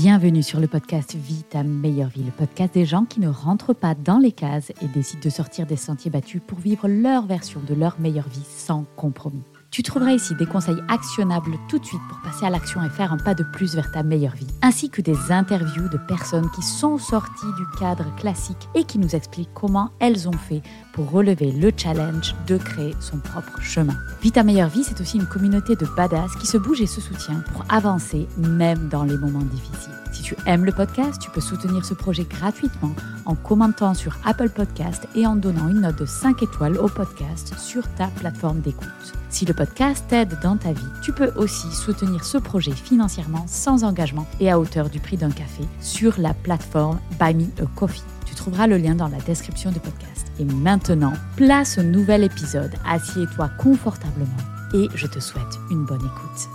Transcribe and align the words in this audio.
Bienvenue 0.00 0.42
sur 0.42 0.58
le 0.58 0.66
podcast 0.66 1.14
Vie 1.14 1.44
ta 1.44 1.62
meilleure 1.62 2.08
vie, 2.08 2.24
le 2.24 2.32
podcast 2.32 2.74
des 2.74 2.84
gens 2.84 3.04
qui 3.04 3.20
ne 3.20 3.28
rentrent 3.28 3.74
pas 3.74 3.94
dans 3.94 4.18
les 4.18 4.32
cases 4.32 4.72
et 4.82 4.88
décident 4.88 5.22
de 5.22 5.30
sortir 5.30 5.66
des 5.66 5.76
sentiers 5.76 6.10
battus 6.10 6.42
pour 6.44 6.58
vivre 6.58 6.88
leur 6.88 7.26
version 7.26 7.60
de 7.60 7.74
leur 7.74 8.00
meilleure 8.00 8.28
vie 8.28 8.42
sans 8.44 8.86
compromis. 8.96 9.44
Tu 9.74 9.82
trouveras 9.82 10.12
ici 10.12 10.36
des 10.36 10.46
conseils 10.46 10.80
actionnables 10.86 11.56
tout 11.68 11.80
de 11.80 11.84
suite 11.84 12.00
pour 12.08 12.20
passer 12.20 12.46
à 12.46 12.50
l'action 12.50 12.80
et 12.84 12.88
faire 12.88 13.12
un 13.12 13.16
pas 13.16 13.34
de 13.34 13.42
plus 13.42 13.74
vers 13.74 13.90
ta 13.90 14.04
meilleure 14.04 14.36
vie, 14.36 14.46
ainsi 14.62 14.88
que 14.88 15.02
des 15.02 15.32
interviews 15.32 15.88
de 15.88 15.98
personnes 15.98 16.48
qui 16.54 16.62
sont 16.62 16.96
sorties 16.96 17.52
du 17.58 17.66
cadre 17.80 18.06
classique 18.14 18.68
et 18.76 18.84
qui 18.84 19.00
nous 19.00 19.16
expliquent 19.16 19.52
comment 19.52 19.90
elles 19.98 20.28
ont 20.28 20.38
fait 20.48 20.62
pour 20.92 21.10
relever 21.10 21.50
le 21.50 21.72
challenge 21.76 22.36
de 22.46 22.56
créer 22.56 22.94
son 23.00 23.18
propre 23.18 23.60
chemin. 23.60 23.96
Vie 24.22 24.30
ta 24.30 24.44
meilleure 24.44 24.68
vie, 24.68 24.84
c'est 24.84 25.00
aussi 25.00 25.16
une 25.16 25.26
communauté 25.26 25.74
de 25.74 25.86
badass 25.96 26.36
qui 26.36 26.46
se 26.46 26.56
bouge 26.56 26.80
et 26.80 26.86
se 26.86 27.00
soutient 27.00 27.42
pour 27.52 27.64
avancer 27.68 28.28
même 28.38 28.88
dans 28.90 29.02
les 29.02 29.16
moments 29.16 29.40
difficiles. 29.40 29.90
Si 30.12 30.22
tu 30.22 30.36
aimes 30.46 30.64
le 30.64 30.70
podcast, 30.70 31.20
tu 31.20 31.30
peux 31.30 31.40
soutenir 31.40 31.84
ce 31.84 31.94
projet 31.94 32.22
gratuitement 32.22 32.94
en 33.24 33.34
commentant 33.34 33.94
sur 33.94 34.16
Apple 34.24 34.50
Podcast 34.50 35.08
et 35.16 35.26
en 35.26 35.34
donnant 35.34 35.68
une 35.68 35.80
note 35.80 35.98
de 35.98 36.06
5 36.06 36.44
étoiles 36.44 36.78
au 36.78 36.86
podcast 36.86 37.58
sur 37.58 37.92
ta 37.96 38.06
plateforme 38.06 38.60
d'écoute. 38.60 39.14
Si 39.34 39.44
le 39.44 39.52
podcast 39.52 40.04
t'aide 40.06 40.38
dans 40.44 40.56
ta 40.56 40.72
vie, 40.72 40.86
tu 41.02 41.12
peux 41.12 41.32
aussi 41.34 41.66
soutenir 41.72 42.24
ce 42.24 42.38
projet 42.38 42.70
financièrement 42.70 43.44
sans 43.48 43.82
engagement 43.82 44.28
et 44.38 44.48
à 44.48 44.60
hauteur 44.60 44.88
du 44.88 45.00
prix 45.00 45.16
d'un 45.16 45.32
café 45.32 45.64
sur 45.80 46.14
la 46.20 46.34
plateforme 46.34 47.00
Buy 47.18 47.34
Me 47.34 47.46
a 47.60 47.66
Coffee. 47.74 48.04
Tu 48.26 48.36
trouveras 48.36 48.68
le 48.68 48.76
lien 48.76 48.94
dans 48.94 49.08
la 49.08 49.18
description 49.18 49.72
du 49.72 49.80
podcast. 49.80 50.28
Et 50.38 50.44
maintenant, 50.44 51.14
place 51.34 51.78
au 51.78 51.82
nouvel 51.82 52.22
épisode. 52.22 52.70
Assieds-toi 52.86 53.50
confortablement 53.58 54.30
et 54.72 54.86
je 54.94 55.08
te 55.08 55.18
souhaite 55.18 55.58
une 55.68 55.84
bonne 55.84 55.98
écoute. 55.98 56.48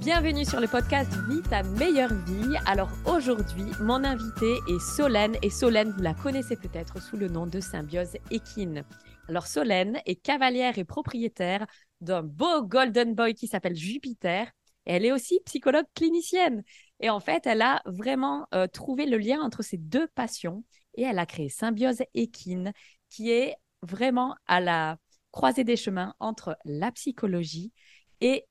Bienvenue 0.00 0.44
sur 0.44 0.58
le 0.58 0.66
podcast 0.66 1.12
Vie 1.28 1.40
ta 1.48 1.62
meilleure 1.62 2.14
vie. 2.26 2.56
Alors 2.66 2.90
aujourd'hui, 3.06 3.66
mon 3.80 4.02
invité 4.02 4.58
est 4.68 4.80
Solène 4.80 5.36
et 5.40 5.50
Solène, 5.50 5.94
vous 5.96 6.02
la 6.02 6.14
connaissez 6.14 6.56
peut-être 6.56 7.00
sous 7.00 7.16
le 7.16 7.28
nom 7.28 7.46
de 7.46 7.60
Symbiose 7.60 8.16
Equine. 8.32 8.82
Alors 9.28 9.46
Solène 9.46 10.00
est 10.06 10.16
cavalière 10.16 10.78
et 10.78 10.84
propriétaire 10.84 11.66
d'un 12.00 12.22
beau 12.22 12.62
golden 12.62 13.14
boy 13.14 13.34
qui 13.34 13.46
s'appelle 13.46 13.74
Jupiter. 13.74 14.50
Elle 14.84 15.04
est 15.06 15.12
aussi 15.12 15.40
psychologue 15.46 15.86
clinicienne. 15.94 16.62
Et 17.00 17.08
en 17.08 17.20
fait, 17.20 17.46
elle 17.46 17.62
a 17.62 17.80
vraiment 17.86 18.46
euh, 18.54 18.66
trouvé 18.66 19.06
le 19.06 19.16
lien 19.16 19.40
entre 19.40 19.62
ces 19.62 19.78
deux 19.78 20.06
passions 20.08 20.62
et 20.94 21.02
elle 21.02 21.18
a 21.18 21.26
créé 21.26 21.48
Symbiose 21.48 22.02
Équine, 22.12 22.72
qui 23.08 23.30
est 23.30 23.56
vraiment 23.82 24.34
à 24.46 24.60
la 24.60 24.98
croisée 25.30 25.64
des 25.64 25.76
chemins 25.76 26.14
entre 26.20 26.56
la 26.64 26.92
psychologie 26.92 27.72
et 28.20 28.46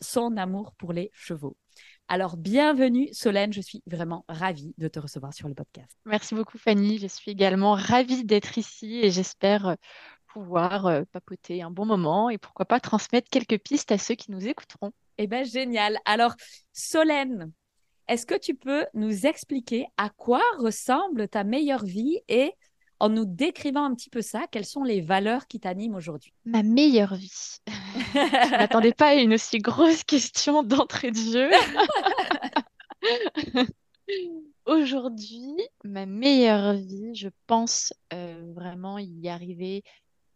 son 0.00 0.36
amour 0.36 0.72
pour 0.78 0.92
les 0.92 1.10
chevaux. 1.12 1.56
Alors, 2.08 2.36
bienvenue 2.36 3.08
Solène, 3.12 3.52
je 3.52 3.60
suis 3.60 3.82
vraiment 3.86 4.24
ravie 4.28 4.74
de 4.78 4.88
te 4.88 4.98
recevoir 4.98 5.34
sur 5.34 5.48
le 5.48 5.54
podcast. 5.54 5.90
Merci 6.04 6.34
beaucoup 6.34 6.58
Fanny, 6.58 6.98
je 6.98 7.06
suis 7.06 7.30
également 7.30 7.74
ravie 7.74 8.24
d'être 8.24 8.58
ici 8.58 9.00
et 9.02 9.10
j'espère 9.10 9.68
euh, 9.68 9.74
pouvoir 10.28 10.86
euh, 10.86 11.02
papoter 11.12 11.62
un 11.62 11.70
bon 11.70 11.86
moment 11.86 12.30
et 12.30 12.38
pourquoi 12.38 12.66
pas 12.66 12.80
transmettre 12.80 13.28
quelques 13.30 13.58
pistes 13.58 13.92
à 13.92 13.98
ceux 13.98 14.14
qui 14.14 14.30
nous 14.30 14.46
écouteront. 14.46 14.92
Eh 15.18 15.26
bien, 15.26 15.42
génial. 15.42 15.98
Alors, 16.04 16.34
Solène, 16.72 17.50
est-ce 18.06 18.26
que 18.26 18.38
tu 18.38 18.54
peux 18.54 18.86
nous 18.94 19.26
expliquer 19.26 19.86
à 19.96 20.10
quoi 20.10 20.42
ressemble 20.58 21.28
ta 21.28 21.44
meilleure 21.44 21.84
vie 21.84 22.20
et 22.28 22.52
en 23.00 23.08
nous 23.08 23.24
décrivant 23.24 23.84
un 23.84 23.94
petit 23.94 24.10
peu 24.10 24.22
ça, 24.22 24.46
quelles 24.50 24.64
sont 24.64 24.82
les 24.82 25.00
valeurs 25.00 25.46
qui 25.46 25.60
t'animent 25.60 25.94
aujourd'hui? 25.94 26.32
Ma 26.44 26.62
meilleure 26.62 27.14
vie. 27.14 27.58
Je 28.14 28.52
ne 28.52 28.58
m'attendais 28.58 28.92
pas 28.92 29.08
à 29.08 29.14
une 29.14 29.34
aussi 29.34 29.58
grosse 29.58 30.04
question 30.04 30.62
d'entrée 30.62 31.10
de 31.10 31.16
jeu. 31.16 31.50
Aujourd'hui, 34.66 35.54
ma 35.84 36.06
meilleure 36.06 36.74
vie, 36.74 37.14
je 37.14 37.28
pense 37.46 37.92
euh, 38.12 38.52
vraiment 38.54 38.98
y 38.98 39.28
arriver 39.28 39.82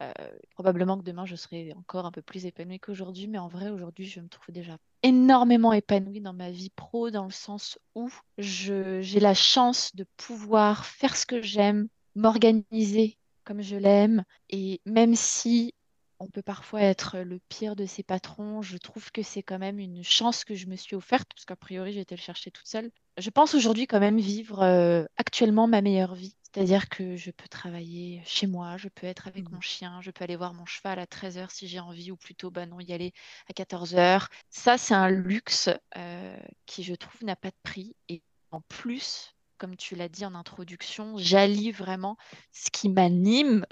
euh, 0.03 0.29
probablement 0.51 0.99
que 0.99 1.05
demain, 1.05 1.27
je 1.27 1.37
serai 1.37 1.73
encore 1.77 2.07
un 2.07 2.11
peu 2.11 2.23
plus 2.23 2.47
épanouie 2.47 2.81
qu'aujourd'hui, 2.81 3.27
mais 3.27 3.39
en 3.39 3.49
vrai, 3.49 3.71
aujourd'hui, 3.71 4.07
je 4.07 4.21
me 4.21 4.29
trouve 4.29 4.53
déjà 4.53 4.77
énormément 5.03 5.73
épanouie 5.73 6.21
dans 6.21 6.33
ma 6.33 6.51
vie 6.51 6.71
pro, 6.71 7.11
dans 7.11 7.25
le 7.25 7.31
sens 7.31 7.79
où 7.95 8.11
j'ai 8.39 9.21
la 9.21 9.35
chance 9.35 9.95
de 9.95 10.05
pouvoir 10.17 10.85
faire 10.87 11.17
ce 11.17 11.27
que 11.27 11.43
j'aime, 11.43 11.89
m'organiser 12.15 13.19
comme 13.45 13.63
je 13.63 13.77
l'aime, 13.77 14.25
et 14.51 14.81
même 14.87 15.15
si 15.17 15.75
on 16.23 16.29
peut 16.29 16.43
parfois 16.43 16.83
être 16.83 17.19
le 17.19 17.41
pire 17.49 17.75
de 17.75 17.85
ses 17.85 18.05
patrons. 18.05 18.63
Je 18.63 18.77
trouve 18.79 19.11
que 19.11 19.23
c'est 19.23 19.43
quand 19.43 19.59
même 19.59 19.81
une 19.81 20.05
chance 20.05 20.45
que 20.45 20.55
je 20.55 20.67
me 20.67 20.77
suis 20.77 20.95
offerte, 20.95 21.29
parce 21.35 21.45
qu'a 21.45 21.57
priori, 21.57 21.93
j'ai 21.93 22.01
été 22.01 22.15
le 22.15 22.21
chercher 22.21 22.51
toute 22.53 22.67
seule. 22.67 22.91
Je 23.19 23.29
pense 23.29 23.55
aujourd'hui 23.55 23.87
quand 23.89 24.01
même 24.01 24.21
vivre 24.21 24.63
euh, 24.63 25.05
actuellement 25.17 25.67
ma 25.67 25.83
meilleure 25.83 26.15
vie. 26.15 26.37
C'est-à-dire 26.45 26.89
que 26.89 27.17
je 27.17 27.31
peux 27.31 27.49
travailler 27.49 28.23
chez 28.25 28.47
moi, 28.47 28.77
je 28.77 28.89
peux 28.89 29.07
être 29.07 29.27
avec 29.27 29.49
mmh. 29.49 29.55
mon 29.55 29.61
chien, 29.61 30.01
je 30.01 30.11
peux 30.11 30.23
aller 30.23 30.37
voir 30.37 30.55
mon 30.55 30.67
cheval 30.67 30.99
à 30.99 31.07
13h 31.07 31.51
si 31.51 31.67
j'ai 31.67 31.81
envie, 31.81 32.13
ou 32.13 32.17
plutôt 32.17 32.51
bah 32.51 32.67
non, 32.67 32.79
y 32.79 32.93
aller 32.93 33.13
à 33.49 33.53
14h. 33.53 34.29
Ça, 34.51 34.79
c'est 34.79 34.95
un 34.95 35.09
luxe 35.09 35.71
euh, 35.97 36.37
qui, 36.67 36.85
je 36.85 36.95
trouve, 36.95 37.25
n'a 37.25 37.37
pas 37.37 37.51
de 37.51 37.57
prix. 37.65 37.97
Et 38.09 38.23
en 38.51 38.61
plus, 38.61 39.35
comme 39.59 39.77
tu 39.77 39.97
l'as 39.97 40.09
dit 40.09 40.25
en 40.25 40.35
introduction, 40.35 41.17
j'allie 41.17 41.73
vraiment 41.73 42.17
ce 42.53 42.71
qui 42.71 42.89
m'anime, 42.89 43.67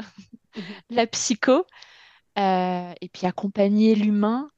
mmh 0.57 0.61
la 0.91 1.07
psycho, 1.07 1.67
euh, 2.39 2.93
et 3.01 3.09
puis 3.09 3.27
accompagner 3.27 3.95
l'humain 3.95 4.51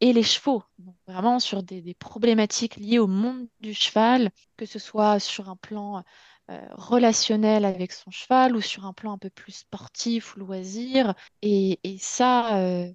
et 0.00 0.12
les 0.12 0.22
chevaux. 0.22 0.62
vraiment 1.06 1.40
sur 1.40 1.62
des, 1.62 1.94
problématiques 1.98 2.76
liées 2.76 2.98
au 2.98 3.06
monde 3.06 3.48
du 3.60 3.74
cheval, 3.74 4.30
que 4.56 4.66
ce 4.66 4.78
soit 4.78 5.18
sur 5.18 5.50
un 5.50 5.56
plan 5.56 6.04
euh, 6.50 6.66
relationnel 6.72 7.64
avec 7.64 7.92
son 7.92 8.10
cheval 8.10 8.56
ou 8.56 8.60
sur 8.60 8.86
un 8.86 8.92
plan 8.92 9.12
un 9.12 9.18
peu 9.18 9.30
plus 9.30 9.52
sportif 9.52 10.36
ou 10.36 10.40
loisir. 10.40 11.14
Et, 11.42 11.78
ça, 12.00 12.58
euh, 12.58 12.90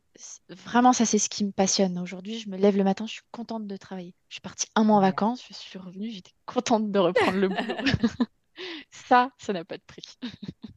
vraiment, 0.49 0.93
ça, 0.93 1.05
c'est 1.05 1.19
ce 1.19 1.29
qui 1.29 1.45
me 1.45 1.51
passionne. 1.51 1.99
Aujourd'hui, 1.99 2.39
je 2.39 2.49
me 2.49 2.57
lève 2.57 2.77
le 2.77 2.83
matin, 2.83 3.05
je 3.05 3.13
suis 3.13 3.21
contente 3.31 3.67
de 3.67 3.77
travailler. 3.77 4.15
Je 4.29 4.35
suis 4.35 4.41
partie 4.41 4.67
un 4.75 4.83
mois 4.83 4.97
en 4.97 5.01
vacances, 5.01 5.43
je 5.47 5.53
suis 5.53 5.77
revenue, 5.77 6.09
j'étais 6.09 6.33
contente 6.45 6.89
de 6.89 6.99
reprendre 6.99 7.37
le 7.37 7.49
boulot. 7.49 8.27
Ça, 8.91 9.31
ça 9.37 9.53
n'a 9.53 9.65
pas 9.65 9.77
de 9.77 9.83
prix. 9.85 10.17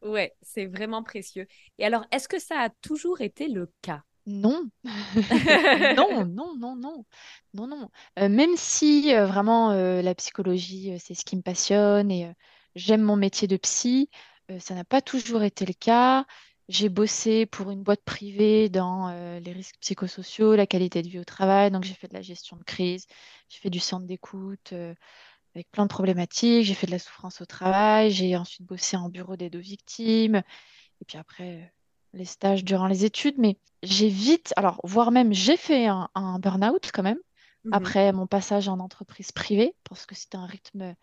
ouais, 0.02 0.34
c'est 0.43 0.67
vraiment 0.67 1.02
précieux. 1.02 1.46
Et 1.78 1.84
alors, 1.84 2.05
est-ce 2.11 2.28
que 2.28 2.38
ça 2.38 2.61
a 2.61 2.70
toujours 2.70 3.20
été 3.20 3.49
le 3.49 3.73
cas? 3.82 4.02
Non. 4.26 4.69
non, 5.96 6.26
non, 6.26 6.56
non, 6.56 6.76
non, 6.76 7.05
non, 7.55 7.67
non. 7.69 7.90
Euh, 8.19 8.28
même 8.28 8.56
si 8.56 9.14
vraiment 9.14 9.73
la 9.73 10.14
psychologie, 10.17 10.99
c'est 10.99 11.14
ce 11.14 11.25
qui 11.25 11.37
me 11.37 11.43
passionne 11.43 12.11
et 12.11 12.34
J'aime 12.76 13.02
mon 13.02 13.17
métier 13.17 13.49
de 13.49 13.56
psy. 13.56 14.11
Euh, 14.50 14.61
ça 14.61 14.75
n'a 14.75 14.84
pas 14.84 15.00
toujours 15.00 15.43
été 15.43 15.64
le 15.64 15.73
cas. 15.73 16.26
J'ai 16.69 16.90
bossé 16.90 17.46
pour 17.46 17.70
une 17.70 17.82
boîte 17.82 18.02
privée 18.05 18.69
dans 18.69 19.08
euh, 19.08 19.40
les 19.40 19.52
risques 19.52 19.76
psychosociaux, 19.81 20.55
la 20.56 20.67
qualité 20.67 21.00
de 21.02 21.08
vie 21.08 21.19
au 21.19 21.25
travail. 21.25 21.70
Donc, 21.70 21.84
j'ai 21.84 21.94
fait 21.94 22.08
de 22.08 22.12
la 22.14 22.20
gestion 22.23 22.56
de 22.58 22.64
crise. 22.64 23.06
J'ai 23.49 23.61
fait 23.61 23.70
du 23.70 23.81
centre 23.81 24.06
d'écoute 24.06 24.73
euh, 24.75 24.94
avec 25.56 25.70
plein 25.72 25.84
de 25.84 25.90
problématiques. 25.90 26.64
J'ai 26.66 26.74
fait 26.74 26.86
de 26.86 26.92
la 26.92 27.00
souffrance 27.00 27.40
au 27.42 27.46
travail. 27.46 28.10
J'ai 28.12 28.36
ensuite 28.36 28.66
bossé 28.66 28.96
en 28.96 29.08
bureau 29.10 29.36
d'aide 29.36 29.56
aux 29.56 29.60
victimes. 29.60 30.36
Et 31.00 31.04
puis 31.06 31.18
après, 31.18 31.72
les 32.14 32.24
stages 32.26 32.64
durant 32.64 32.86
les 32.88 33.04
études, 33.04 33.36
mais 33.38 33.58
j'ai 33.82 34.08
vite, 34.08 34.52
alors 34.56 34.80
voire 34.84 35.12
même 35.12 35.32
j'ai 35.32 35.56
fait 35.56 35.86
un, 35.86 36.10
un 36.14 36.38
burn-out 36.38 36.90
quand 36.94 37.02
même 37.04 37.18
Mhm. 37.64 37.72
après 37.72 38.12
mon 38.12 38.26
passage 38.26 38.68
en 38.68 38.80
entreprise 38.80 39.32
privée 39.32 39.74
parce 39.88 40.06
que 40.06 40.14
c'était 40.14 40.36
un 40.38 40.46
rythme 40.46 40.94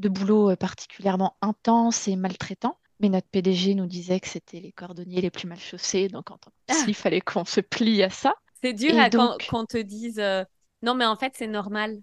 de 0.00 0.08
boulot 0.08 0.50
euh, 0.50 0.56
particulièrement 0.56 1.36
intense 1.42 2.08
et 2.08 2.16
maltraitant. 2.16 2.78
Mais 3.00 3.08
notre 3.10 3.28
PDG 3.28 3.74
nous 3.74 3.86
disait 3.86 4.20
que 4.20 4.28
c'était 4.28 4.60
les 4.60 4.72
cordonniers 4.72 5.20
les 5.20 5.30
plus 5.30 5.48
mal 5.48 5.58
chaussés, 5.60 6.08
donc 6.08 6.30
en 6.30 6.38
tant 6.38 6.50
que 6.50 6.56
psy, 6.68 6.84
Ah, 6.84 6.88
il 6.90 6.94
fallait 6.94 7.20
qu'on 7.20 7.44
se 7.44 7.60
plie 7.60 8.02
à 8.02 8.10
ça. 8.10 8.34
c'est 8.62 8.72
dur 8.74 8.98
à 8.98 9.10
quand 9.10 9.38
donc, 9.38 9.46
qu'on 9.46 9.64
te 9.66 9.78
dise 9.78 10.18
euh, 10.18 10.44
non, 10.82 10.94
mais 10.94 11.04
en 11.06 11.16
fait, 11.16 11.32
c'est 11.36 11.46
normal. 11.48 12.00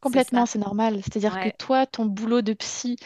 Complètement, 0.00 0.46
c'est 0.46 0.58
normal. 0.58 1.00
C'est-à-dire 1.02 1.38
que 1.40 1.56
toi, 1.56 1.86
ton 1.86 2.06
boulot 2.06 2.42
de 2.42 2.52
psy, 2.52 2.96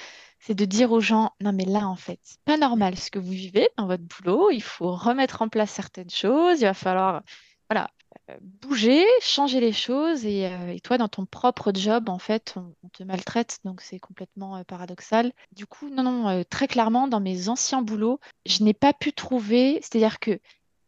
c'est 0.41 0.55
de 0.55 0.65
dire 0.65 0.93
aux 0.93 1.01
gens, 1.01 1.31
non 1.41 1.53
mais 1.53 1.65
là, 1.65 1.87
en 1.87 1.97
fait, 1.97 2.19
c'est 2.23 2.41
pas 2.45 2.57
normal 2.57 2.97
ce 2.97 3.11
que 3.11 3.19
vous 3.19 3.31
vivez 3.31 3.69
dans 3.79 3.87
votre 3.87 4.03
boulot. 4.03 4.51
Il 4.51 4.63
faut 4.63 4.95
remettre 4.95 5.41
en 5.43 5.49
place 5.49 5.71
certaines 5.71 6.11
choses. 6.11 6.61
Il 6.61 6.65
va 6.65 6.75
falloir, 6.75 7.23
voilà, 7.71 7.91
euh, 8.29 8.37
bouger, 8.41 9.05
changer 9.21 9.61
les 9.61 9.73
choses. 9.73 10.27
Et, 10.27 10.47
euh, 10.47 10.73
et 10.75 10.81
toi, 10.81 10.99
dans 10.99 11.09
ton 11.09 11.27
propre 11.27 11.73
job, 11.75 12.09
en 12.09 12.19
fait, 12.19 12.55
on, 12.57 12.75
on 12.83 12.89
te 12.89 13.05
maltraite. 13.05 13.59
Donc, 13.65 13.81
c'est 13.81 14.01
complètement 14.01 14.57
euh, 14.57 14.65
paradoxal. 14.65 15.33
Du 15.53 15.67
coup, 15.67 15.89
non, 15.91 16.03
non, 16.03 16.29
euh, 16.29 16.43
très 16.49 16.67
clairement, 16.67 17.07
dans 17.07 17.21
mes 17.21 17.49
anciens 17.49 17.83
boulots, 17.83 18.19
je 18.45 18.65
n'ai 18.65 18.75
pas 18.75 18.93
pu 18.93 19.13
trouver, 19.13 19.79
c'est-à-dire 19.81 20.19
que 20.19 20.41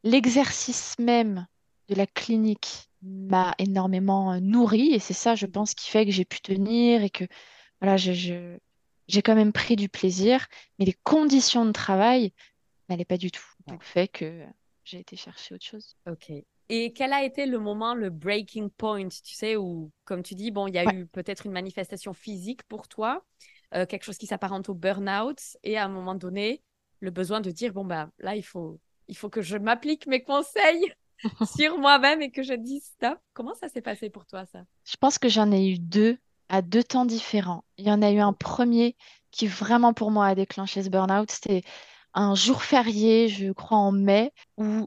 l'exercice 0.02 0.96
même 0.98 1.46
de 1.88 1.94
la 1.94 2.06
clinique 2.06 2.88
m'a 3.04 3.54
énormément 3.58 4.32
euh, 4.32 4.40
nourri 4.40 4.92
et 4.94 4.98
c'est 4.98 5.14
ça, 5.14 5.34
je 5.34 5.46
pense, 5.46 5.74
qui 5.74 5.90
fait 5.90 6.04
que 6.06 6.12
j'ai 6.12 6.24
pu 6.24 6.40
tenir 6.40 7.02
et 7.02 7.10
que 7.10 7.24
voilà, 7.80 7.96
je, 7.96 8.12
je- 8.12 8.58
j'ai 9.08 9.22
quand 9.22 9.34
même 9.34 9.52
pris 9.52 9.76
du 9.76 9.88
plaisir, 9.88 10.46
mais 10.78 10.86
les 10.86 10.96
conditions 11.04 11.66
de 11.66 11.72
travail 11.72 12.32
n'allaient 12.88 13.04
pas 13.04 13.18
du 13.18 13.30
tout. 13.30 13.44
Le 13.68 13.78
fait 13.80 14.08
que 14.08 14.44
j'ai 14.84 15.00
été 15.00 15.16
chercher 15.16 15.54
autre 15.54 15.64
chose. 15.64 15.96
Ok. 16.10 16.32
Et 16.70 16.92
quel 16.94 17.12
a 17.12 17.22
été 17.24 17.44
le 17.44 17.58
moment, 17.58 17.94
le 17.94 18.08
breaking 18.08 18.70
point, 18.70 19.08
tu 19.08 19.34
sais, 19.34 19.56
où, 19.56 19.90
comme 20.06 20.22
tu 20.22 20.34
dis, 20.34 20.50
bon, 20.50 20.66
il 20.66 20.74
y 20.74 20.78
a 20.78 20.86
Ouais. 20.86 20.94
eu 20.94 21.06
peut-être 21.06 21.44
une 21.44 21.52
manifestation 21.52 22.14
physique 22.14 22.62
pour 22.64 22.88
toi, 22.88 23.22
euh, 23.74 23.84
quelque 23.84 24.04
chose 24.04 24.16
qui 24.16 24.26
s'apparente 24.26 24.70
au 24.70 24.74
burn-out, 24.74 25.38
et 25.62 25.76
à 25.76 25.84
un 25.84 25.88
moment 25.88 26.14
donné, 26.14 26.62
le 27.00 27.10
besoin 27.10 27.42
de 27.42 27.50
dire, 27.50 27.74
bon, 27.74 27.84
bah, 27.84 28.08
là, 28.18 28.34
il 28.34 28.42
faut, 28.42 28.80
il 29.08 29.16
faut 29.16 29.28
que 29.28 29.42
je 29.42 29.58
m'applique 29.58 30.06
mes 30.06 30.22
conseils 30.22 30.90
sur 31.58 31.78
moi-même 31.78 32.22
et 32.22 32.30
que 32.30 32.42
je 32.42 32.54
dise 32.54 32.84
stop. 32.84 33.18
Comment 33.32 33.54
ça 33.54 33.68
s'est 33.68 33.82
passé 33.82 34.10
pour 34.10 34.26
toi, 34.26 34.46
ça? 34.46 34.64
Je 34.84 34.96
pense 34.96 35.18
que 35.18 35.28
j'en 35.28 35.50
ai 35.52 35.66
eu 35.68 35.78
deux 35.78 36.18
à 36.48 36.62
deux 36.62 36.84
temps 36.84 37.06
différents. 37.06 37.64
Il 37.78 37.86
y 37.86 37.90
en 37.90 38.02
a 38.02 38.10
eu 38.10 38.18
un 38.20 38.32
premier 38.32 38.96
qui 39.30 39.46
vraiment 39.46 39.92
pour 39.94 40.10
moi 40.10 40.26
a 40.26 40.34
déclenché 40.34 40.82
ce 40.82 40.88
burn-out. 40.90 41.30
C'était 41.30 41.62
un 42.14 42.34
jour 42.34 42.62
férié, 42.62 43.28
je 43.28 43.52
crois 43.52 43.78
en 43.78 43.92
mai, 43.92 44.32
où 44.56 44.86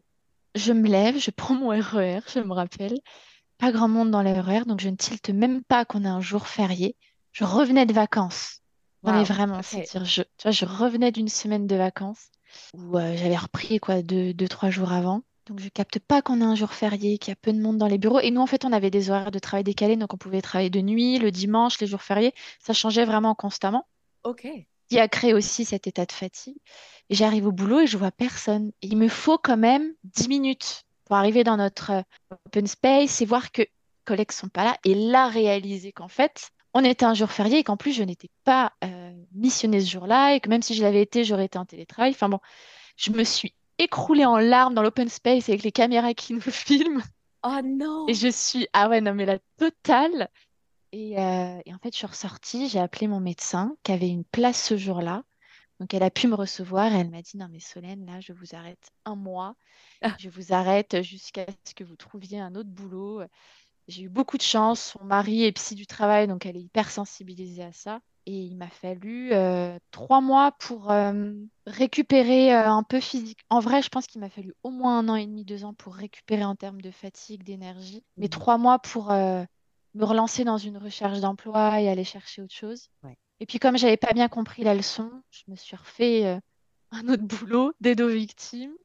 je 0.55 0.73
me 0.73 0.87
lève, 0.87 1.17
je 1.19 1.31
prends 1.31 1.55
mon 1.55 1.69
RER, 1.69 2.21
je 2.33 2.39
me 2.39 2.53
rappelle. 2.53 2.97
Pas 3.57 3.71
grand 3.71 3.87
monde 3.87 4.11
dans 4.11 4.23
le 4.23 4.31
RER, 4.31 4.65
donc 4.65 4.79
je 4.81 4.89
ne 4.89 4.95
tilte 4.95 5.29
même 5.29 5.63
pas 5.63 5.83
qu'on 5.85 6.05
a 6.05 6.09
un 6.09 6.21
jour 6.21 6.47
férié. 6.47 6.95
Je 7.31 7.43
revenais 7.43 7.85
de 7.85 7.93
vacances. 7.93 8.61
Non 9.03 9.13
mais 9.13 9.23
Waouh. 9.23 9.25
vraiment, 9.25 9.61
c'est 9.63 9.79
Ok. 9.79 9.89
dire, 9.91 10.05
je, 10.05 10.21
tu 10.21 10.43
vois, 10.43 10.51
je 10.51 10.65
revenais 10.65 11.11
d'une 11.11 11.27
semaine 11.27 11.67
de 11.67 11.75
vacances 11.75 12.29
où 12.73 12.97
euh, 12.97 13.15
j'avais 13.17 13.37
repris 13.37 13.79
quoi 13.79 14.01
deux, 14.01 14.33
deux, 14.33 14.47
trois 14.47 14.69
jours 14.69 14.91
avant. 14.91 15.21
Donc 15.47 15.59
je 15.59 15.69
capte 15.69 15.99
pas 15.99 16.21
qu'on 16.21 16.41
a 16.41 16.45
un 16.45 16.55
jour 16.55 16.73
férié, 16.73 17.17
qu'il 17.17 17.31
y 17.31 17.33
a 17.33 17.35
peu 17.35 17.53
de 17.53 17.59
monde 17.59 17.77
dans 17.77 17.87
les 17.87 17.97
bureaux. 17.97 18.19
Et 18.19 18.31
nous, 18.31 18.41
en 18.41 18.47
fait, 18.47 18.65
on 18.65 18.73
avait 18.73 18.89
des 18.89 19.09
horaires 19.09 19.31
de 19.31 19.39
travail 19.39 19.63
décalés, 19.63 19.95
donc 19.95 20.13
on 20.13 20.17
pouvait 20.17 20.41
travailler 20.41 20.69
de 20.69 20.81
nuit, 20.81 21.19
le 21.19 21.31
dimanche, 21.31 21.79
les 21.79 21.87
jours 21.87 22.01
fériés. 22.01 22.33
Ça 22.59 22.73
changeait 22.73 23.05
vraiment 23.05 23.33
constamment. 23.33 23.87
Ok. 24.23 24.47
Qui 24.89 24.99
a 24.99 25.07
créé 25.07 25.33
aussi 25.33 25.65
cet 25.65 25.87
état 25.87 26.05
de 26.05 26.11
fatigue. 26.11 26.57
Et 27.09 27.15
j'arrive 27.15 27.47
au 27.47 27.51
boulot 27.51 27.81
et 27.81 27.87
je 27.87 27.97
vois 27.97 28.11
personne. 28.11 28.71
Et 28.81 28.87
il 28.87 28.97
me 28.97 29.07
faut 29.07 29.37
quand 29.37 29.57
même 29.57 29.93
10 30.03 30.27
minutes 30.27 30.83
pour 31.05 31.15
arriver 31.15 31.43
dans 31.43 31.57
notre 31.57 31.91
euh, 31.91 32.01
open 32.45 32.67
space 32.67 33.21
et 33.21 33.25
voir 33.25 33.51
que 33.51 33.61
les 33.61 33.71
collègues 34.05 34.31
sont 34.31 34.49
pas 34.49 34.65
là. 34.65 34.77
Et 34.83 34.95
là, 34.95 35.29
réaliser 35.29 35.93
qu'en 35.93 36.09
fait, 36.09 36.49
on 36.73 36.83
était 36.83 37.05
un 37.05 37.13
jour 37.13 37.31
férié 37.31 37.59
et 37.59 37.63
qu'en 37.63 37.77
plus, 37.77 37.93
je 37.93 38.03
n'étais 38.03 38.29
pas 38.43 38.73
euh, 38.83 39.13
missionnée 39.33 39.79
ce 39.79 39.89
jour-là 39.89 40.35
et 40.35 40.41
que 40.41 40.49
même 40.49 40.61
si 40.61 40.75
je 40.75 40.83
l'avais 40.83 41.01
été, 41.01 41.23
j'aurais 41.23 41.45
été 41.45 41.57
en 41.57 41.65
télétravail. 41.65 42.11
Enfin 42.11 42.27
bon, 42.27 42.39
je 42.97 43.11
me 43.11 43.23
suis 43.23 43.53
écroulée 43.79 44.25
en 44.25 44.37
larmes 44.37 44.73
dans 44.73 44.81
l'open 44.83 45.09
space 45.09 45.49
avec 45.49 45.63
les 45.63 45.71
caméras 45.71 46.13
qui 46.13 46.33
nous 46.33 46.41
filment. 46.51 47.03
Oh 47.43 47.61
Et 48.07 48.13
non. 48.13 48.13
je 48.13 48.27
suis, 48.29 48.67
ah 48.73 48.89
ouais, 48.89 49.01
non, 49.01 49.13
mais 49.13 49.25
la 49.25 49.39
totale. 49.57 50.29
Et, 50.91 51.19
euh, 51.19 51.61
et 51.65 51.73
en 51.73 51.79
fait, 51.79 51.91
je 51.93 51.97
suis 51.97 52.07
ressortie, 52.07 52.69
j'ai 52.69 52.79
appelé 52.79 53.07
mon 53.07 53.19
médecin 53.19 53.75
qui 53.83 53.91
avait 53.91 54.09
une 54.09 54.25
place 54.25 54.63
ce 54.63 54.77
jour-là. 54.77 55.23
Donc, 55.79 55.93
elle 55.93 56.03
a 56.03 56.11
pu 56.11 56.27
me 56.27 56.35
recevoir 56.35 56.93
et 56.93 56.97
elle 56.99 57.09
m'a 57.11 57.21
dit, 57.21 57.37
non, 57.37 57.47
mais 57.51 57.59
Solène, 57.59 58.05
là, 58.05 58.19
je 58.21 58.33
vous 58.33 58.55
arrête 58.55 58.91
un 59.05 59.15
mois. 59.15 59.55
Ah, 60.01 60.17
Je 60.17 60.29
vous 60.29 60.53
arrête 60.53 61.01
jusqu'à 61.03 61.45
ce 61.65 61.75
que 61.75 61.83
vous 61.83 61.95
trouviez 61.97 62.39
un 62.39 62.55
autre 62.55 62.69
boulot. 62.69 63.21
J'ai 63.87 64.03
eu 64.03 64.09
beaucoup 64.09 64.37
de 64.37 64.43
chance. 64.43 64.81
Son 64.93 65.03
mari 65.05 65.43
est 65.45 65.51
psy 65.53 65.75
du 65.75 65.87
travail, 65.87 66.27
donc 66.27 66.45
elle 66.45 66.57
est 66.57 66.61
hyper 66.61 66.89
sensibilisée 66.91 67.63
à 67.63 67.73
ça. 67.73 68.01
Et 68.29 68.41
il 68.41 68.57
m'a 68.57 68.67
fallu 68.67 69.29
euh, 69.31 69.79
trois 69.91 70.19
mois 70.19 70.51
pour 70.51 70.91
euh, 70.91 71.31
récupérer 71.65 72.53
euh, 72.53 72.69
un 72.69 72.83
peu 72.83 72.99
physique. 72.99 73.39
En 73.49 73.61
vrai, 73.61 73.81
je 73.81 73.87
pense 73.87 74.05
qu'il 74.05 74.19
m'a 74.19 74.29
fallu 74.29 74.53
au 74.63 74.69
moins 74.69 74.99
un 74.99 75.07
an 75.07 75.15
et 75.15 75.25
demi, 75.25 75.45
deux 75.45 75.63
ans 75.63 75.73
pour 75.73 75.95
récupérer 75.95 76.43
en 76.43 76.53
termes 76.53 76.81
de 76.81 76.91
fatigue, 76.91 77.43
d'énergie. 77.43 78.03
Mais 78.17 78.25
mhm. 78.25 78.31
trois 78.31 78.57
mois 78.57 78.79
pour 78.79 79.13
me 79.13 79.47
relancer 80.03 80.43
dans 80.43 80.57
une 80.57 80.77
recherche 80.77 81.21
d'emploi 81.21 81.79
et 81.79 81.87
aller 81.87 82.03
chercher 82.03 82.41
autre 82.41 82.53
chose. 82.53 82.89
Ouais. 83.01 83.17
Et 83.39 83.45
puis, 83.45 83.59
comme 83.59 83.77
j'avais 83.77 83.95
pas 83.95 84.11
bien 84.11 84.27
compris 84.27 84.61
la 84.65 84.75
leçon, 84.75 85.09
je 85.31 85.43
me 85.47 85.55
suis 85.55 85.77
refait 85.77 86.37
un 86.91 87.07
autre 87.07 87.23
boulot 87.23 87.71
d'aide 87.79 88.01
aux 88.01 88.09
victimes. 88.09 88.75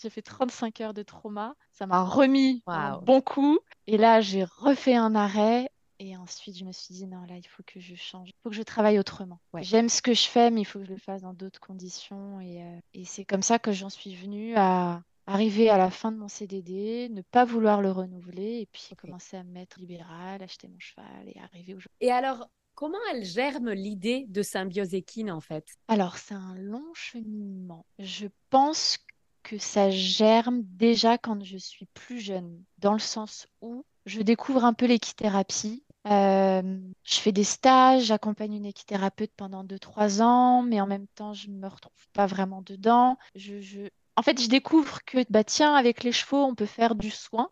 J'ai 0.00 0.10
fait 0.10 0.22
35 0.22 0.80
heures 0.80 0.94
de 0.94 1.02
trauma. 1.02 1.56
Ça 1.72 1.88
m'a 1.88 2.04
remis 2.04 2.62
un 2.68 2.98
bon 2.98 3.20
coup. 3.20 3.58
Et 3.88 3.96
là, 3.96 4.20
j'ai 4.20 4.44
refait 4.44 4.94
un 4.94 5.16
arrêt. 5.16 5.70
Et 6.04 6.16
ensuite, 6.16 6.58
je 6.58 6.64
me 6.64 6.72
suis 6.72 6.92
dit, 6.92 7.06
non, 7.06 7.22
là, 7.26 7.36
il 7.36 7.46
faut 7.46 7.62
que 7.64 7.78
je 7.78 7.94
change. 7.94 8.30
Il 8.30 8.34
faut 8.42 8.50
que 8.50 8.56
je 8.56 8.62
travaille 8.64 8.98
autrement. 8.98 9.38
Ouais. 9.52 9.62
J'aime 9.62 9.88
ce 9.88 10.02
que 10.02 10.14
je 10.14 10.24
fais, 10.24 10.50
mais 10.50 10.62
il 10.62 10.64
faut 10.64 10.80
que 10.80 10.84
je 10.84 10.90
le 10.90 10.98
fasse 10.98 11.22
dans 11.22 11.32
d'autres 11.32 11.60
conditions. 11.60 12.40
Et, 12.40 12.60
euh, 12.60 12.78
et 12.92 13.04
c'est 13.04 13.24
comme 13.24 13.42
ça 13.42 13.60
que 13.60 13.70
j'en 13.70 13.88
suis 13.88 14.16
venue 14.16 14.54
à 14.56 15.00
arriver 15.28 15.70
à 15.70 15.78
la 15.78 15.90
fin 15.90 16.10
de 16.10 16.16
mon 16.16 16.26
CDD, 16.26 17.08
ne 17.08 17.22
pas 17.22 17.44
vouloir 17.44 17.80
le 17.80 17.92
renouveler, 17.92 18.62
et 18.62 18.66
puis 18.72 18.96
commencer 19.00 19.36
à 19.36 19.44
me 19.44 19.52
mettre 19.52 19.78
libérale, 19.78 20.42
acheter 20.42 20.66
mon 20.66 20.80
cheval 20.80 21.28
et 21.28 21.38
arriver 21.38 21.74
aujourd'hui. 21.74 21.96
Et 22.00 22.10
alors, 22.10 22.48
comment 22.74 22.98
elle 23.12 23.24
germe 23.24 23.70
l'idée 23.70 24.26
de 24.28 24.42
symbiose 24.42 24.94
équine, 24.94 25.30
en 25.30 25.40
fait? 25.40 25.64
Alors, 25.86 26.16
c'est 26.16 26.34
un 26.34 26.56
long 26.56 26.92
cheminement. 26.94 27.86
Je 28.00 28.26
pense 28.50 28.98
que 29.44 29.56
ça 29.56 29.90
germe 29.90 30.62
déjà 30.64 31.16
quand 31.16 31.44
je 31.44 31.58
suis 31.58 31.86
plus 31.94 32.18
jeune, 32.18 32.60
dans 32.78 32.92
le 32.92 32.98
sens 32.98 33.46
où 33.60 33.84
je 34.04 34.20
découvre 34.20 34.64
un 34.64 34.72
peu 34.72 34.86
l'équithérapie. 34.86 35.84
Euh, 36.08 36.80
je 37.04 37.16
fais 37.16 37.30
des 37.32 37.44
stages, 37.44 38.04
j'accompagne 38.06 38.54
une 38.54 38.66
équithérapeute 38.66 39.32
pendant 39.36 39.62
2-3 39.64 40.20
ans, 40.20 40.62
mais 40.62 40.80
en 40.80 40.86
même 40.86 41.06
temps, 41.08 41.32
je 41.32 41.48
me 41.48 41.68
retrouve 41.68 42.08
pas 42.12 42.26
vraiment 42.26 42.62
dedans. 42.62 43.18
Je, 43.36 43.60
je... 43.60 43.82
En 44.16 44.22
fait, 44.22 44.40
je 44.40 44.48
découvre 44.48 44.98
que, 45.04 45.18
bah 45.30 45.44
tiens, 45.44 45.74
avec 45.74 46.02
les 46.02 46.12
chevaux, 46.12 46.44
on 46.44 46.54
peut 46.54 46.66
faire 46.66 46.94
du 46.96 47.10
soin. 47.10 47.50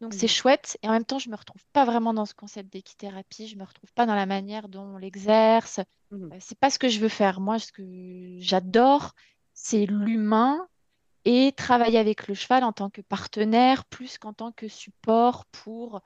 Donc 0.00 0.14
c'est 0.14 0.26
Mhm. 0.26 0.28
chouette. 0.28 0.78
Et 0.82 0.88
en 0.88 0.92
même 0.92 1.04
temps, 1.04 1.18
je 1.20 1.30
me 1.30 1.36
retrouve 1.36 1.64
pas 1.72 1.84
vraiment 1.84 2.12
dans 2.12 2.26
ce 2.26 2.34
concept 2.34 2.72
d'équithérapie. 2.72 3.46
Je 3.46 3.56
me 3.56 3.64
retrouve 3.64 3.92
pas 3.94 4.04
dans 4.06 4.16
la 4.16 4.26
manière 4.26 4.68
dont 4.68 4.82
on 4.82 4.98
l'exerce. 4.98 5.78
Mhm. 6.10 6.32
Euh, 6.32 6.36
C'est 6.40 6.58
pas 6.58 6.70
ce 6.70 6.78
que 6.80 6.88
je 6.88 6.98
veux 7.00 7.08
faire. 7.08 7.40
Moi, 7.40 7.58
ce 7.60 7.70
que 7.72 7.82
j'adore, 8.40 9.14
c'est 9.54 9.86
l'humain 9.86 10.66
et 11.24 11.52
travailler 11.52 11.98
avec 11.98 12.28
le 12.28 12.34
cheval 12.34 12.64
en 12.64 12.72
tant 12.72 12.90
que 12.90 13.00
partenaire 13.00 13.84
plus 13.86 14.18
qu'en 14.18 14.32
tant 14.32 14.52
que 14.52 14.68
support 14.68 15.46
pour 15.46 16.00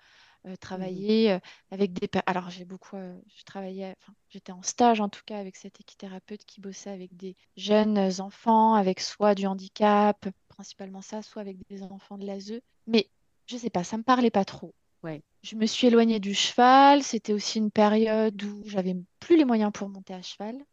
euh, 0.47 0.51
Mhm. 0.51 0.57
travailler 0.59 1.33
euh, 1.33 1.39
avec 1.71 1.93
des... 1.93 2.09
Alors, 2.27 2.51
j'ai 2.51 2.65
beaucoup... 2.65 2.97
euh, 2.97 3.19
je 3.37 3.45
travaillais... 3.45 3.95
Enfin, 4.03 4.15
j'étais 4.29 4.53
en 4.53 4.63
stage, 4.63 5.01
en 5.01 5.09
tout 5.09 5.23
cas, 5.27 5.39
avec 5.39 5.57
cette 5.57 5.81
équithérapeute 5.81 6.45
qui 6.45 6.61
bossait 6.61 6.91
avec 6.91 7.17
des 7.17 7.37
jeunes 7.57 7.99
enfants, 8.21 8.75
avec 8.75 9.01
soit 9.01 9.35
du 9.35 9.47
handicap, 9.47 10.29
principalement 10.49 11.03
ça, 11.03 11.23
soit 11.23 11.43
avec 11.43 11.57
des 11.69 11.83
enfants 11.83 12.19
de 12.19 12.27
l'ASE. 12.27 12.61
Mais, 12.87 13.11
je 13.47 13.57
sais 13.57 13.71
pas, 13.71 13.85
ça 13.85 13.97
me 13.97 14.03
parlait 14.03 14.31
pas 14.31 14.45
trop. 14.45 14.75
Ouais. 15.03 15.23
Je 15.43 15.57
me 15.57 15.67
suis 15.67 15.87
éloignée 15.87 16.21
du 16.21 16.35
cheval. 16.35 17.03
C'était 17.03 17.33
aussi 17.33 17.59
une 17.59 17.71
période 17.71 18.43
où 18.43 18.63
j'avais 18.67 18.97
plus 19.21 19.37
les 19.37 19.45
moyens 19.45 19.71
pour 19.73 19.89
monter 19.89 20.15
à 20.15 20.23
cheval. 20.23 20.65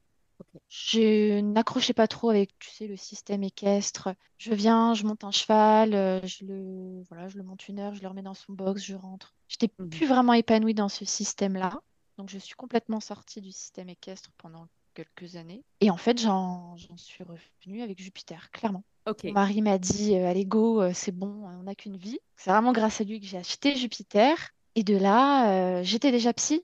Je 0.67 1.39
n'accrochais 1.39 1.93
pas 1.93 2.07
trop 2.07 2.29
avec, 2.29 2.57
tu 2.59 2.69
sais, 2.69 2.87
le 2.87 2.97
système 2.97 3.43
équestre. 3.43 4.09
Je 4.37 4.53
viens, 4.53 4.93
je 4.93 5.05
monte 5.05 5.23
un 5.23 5.31
cheval, 5.31 5.93
euh, 5.93 6.19
je 6.25 6.45
le, 6.45 7.03
voilà, 7.09 7.27
je 7.27 7.37
le 7.37 7.43
monte 7.43 7.67
une 7.67 7.79
heure, 7.79 7.93
je 7.93 8.01
le 8.01 8.07
remets 8.07 8.23
dans 8.23 8.33
son 8.33 8.53
box, 8.53 8.83
je 8.83 8.95
rentre. 8.95 9.35
J'étais 9.47 9.69
Mhm. 9.77 9.89
plus 9.89 10.07
vraiment 10.07 10.33
épanouie 10.33 10.73
dans 10.73 10.89
ce 10.89 11.05
système-là. 11.05 11.79
Donc, 12.17 12.29
je 12.29 12.37
suis 12.37 12.55
complètement 12.55 12.99
sortie 12.99 13.41
du 13.41 13.51
système 13.51 13.89
équestre 13.89 14.31
pendant 14.37 14.67
quelques 14.93 15.35
années. 15.35 15.63
Et 15.81 15.89
en 15.89 15.97
fait, 15.97 16.19
j'en, 16.19 16.75
suis 16.95 17.23
revenue 17.23 17.81
avec 17.81 18.01
Jupiter, 18.01 18.51
clairement. 18.51 18.83
Ok. 19.05 19.25
Mon 19.25 19.33
mari 19.33 19.61
m'a 19.61 19.77
dit, 19.77 20.15
euh, 20.15 20.27
allez, 20.27 20.45
go, 20.45 20.81
euh, 20.81 20.91
c'est 20.93 21.11
bon, 21.11 21.43
on 21.45 21.63
n'a 21.63 21.75
qu'une 21.75 21.97
vie. 21.97 22.19
C'est 22.37 22.51
vraiment 22.51 22.71
grâce 22.71 23.01
à 23.01 23.03
lui 23.03 23.19
que 23.19 23.25
j'ai 23.25 23.37
acheté 23.37 23.75
Jupiter. 23.75 24.35
Et 24.75 24.83
de 24.83 24.97
là, 24.97 25.51
euh, 25.79 25.83
j'étais 25.83 26.11
déjà 26.11 26.33
psy. 26.33 26.63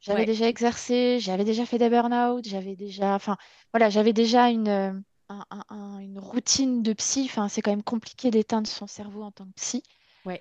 J'avais 0.00 0.20
Ouais. 0.20 0.26
déjà 0.26 0.48
exercé, 0.48 1.18
j'avais 1.20 1.44
déjà 1.44 1.66
fait 1.66 1.78
des 1.78 1.90
burn-out, 1.90 2.46
j'avais 2.46 2.76
déjà, 2.76 3.14
enfin, 3.14 3.36
voilà, 3.72 3.90
j'avais 3.90 4.12
déjà 4.12 4.48
une, 4.48 5.02
une 5.28 6.18
routine 6.18 6.82
de 6.82 6.92
psy. 6.92 7.24
Enfin, 7.24 7.48
c'est 7.48 7.62
quand 7.62 7.72
même 7.72 7.82
compliqué 7.82 8.30
d'éteindre 8.30 8.68
son 8.68 8.86
cerveau 8.86 9.22
en 9.22 9.32
tant 9.32 9.46
que 9.46 9.54
psy. 9.56 9.82
Ouais. 10.24 10.40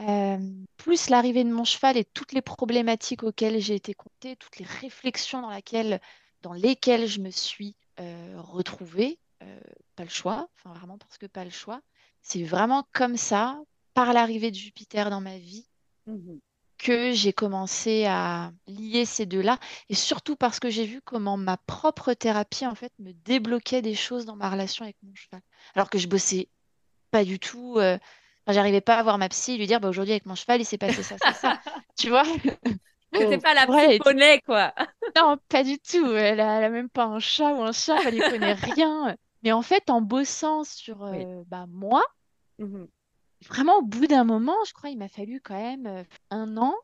Euh, 0.00 0.38
plus 0.76 1.10
l'arrivée 1.10 1.44
de 1.44 1.52
mon 1.52 1.64
cheval 1.64 1.96
et 1.96 2.04
toutes 2.04 2.32
les 2.32 2.42
problématiques 2.42 3.22
auxquelles 3.22 3.60
j'ai 3.60 3.74
été 3.74 3.94
confrontée, 3.94 4.36
toutes 4.36 4.58
les 4.58 4.64
réflexions 4.64 5.42
dans, 5.42 5.50
laquelle, 5.50 6.00
dans 6.40 6.52
lesquelles 6.52 7.06
je 7.06 7.20
me 7.20 7.30
suis 7.30 7.76
euh, 8.00 8.34
retrouvée, 8.38 9.18
euh, 9.42 9.60
pas 9.96 10.04
le 10.04 10.10
choix, 10.10 10.48
enfin 10.56 10.72
vraiment 10.72 10.98
parce 10.98 11.18
que 11.18 11.26
pas 11.26 11.44
le 11.44 11.50
choix. 11.50 11.80
C'est 12.22 12.42
vraiment 12.42 12.86
comme 12.92 13.16
ça, 13.16 13.60
par 13.94 14.12
l'arrivée 14.12 14.50
de 14.50 14.56
Jupiter 14.56 15.10
dans 15.10 15.20
ma 15.20 15.38
vie, 15.38 15.68
mmh 16.06 16.38
que 16.82 17.12
j'ai 17.12 17.32
commencé 17.32 18.06
à 18.06 18.50
lier 18.66 19.04
ces 19.04 19.24
deux-là. 19.24 19.58
Et 19.88 19.94
surtout 19.94 20.36
parce 20.36 20.58
que 20.58 20.68
j'ai 20.68 20.84
vu 20.84 21.00
comment 21.00 21.36
ma 21.36 21.56
propre 21.56 22.12
thérapie, 22.12 22.66
en 22.66 22.74
fait, 22.74 22.92
me 22.98 23.12
débloquait 23.24 23.82
des 23.82 23.94
choses 23.94 24.26
dans 24.26 24.36
ma 24.36 24.50
relation 24.50 24.84
avec 24.84 24.96
mon 25.02 25.14
cheval. 25.14 25.40
Alors 25.74 25.90
que 25.90 25.98
je 25.98 26.08
bossais 26.08 26.48
pas 27.10 27.24
du 27.24 27.38
tout. 27.38 27.76
Euh, 27.78 27.98
j'arrivais 28.48 28.80
pas 28.80 28.96
à 28.96 29.02
voir 29.02 29.18
ma 29.18 29.28
psy 29.28 29.52
et 29.52 29.58
lui 29.58 29.66
dire 29.66 29.80
bah, 29.80 29.88
aujourd'hui, 29.88 30.12
avec 30.12 30.26
mon 30.26 30.34
cheval, 30.34 30.60
il 30.60 30.64
s'est 30.64 30.78
passé 30.78 31.02
ça, 31.02 31.16
ça, 31.18 31.32
ça. 31.32 31.60
tu 31.98 32.08
vois? 32.08 32.24
C'était 33.14 33.38
pas 33.38 33.54
la 33.54 33.66
psy 33.66 33.98
poney, 34.00 34.40
quoi. 34.40 34.74
non, 35.16 35.38
pas 35.48 35.62
du 35.62 35.78
tout. 35.78 36.12
Elle 36.12 36.40
a, 36.40 36.68
même 36.68 36.88
pas 36.88 37.04
un 37.04 37.20
chat 37.20 37.52
ou 37.52 37.62
un 37.62 37.72
chat, 37.72 37.98
elle 38.04 38.16
ne 38.16 38.28
connaît 38.28 38.54
rien. 38.54 39.16
Mais 39.44 39.52
en 39.52 39.62
fait, 39.62 39.88
en 39.88 40.00
bossant 40.00 40.64
sur 40.64 41.04
euh, 41.04 41.42
bah, 41.46 41.66
moi, 41.68 42.02
mmh 42.58 42.84
vraiment 43.46 43.78
au 43.78 43.82
bout 43.82 44.06
d'un 44.06 44.24
moment, 44.24 44.56
je 44.66 44.72
crois, 44.72 44.90
il 44.90 44.98
m'a 44.98 45.08
fallu 45.08 45.40
quand 45.40 45.60
même 45.60 45.86
euh, 45.86 46.04
un 46.30 46.56
an. 46.56 46.74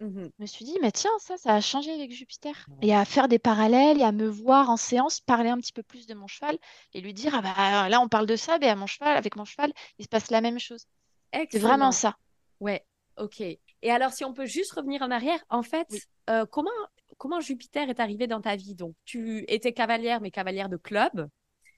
Mmh 0.00 0.26
je 0.38 0.42
me 0.42 0.46
suis 0.46 0.64
dit, 0.64 0.76
mais 0.80 0.92
tiens, 0.92 1.10
ça, 1.18 1.36
ça 1.36 1.54
a 1.54 1.60
changé 1.60 1.92
avec 1.92 2.12
Jupiter. 2.12 2.66
Et 2.82 2.94
à 2.94 3.04
faire 3.04 3.26
des 3.26 3.40
parallèles 3.40 4.00
et 4.00 4.04
à 4.04 4.12
me 4.12 4.28
voir 4.28 4.70
en 4.70 4.76
séance 4.76 5.20
parler 5.20 5.48
un 5.48 5.58
petit 5.58 5.72
peu 5.72 5.82
plus 5.82 6.06
de 6.06 6.14
mon 6.14 6.28
cheval 6.28 6.56
et 6.94 7.00
lui 7.00 7.12
dire, 7.12 7.34
ah 7.34 7.42
bah 7.42 7.88
là, 7.88 8.00
on 8.00 8.08
parle 8.08 8.26
de 8.26 8.36
ça, 8.36 8.58
mais 8.60 8.68
à 8.68 8.76
mon 8.76 8.86
cheval, 8.86 9.16
avec 9.16 9.34
mon 9.34 9.44
cheval, 9.44 9.72
il 9.98 10.04
se 10.04 10.08
passe 10.08 10.30
la 10.30 10.40
même 10.40 10.60
chose. 10.60 10.86
C'est 11.32 11.58
vraiment 11.58 11.90
ça. 11.90 12.16
Ouais, 12.60 12.84
ok. 13.16 13.40
Et 13.40 13.90
alors, 13.90 14.12
si 14.12 14.24
on 14.24 14.32
peut 14.32 14.46
juste 14.46 14.72
revenir 14.72 15.02
en 15.02 15.10
arrière, 15.10 15.44
en 15.50 15.62
fait, 15.62 15.88
euh, 16.30 16.46
comment, 16.46 16.70
comment 17.16 17.40
Jupiter 17.40 17.88
est 17.88 18.00
arrivé 18.00 18.26
dans 18.26 18.40
ta 18.40 18.56
vie? 18.56 18.74
Donc, 18.74 18.94
tu 19.04 19.44
étais 19.48 19.72
cavalière, 19.72 20.20
mais 20.20 20.30
cavalière 20.30 20.68
de 20.68 20.76
club. 20.76 21.28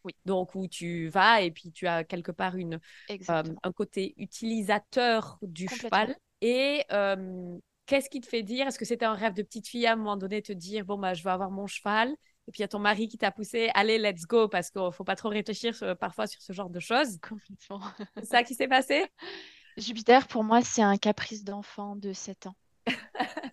Oui. 0.04 0.12
Donc, 0.24 0.54
où 0.54 0.66
tu 0.66 1.08
vas 1.08 1.42
et 1.42 1.50
puis 1.50 1.72
tu 1.72 1.86
as 1.86 2.04
quelque 2.04 2.32
part 2.32 2.56
une, 2.56 2.80
euh, 3.10 3.42
un 3.62 3.72
côté 3.72 4.14
utilisateur 4.16 5.38
du 5.42 5.68
cheval. 5.68 6.16
Et 6.40 6.84
euh, 6.92 7.58
qu'est-ce 7.86 8.08
qui 8.08 8.20
te 8.20 8.26
fait 8.26 8.42
dire? 8.42 8.66
Est-ce 8.66 8.78
que 8.78 8.84
c'était 8.84 9.04
un 9.04 9.14
rêve 9.14 9.34
de 9.34 9.42
petite 9.42 9.68
fille 9.68 9.86
à 9.86 9.92
un 9.92 9.96
moment 9.96 10.16
donné, 10.16 10.42
te 10.42 10.52
dire 10.52 10.84
bon, 10.84 10.98
bah, 10.98 11.14
je 11.14 11.22
vais 11.22 11.30
avoir 11.30 11.50
mon 11.50 11.66
cheval 11.66 12.14
et 12.48 12.52
puis 12.52 12.60
il 12.60 12.62
y 12.62 12.64
a 12.64 12.68
ton 12.68 12.78
mari 12.78 13.06
qui 13.06 13.18
t'a 13.18 13.30
poussé, 13.30 13.70
allez, 13.74 13.98
let's 13.98 14.26
go, 14.26 14.48
parce 14.48 14.70
qu'il 14.70 14.82
ne 14.82 14.90
faut 14.90 15.04
pas 15.04 15.14
trop 15.14 15.28
réfléchir 15.28 15.74
parfois 16.00 16.26
sur 16.26 16.40
ce 16.40 16.52
genre 16.52 16.70
de 16.70 16.80
choses? 16.80 17.18
Complètement. 17.20 17.80
C'est 18.16 18.24
ça 18.24 18.42
qui 18.42 18.54
s'est 18.54 18.66
passé? 18.66 19.06
Jupiter, 19.76 20.26
pour 20.26 20.42
moi, 20.42 20.62
c'est 20.62 20.82
un 20.82 20.96
caprice 20.96 21.44
d'enfant 21.44 21.94
de 21.96 22.12
7 22.12 22.46
ans. 22.46 22.56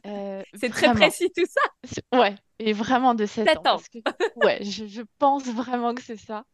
Euh, 0.06 0.42
c'est 0.54 0.70
très 0.70 0.94
précis 0.94 1.30
tout 1.36 1.46
ça. 1.46 2.18
Ouais, 2.18 2.36
et 2.60 2.72
vraiment 2.72 3.14
de 3.14 3.26
7, 3.26 3.58
ans. 3.68 3.82
ouais, 4.38 4.64
je, 4.64 5.02
pense 5.20 5.44
vraiment 5.48 5.94
que 5.94 6.02
c'est 6.02 6.16
ça. 6.16 6.46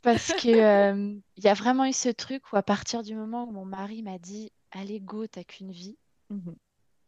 Parce 0.00 0.32
que 0.32 0.48
euh, 0.94 1.14
il 1.36 1.44
y 1.44 1.48
a 1.48 1.54
vraiment 1.54 1.84
eu 1.84 1.92
ce 1.92 2.08
truc 2.08 2.52
où 2.52 2.56
à 2.56 2.62
partir 2.62 3.02
du 3.02 3.14
moment 3.14 3.44
où 3.44 3.50
mon 3.50 3.66
mari 3.66 4.02
m'a 4.02 4.18
dit 4.18 4.50
Allez, 4.70 4.98
go, 4.98 5.26
t'as 5.26 5.44
qu'une 5.44 5.72
vie, 5.72 5.98
mmh 6.30 6.52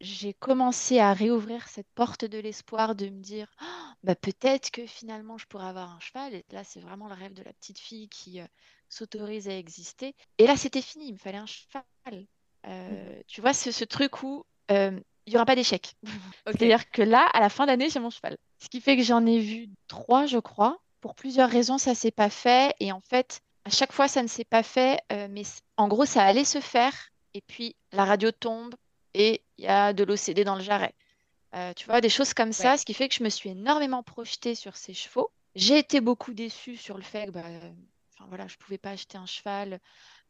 j'ai 0.03 0.35
commencé 0.35 0.99
à 0.99 1.13
réouvrir 1.13 1.69
cette 1.69 1.87
porte 1.95 2.25
de 2.25 2.39
l'espoir 2.39 2.97
de 2.97 3.07
me 3.07 3.21
dire 3.21 3.47
«Oh, 3.63 3.93
bah, 4.03 4.17
peut-être 4.17 4.73
que 4.73 4.85
finalement 4.85 5.39
je 5.39 5.47
pourrais 5.47 5.69
avoir 5.69 5.93
un 5.93 6.01
cheval. 6.01 6.35
Et 6.35 6.45
là, 6.51 6.65
c'est 6.65 6.81
vraiment 6.81 7.07
le 7.07 7.15
rêve 7.15 7.35
de 7.35 7.43
la 7.45 7.53
petite 7.53 7.79
fille 7.79 8.09
qui 8.09 8.41
euh, 8.41 8.47
s'autorise 8.89 9.49
à 9.49 9.57
exister. 9.57 10.17
Et 10.39 10.47
là, 10.49 10.57
c'était 10.57 10.83
fini, 10.83 11.07
il 11.07 11.13
me 11.13 11.19
fallait 11.19 11.39
un 11.39 11.47
cheval. 11.47 12.27
Euh, 12.67 13.21
mmh 13.21 13.23
tu 13.29 13.41
vois, 13.41 13.55
ce, 13.55 13.71
ce 13.71 13.85
truc 13.85 14.23
où 14.25 14.45
il 14.71 15.03
n'y 15.29 15.37
aura 15.37 15.47
pas 15.47 15.55
d'échec. 15.55 15.95
C'est-à-dire 16.47 16.91
que 16.91 17.03
là, 17.03 17.27
à 17.33 17.41
la 17.41 17.49
fin 17.49 17.67
d'année, 17.67 17.91
j'ai 17.91 18.01
mon 18.01 18.11
cheval. 18.11 18.37
Ce 18.59 18.69
qui 18.69 18.81
fait 18.81 18.97
que 18.97 19.03
j'en 19.03 19.25
ai 19.27 19.39
vu 19.39 19.69
trois, 19.89 20.27
je 20.27 20.39
crois. 20.39 20.79
Pour 21.01 21.15
plusieurs 21.15 21.51
raisons, 21.51 21.79
ça 21.79 21.95
s'est 21.95 22.11
pas 22.11 22.31
fait. 22.31 22.75
Et 22.81 22.93
en 22.93 23.01
fait, 23.01 23.41
à 23.65 23.71
chaque 23.71 23.93
fois, 23.93 24.09
ça 24.09 24.23
ne 24.23 24.29
s'est 24.29 24.45
pas 24.45 24.63
fait. 24.63 25.01
mais 25.31 25.43
en 25.77 25.89
gros, 25.89 26.07
ça 26.07 26.23
allait 26.23 26.45
se 26.45 26.61
faire. 26.61 27.11
Et 27.35 27.41
puis, 27.41 27.77
la 27.93 28.05
radio 28.05 28.31
tombe, 28.31 28.75
et 29.15 29.43
il 29.59 29.65
y 29.65 29.69
a 29.69 29.93
de 29.93 30.05
l'OCD 30.05 30.45
dans 30.45 30.57
le 30.57 30.63
jarret. 30.63 30.95
Euh, 31.55 31.73
tu 31.75 31.87
vois, 31.87 32.01
des 32.01 32.09
choses 32.09 32.33
comme 32.33 32.53
ça, 32.53 32.79
ce 32.79 32.85
qui 32.85 32.95
fait 32.95 33.09
que 33.09 33.15
je 33.15 33.23
me 33.23 33.29
suis 33.29 33.51
énormément 33.51 34.03
projetée 34.03 34.55
sur 34.55 34.77
ces 34.77 34.95
chevaux. 34.95 35.31
J'ai 35.55 35.79
été 35.79 36.01
beaucoup 36.01 36.33
déçue 36.33 36.77
sur 36.77 36.97
le 36.97 37.03
fait 37.03 37.27
que 37.27 37.31
bah, 37.31 37.45
voilà, 38.29 38.47
je 38.49 38.55
ne 38.55 38.59
pouvais 38.59 38.79
pas 38.79 38.91
acheter 38.91 39.19
un 39.19 39.27
cheval 39.27 39.79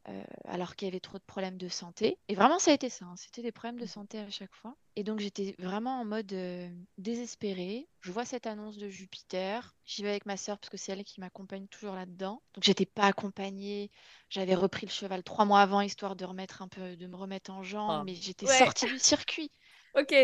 euh, 0.09 0.23
alors 0.47 0.75
qu'il 0.75 0.89
y 0.89 0.91
avait 0.91 1.01
trop 1.01 1.19
de 1.19 1.23
problèmes 1.23 1.59
de 1.59 1.69
santé. 1.69 2.19
Et 2.29 2.35
vraiment, 2.35 2.59
ça 2.59 2.73
a 2.73 2.75
été 2.75 2.89
ça. 2.89 3.05
Hein. 3.05 3.15
C'était 3.17 3.43
des 3.43 3.53
problèmes 3.53 3.79
de 3.79 3.85
mmh. 3.85 3.89
santé 3.89 4.19
à 4.19 4.31
chaque 4.31 4.55
fois. 4.55 4.75
Et 4.97 5.05
donc, 5.05 5.21
j'étais 5.21 5.55
vraiment 5.59 6.01
en 6.01 6.05
mode 6.05 6.33
euh, 6.33 6.69
désespérée. 6.99 7.89
Je 8.01 8.11
vois 8.11 8.25
cette 8.25 8.47
annonce 8.47 8.79
de 8.79 8.89
Jupiter. 8.89 9.77
J'y 9.85 10.03
vais 10.03 10.11
avec 10.11 10.27
ma 10.27 10.37
sœur 10.37 10.59
parce 10.59 10.71
que 10.71 10.77
c'est 10.77 10.93
elle 10.93 11.05
qui 11.05 11.21
m'accompagne 11.21 11.69
toujours 11.69 11.95
là-dedans. 11.95 12.43
Donc, 12.55 12.65
j'étais 12.65 12.85
pas 12.85 13.05
accompagnée. 13.05 13.91
J'avais 14.29 14.57
repris 14.57 14.87
le 14.87 14.93
cheval 14.93 15.23
trois 15.23 15.45
mois 15.45 15.61
avant, 15.61 15.81
histoire 15.81 16.17
de 16.17 16.25
remettre 16.25 16.63
un 16.63 16.69
peu, 16.69 16.97
de 16.97 17.07
me 17.07 17.17
remettre 17.17 17.53
en 17.53 17.63
jambe. 17.63 17.91
Ah. 17.91 18.03
Mais 18.05 18.15
j'étais 18.15 18.47
sortie 18.47 18.87
du 18.87 18.99
circuit. 18.99 19.51
Ok. 19.95 20.15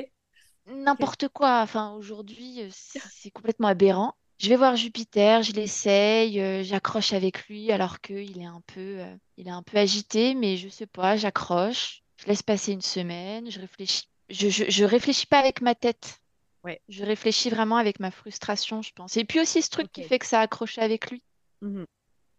N'importe 0.64 1.28
quoi. 1.28 1.60
Enfin, 1.60 1.92
aujourd'hui, 1.92 2.62
euh, 2.62 2.68
c'est 3.12 3.30
complètement 3.30 3.68
aberrant. 3.68 4.14
Je 4.38 4.48
vais 4.48 4.56
voir 4.56 4.76
Jupiter, 4.76 5.42
je 5.42 5.52
l'essaye, 5.52 6.40
euh, 6.40 6.62
j'accroche 6.62 7.12
avec 7.12 7.48
lui 7.48 7.72
alors 7.72 8.00
qu'il 8.00 8.40
est 8.40 8.46
un 8.46 8.62
peu, 8.72 9.00
euh, 9.00 9.16
il 9.36 9.48
est 9.48 9.52
un 9.52 9.64
peu 9.64 9.78
agité, 9.78 10.34
mais 10.34 10.56
je 10.56 10.68
sais 10.68 10.86
pas, 10.86 11.16
j'accroche, 11.16 12.02
je 12.16 12.26
laisse 12.26 12.42
passer 12.42 12.72
une 12.72 12.80
semaine, 12.80 13.50
je 13.50 13.58
réfléchis. 13.58 14.08
Je, 14.30 14.48
je, 14.48 14.84
réfléchis 14.84 15.26
pas 15.26 15.38
avec 15.38 15.60
ma 15.60 15.74
tête. 15.74 16.20
Ouais. 16.62 16.80
Je 16.88 17.02
réfléchis 17.02 17.48
vraiment 17.48 17.78
avec 17.78 17.98
ma 17.98 18.10
frustration, 18.10 18.82
je 18.82 18.92
pense. 18.92 19.16
Et 19.16 19.24
puis 19.24 19.40
aussi 19.40 19.62
ce 19.62 19.70
truc 19.70 19.90
qui 19.90 20.02
fait 20.02 20.18
que 20.18 20.26
ça 20.26 20.40
a 20.40 20.42
accroché 20.42 20.82
avec 20.82 21.10
lui. 21.10 21.22
Mmh 21.62 21.84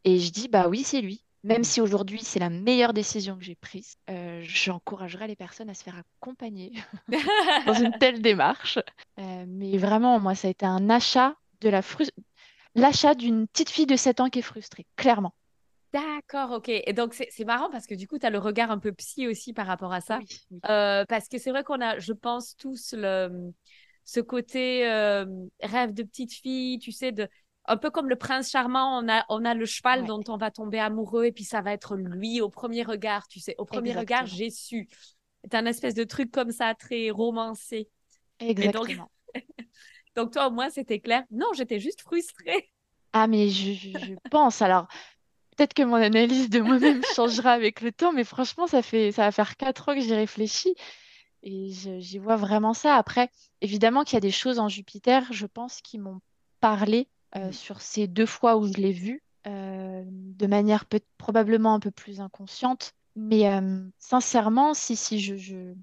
Et 0.06 0.20
je 0.20 0.32
dis, 0.32 0.48
bah 0.48 0.68
oui, 0.70 0.84
c'est 0.84 1.02
lui. 1.02 1.24
Même 1.44 1.64
si 1.64 1.82
aujourd'hui 1.82 2.20
c'est 2.22 2.40
la 2.40 2.50
meilleure 2.50 2.94
décision 2.94 3.38
que 3.38 3.44
j'ai 3.44 3.56
prise, 3.56 3.96
euh, 4.10 4.42
j'encouragerais 4.44 5.28
les 5.28 5.36
personnes 5.36 5.70
à 5.70 5.74
se 5.74 5.84
faire 5.84 5.98
accompagner 5.98 6.74
dans 7.66 7.74
une 7.74 7.98
telle 7.98 8.22
démarche. 8.22 8.78
mais 9.18 9.78
vraiment, 9.78 10.20
moi, 10.20 10.36
ça 10.36 10.48
a 10.48 10.52
été 10.52 10.66
un 10.66 10.90
achat 10.90 11.36
de 11.62 11.70
la 11.70 11.82
l'achat 12.76 13.16
d'une 13.16 13.48
petite 13.48 13.70
fille 13.70 13.86
de 13.86 13.96
7 13.96 14.20
ans 14.20 14.30
qui 14.30 14.40
est 14.40 14.44
frustrée, 14.44 14.86
clairement. 14.96 15.34
D'accord, 15.92 16.52
ok. 16.52 16.70
Et 16.70 16.94
donc, 16.94 17.16
c'est 17.16 17.46
marrant 17.46 17.70
parce 17.72 17.88
que 17.88 17.96
du 17.96 18.08
coup, 18.08 18.20
tu 18.20 18.26
as 18.26 18.30
le 18.30 18.38
regard 18.38 18.70
un 18.70 18.78
peu 18.78 18.92
psy 18.92 19.28
aussi 19.28 19.54
par 19.54 19.66
rapport 19.66 19.92
à 19.92 20.02
ça. 20.02 20.20
Euh, 20.70 21.04
parce 21.10 21.28
que 21.28 21.40
c'est 21.40 21.50
vrai 21.50 21.64
qu'on 21.64 21.82
a, 21.82 21.98
je 21.98 22.14
pense, 22.14 22.56
tous 22.58 22.94
le, 22.96 23.52
ce 24.04 24.20
côté 24.20 24.88
euh, 24.88 25.26
rêve 25.62 25.94
de 25.94 26.04
petite 26.04 26.34
fille, 26.34 26.78
tu 26.78 26.92
sais, 26.92 27.12
de, 27.12 27.28
un 27.66 27.78
peu 27.78 27.90
comme 27.90 28.08
le 28.08 28.16
prince 28.16 28.50
charmant, 28.52 29.00
on 29.00 29.10
a, 29.10 29.26
on 29.30 29.46
a 29.46 29.56
le 29.56 29.66
cheval 29.66 30.06
dont 30.06 30.24
on 30.28 30.38
va 30.38 30.52
tomber 30.52 30.80
amoureux 30.80 31.26
et 31.26 31.32
puis 31.32 31.44
ça 31.44 31.62
va 31.62 31.74
être 31.74 31.96
lui 31.96 32.40
au 32.42 32.50
premier 32.50 32.84
regard, 32.84 33.28
tu 33.28 33.40
sais. 33.40 33.56
Au 33.58 33.66
premier 33.66 33.94
regard, 33.94 34.26
j'ai 34.26 34.50
su. 34.52 34.88
C'est 35.44 35.56
un 35.56 35.66
espèce 35.66 35.96
de 35.96 36.04
truc 36.04 36.32
comme 36.32 36.52
ça, 36.52 36.76
très 36.76 37.10
romancé. 37.10 37.90
Exactement. 38.40 39.10
Donc, 39.34 39.44
toi, 40.28 40.48
au 40.48 40.52
moins, 40.52 40.70
c'était 40.70 41.00
clair. 41.00 41.24
Non, 41.32 41.48
j'étais 41.56 41.80
juste 41.80 42.02
frustrée. 42.02 42.72
Ah, 43.14 43.28
mais 43.28 43.50
je, 43.50 44.16
pense. 44.30 44.62
Alors, 44.62 44.88
peut-être 45.56 45.74
que 45.74 45.84
mon 45.84 45.96
analyse 45.96 46.50
de 46.50 46.60
moi-même 46.60 47.02
changera 47.16 47.52
avec 47.52 47.82
le 47.82 47.92
temps, 47.92 48.14
mais 48.14 48.24
franchement, 48.24 48.68
ça 48.68 48.82
fait, 48.82 49.12
ça 49.12 49.24
va 49.24 49.32
faire 49.32 49.58
quatre 49.58 49.90
ans 49.90 49.96
que 49.96 50.02
j'y 50.02 50.14
réfléchis 50.14 50.76
et 51.42 51.70
j'y 51.72 52.18
vois 52.18 52.36
vraiment 52.36 52.74
ça. 52.74 52.96
Après, 52.96 53.30
évidemment 53.62 54.04
qu'il 54.04 54.16
y 54.16 54.18
a 54.18 54.22
des 54.22 54.32
choses 54.32 54.60
en 54.60 54.68
Jupiter, 54.68 55.32
je 55.32 55.46
pense, 55.46 55.82
qui 55.82 55.98
m'ont 55.98 56.20
parlé 56.60 57.08
euh, 57.36 57.50
mm. 57.50 57.54
sur 57.54 57.82
ces 57.82 58.08
deux 58.08 58.26
fois 58.26 58.58
où 58.58 58.68
je 58.68 58.74
l'ai 58.74 58.92
vu, 58.92 59.24
euh, 59.48 60.04
de 60.06 60.48
manière 60.48 60.86
peut 60.86 61.02
probablement 61.18 61.74
un 61.74 61.80
peu 61.80 61.92
plus 61.92 62.20
inconsciente. 62.20 62.94
Mais 63.16 63.50
euh, 63.50 63.82
sincèrement, 63.98 64.74
si, 64.74 64.96
si 64.96 65.20
je, 65.20 65.36
je 65.36 65.74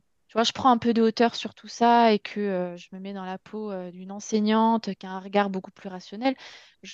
prends 0.52 0.70
un 0.70 0.78
peu 0.78 0.92
de 0.92 1.02
hauteur 1.02 1.34
sur 1.34 1.54
tout 1.54 1.68
ça 1.68 2.12
et 2.12 2.18
que 2.18 2.40
euh, 2.40 2.76
je 2.76 2.88
me 2.92 2.98
mets 3.00 3.12
dans 3.12 3.24
la 3.24 3.38
peau 3.38 3.70
euh, 3.70 3.90
d'une 3.90 4.12
enseignante 4.12 4.94
qui 4.94 5.06
a 5.06 5.10
un 5.10 5.20
regard 5.20 5.50
beaucoup 5.50 5.70
plus 5.70 5.88
rationnel, 5.88 6.34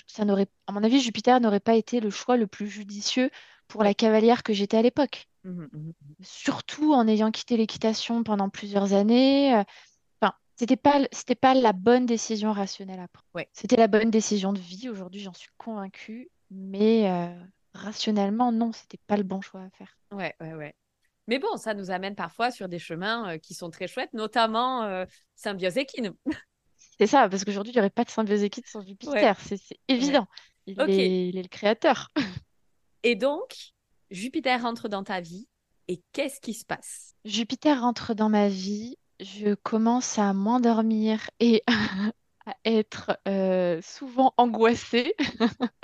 ça 0.07 0.25
n'aurait, 0.25 0.49
à 0.67 0.73
mon 0.73 0.83
avis, 0.83 1.01
Jupiter 1.01 1.41
n'aurait 1.41 1.61
pas 1.61 1.75
été 1.75 2.01
le 2.01 2.11
choix 2.11 2.37
le 2.37 2.47
plus 2.47 2.69
judicieux 2.69 3.31
pour 3.69 3.85
la 3.85 3.95
cavalière 3.95 4.43
que 4.43 4.53
j'étais 4.53 4.77
à 4.77 4.83
l'époque. 4.83 5.29
Mmh 5.45 5.63
mmh 5.63 5.67
mmh 5.73 5.93
Surtout 6.23 6.93
en 6.93 7.09
ayant 7.09 7.31
quitté 7.31 7.57
l'équitation 7.57 8.23
pendant 8.23 8.49
plusieurs 8.49 8.93
années. 8.93 9.55
Euh, 9.55 9.65
enfin, 10.21 10.35
c'était 10.57 10.77
pas, 10.77 11.01
c'était 11.11 11.35
pas 11.35 11.55
la 11.55 11.73
bonne 11.73 12.07
décision 12.07 12.53
rationnelle 12.53 13.01
après. 13.01 13.49
C'était 13.53 13.77
la 13.77 13.89
bonne 13.89 14.11
décision 14.11 14.53
de 14.53 14.61
vie. 14.61 14.89
Aujourd'hui, 14.89 15.21
j'en 15.21 15.33
suis 15.33 15.51
convaincue, 15.59 16.31
mais 16.51 17.11
rationnellement, 17.75 18.53
non, 18.53 18.73
c'était 18.73 19.01
pas 19.07 19.17
le 19.17 19.23
bon 19.25 19.41
choix 19.41 19.63
à 19.63 19.71
faire. 19.71 19.97
Ouais, 20.13 20.35
ouais, 20.41 20.55
ouais. 20.55 20.75
Mais 21.33 21.39
bon, 21.39 21.57
ça 21.57 21.73
nous 21.73 21.91
amène 21.91 22.15
parfois 22.15 22.51
sur 22.51 22.69
des 22.69 22.79
chemins 22.79 23.31
euh, 23.31 23.39
qui 23.39 23.55
sont 23.55 23.71
très 23.71 23.89
chouettes, 23.89 24.13
notamment 24.13 24.83
euh, 24.83 25.07
Symbiose 25.35 25.79
équine. 25.79 26.13
C'est 26.99 27.07
ça, 27.07 27.27
parce 27.27 27.43
qu'aujourd'hui, 27.43 27.73
il 27.73 27.77
n'y 27.77 27.81
aurait 27.81 27.89
pas 27.89 28.05
de 28.05 28.11
symbiose 28.11 28.43
équine 28.43 28.65
sans 28.67 28.83
Jupiter, 28.83 29.35
c'est 29.41 29.59
évident. 29.89 30.27
Il, 30.67 30.79
est, 30.79 31.29
il 31.31 31.39
est 31.39 31.43
le 31.43 31.49
créateur. 31.49 32.11
Et 33.03 33.17
donc, 33.17 33.73
Jupiter 34.11 34.61
rentre 34.61 34.91
dans 34.91 35.05
ta 35.05 35.23
vie 35.23 35.49
et 35.89 36.03
qu'est-ce 36.13 36.39
qui 36.39 36.53
se 36.53 36.67
passe? 36.67 37.15
Jupiter 37.25 37.81
rentre 37.81 38.13
dans 38.13 38.29
ma 38.29 38.51
vie, 38.51 38.99
je 39.19 39.55
commence 39.55 40.19
à 40.19 40.35
moins 40.35 40.61
dormir 40.61 41.31
et 41.41 41.63
à 42.45 42.57
être 42.67 43.19
euh, 43.27 43.81
souvent 43.81 44.35
angoissée. 44.37 45.15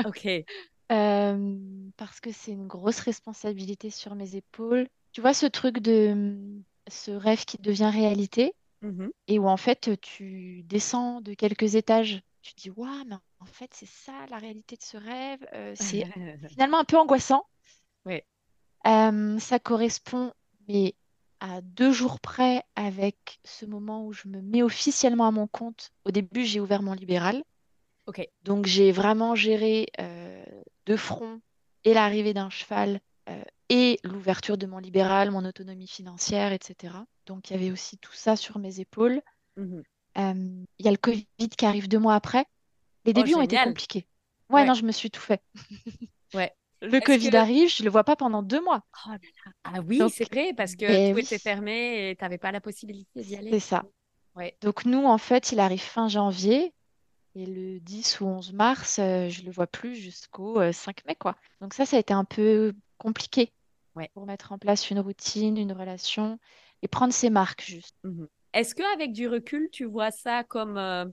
Ok. 0.04 0.28
Euh, 0.90 1.90
parce 1.98 2.18
que 2.18 2.32
c'est 2.32 2.52
une 2.52 2.66
grosse 2.66 3.00
responsabilité 3.00 3.90
sur 3.90 4.14
mes 4.14 4.36
épaules. 4.36 4.88
Tu 5.12 5.20
vois 5.20 5.34
ce 5.34 5.46
truc 5.46 5.78
de 5.78 6.60
ce 6.88 7.10
rêve 7.10 7.44
qui 7.44 7.58
devient 7.58 7.90
réalité 7.92 8.54
Mhm. 8.82 9.10
et 9.26 9.38
où 9.38 9.48
en 9.48 9.56
fait 9.56 10.00
tu 10.00 10.62
descends 10.64 11.20
de 11.20 11.34
quelques 11.34 11.74
étages. 11.74 12.20
Tu 12.42 12.54
te 12.54 12.60
dis, 12.62 12.70
waouh, 12.70 13.04
mais 13.06 13.16
en 13.40 13.44
fait 13.44 13.70
c'est 13.74 13.88
ça 13.88 14.12
la 14.30 14.38
réalité 14.38 14.76
de 14.76 14.82
ce 14.82 14.96
rêve. 14.96 15.44
Euh, 15.52 15.72
c'est 15.74 16.04
finalement 16.50 16.78
un 16.78 16.84
peu 16.84 16.96
angoissant. 16.96 17.44
Oui. 18.06 18.20
Euh, 18.86 19.38
ça 19.38 19.58
correspond, 19.58 20.32
mais 20.68 20.94
à 21.40 21.60
deux 21.60 21.92
jours 21.92 22.20
près 22.20 22.62
avec 22.76 23.40
ce 23.44 23.66
moment 23.66 24.06
où 24.06 24.12
je 24.12 24.28
me 24.28 24.40
mets 24.40 24.62
officiellement 24.62 25.26
à 25.26 25.30
mon 25.30 25.46
compte. 25.46 25.90
Au 26.04 26.10
début, 26.10 26.44
j'ai 26.44 26.60
ouvert 26.60 26.82
mon 26.82 26.92
libéral. 26.92 27.42
Ok. 28.06 28.26
Donc 28.42 28.66
j'ai 28.66 28.92
vraiment 28.92 29.34
géré 29.34 29.88
euh, 30.00 30.44
de 30.86 30.96
front 30.96 31.40
et 31.84 31.94
l'arrivée 31.94 32.32
d'un 32.32 32.50
cheval 32.50 33.00
et 33.68 33.98
l'ouverture 34.04 34.56
de 34.58 34.66
mon 34.66 34.78
libéral, 34.78 35.30
mon 35.30 35.44
autonomie 35.44 35.88
financière, 35.88 36.52
etc. 36.52 36.94
Donc 37.26 37.50
il 37.50 37.54
y 37.54 37.56
avait 37.56 37.70
aussi 37.70 37.98
tout 37.98 38.12
ça 38.14 38.36
sur 38.36 38.58
mes 38.58 38.80
épaules. 38.80 39.20
Mhm. 39.56 39.82
Euh, 40.18 40.64
Il 40.78 40.84
y 40.84 40.88
a 40.88 40.90
le 40.92 40.96
Covid 40.96 41.26
qui 41.56 41.66
arrive 41.66 41.88
deux 41.88 41.98
mois 41.98 42.14
après. 42.14 42.44
Les 43.04 43.10
Oh, 43.10 43.14
débuts 43.14 43.34
ont 43.34 43.42
été 43.42 43.56
compliqués. 43.58 44.06
Ouais, 44.50 44.60
Ouais. 44.60 44.66
non, 44.66 44.74
je 44.74 44.84
me 44.84 44.92
suis 44.92 45.10
tout 45.10 45.20
fait. 45.20 45.42
Ouais. 46.34 46.52
Le 46.80 47.00
Covid 47.00 47.34
arrive, 47.36 47.68
je 47.74 47.82
le 47.82 47.90
vois 47.90 48.04
pas 48.04 48.14
pendant 48.16 48.42
deux 48.42 48.62
mois. 48.62 48.84
Oh 49.06 49.10
là 49.10 49.18
là. 49.46 49.52
Ah 49.64 49.80
oui, 49.80 49.98
Donc, 49.98 50.12
c'est 50.12 50.32
vrai, 50.32 50.52
parce 50.54 50.76
que 50.76 50.86
ben 50.86 51.10
tout 51.10 51.16
oui. 51.16 51.22
était 51.22 51.38
fermé 51.38 52.10
et 52.10 52.16
tu 52.16 52.22
n'avais 52.22 52.38
pas 52.38 52.52
la 52.52 52.60
possibilité 52.60 53.22
d'y 53.22 53.34
aller. 53.36 53.50
C'est 53.50 53.60
ça. 53.60 53.84
Ouais. 54.36 54.56
Donc 54.60 54.84
nous, 54.84 55.04
en 55.04 55.18
fait, 55.18 55.50
il 55.52 55.58
arrive 55.60 55.80
fin 55.80 56.08
janvier 56.08 56.72
et 57.34 57.46
le 57.46 57.80
10 57.80 58.20
ou 58.20 58.26
11 58.26 58.52
mars, 58.52 58.98
euh, 59.00 59.28
je 59.28 59.42
le 59.42 59.50
vois 59.50 59.66
plus 59.66 59.96
jusqu'au 59.96 60.60
euh, 60.60 60.72
5 60.72 61.04
mai, 61.06 61.16
quoi. 61.16 61.36
Donc 61.60 61.74
ça, 61.74 61.84
ça 61.86 61.96
a 61.96 62.00
été 62.00 62.14
un 62.14 62.24
peu 62.24 62.74
compliqué 62.98 63.52
Ouais. 63.94 64.10
pour 64.14 64.26
mettre 64.26 64.52
en 64.52 64.58
place 64.58 64.90
une 64.90 65.00
routine, 65.00 65.56
une 65.56 65.72
relation 65.72 66.38
et 66.82 66.88
prendre 66.88 67.12
ses 67.12 67.30
marques 67.30 67.64
juste. 67.64 67.96
Mhm. 68.04 68.28
Est-ce 68.52 68.74
qu'avec 68.74 69.12
du 69.12 69.26
recul, 69.28 69.68
tu 69.72 69.84
vois 69.84 70.10
ça 70.10 70.44
comme, 70.44 70.76
euh, 70.76 71.04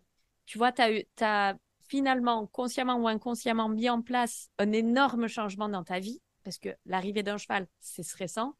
tu 0.45 0.57
vois, 0.57 0.71
tu 0.71 0.81
as, 1.21 1.55
finalement, 1.87 2.45
consciemment 2.47 2.95
ou 2.97 3.07
inconsciemment, 3.07 3.69
mis 3.69 3.89
en 3.89 4.01
place 4.01 4.49
un 4.59 4.71
énorme 4.71 5.27
changement 5.27 5.67
dans 5.69 5.83
ta 5.83 5.99
vie, 5.99 6.21
parce 6.43 6.57
que 6.59 6.69
l'arrivée 6.85 7.23
d'un 7.23 7.37
cheval, 7.37 7.67
c'est 7.79 8.03
stressant. 8.03 8.55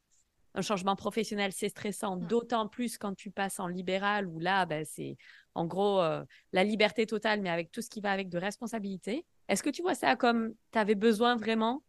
Un 0.54 0.62
changement 0.62 0.96
professionnel, 0.96 1.52
c'est 1.52 1.68
stressant, 1.68 2.16
Mm. 2.16 2.26
d'autant 2.26 2.66
plus 2.68 2.98
quand 2.98 3.14
tu 3.14 3.30
passes 3.30 3.60
en 3.60 3.68
libéral, 3.68 4.26
où 4.26 4.38
là, 4.40 4.66
ben, 4.66 4.84
c'est 4.84 5.16
en 5.54 5.66
gros 5.66 6.00
euh, 6.00 6.24
la 6.52 6.64
liberté 6.64 7.06
totale, 7.06 7.40
mais 7.42 7.50
avec 7.50 7.70
tout 7.70 7.82
ce 7.82 7.90
qui 7.90 8.00
va 8.00 8.10
avec 8.10 8.28
de 8.28 8.38
responsabilité. 8.38 9.24
Est-ce 9.48 9.62
que 9.62 9.70
tu 9.70 9.82
vois 9.82 9.94
ça 9.94 10.16
comme 10.16 10.52
tu 10.72 10.78
avais 10.78 10.94
besoin 10.96 11.36
vraiment 11.36 11.82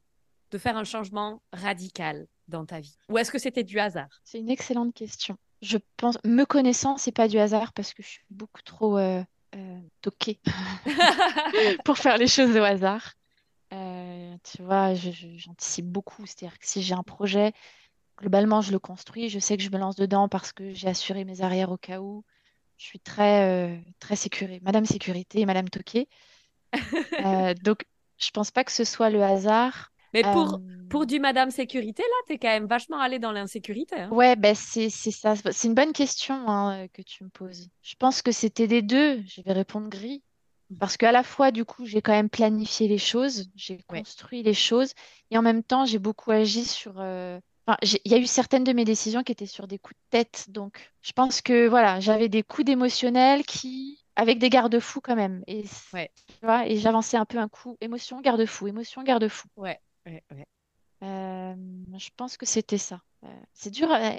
de 0.51 0.57
faire 0.57 0.77
un 0.77 0.83
changement 0.83 1.41
radical 1.53 2.27
dans 2.47 2.65
ta 2.65 2.79
vie? 2.79 2.97
Ou 3.09 3.17
est-ce 3.17 3.31
que 3.31 3.39
c'était 3.39 3.63
du 3.63 3.79
hasard? 3.79 4.07
C'est 4.23 4.39
une 4.39 4.49
excellente 4.49 4.93
question. 4.93 5.37
Je 5.61 5.77
pense, 5.97 6.17
me 6.23 6.45
connaissant, 6.45 6.97
c'est 6.97 7.11
pas 7.11 7.27
du 7.27 7.39
hasard 7.39 7.73
parce 7.73 7.93
que 7.93 8.03
je 8.03 8.07
suis 8.07 8.25
beaucoup 8.29 8.61
trop 8.61 8.97
euh, 8.97 9.23
euh, 9.55 9.79
toquée 10.01 10.39
pour 11.85 11.97
faire 11.97 12.17
les 12.17 12.27
choses 12.27 12.55
au 12.55 12.63
hasard. 12.63 13.13
Euh, 13.73 14.35
tu 14.43 14.61
vois, 14.61 14.93
j'anticipe 14.93 15.87
beaucoup. 15.87 16.25
C'est-à-dire 16.25 16.57
que 16.59 16.67
si 16.67 16.81
j'ai 16.81 16.93
un 16.93 17.03
projet, 17.03 17.53
globalement, 18.17 18.61
je 18.61 18.71
le 18.71 18.79
construis. 18.79 19.29
Je 19.29 19.39
sais 19.39 19.57
que 19.57 19.63
je 19.63 19.69
me 19.69 19.77
lance 19.77 19.95
dedans 19.95 20.29
parce 20.29 20.51
que 20.51 20.73
j'ai 20.73 20.87
assuré 20.87 21.25
mes 21.25 21.41
arrières 21.41 21.71
au 21.71 21.77
cas 21.77 21.99
où. 21.99 22.23
Je 22.77 22.85
suis 22.85 22.99
très, 22.99 23.49
euh, 23.49 23.77
très 23.99 24.15
sécurité, 24.15 24.61
Madame 24.63 24.85
Sécurité, 24.85 25.45
Madame 25.45 25.69
Toquée. 25.69 26.07
Donc, 27.63 27.85
je 28.17 28.29
pense 28.31 28.51
pas 28.51 28.63
que 28.63 28.71
ce 28.71 28.83
soit 28.83 29.09
le 29.09 29.23
hasard. 29.23 29.91
Mais 30.23 30.33
pour, 30.33 30.55
Euh, 30.55 30.57
pour 30.89 31.05
du 31.05 31.19
Madame 31.19 31.51
Sécurité, 31.51 32.01
là, 32.01 32.15
t'es 32.27 32.37
quand 32.37 32.47
même 32.47 32.67
vachement 32.67 32.99
allé 32.99 33.19
dans 33.19 33.31
l'insécurité. 33.31 33.95
hein. 33.95 34.09
Ouais, 34.11 34.35
ben 34.35 34.55
c'est 34.55 34.89
c'est 34.89 35.11
ça. 35.11 35.35
C'est 35.35 35.67
une 35.67 35.73
bonne 35.75 35.93
question 35.93 36.35
hein, 36.47 36.83
euh, 36.83 36.87
que 36.93 37.01
tu 37.01 37.23
me 37.23 37.29
poses. 37.29 37.69
Je 37.81 37.95
pense 37.95 38.21
que 38.21 38.31
c'était 38.31 38.67
des 38.67 38.81
deux. 38.81 39.21
Je 39.27 39.41
vais 39.41 39.53
répondre 39.53 39.89
gris. 39.89 40.23
Parce 40.79 40.97
qu'à 40.97 41.13
la 41.13 41.23
fois, 41.23 41.51
du 41.51 41.63
coup, 41.63 41.85
j'ai 41.85 42.01
quand 42.01 42.11
même 42.11 42.29
planifié 42.29 42.89
les 42.89 42.97
choses, 42.97 43.49
j'ai 43.55 43.75
Ouais. 43.89 43.99
construit 43.99 44.43
les 44.43 44.53
choses, 44.53 44.91
et 45.31 45.37
en 45.37 45.41
même 45.41 45.63
temps, 45.63 45.85
j'ai 45.85 45.97
beaucoup 45.99 46.31
agi 46.31 46.65
sur... 46.65 46.99
euh, 46.99 47.39
Enfin, 47.65 47.77
il 48.05 48.11
y 48.11 48.13
a 48.13 48.17
eu 48.17 48.25
certaines 48.25 48.65
de 48.65 48.73
mes 48.73 48.83
décisions 48.85 49.23
qui 49.23 49.31
étaient 49.31 49.45
sur 49.45 49.67
des 49.67 49.77
coups 49.77 49.95
de 49.95 50.09
tête. 50.09 50.45
Donc, 50.49 50.91
je 51.01 51.13
pense 51.13 51.41
que, 51.41 51.67
voilà, 51.69 52.01
j'avais 52.01 52.27
des 52.27 52.43
coups 52.43 52.65
d'émotionnel 52.65 53.45
qui... 53.45 54.03
avec 54.17 54.39
des 54.39 54.49
garde-fous 54.49 54.99
quand 55.01 55.15
même. 55.15 55.41
Et, 55.47 55.63
Ouais. 55.93 56.11
tu 56.27 56.45
vois, 56.45 56.67
et 56.67 56.77
j'avançais 56.77 57.17
un 57.17 57.25
peu 57.25 57.37
un 57.37 57.47
coup. 57.47 57.77
Émotion, 57.79 58.19
garde-fou, 58.19 58.67
émotion, 58.67 59.03
garde-fou. 59.03 59.47
Ouais, 59.55 59.79
ouais, 60.07 60.23
ouais. 60.31 60.45
Euh, 61.03 61.55
je 61.97 62.09
pense 62.15 62.37
que 62.37 62.45
c'était 62.45 62.77
ça. 62.77 63.01
Euh, 63.23 63.27
c'est 63.53 63.69
dur, 63.69 63.91
euh, 63.91 64.11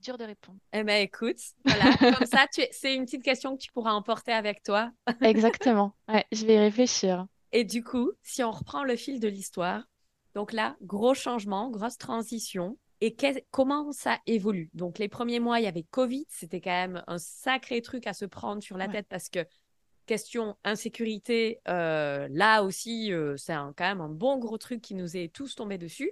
dur 0.00 0.18
de 0.18 0.24
répondre. 0.24 0.58
Eh 0.72 0.82
ben 0.82 1.02
écoute, 1.02 1.38
voilà, 1.64 1.84
comme 2.18 2.26
ça, 2.26 2.46
tu... 2.52 2.62
c'est 2.72 2.94
une 2.94 3.04
petite 3.04 3.22
question 3.22 3.56
que 3.56 3.62
tu 3.62 3.70
pourras 3.72 3.92
emporter 3.92 4.32
avec 4.32 4.62
toi. 4.62 4.90
Exactement. 5.22 5.94
Ouais, 6.08 6.24
je 6.32 6.44
vais 6.46 6.54
y 6.54 6.58
réfléchir. 6.58 7.26
Et 7.52 7.64
du 7.64 7.82
coup, 7.84 8.12
si 8.22 8.42
on 8.42 8.50
reprend 8.50 8.84
le 8.84 8.96
fil 8.96 9.20
de 9.20 9.28
l'histoire, 9.28 9.84
donc 10.34 10.52
là, 10.52 10.76
gros 10.82 11.14
changement, 11.14 11.70
grosse 11.70 11.98
transition. 11.98 12.78
Et 13.00 13.16
comment 13.52 13.92
ça 13.92 14.18
évolue? 14.26 14.70
Donc, 14.74 14.98
les 14.98 15.08
premiers 15.08 15.38
mois, 15.38 15.60
il 15.60 15.64
y 15.64 15.68
avait 15.68 15.84
Covid. 15.84 16.26
C'était 16.28 16.60
quand 16.60 16.70
même 16.70 17.04
un 17.06 17.18
sacré 17.18 17.80
truc 17.80 18.08
à 18.08 18.12
se 18.12 18.24
prendre 18.24 18.60
sur 18.60 18.76
la 18.76 18.86
Ouais. 18.86 18.92
tête 18.92 19.06
parce 19.08 19.28
que 19.28 19.46
question 20.08 20.56
insécurité, 20.64 21.60
euh, 21.68 22.26
là 22.32 22.64
aussi, 22.64 23.12
euh, 23.12 23.36
c'est 23.36 23.54
quand 23.54 23.80
même 23.80 24.00
un 24.00 24.08
bon 24.08 24.38
gros 24.38 24.58
truc 24.58 24.80
qui 24.80 24.94
nous 24.94 25.16
est 25.16 25.32
tous 25.32 25.54
tombé 25.54 25.78
dessus. 25.78 26.10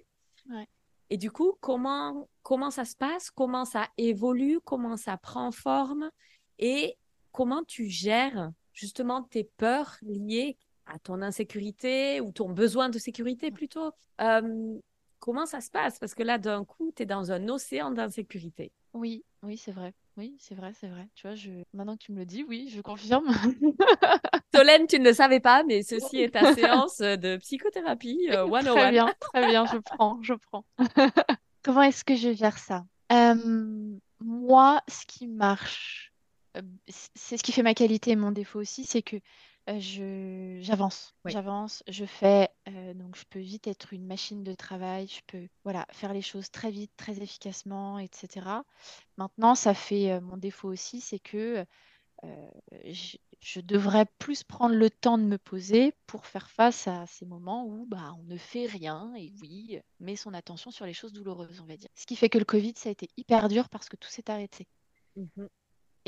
Ouais. 0.48 0.68
Et 1.10 1.16
du 1.16 1.30
coup, 1.30 1.56
comment, 1.60 2.28
comment 2.42 2.70
ça 2.70 2.84
se 2.84 2.94
passe? 2.96 3.30
Comment 3.30 3.64
ça 3.64 3.88
évolue? 3.96 4.60
Comment 4.64 4.96
ça 4.96 5.16
prend 5.16 5.50
forme? 5.50 6.10
Et 6.58 6.96
comment 7.32 7.64
tu 7.64 7.86
gères 7.86 8.50
justement 8.72 9.22
tes 9.22 9.44
peurs 9.56 9.96
liées 10.02 10.58
à 10.86 10.98
ton 10.98 11.22
insécurité 11.22 12.20
ou 12.20 12.32
ton 12.32 12.50
besoin 12.50 12.88
de 12.88 12.98
sécurité 12.98 13.50
plutôt? 13.50 13.90
Euh, 14.20 14.78
comment 15.18 15.46
ça 15.46 15.60
se 15.60 15.70
passe? 15.70 15.98
Parce 15.98 16.14
que 16.14 16.22
là, 16.22 16.38
d'un 16.38 16.64
coup, 16.64 16.92
tu 16.94 17.02
es 17.02 17.06
dans 17.06 17.32
un 17.32 17.48
océan 17.48 17.90
d'insécurité. 17.90 18.72
Oui, 18.96 19.24
oui, 19.42 19.58
c'est 19.58 19.72
vrai. 19.72 19.92
Oui, 20.16 20.34
c'est 20.38 20.54
vrai, 20.54 20.72
c'est 20.80 20.88
vrai. 20.88 21.06
Tu 21.14 21.26
vois, 21.26 21.36
je... 21.36 21.50
maintenant 21.74 21.96
que 21.96 22.04
tu 22.04 22.12
me 22.12 22.18
le 22.18 22.24
dis, 22.24 22.42
oui, 22.48 22.70
je 22.74 22.80
confirme. 22.80 23.26
Solène, 24.54 24.86
tu 24.86 24.98
ne 24.98 25.04
le 25.04 25.12
savais 25.12 25.40
pas, 25.40 25.62
mais 25.64 25.82
ceci 25.82 26.20
est 26.20 26.30
ta 26.30 26.54
séance 26.54 26.98
de 26.98 27.36
psychothérapie 27.36 28.28
euh, 28.30 28.48
101. 28.48 28.62
Très 28.62 28.90
bien, 28.90 29.14
très 29.20 29.46
bien, 29.46 29.66
je 29.66 29.76
prends, 29.76 30.18
je 30.22 30.32
prends. 30.32 30.64
Comment 31.62 31.82
est-ce 31.82 32.04
que 32.04 32.16
je 32.16 32.32
gère 32.32 32.56
ça? 32.56 32.86
Euh, 33.12 33.98
moi, 34.20 34.80
ce 34.88 35.04
qui 35.04 35.26
marche, 35.26 36.14
euh, 36.56 36.62
c'est 36.88 37.36
ce 37.36 37.42
qui 37.42 37.52
fait 37.52 37.62
ma 37.62 37.74
qualité 37.74 38.12
et 38.12 38.16
mon 38.16 38.32
défaut 38.32 38.60
aussi, 38.60 38.84
c'est 38.84 39.02
que 39.02 39.16
euh, 39.68 39.80
je 39.80 40.58
j'avance, 40.62 41.14
Oui. 41.24 41.32
j'avance, 41.32 41.82
je 41.88 42.04
fais, 42.04 42.48
euh, 42.68 42.94
donc 42.94 43.16
je 43.16 43.24
peux 43.28 43.40
vite 43.40 43.66
être 43.66 43.92
une 43.92 44.06
machine 44.06 44.44
de 44.44 44.54
travail, 44.54 45.08
je 45.08 45.20
peux 45.26 45.48
voilà 45.64 45.86
faire 45.90 46.12
les 46.12 46.22
choses 46.22 46.50
très 46.50 46.70
vite, 46.70 46.92
très 46.96 47.20
efficacement, 47.22 47.98
etc. 47.98 48.64
Maintenant, 49.16 49.54
ça 49.54 49.74
fait 49.74 50.12
euh, 50.12 50.20
mon 50.20 50.36
défaut 50.36 50.68
aussi, 50.68 51.00
c'est 51.00 51.18
que 51.20 51.64
je, 52.84 53.16
je 53.40 53.60
devrais 53.60 54.06
plus 54.18 54.42
prendre 54.44 54.74
le 54.74 54.90
temps 54.90 55.18
de 55.18 55.24
me 55.24 55.38
poser 55.38 55.92
pour 56.06 56.26
faire 56.26 56.50
face 56.50 56.86
à 56.88 57.06
ces 57.06 57.26
moments 57.26 57.66
où 57.66 57.86
bah, 57.86 58.12
on 58.18 58.22
ne 58.24 58.36
fait 58.36 58.66
rien 58.66 59.12
et 59.16 59.32
oui, 59.40 59.78
met 60.00 60.16
son 60.16 60.34
attention 60.34 60.70
sur 60.70 60.86
les 60.86 60.94
choses 60.94 61.12
douloureuses, 61.12 61.60
on 61.60 61.66
va 61.66 61.76
dire. 61.76 61.90
Ce 61.94 62.06
qui 62.06 62.16
fait 62.16 62.28
que 62.28 62.38
le 62.38 62.44
Covid, 62.44 62.74
ça 62.76 62.88
a 62.88 62.92
été 62.92 63.08
hyper 63.16 63.48
dur 63.48 63.68
parce 63.68 63.88
que 63.88 63.96
tout 63.96 64.08
s'est 64.08 64.30
arrêté. 64.30 64.66
Mhm. 65.16 65.48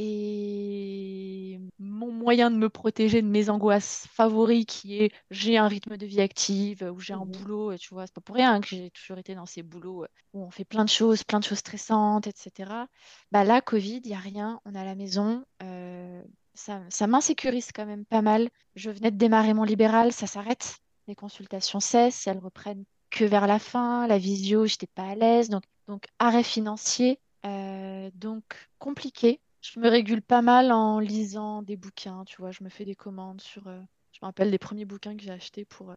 Et 0.00 1.58
mon 1.78 2.12
moyen 2.12 2.50
de 2.50 2.56
me 2.56 2.68
protéger 2.70 3.20
de 3.20 3.26
mes 3.26 3.50
angoisses 3.50 4.06
favoris, 4.12 4.64
qui 4.66 5.02
est 5.02 5.10
j'ai 5.30 5.58
un 5.58 5.68
rythme 5.68 5.96
de 5.96 6.06
vie 6.06 6.20
active, 6.20 6.82
ou 6.94 7.00
j'ai 7.00 7.14
un 7.14 7.24
Mhm. 7.24 7.30
boulot, 7.32 7.76
tu 7.78 7.88
vois, 7.94 8.06
c'est 8.06 8.14
pas 8.14 8.20
pour 8.20 8.36
rien 8.36 8.60
que 8.60 8.68
j'ai 8.68 8.90
toujours 8.92 9.18
été 9.18 9.34
dans 9.34 9.46
ces 9.46 9.62
boulots 9.62 10.04
euh, 10.04 10.08
où 10.34 10.44
on 10.44 10.50
fait 10.50 10.64
plein 10.64 10.84
de 10.84 10.88
choses, 10.90 11.24
plein 11.24 11.40
de 11.40 11.44
choses 11.44 11.58
stressantes, 11.58 12.26
etc. 12.28 12.86
Bah 13.32 13.44
là, 13.44 13.60
Covid, 13.60 14.00
il 14.04 14.08
n'y 14.08 14.14
a 14.14 14.18
rien, 14.18 14.60
on 14.64 14.74
est 14.74 14.78
à 14.78 14.84
la 14.84 14.94
maison. 14.94 15.44
euh, 15.62 16.22
ça, 16.54 16.82
ça 16.90 17.06
m'insécurise 17.06 17.70
quand 17.74 17.86
même 17.86 18.04
pas 18.04 18.22
mal. 18.22 18.48
Je 18.74 18.90
venais 18.90 19.10
de 19.12 19.16
démarrer 19.16 19.54
mon 19.54 19.64
libéral, 19.64 20.12
ça 20.12 20.26
s'arrête. 20.26 20.78
Les 21.06 21.14
consultations 21.14 21.80
cessent, 21.80 22.26
elles 22.26 22.38
reprennent 22.38 22.84
que 23.10 23.24
vers 23.24 23.46
la 23.46 23.58
fin. 23.58 24.06
La 24.06 24.18
visio, 24.18 24.66
j'étais 24.66 24.86
pas 24.88 25.10
à 25.10 25.14
l'aise. 25.14 25.48
Donc, 25.50 25.62
donc 25.86 26.04
arrêt 26.18 26.42
financier, 26.42 27.20
euh, 27.46 28.10
donc 28.14 28.44
compliqué. 28.78 29.40
Je 29.60 29.80
me 29.80 29.88
régule 29.88 30.22
pas 30.22 30.42
mal 30.42 30.72
en 30.72 30.98
lisant 31.00 31.62
des 31.62 31.76
bouquins, 31.76 32.24
tu 32.24 32.36
vois. 32.40 32.50
Je 32.52 32.62
me 32.64 32.68
fais 32.68 32.84
des 32.84 32.94
commandes 32.94 33.40
sur. 33.40 33.66
euh, 33.68 33.80
Je 34.12 34.18
me 34.22 34.26
rappelle 34.26 34.50
des 34.50 34.58
premiers 34.58 34.84
bouquins 34.84 35.16
que 35.16 35.22
j'ai 35.22 35.30
achetés 35.30 35.64
pour 35.64 35.94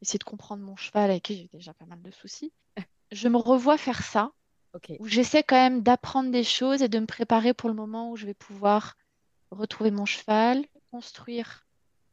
essayer 0.00 0.18
de 0.18 0.24
comprendre 0.24 0.62
mon 0.62 0.76
cheval 0.76 1.10
avec 1.10 1.22
qui 1.22 1.36
j'ai 1.36 1.48
déjà 1.52 1.74
pas 1.74 1.86
mal 1.86 2.02
de 2.02 2.10
soucis. 2.10 2.52
Je 3.12 3.28
me 3.28 3.36
revois 3.36 3.78
faire 3.78 4.02
ça, 4.02 4.32
où 4.98 5.06
j'essaie 5.06 5.42
quand 5.42 5.56
même 5.56 5.82
d'apprendre 5.82 6.30
des 6.30 6.44
choses 6.44 6.82
et 6.82 6.88
de 6.88 6.98
me 6.98 7.06
préparer 7.06 7.54
pour 7.54 7.68
le 7.68 7.74
moment 7.74 8.10
où 8.10 8.16
je 8.16 8.26
vais 8.26 8.34
pouvoir 8.34 8.96
retrouver 9.50 9.90
mon 9.90 10.06
cheval, 10.06 10.64
construire 10.90 11.66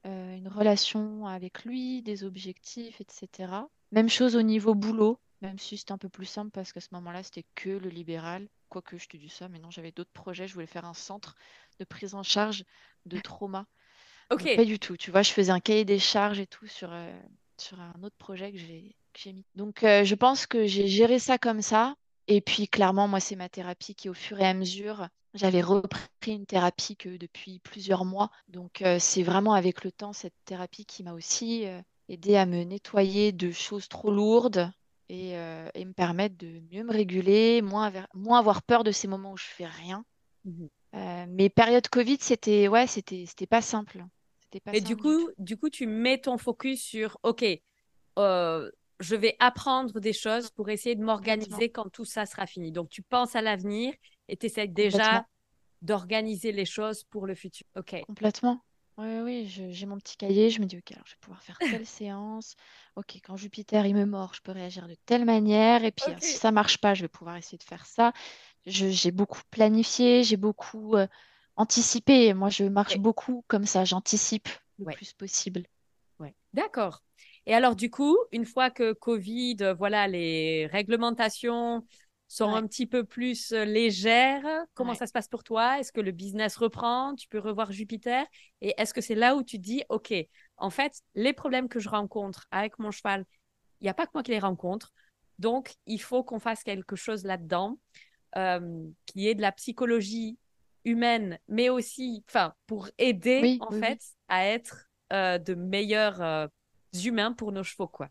une 0.05 0.47
relation 0.47 1.25
avec 1.27 1.63
lui, 1.65 2.01
des 2.01 2.23
objectifs, 2.23 3.01
etc. 3.01 3.69
Même 3.91 4.09
chose 4.09 4.35
au 4.35 4.41
niveau 4.41 4.75
boulot, 4.75 5.19
même 5.41 5.57
si 5.59 5.77
c'était 5.77 5.93
un 5.93 5.97
peu 5.97 6.09
plus 6.09 6.25
simple 6.25 6.51
parce 6.51 6.73
qu'à 6.73 6.81
ce 6.81 6.89
moment-là, 6.93 7.23
c'était 7.23 7.45
que 7.55 7.69
le 7.69 7.89
libéral. 7.89 8.47
Quoique 8.69 8.97
je 8.97 9.07
te 9.07 9.17
dis 9.17 9.29
ça, 9.29 9.49
mais 9.49 9.59
non, 9.59 9.71
j'avais 9.71 9.91
d'autres 9.91 10.11
projets. 10.13 10.47
Je 10.47 10.53
voulais 10.53 10.67
faire 10.67 10.85
un 10.85 10.93
centre 10.93 11.35
de 11.79 11.85
prise 11.85 12.15
en 12.15 12.23
charge 12.23 12.63
de 13.05 13.19
trauma. 13.23 13.65
Ok. 14.31 14.55
pas 14.55 14.65
du 14.65 14.79
tout. 14.79 14.95
Tu 14.95 15.11
vois, 15.11 15.23
je 15.23 15.31
faisais 15.31 15.51
un 15.51 15.59
cahier 15.59 15.85
des 15.85 15.99
charges 15.99 16.39
et 16.39 16.47
tout 16.47 16.67
sur, 16.67 16.89
euh, 16.91 17.19
sur 17.57 17.79
un 17.79 18.01
autre 18.03 18.15
projet 18.17 18.51
que 18.51 18.57
j'ai 18.57 19.33
mis. 19.33 19.43
Donc, 19.55 19.83
euh, 19.83 20.03
je 20.03 20.15
pense 20.15 20.45
que 20.45 20.67
j'ai 20.67 20.87
géré 20.87 21.19
ça 21.19 21.37
comme 21.37 21.61
ça. 21.61 21.95
Et 22.27 22.41
puis, 22.41 22.67
clairement, 22.67 23.07
moi, 23.07 23.19
c'est 23.19 23.35
ma 23.35 23.49
thérapie 23.49 23.95
qui, 23.95 24.07
au 24.07 24.13
fur 24.13 24.39
et 24.39 24.45
à 24.45 24.53
mesure, 24.53 25.07
j'avais 25.33 25.61
repris 25.61 25.97
une 26.27 26.45
thérapie 26.45 26.95
que 26.95 27.17
depuis 27.17 27.59
plusieurs 27.59 28.05
mois. 28.05 28.29
Donc, 28.49 28.83
euh, 28.83 28.97
c'est 28.99 29.23
vraiment 29.23 29.53
avec 29.53 29.83
le 29.83 29.91
temps, 29.91 30.13
cette 30.13 30.35
thérapie 30.45 30.85
qui 30.85 31.01
m'a 31.03 31.13
aussi 31.13 31.65
aidé 32.07 32.35
à 32.35 32.45
me 32.45 32.63
nettoyer 32.63 33.31
de 33.31 33.51
choses 33.51 33.87
trop 33.87 34.11
lourdes 34.11 34.71
et, 35.09 35.31
et, 35.31 35.85
me 35.85 35.93
permettre 35.93 36.37
de 36.37 36.61
mieux 36.71 36.83
me 36.83 36.91
réguler, 36.91 37.61
moins, 37.61 37.91
moins 38.13 38.39
avoir 38.39 38.61
peur 38.61 38.83
de 38.83 38.91
ces 38.91 39.07
moments 39.07 39.33
où 39.33 39.37
je 39.37 39.45
fais 39.45 39.65
rien. 39.65 40.05
Mmh 40.45 40.67
mais 41.27 41.49
période 41.49 41.87
Covid, 41.87 42.17
c'était 42.19 42.67
ouais, 42.67 42.87
c'était 42.87 43.25
c'était 43.27 43.45
pas 43.45 43.61
simple. 43.61 44.03
Et 44.73 44.81
du 44.81 44.97
coup, 44.97 45.29
du, 45.37 45.57
coup, 45.57 45.69
tu 45.69 45.85
mets 45.85 46.19
ton 46.19 46.37
focus 46.37 46.81
sur, 46.81 47.17
OK, 47.23 47.45
euh, 48.17 48.71
je 48.99 49.15
vais 49.15 49.35
apprendre 49.39 49.99
des 49.99 50.13
choses 50.13 50.49
pour 50.51 50.69
essayer 50.69 50.95
de 50.95 51.03
m'organiser 51.03 51.69
quand 51.69 51.89
tout 51.89 52.05
ça 52.05 52.25
sera 52.25 52.45
fini. 52.47 52.71
Donc, 52.71 52.89
tu 52.89 53.01
penses 53.01 53.35
à 53.35 53.41
l'avenir 53.41 53.93
et 54.27 54.37
tu 54.37 54.47
essaies 54.47 54.67
déjà 54.67 55.25
d'organiser 55.81 56.51
les 56.51 56.65
choses 56.65 57.03
pour 57.03 57.27
le 57.27 57.35
futur. 57.35 57.65
OK. 57.77 57.95
Complètement. 58.07 58.61
Oui, 58.99 59.19
oui, 59.23 59.69
j'ai 59.71 59.85
mon 59.85 59.97
petit 59.97 60.17
cahier, 60.17 60.49
je 60.49 60.59
me 60.59 60.65
dis, 60.65 60.77
OK, 60.77 60.91
alors 60.91 61.05
je 61.07 61.13
vais 61.13 61.19
pouvoir 61.21 61.41
faire 61.41 61.57
telle 61.57 61.85
séance. 61.85 62.55
OK, 62.97 63.15
quand 63.23 63.37
Jupiter, 63.37 63.85
il 63.85 63.95
me 63.95 64.05
mord, 64.05 64.33
je 64.33 64.41
peux 64.41 64.51
réagir 64.51 64.89
de 64.89 64.95
telle 65.05 65.23
manière. 65.23 65.85
Et 65.85 65.91
puis, 65.91 66.11
si 66.19 66.33
ça 66.33 66.51
marche 66.51 66.79
pas, 66.79 66.95
je 66.95 67.03
vais 67.03 67.07
pouvoir 67.07 67.37
essayer 67.37 67.57
de 67.57 67.63
faire 67.63 67.85
ça. 67.85 68.11
J'ai 68.65 69.11
beaucoup 69.11 69.39
planifié, 69.51 70.23
j'ai 70.25 70.35
beaucoup 70.35 70.97
euh, 70.97 71.07
anticiper. 71.55 72.33
Moi, 72.33 72.49
je 72.49 72.65
marche 72.65 72.97
beaucoup 72.97 73.45
comme 73.47 73.65
ça, 73.65 73.85
j'anticipe 73.85 74.49
le 74.77 74.93
plus 74.93 75.13
possible. 75.13 75.63
Ouais. 76.19 76.35
D'accord. 76.53 77.01
Et 77.45 77.53
alors, 77.53 77.77
du 77.77 77.89
coup, 77.89 78.17
une 78.33 78.45
fois 78.45 78.69
que 78.69 78.91
Covid, 78.91 79.57
euh, 79.61 79.73
voilà, 79.73 80.09
les 80.09 80.67
réglementations 80.67 81.85
sont 82.29 82.53
un 82.53 82.65
petit 82.67 82.85
peu 82.85 83.03
plus 83.03 83.51
euh, 83.51 83.65
légères, 83.65 84.45
comment 84.75 84.93
ça 84.93 85.07
se 85.07 85.11
passe 85.11 85.27
pour 85.27 85.43
toi? 85.43 85.79
Est-ce 85.79 85.91
que 85.91 85.99
le 85.99 86.11
business 86.11 86.55
reprend? 86.57 87.15
Tu 87.15 87.27
peux 87.27 87.39
revoir 87.39 87.71
Jupiter? 87.71 88.25
Et 88.61 88.75
est-ce 88.77 88.93
que 88.93 89.01
c'est 89.01 89.15
là 89.15 89.35
où 89.35 89.43
tu 89.43 89.57
dis, 89.57 89.83
OK, 89.89 90.13
en 90.57 90.69
fait, 90.69 91.01
les 91.15 91.33
problèmes 91.33 91.67
que 91.67 91.79
je 91.79 91.89
rencontre 91.89 92.45
avec 92.51 92.77
mon 92.77 92.91
cheval, 92.91 93.25
il 93.81 93.85
n'y 93.85 93.89
a 93.89 93.95
pas 93.95 94.05
que 94.05 94.11
moi 94.13 94.21
qui 94.21 94.31
les 94.31 94.39
rencontre. 94.39 94.93
Donc, 95.39 95.73
il 95.87 95.99
faut 95.99 96.23
qu'on 96.23 96.39
fasse 96.39 96.63
quelque 96.63 96.95
chose 96.95 97.23
là-dedans, 97.23 97.79
euh, 98.37 98.87
qui 99.07 99.27
est 99.27 99.33
de 99.35 99.41
la 99.41 99.51
psychologie 99.51 100.37
humaine, 100.85 101.39
mais 101.47 101.69
aussi, 101.69 102.23
enfin, 102.29 102.53
pour 102.67 102.89
aider 102.99 103.57
en 103.59 103.71
fait 103.71 104.01
à 104.27 104.45
être 104.45 104.87
euh, 105.13 105.39
de 105.39 105.55
meilleurs 105.55 106.21
euh, 106.21 106.47
humains 107.03 107.33
pour 107.33 107.51
nos 107.51 107.63
chevaux, 107.63 107.87
quoi. 107.87 108.09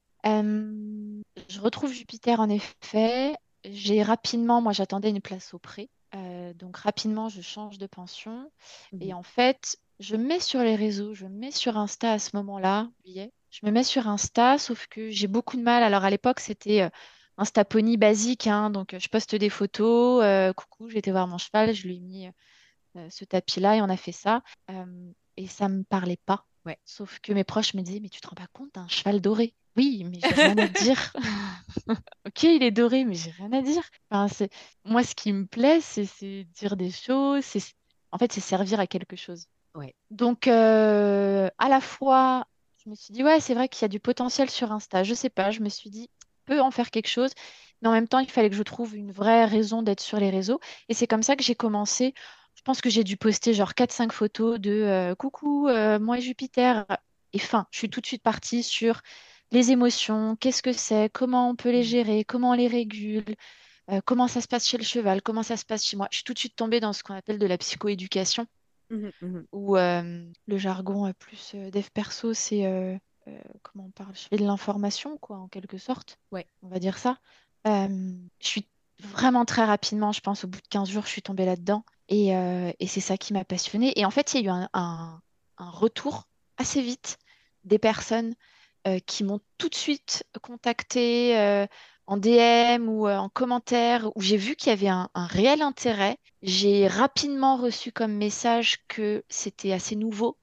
je 1.48 1.60
retrouve 1.60 1.92
Jupiter 1.92 2.40
en 2.40 2.48
effet. 2.48 3.36
J'ai 3.72 4.02
rapidement, 4.02 4.60
moi 4.60 4.72
j'attendais 4.72 5.10
une 5.10 5.20
place 5.20 5.54
au 5.54 5.58
pré, 5.58 5.90
euh, 6.14 6.52
donc 6.54 6.76
rapidement 6.76 7.28
je 7.28 7.40
change 7.40 7.78
de 7.78 7.86
pension 7.86 8.50
et 9.00 9.12
mmh 9.12 9.16
en 9.16 9.22
fait 9.22 9.76
je 10.00 10.16
me 10.16 10.24
mets 10.24 10.40
sur 10.40 10.60
les 10.60 10.76
réseaux, 10.76 11.14
je 11.14 11.24
me 11.26 11.38
mets 11.38 11.50
sur 11.50 11.76
Insta 11.76 12.12
à 12.12 12.18
ce 12.18 12.36
moment-là, 12.36 12.88
je 13.04 13.66
me 13.66 13.70
mets 13.70 13.84
sur 13.84 14.06
Insta, 14.06 14.58
sauf 14.58 14.86
que 14.86 15.10
j'ai 15.10 15.26
beaucoup 15.26 15.56
de 15.56 15.62
mal. 15.62 15.82
Alors 15.82 16.04
à 16.04 16.10
l'époque 16.10 16.40
c'était 16.40 16.88
Insta 17.36 17.64
Pony 17.64 17.96
basique, 17.96 18.46
hein, 18.46 18.70
donc 18.70 18.96
je 18.96 19.08
poste 19.08 19.34
des 19.34 19.50
photos, 19.50 20.24
coucou, 20.54 20.88
j'étais 20.88 21.10
voir 21.10 21.26
mon 21.26 21.38
cheval, 21.38 21.74
je 21.74 21.86
lui 21.86 21.96
ai 21.96 22.00
mis 22.00 22.28
euh, 22.96 23.08
ce 23.10 23.24
tapis-là 23.24 23.76
et 23.76 23.82
on 23.82 23.88
a 23.88 23.96
fait 23.96 24.12
ça. 24.12 24.42
Euh, 24.70 25.12
et 25.36 25.46
ça 25.46 25.68
me 25.68 25.84
parlait 25.84 26.18
pas. 26.26 26.44
Ouais. 26.66 26.78
Sauf 26.84 27.20
que 27.20 27.32
mes 27.32 27.44
proches 27.44 27.74
me 27.74 27.82
disaient, 27.82 28.00
mais 28.00 28.08
tu 28.08 28.20
te 28.20 28.28
rends 28.28 28.34
pas 28.34 28.48
compte 28.52 28.74
d'un 28.74 28.88
cheval 28.88 29.20
doré 29.20 29.54
Oui, 29.78 30.04
mais 30.04 30.18
j'ai 30.20 30.42
rien 30.42 30.58
à 30.58 30.66
dire. 30.82 31.12
ok, 32.26 32.42
il 32.42 32.62
est 32.62 32.70
doré, 32.70 33.04
mais 33.04 33.14
j'ai 33.14 33.30
rien 33.30 33.52
à 33.52 33.62
dire. 33.62 33.82
Enfin, 34.10 34.28
c'est... 34.28 34.50
Moi, 34.84 35.04
ce 35.04 35.14
qui 35.14 35.32
me 35.32 35.46
plaît, 35.46 35.80
c'est, 35.80 36.04
dire 36.44 36.76
des 36.76 36.90
choses. 36.90 37.44
C'est... 37.44 37.62
En 38.10 38.18
fait, 38.18 38.32
c'est 38.32 38.40
servir 38.40 38.80
à 38.80 38.86
quelque 38.86 39.16
chose. 39.16 39.46
Ouais. 39.74 39.94
Donc, 40.10 40.48
euh, 40.48 41.48
à 41.58 41.68
la 41.68 41.80
fois, 41.80 42.46
je 42.84 42.90
me 42.90 42.94
suis 42.94 43.14
dit, 43.14 43.22
ouais, 43.22 43.38
c'est 43.38 43.54
vrai 43.54 43.68
qu'il 43.68 43.82
y 43.82 43.84
a 43.84 43.88
du 43.88 44.00
potentiel 44.00 44.50
sur 44.50 44.72
Insta. 44.72 45.04
Je 45.04 45.14
sais 45.14 45.30
pas, 45.30 45.50
je 45.52 45.60
me 45.60 45.68
suis 45.68 45.90
dit, 45.90 46.10
peut 46.44 46.60
en 46.60 46.72
faire 46.72 46.90
quelque 46.90 47.08
chose. 47.08 47.30
Mais 47.80 47.88
en 47.88 47.92
même 47.92 48.08
temps, 48.08 48.18
il 48.18 48.28
fallait 48.28 48.50
que 48.50 48.56
je 48.56 48.62
trouve 48.64 48.96
une 48.96 49.12
vraie 49.12 49.44
raison 49.44 49.82
d'être 49.82 50.00
sur 50.00 50.18
les 50.18 50.30
réseaux. 50.30 50.58
Et 50.88 50.94
c'est 50.94 51.06
comme 51.06 51.22
ça 51.22 51.36
que 51.36 51.44
j'ai 51.44 51.54
commencé 51.54 52.14
je 52.58 52.62
pense 52.62 52.80
que 52.80 52.90
j'ai 52.90 53.04
dû 53.04 53.16
poster 53.16 53.54
genre 53.54 53.72
4-5 53.72 54.10
photos 54.10 54.58
de 54.58 54.72
euh, 54.72 55.14
coucou, 55.14 55.68
euh, 55.68 56.00
moi 56.00 56.18
et 56.18 56.20
Jupiter. 56.20 56.84
Et 57.32 57.38
fin, 57.38 57.68
je 57.70 57.78
suis 57.78 57.88
tout 57.88 58.00
de 58.00 58.06
suite 58.06 58.22
partie 58.22 58.64
sur 58.64 59.00
les 59.50 59.70
émotions, 59.70 60.36
qu'est-ce 60.36 60.62
que 60.62 60.72
c'est, 60.72 61.10
comment 61.12 61.50
on 61.50 61.56
peut 61.56 61.70
les 61.70 61.80
mmh. 61.80 61.84
gérer, 61.84 62.24
comment 62.24 62.50
on 62.50 62.54
les 62.54 62.68
régule, 62.68 63.34
euh, 63.90 64.00
comment 64.04 64.28
ça 64.28 64.40
se 64.40 64.48
passe 64.48 64.66
chez 64.66 64.78
le 64.78 64.84
cheval, 64.84 65.22
comment 65.22 65.42
ça 65.42 65.56
se 65.56 65.64
passe 65.64 65.84
chez 65.84 65.96
moi. 65.96 66.08
Je 66.10 66.18
suis 66.18 66.24
tout 66.24 66.34
de 66.34 66.38
suite 66.38 66.56
tombée 66.56 66.80
dans 66.80 66.92
ce 66.92 67.02
qu'on 67.02 67.14
appelle 67.14 67.38
de 67.38 67.46
la 67.46 67.58
psychoéducation, 67.58 68.46
mmh 68.90 69.08
mmh 69.20 69.40
où 69.52 69.76
le 69.76 70.58
jargon 70.58 71.12
plus 71.18 71.54
dev 71.54 71.86
perso, 71.92 72.34
c'est 72.34 73.00
comment 73.62 73.86
on 73.86 73.90
parle 73.90 74.14
Je 74.14 74.28
fais 74.28 74.36
de 74.36 74.44
l'information, 74.44 75.18
quoi, 75.18 75.38
en 75.38 75.48
quelque 75.48 75.78
sorte. 75.78 76.18
Ouais. 76.32 76.46
On 76.62 76.68
va 76.68 76.78
dire 76.78 76.98
ça. 76.98 77.18
je 77.64 78.18
suis 78.40 78.66
vraiment 79.00 79.44
très 79.44 79.64
rapidement, 79.64 80.12
je 80.12 80.20
pense, 80.20 80.44
au 80.44 80.48
bout 80.48 80.60
de 80.60 80.68
15 80.68 80.88
jours, 80.88 81.04
je 81.04 81.10
suis 81.10 81.22
tombée 81.22 81.44
là-dedans. 81.44 81.84
Euh, 82.10 82.72
et, 82.78 82.86
c'est 82.86 83.00
ça 83.00 83.16
qui 83.16 83.32
m'a 83.32 83.44
passionnée. 83.44 83.98
Et 83.98 84.04
en 84.04 84.10
fait, 84.10 84.34
il 84.34 84.44
y 84.44 84.48
a 84.48 84.52
eu 84.52 84.66
un, 84.72 85.20
retour 85.58 86.28
assez 86.56 86.80
vite 86.80 87.18
des 87.64 87.78
personnes 87.78 88.30
euh, 88.30 88.34
qui 89.06 89.24
m'ont 89.24 89.40
tout 89.58 89.68
de 89.68 89.74
suite 89.74 90.24
contacté 90.42 91.38
euh, 91.38 91.66
en 92.06 92.16
DM 92.16 92.88
ou 92.88 93.08
en 93.08 93.28
commentaire, 93.28 94.10
où 94.16 94.22
j'ai 94.22 94.36
vu 94.36 94.56
qu'il 94.56 94.70
y 94.70 94.72
avait 94.72 94.88
un, 94.88 95.10
réel 95.14 95.62
intérêt. 95.62 96.18
J'ai 96.42 96.86
rapidement 96.86 97.56
reçu 97.56 97.92
comme 97.92 98.12
message 98.12 98.78
que 98.88 99.24
c'était 99.28 99.72
assez 99.72 99.94
nouveau 99.94 100.38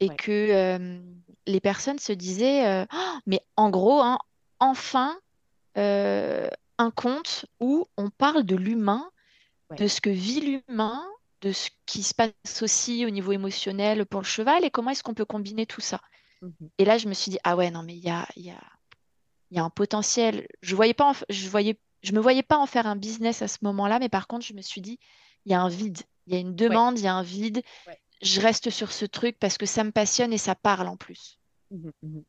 et 0.00 0.08
que 0.08 0.88
les 1.46 1.60
personnes 1.60 1.98
se 1.98 2.12
disaient, 2.12 2.86
«Oh, 2.92 3.18
mais 3.26 3.40
en 3.56 3.68
gros, 3.68 4.00
hein, 4.00 4.18
enfin, 4.58 5.18
un 5.76 6.90
compte 6.94 7.44
où 7.60 7.86
on 7.98 8.08
parle 8.08 8.44
de 8.44 8.56
l'humain 8.56 9.12
de 9.76 9.86
ce 9.86 10.00
que 10.00 10.10
vit 10.10 10.40
l'humain, 10.40 11.04
de 11.40 11.52
ce 11.52 11.70
qui 11.86 12.02
se 12.02 12.14
passe 12.14 12.62
aussi 12.62 13.04
au 13.06 13.10
niveau 13.10 13.32
émotionnel 13.32 14.06
pour 14.06 14.20
le 14.20 14.26
cheval 14.26 14.64
et 14.64 14.70
comment 14.70 14.90
est-ce 14.90 15.02
qu'on 15.02 15.14
peut 15.14 15.24
combiner 15.24 15.66
tout 15.66 15.80
ça. 15.80 16.00
Mhm. 16.42 16.70
Et 16.78 16.84
là, 16.84 16.98
je 16.98 17.08
me 17.08 17.14
suis 17.14 17.30
dit, 17.30 17.38
ah 17.44 17.56
ouais, 17.56 17.70
non, 17.70 17.82
mais 17.82 17.96
il 17.96 18.04
y 18.04 18.10
a, 18.10 18.26
y, 18.36 18.50
a, 18.50 18.60
y 19.50 19.58
a 19.58 19.64
un 19.64 19.70
potentiel. 19.70 20.46
Je 20.60 20.74
voyais 20.74 20.94
pas 20.94 21.12
je 21.28 21.48
voyais, 21.48 21.78
je 22.02 22.12
me 22.12 22.20
voyais 22.20 22.42
pas 22.42 22.58
en 22.58 22.66
faire 22.66 22.86
un 22.86 22.96
business 22.96 23.42
à 23.42 23.48
ce 23.48 23.58
moment-là, 23.62 23.98
mais 23.98 24.08
par 24.08 24.26
contre, 24.26 24.44
je 24.44 24.54
me 24.54 24.62
suis 24.62 24.80
dit, 24.80 24.98
il 25.46 25.52
y 25.52 25.54
a 25.54 25.62
un 25.62 25.68
vide, 25.68 26.02
il 26.26 26.34
y 26.34 26.36
a 26.36 26.40
une 26.40 26.54
demande, 26.54 26.98
il 26.98 27.04
y 27.04 27.08
a 27.08 27.14
un 27.14 27.22
vide. 27.22 27.62
Je 28.20 28.40
reste 28.40 28.70
sur 28.70 28.92
ce 28.92 29.04
truc 29.04 29.38
parce 29.38 29.58
que 29.58 29.66
ça 29.66 29.82
me 29.82 29.90
passionne 29.90 30.32
et 30.32 30.38
ça 30.38 30.54
parle 30.54 30.88
en 30.88 30.96
plus. 30.96 31.38
Mhm, 31.70 31.92
mhm. 32.02 32.24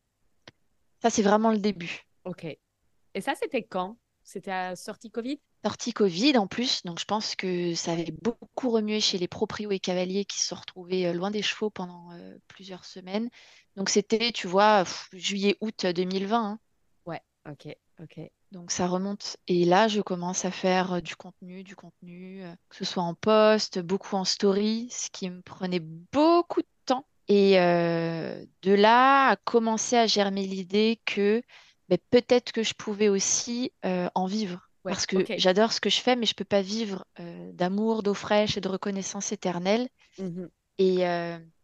Ça, 1.02 1.10
c'est 1.10 1.22
vraiment 1.22 1.50
le 1.50 1.58
début. 1.58 2.06
Ok. 2.24 2.44
Et 2.44 3.20
ça, 3.20 3.34
c'était 3.34 3.62
quand? 3.62 3.98
C'était 4.22 4.50
à 4.50 4.74
sortie 4.74 5.10
Covid? 5.10 5.38
Sortie 5.62 5.92
Covid 5.92 6.36
en 6.38 6.46
plus, 6.46 6.82
donc 6.82 6.98
je 6.98 7.04
pense 7.04 7.36
que 7.36 7.74
ça 7.74 7.92
avait 7.92 8.14
beaucoup 8.22 8.70
remué 8.70 9.00
chez 9.00 9.18
les 9.18 9.28
proprios 9.28 9.70
et 9.70 9.78
cavaliers 9.78 10.24
qui 10.24 10.38
se 10.38 10.48
sont 10.48 10.56
retrouvés 10.56 11.06
euh, 11.06 11.12
loin 11.12 11.30
des 11.30 11.42
chevaux 11.42 11.70
pendant 11.70 12.10
euh, 12.12 12.36
plusieurs 12.48 12.84
semaines. 12.84 13.28
Donc 13.76 13.88
c'était, 13.88 14.32
tu 14.32 14.46
vois, 14.46 14.84
juillet-août 15.12 15.86
2020. 15.86 16.44
Hein. 16.44 16.58
Ouais, 17.06 17.20
ok, 17.48 17.74
ok. 18.00 18.20
Donc 18.52 18.70
ça 18.70 18.86
remonte. 18.86 19.36
Et 19.48 19.64
là, 19.64 19.88
je 19.88 20.00
commence 20.00 20.44
à 20.44 20.50
faire 20.50 20.94
euh, 20.94 21.00
du 21.00 21.16
contenu, 21.16 21.64
du 21.64 21.74
contenu, 21.74 22.42
que 22.68 22.76
ce 22.76 22.84
soit 22.84 23.02
en 23.02 23.14
post, 23.14 23.80
beaucoup 23.80 24.16
en 24.16 24.24
story, 24.24 24.88
ce 24.90 25.10
qui 25.10 25.28
me 25.28 25.42
prenait 25.42 25.80
beaucoup 25.80 26.62
de 26.62 26.68
temps. 26.86 27.06
Et 27.26 27.54
de 27.54 28.74
là, 28.74 29.30
à 29.30 29.36
commencer 29.36 29.96
à 29.96 30.06
germer 30.06 30.46
l'idée 30.46 31.00
que 31.06 31.42
ben, 31.88 31.98
peut-être 32.10 32.52
que 32.52 32.62
je 32.62 32.74
pouvais 32.74 33.08
aussi 33.08 33.72
en 33.82 34.26
vivre 34.26 34.70
parce 34.84 35.06
que 35.06 35.16
j'adore 35.38 35.72
ce 35.72 35.80
que 35.80 35.90
je 35.90 36.00
fais, 36.00 36.14
mais 36.14 36.26
je 36.26 36.32
ne 36.32 36.36
peux 36.36 36.44
pas 36.44 36.62
vivre 36.62 37.04
euh, 37.18 37.52
d'amour, 37.52 38.02
d'eau 38.02 38.14
fraîche 38.14 38.56
et 38.56 38.60
de 38.60 38.68
reconnaissance 38.68 39.32
éternelle. 39.32 39.88
Mmh 40.18 40.46
Et, 40.78 41.04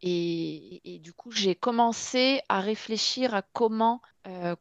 et, 0.03 0.99
du 1.01 1.13
coup, 1.13 1.33
j'ai 1.33 1.55
commencé 1.55 2.41
à 2.49 2.61
réfléchir 2.61 3.35
à 3.35 3.43
comment 3.43 4.01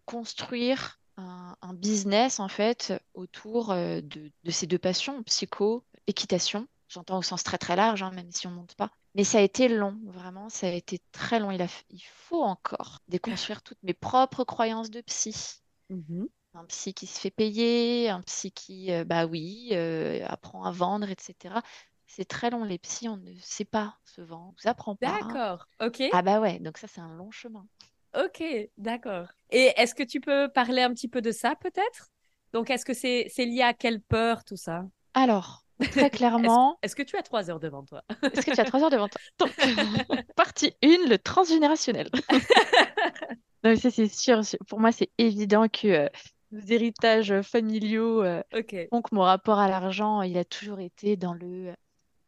construire 0.06 1.00
un, 1.18 1.74
business 1.74 2.40
en 2.40 2.48
fait 2.48 2.94
autour 3.14 3.74
de, 3.74 4.02
de, 4.02 4.52
ces 4.52 4.66
deux 4.66 4.80
passions, 4.80 5.22
psycho, 5.24 5.86
équitation. 6.08 6.68
J'entends 6.88 7.20
au 7.20 7.22
sens 7.22 7.44
très 7.44 7.60
très 7.60 7.76
large, 7.76 8.02
hein, 8.02 8.12
même 8.12 8.32
si 8.32 8.48
on 8.48 8.52
ne 8.52 8.56
monte 8.56 8.76
pas. 8.76 8.92
Mais 9.16 9.24
ça 9.24 9.38
a 9.38 9.42
été 9.42 9.68
long, 9.68 9.98
vraiment, 10.06 10.50
ça 10.50 10.68
a 10.68 10.72
été 10.72 11.00
très 11.12 11.40
long. 11.40 11.52
Il, 11.52 11.62
a, 11.62 11.68
il 11.90 12.02
faut 12.02 12.42
encore 12.42 13.00
déconstruire 13.08 13.62
toutes 13.62 13.82
mes 13.84 13.94
propres 13.94 14.44
croyances 14.44 14.90
de 14.90 15.02
psy. 15.02 15.62
Mmh 15.90 16.26
un 16.56 16.66
psy 16.66 16.94
qui 16.94 17.08
se 17.08 17.20
fait 17.20 17.30
payer, 17.30 18.10
un 18.10 18.22
psy 18.22 18.52
qui, 18.52 18.92
euh, 18.92 19.04
bah 19.04 19.26
oui, 19.26 19.70
euh, 19.74 20.26
apprend 20.28 20.64
à 20.64 20.72
vendre, 20.72 21.10
etc. 21.10 21.62
C'est 22.12 22.26
très 22.28 22.50
long, 22.50 22.63
les 22.63 22.80
psys, 22.80 23.08
on 23.08 23.17
ne 23.17 23.32
sait 23.39 23.65
pas 23.65 23.95
vendre, 24.17 24.48
on 24.48 24.52
ne 24.52 24.62
vous 24.62 24.67
apprend 24.67 24.95
pas. 24.95 25.19
D'accord, 25.19 25.67
ok. 25.80 26.04
Ah 26.12 26.24
bah 26.24 26.41
ouais, 26.41 26.60
donc 26.60 26.80
ça, 26.80 26.88
c'est 26.88 27.02
un 27.02 27.15
long 27.15 27.30
chemin. 27.30 27.67
Ok, 28.17 28.43
d'accord. 28.78 29.28
Et 29.52 29.72
est-ce 29.78 29.93
que 29.93 30.02
tu 30.02 30.19
peux 30.19 30.50
parler 30.50 30.82
un 30.82 30.91
petit 30.91 31.08
peu 31.08 31.22
de 31.22 31.32
ça, 31.32 31.56
peut-être? 31.56 32.10
Donc, 32.52 32.72
est-ce 32.72 32.84
que 32.84 32.95
c'est 32.95 33.30
lié 33.45 33.62
à 33.62 33.74
quelle 33.74 34.02
peur, 34.02 34.43
tout 34.43 34.58
ça? 34.58 34.86
Alors, 35.13 35.63
Très 35.91 36.10
clairement. 36.10 36.80
Est-ce 36.82 36.95
que 36.95 37.04
tu 37.04 37.15
as 37.15 37.22
trois 37.22 37.50
heures 37.52 37.60
devant 37.60 37.84
toi? 37.84 38.04
Est-ce 38.24 38.45
que 38.45 38.56
tu 38.56 38.60
as 38.60 38.65
trois 38.65 38.84
heures 38.84 38.89
devant 38.89 39.08
toi? 39.08 39.22
Donc, 39.38 39.52
partie 40.36 40.74
1, 40.84 41.08
le 41.08 41.17
transgénérationnel. 41.17 42.10
non, 43.63 43.76
ça, 43.76 43.91
c'est 43.91 44.08
sûr. 44.08 44.41
Pour 44.67 44.80
moi, 44.80 44.91
c'est 44.91 45.12
évident 45.19 45.67
que 45.69 45.88
euh, 45.88 46.10
nos 46.52 46.60
héritages 46.62 47.41
familiaux 47.41 48.24
euh, 48.24 48.41
font 48.89 49.02
que 49.04 49.13
mon 49.13 49.22
rapport 49.22 49.60
à 49.60 49.69
l'argent, 49.69 50.24
il 50.24 50.38
a 50.38 50.43
toujours 50.43 50.80
été 50.80 51.15
dans 51.15 51.34
le 51.34 51.74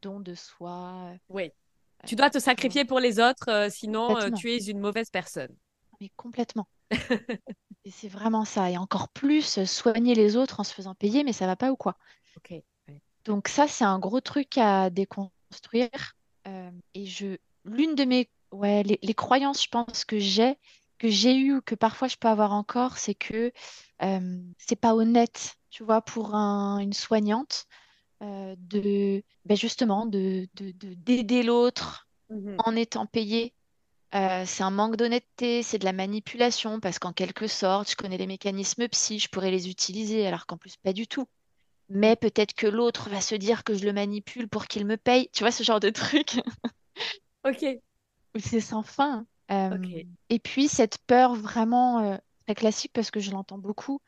don 0.02 0.20
de 0.20 0.36
soi. 0.36 1.12
Oui. 1.30 1.46
Euh, 1.46 2.08
tu 2.08 2.16
dois 2.16 2.30
te 2.30 2.40
sacrifier 2.40 2.86
pour 2.86 3.00
les 3.00 3.20
autres, 3.20 3.68
sinon 3.72 4.32
tu 4.32 4.52
es 4.52 4.58
une 4.66 4.80
mauvaise 4.80 5.10
personne. 5.10 5.56
Mais 6.00 6.10
complètement. 6.16 6.68
Et 7.86 7.92
c'est 7.92 8.08
vraiment 8.08 8.46
ça. 8.46 8.70
Et 8.70 8.78
encore 8.78 9.10
plus, 9.10 9.64
soigner 9.66 10.16
les 10.16 10.36
autres 10.36 10.60
en 10.60 10.64
se 10.64 10.74
faisant 10.74 10.96
payer, 10.96 11.24
mais 11.24 11.34
ça 11.34 11.48
va 11.48 11.56
pas 11.56 11.72
ou 11.72 11.76
quoi? 11.76 11.98
Ok. 12.38 12.62
Donc 13.26 13.48
ça, 13.48 13.68
c'est 13.68 13.84
un 13.84 14.00
gros 14.00 14.22
truc 14.22 14.58
à 14.58 14.90
déconstruire. 14.90 16.16
Euh, 16.48 16.72
et 16.94 17.06
je, 17.06 17.38
l'une 17.66 17.96
de 17.96 18.04
mes, 18.04 18.30
ouais, 18.52 18.84
les, 18.84 19.14
croyances, 19.14 19.64
je 19.64 19.70
pense 19.70 20.06
que 20.06 20.20
j'ai, 20.20 20.58
que 20.98 21.08
j'ai 21.10 21.36
eu 21.36 21.58
ou 21.58 21.62
que 21.62 21.76
parfois 21.76 22.08
je 22.08 22.18
peux 22.18 22.28
avoir 22.28 22.52
encore, 22.52 22.98
c'est 22.98 23.16
que 23.16 23.52
euh, 24.02 24.42
c'est 24.58 24.80
pas 24.80 24.96
honnête, 24.96 25.56
tu 25.70 25.84
vois, 25.84 26.02
pour 26.02 26.34
une 26.34 26.94
soignante 26.94 27.66
euh, 28.22 28.56
de, 28.58 29.24
ben 29.46 29.58
justement, 29.58 30.06
de, 30.06 30.48
d'aider 30.56 31.44
l'autre 31.44 32.08
mmh 32.30 32.56
en 32.64 32.76
étant 32.76 33.06
payée. 33.06 33.54
c'est 34.14 34.64
un 34.64 34.72
manque 34.72 34.96
d'honnêteté, 34.96 35.64
c'est 35.64 35.80
de 35.80 35.86
la 35.86 35.94
manipulation, 35.94 36.80
parce 36.80 36.98
qu'en 36.98 37.12
quelque 37.12 37.48
sorte, 37.48 37.92
je 37.92 37.96
connais 37.96 38.18
les 38.18 38.28
mécanismes 38.28 38.88
psy, 38.88 39.20
je 39.20 39.28
pourrais 39.28 39.52
les 39.52 39.70
utiliser, 39.70 40.26
alors 40.26 40.46
qu'en 40.46 40.58
plus, 40.58 40.78
pas 40.78 40.94
du 40.94 41.08
tout 41.08 41.28
mais 41.94 42.16
peut-être 42.16 42.54
que 42.54 42.68
l'autre 42.68 43.10
va 43.10 43.22
se 43.22 43.36
dire 43.36 43.64
que 43.64 43.74
je 43.76 43.86
le 43.86 43.94
manipule 43.94 44.48
pour 44.48 44.68
qu'il 44.68 44.86
me 44.86 44.96
paye. 44.96 45.30
Tu 45.34 45.44
vois, 45.44 45.52
ce 45.52 45.64
genre 45.64 45.80
de 45.80 45.90
truc? 45.90 46.40
ok. 47.46 47.66
C'est 48.40 48.62
sans 48.62 48.82
fin. 48.82 49.26
Euh, 49.52 49.78
et 50.30 50.40
puis, 50.40 50.70
cette 50.70 51.00
peur 51.00 51.36
vraiment 51.36 52.00
euh, 52.00 52.18
très 52.46 52.56
classique, 52.56 52.92
parce 52.94 53.12
que 53.12 53.20
je 53.20 53.32
l'entends 53.32 53.58
beaucoup, 53.58 54.02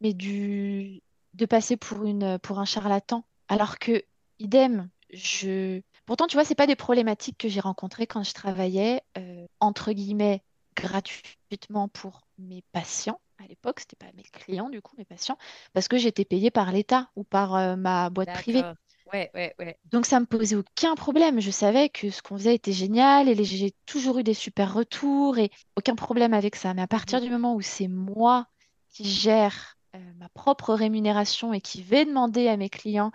mais 0.00 0.14
du... 0.14 1.00
de 1.34 1.46
passer 1.46 1.76
pour, 1.76 2.04
une, 2.04 2.38
pour 2.40 2.58
un 2.58 2.64
charlatan. 2.64 3.24
Alors 3.48 3.78
que, 3.78 4.04
idem, 4.38 4.88
je... 5.10 5.80
Pourtant, 6.06 6.26
tu 6.26 6.36
vois, 6.36 6.44
c'est 6.44 6.54
pas 6.54 6.66
des 6.66 6.76
problématiques 6.76 7.38
que 7.38 7.48
j'ai 7.48 7.60
rencontrées 7.60 8.06
quand 8.06 8.22
je 8.22 8.32
travaillais, 8.32 9.02
euh, 9.18 9.46
entre 9.60 9.92
guillemets, 9.92 10.42
gratuitement 10.74 11.88
pour 11.88 12.22
mes 12.38 12.62
patients 12.72 13.20
à 13.38 13.46
l'époque, 13.46 13.80
c'était 13.80 13.96
pas 13.96 14.10
mes 14.14 14.24
clients 14.24 14.68
du 14.68 14.82
coup, 14.82 14.94
mes 14.96 15.04
patients, 15.04 15.38
parce 15.72 15.88
que 15.88 15.96
j'étais 15.96 16.24
payée 16.24 16.50
par 16.50 16.72
l'État 16.72 17.10
ou 17.16 17.24
par 17.24 17.54
euh, 17.54 17.76
ma 17.76 18.10
boîte 18.10 18.32
privée. 18.32 18.64
Ouais, 19.12 19.30
ouais, 19.34 19.54
ouais. 19.58 19.78
Donc 19.90 20.04
ça 20.04 20.20
me 20.20 20.26
posait 20.26 20.56
aucun 20.56 20.94
problème. 20.94 21.40
Je 21.40 21.50
savais 21.50 21.88
que 21.88 22.10
ce 22.10 22.20
qu'on 22.20 22.36
faisait 22.36 22.54
était 22.54 22.72
génial 22.72 23.28
et 23.28 23.44
j'ai 23.44 23.72
toujours 23.86 24.18
eu 24.18 24.22
des 24.22 24.34
super 24.34 24.74
retours 24.74 25.38
et 25.38 25.50
aucun 25.76 25.94
problème 25.94 26.34
avec 26.34 26.56
ça. 26.56 26.74
Mais 26.74 26.82
à 26.82 26.86
partir 26.86 27.20
mmh. 27.20 27.24
du 27.24 27.30
moment 27.30 27.54
où 27.54 27.62
c'est 27.62 27.88
moi 27.88 28.46
qui 28.90 29.04
gère 29.04 29.77
ma 30.16 30.28
propre 30.30 30.74
rémunération 30.74 31.52
et 31.52 31.60
qui 31.60 31.82
vais 31.82 32.04
demander 32.04 32.48
à 32.48 32.56
mes 32.56 32.68
clients 32.68 33.12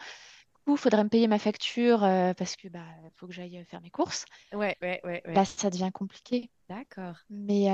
il 0.67 0.77
faudrait 0.77 1.03
me 1.03 1.09
payer 1.09 1.27
ma 1.27 1.39
facture 1.39 2.03
euh, 2.03 2.33
parce 2.33 2.55
que 2.55 2.67
bah 2.67 2.85
faut 3.15 3.27
que 3.27 3.33
j'aille 3.33 3.65
faire 3.69 3.81
mes 3.81 3.89
courses. 3.89 4.25
Ouais, 4.53 4.77
ouais, 4.81 5.01
ouais, 5.03 5.21
ouais. 5.25 5.33
Là, 5.33 5.45
ça 5.45 5.69
devient 5.69 5.91
compliqué. 5.93 6.49
D'accord. 6.69 7.17
Mais 7.29 7.67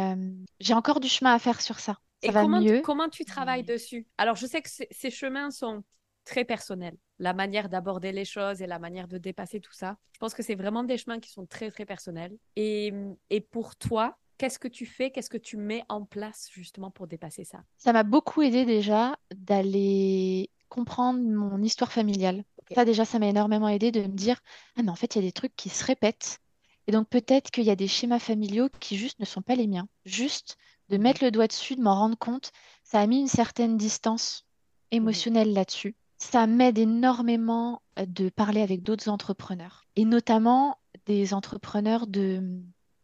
j'ai 0.59 0.73
encore 0.73 0.99
du 0.99 1.07
chemin 1.07 1.33
à 1.33 1.39
faire 1.39 1.61
sur 1.61 1.79
ça. 1.79 1.97
Et 2.21 2.31
comment, 2.31 2.61
tu, 2.61 2.81
comment 2.81 3.07
tu 3.09 3.23
travailles 3.25 3.63
dessus? 3.63 4.07
Alors, 4.17 4.35
je 4.35 4.45
sais 4.45 4.61
que 4.61 4.69
ces 4.69 5.11
chemins 5.11 5.51
sont 5.51 5.83
très 6.25 6.43
personnels. 6.45 6.97
La 7.17 7.33
manière 7.33 7.69
d'aborder 7.69 8.11
les 8.11 8.25
choses 8.25 8.61
et 8.61 8.67
la 8.67 8.79
manière 8.79 9.07
de 9.07 9.17
dépasser 9.17 9.59
tout 9.59 9.73
ça. 9.73 9.97
Je 10.13 10.19
pense 10.19 10.33
que 10.33 10.43
c'est 10.43 10.55
vraiment 10.55 10.83
des 10.83 10.97
chemins 10.97 11.19
qui 11.19 11.29
sont 11.29 11.45
très, 11.45 11.71
très 11.71 11.85
personnels. 11.85 12.35
Et, 12.55 12.93
et 13.29 13.41
pour 13.41 13.75
toi, 13.75 14.17
qu'est-ce 14.39 14.57
que 14.57 14.67
tu 14.67 14.87
fais? 14.87 15.11
Qu'est-ce 15.11 15.29
que 15.29 15.37
tu 15.37 15.57
mets 15.57 15.83
en 15.89 16.03
place 16.03 16.49
justement 16.51 16.89
pour 16.89 17.05
dépasser 17.05 17.43
ça? 17.43 17.63
Ça 17.77 17.93
m'a 17.93 18.03
beaucoup 18.03 18.41
aidé 18.41 18.65
déjà 18.65 19.15
d'aller 19.35 20.49
comprendre 20.69 21.19
mon 21.19 21.61
histoire 21.61 21.91
familiale. 21.91 22.43
Ça, 22.73 22.85
déjà, 22.85 23.05
ça 23.05 23.19
m'a 23.19 23.27
énormément 23.27 23.67
aidé 23.67 23.91
de 23.91 24.01
me 24.01 24.07
dire 24.07 24.39
Ah, 24.75 24.81
mais 24.81 24.89
en 24.89 24.95
fait, 24.95 25.15
il 25.15 25.19
y 25.19 25.25
a 25.25 25.27
des 25.27 25.31
trucs 25.31 25.55
qui 25.55 25.69
se 25.69 25.83
répètent. 25.85 26.39
Et 26.87 26.91
donc, 26.91 27.07
peut-être 27.07 27.51
qu'il 27.51 27.65
y 27.65 27.69
a 27.69 27.75
des 27.75 27.87
schémas 27.87 28.19
familiaux 28.19 28.69
qui 28.79 28.97
juste 28.97 29.19
ne 29.19 29.25
sont 29.25 29.41
pas 29.41 29.55
les 29.55 29.67
miens. 29.67 29.87
Juste 30.05 30.57
de 30.89 30.97
mettre 30.97 31.23
le 31.23 31.31
doigt 31.31 31.47
dessus, 31.47 31.75
de 31.75 31.81
m'en 31.81 31.95
rendre 31.95 32.17
compte, 32.17 32.51
ça 32.83 32.99
a 32.99 33.07
mis 33.07 33.19
une 33.19 33.27
certaine 33.27 33.77
distance 33.77 34.45
émotionnelle 34.91 35.53
là-dessus. 35.53 35.95
Ça 36.17 36.47
m'aide 36.47 36.77
énormément 36.77 37.81
euh, 37.99 38.05
de 38.07 38.29
parler 38.29 38.61
avec 38.61 38.83
d'autres 38.83 39.09
entrepreneurs 39.09 39.85
et 39.95 40.05
notamment 40.05 40.77
des 41.05 41.33
entrepreneurs 41.33 42.07
de, 42.07 42.61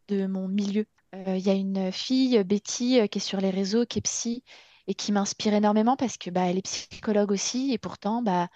de 0.08 0.26
mon 0.26 0.48
milieu. 0.48 0.86
Euh, 1.16 1.36
il 1.36 1.46
y 1.46 1.50
a 1.50 1.54
une 1.54 1.90
fille, 1.92 2.42
Betty, 2.44 3.00
euh, 3.00 3.06
qui 3.06 3.18
est 3.18 3.20
sur 3.20 3.40
les 3.40 3.50
réseaux, 3.50 3.86
qui 3.86 3.98
est 3.98 4.02
psy 4.02 4.44
et 4.86 4.94
qui 4.94 5.12
m'inspire 5.12 5.54
énormément 5.54 5.96
parce 5.96 6.16
que 6.16 6.30
bah, 6.30 6.42
elle 6.42 6.58
est 6.58 6.62
psychologue 6.62 7.32
aussi 7.32 7.72
et 7.72 7.78
pourtant 7.78 8.22
bah, 8.22 8.48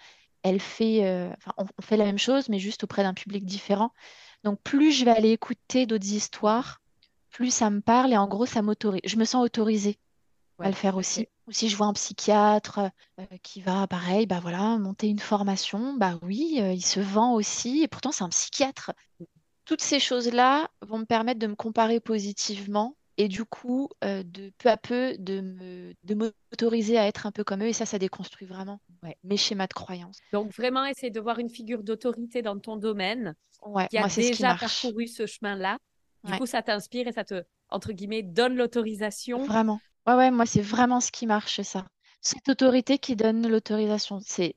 elle 0.43 0.61
fait, 0.61 1.33
on, 1.57 1.65
on, 1.77 1.81
fait 1.81 1.97
la 1.97 2.05
même 2.05 2.17
chose 2.17 2.47
mais 2.47 2.57
juste 2.57 2.85
auprès 2.85 3.03
d'un 3.03 3.13
public 3.13 3.45
différent. 3.45 3.91
Donc 4.43 4.61
plus 4.61 4.93
je 4.93 5.03
vais 5.03 5.11
aller 5.11 5.31
écouter 5.31 5.85
d'autres 5.85 6.13
histoires, 6.13 6.81
plus 7.31 7.53
ça 7.53 7.69
me 7.69 7.81
parle 7.81 8.13
et 8.13 8.17
en 8.17 8.27
gros, 8.27 8.45
ça 8.45 8.61
m'autorise. 8.61 9.01
Je 9.05 9.17
me 9.17 9.25
sens 9.25 9.43
autorisée 9.43 9.97
à 10.59 10.67
le 10.67 10.75
faire 10.75 10.95
aussi. 10.95 11.27
Ou 11.47 11.51
si 11.51 11.69
je 11.69 11.75
vois 11.75 11.87
un 11.87 11.93
psychiatre 11.93 12.91
euh, 13.19 13.25
qui 13.41 13.61
va, 13.61 13.87
pareil, 13.87 14.27
bah 14.27 14.39
voilà, 14.39 14.77
monter 14.77 15.07
une 15.07 15.19
formation, 15.19 15.95
bah 15.95 16.19
oui, 16.21 16.57
euh, 16.59 16.73
il 16.73 16.85
se 16.85 16.99
vend 16.99 17.33
aussi, 17.33 17.81
et 17.81 17.87
pourtant 17.87 18.11
c'est 18.11 18.23
un 18.23 18.29
psychiatre. 18.29 18.91
Toutes 19.65 19.81
ces 19.81 19.99
choses-là 19.99 20.69
vont 20.81 20.99
me 20.99 21.05
permettre 21.05 21.39
de 21.39 21.47
me 21.47 21.55
comparer 21.55 21.99
positivement 21.99 22.95
et 23.17 23.27
du 23.27 23.45
coup, 23.45 23.89
euh, 24.03 24.23
de 24.23 24.51
peu 24.57 24.69
à 24.69 24.77
peu, 24.77 25.15
de 25.19 26.13
m'autoriser 26.13 26.97
à 26.97 27.07
être 27.07 27.25
un 27.27 27.31
peu 27.31 27.43
comme 27.43 27.61
eux. 27.61 27.67
Et 27.67 27.73
ça, 27.73 27.85
ça 27.85 27.99
déconstruit 27.99 28.47
vraiment 28.47 28.79
mes 29.23 29.37
schémas 29.37 29.67
de 29.67 29.73
croyance. 29.73 30.19
Donc 30.33 30.51
vraiment, 30.55 30.85
essayer 30.85 31.11
de 31.11 31.19
voir 31.19 31.39
une 31.39 31.49
figure 31.49 31.83
d'autorité 31.83 32.41
dans 32.41 32.57
ton 32.59 32.77
domaine 32.77 33.35
qui 33.89 33.97
a 33.97 34.07
déjà 34.07 34.55
parcouru 34.55 35.07
ce 35.07 35.25
chemin-là 35.25 35.77
du 36.23 36.33
coup, 36.37 36.45
ça 36.45 36.61
t'inspire 36.61 37.07
et 37.07 37.11
ça 37.11 37.23
te, 37.23 37.43
entre 37.69 37.91
guillemets, 37.93 38.23
donne 38.23 38.55
l'autorisation. 38.55 39.43
Vraiment. 39.43 39.79
Ouais, 40.07 40.15
ouais, 40.15 40.31
moi, 40.31 40.45
c'est 40.45 40.61
vraiment 40.61 40.99
ce 40.99 41.11
qui 41.11 41.25
marche, 41.25 41.61
ça. 41.61 41.85
Cette 42.21 42.49
autorité 42.49 42.97
qui 42.99 43.15
donne 43.15 43.47
l'autorisation. 43.47 44.19
C'est. 44.23 44.55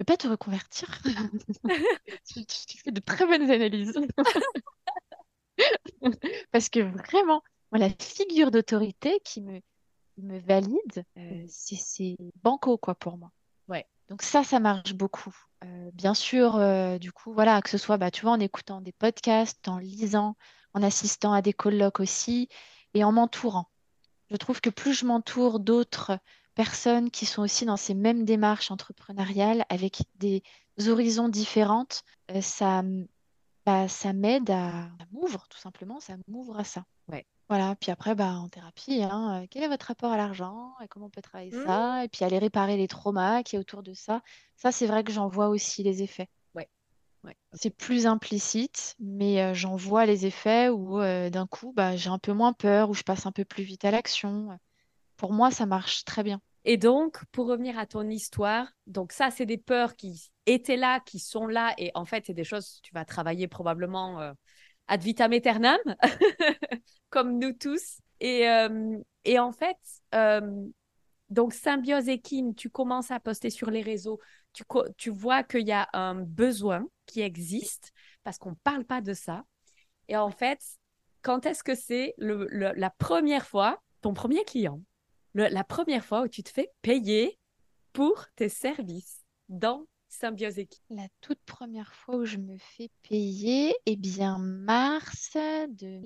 Ne 0.00 0.04
pas 0.04 0.16
te 0.16 0.28
reconvertir. 0.28 0.88
tu, 2.24 2.78
fais 2.78 2.92
de 2.92 3.00
très 3.00 3.26
bonnes 3.26 3.50
analyses. 3.50 3.98
Parce 6.52 6.68
que 6.68 6.80
vraiment, 6.80 7.42
la 7.72 7.90
figure 7.90 8.50
d'autorité 8.50 9.20
qui 9.24 9.40
me, 9.40 9.60
me 10.18 10.38
valide, 10.38 11.04
euh, 11.16 11.44
c'est 11.48 12.16
banco, 12.42 12.78
quoi, 12.78 12.94
pour 12.94 13.18
moi. 13.18 13.30
Ouais. 13.68 13.86
Donc 14.08 14.22
ça, 14.22 14.44
ça 14.44 14.60
marche 14.60 14.94
beaucoup. 14.94 15.34
Euh, 15.64 15.90
bien 15.92 16.14
sûr, 16.14 16.56
euh, 16.56 16.98
du 16.98 17.12
coup, 17.12 17.32
voilà, 17.32 17.60
que 17.62 17.70
ce 17.70 17.78
soit, 17.78 17.96
bah, 17.96 18.10
tu 18.10 18.22
vois, 18.22 18.32
en 18.32 18.40
écoutant 18.40 18.80
des 18.80 18.92
podcasts, 18.92 19.68
en 19.68 19.78
lisant, 19.78 20.36
en 20.74 20.82
assistant 20.82 21.32
à 21.32 21.42
des 21.42 21.52
colloques 21.52 22.00
aussi 22.00 22.48
et 22.94 23.04
en 23.04 23.12
m'entourant. 23.12 23.68
Je 24.30 24.36
trouve 24.36 24.60
que 24.60 24.70
plus 24.70 24.94
je 24.94 25.06
m'entoure 25.06 25.60
d'autres 25.60 26.18
personnes 26.58 27.12
qui 27.12 27.24
sont 27.24 27.42
aussi 27.42 27.66
dans 27.66 27.76
ces 27.76 27.94
mêmes 27.94 28.24
démarches 28.24 28.72
entrepreneuriales 28.72 29.64
avec 29.68 30.02
des 30.16 30.42
horizons 30.88 31.28
différentes, 31.28 32.02
euh, 32.32 32.40
ça, 32.40 32.82
bah, 33.64 33.86
ça 33.86 34.12
m'aide 34.12 34.50
à, 34.50 34.88
m'ouvrir 35.12 35.46
tout 35.46 35.58
simplement, 35.58 36.00
ça 36.00 36.14
m'ouvre 36.26 36.58
à 36.58 36.64
ça. 36.64 36.84
Ouais. 37.06 37.24
Voilà, 37.48 37.76
puis 37.76 37.92
après, 37.92 38.16
bah, 38.16 38.32
en 38.32 38.48
thérapie, 38.48 39.04
hein, 39.04 39.42
euh, 39.42 39.46
quel 39.48 39.62
est 39.62 39.68
votre 39.68 39.86
rapport 39.86 40.10
à 40.10 40.16
l'argent 40.16 40.74
et 40.82 40.88
comment 40.88 41.06
on 41.06 41.10
peut 41.10 41.22
travailler 41.22 41.52
mmh. 41.52 41.64
ça, 41.64 42.04
et 42.04 42.08
puis 42.08 42.24
aller 42.24 42.40
réparer 42.40 42.76
les 42.76 42.88
traumas 42.88 43.44
qui 43.44 43.54
est 43.54 43.60
autour 43.60 43.84
de 43.84 43.94
ça. 43.94 44.20
Ça, 44.56 44.72
c'est 44.72 44.86
vrai 44.86 45.04
que 45.04 45.12
j'en 45.12 45.28
vois 45.28 45.50
aussi 45.50 45.84
les 45.84 46.02
effets. 46.02 46.28
Ouais. 46.56 47.36
C'est 47.52 47.70
plus 47.70 48.06
implicite, 48.06 48.96
mais 48.98 49.54
j'en 49.54 49.76
vois 49.76 50.06
les 50.06 50.24
effets 50.24 50.70
où 50.70 51.00
d'un 51.00 51.46
coup, 51.46 51.72
bah, 51.74 51.96
j'ai 51.96 52.10
un 52.10 52.18
peu 52.18 52.32
moins 52.32 52.52
peur, 52.52 52.90
où 52.90 52.94
je 52.94 53.02
passe 53.02 53.26
un 53.26 53.32
peu 53.32 53.44
plus 53.44 53.64
vite 53.64 53.84
à 53.84 53.90
l'action. 53.90 54.56
Pour 55.16 55.32
moi, 55.32 55.50
ça 55.50 55.66
marche 55.66 56.04
très 56.04 56.22
bien. 56.22 56.40
Et 56.64 56.76
donc, 56.76 57.24
pour 57.32 57.46
revenir 57.46 57.78
à 57.78 57.86
ton 57.86 58.08
histoire, 58.08 58.72
donc 58.86 59.12
ça, 59.12 59.30
c'est 59.30 59.46
des 59.46 59.58
peurs 59.58 59.96
qui 59.96 60.30
étaient 60.46 60.76
là, 60.76 61.00
qui 61.00 61.18
sont 61.18 61.46
là, 61.46 61.74
et 61.78 61.90
en 61.94 62.04
fait, 62.04 62.24
c'est 62.26 62.34
des 62.34 62.44
choses 62.44 62.76
que 62.76 62.88
tu 62.88 62.94
vas 62.94 63.04
travailler 63.04 63.48
probablement 63.48 64.34
ad 64.88 65.02
vitam 65.02 65.32
aeternam, 65.32 65.78
comme 67.10 67.38
nous 67.38 67.52
tous. 67.52 68.00
Et, 68.20 68.46
et 69.24 69.38
en 69.38 69.52
fait, 69.52 69.76
donc 71.30 71.52
Symbiose 71.52 72.08
et 72.08 72.20
tu 72.56 72.70
commences 72.70 73.10
à 73.10 73.20
poster 73.20 73.50
sur 73.50 73.70
les 73.70 73.82
réseaux, 73.82 74.18
tu, 74.52 74.64
tu 74.96 75.10
vois 75.10 75.42
qu'il 75.42 75.66
y 75.66 75.72
a 75.72 75.88
un 75.92 76.14
besoin 76.14 76.86
qui 77.06 77.20
existe 77.20 77.92
parce 78.24 78.38
qu'on 78.38 78.50
ne 78.50 78.56
parle 78.56 78.84
pas 78.84 79.00
de 79.00 79.12
ça. 79.12 79.44
Et 80.08 80.16
en 80.16 80.30
fait, 80.30 80.60
quand 81.22 81.46
est-ce 81.46 81.62
que 81.62 81.74
c'est 81.74 82.14
la 82.18 82.90
première 82.90 83.46
fois, 83.46 83.78
ton 84.00 84.14
premier 84.14 84.44
client, 84.44 84.80
la 85.34 85.64
première 85.64 86.04
fois 86.04 86.22
où 86.22 86.28
tu 86.28 86.42
te 86.42 86.50
fais 86.50 86.70
payer 86.82 87.38
pour 87.92 88.26
tes 88.36 88.48
services 88.48 89.24
dans 89.48 89.86
Symbiose 90.08 90.60
La 90.90 91.06
toute 91.20 91.38
première 91.44 91.94
fois 91.94 92.16
où 92.16 92.24
je 92.24 92.38
me 92.38 92.56
fais 92.58 92.88
payer, 93.08 93.74
eh 93.86 93.96
bien, 93.96 94.38
mars 94.38 95.32
de 95.34 96.00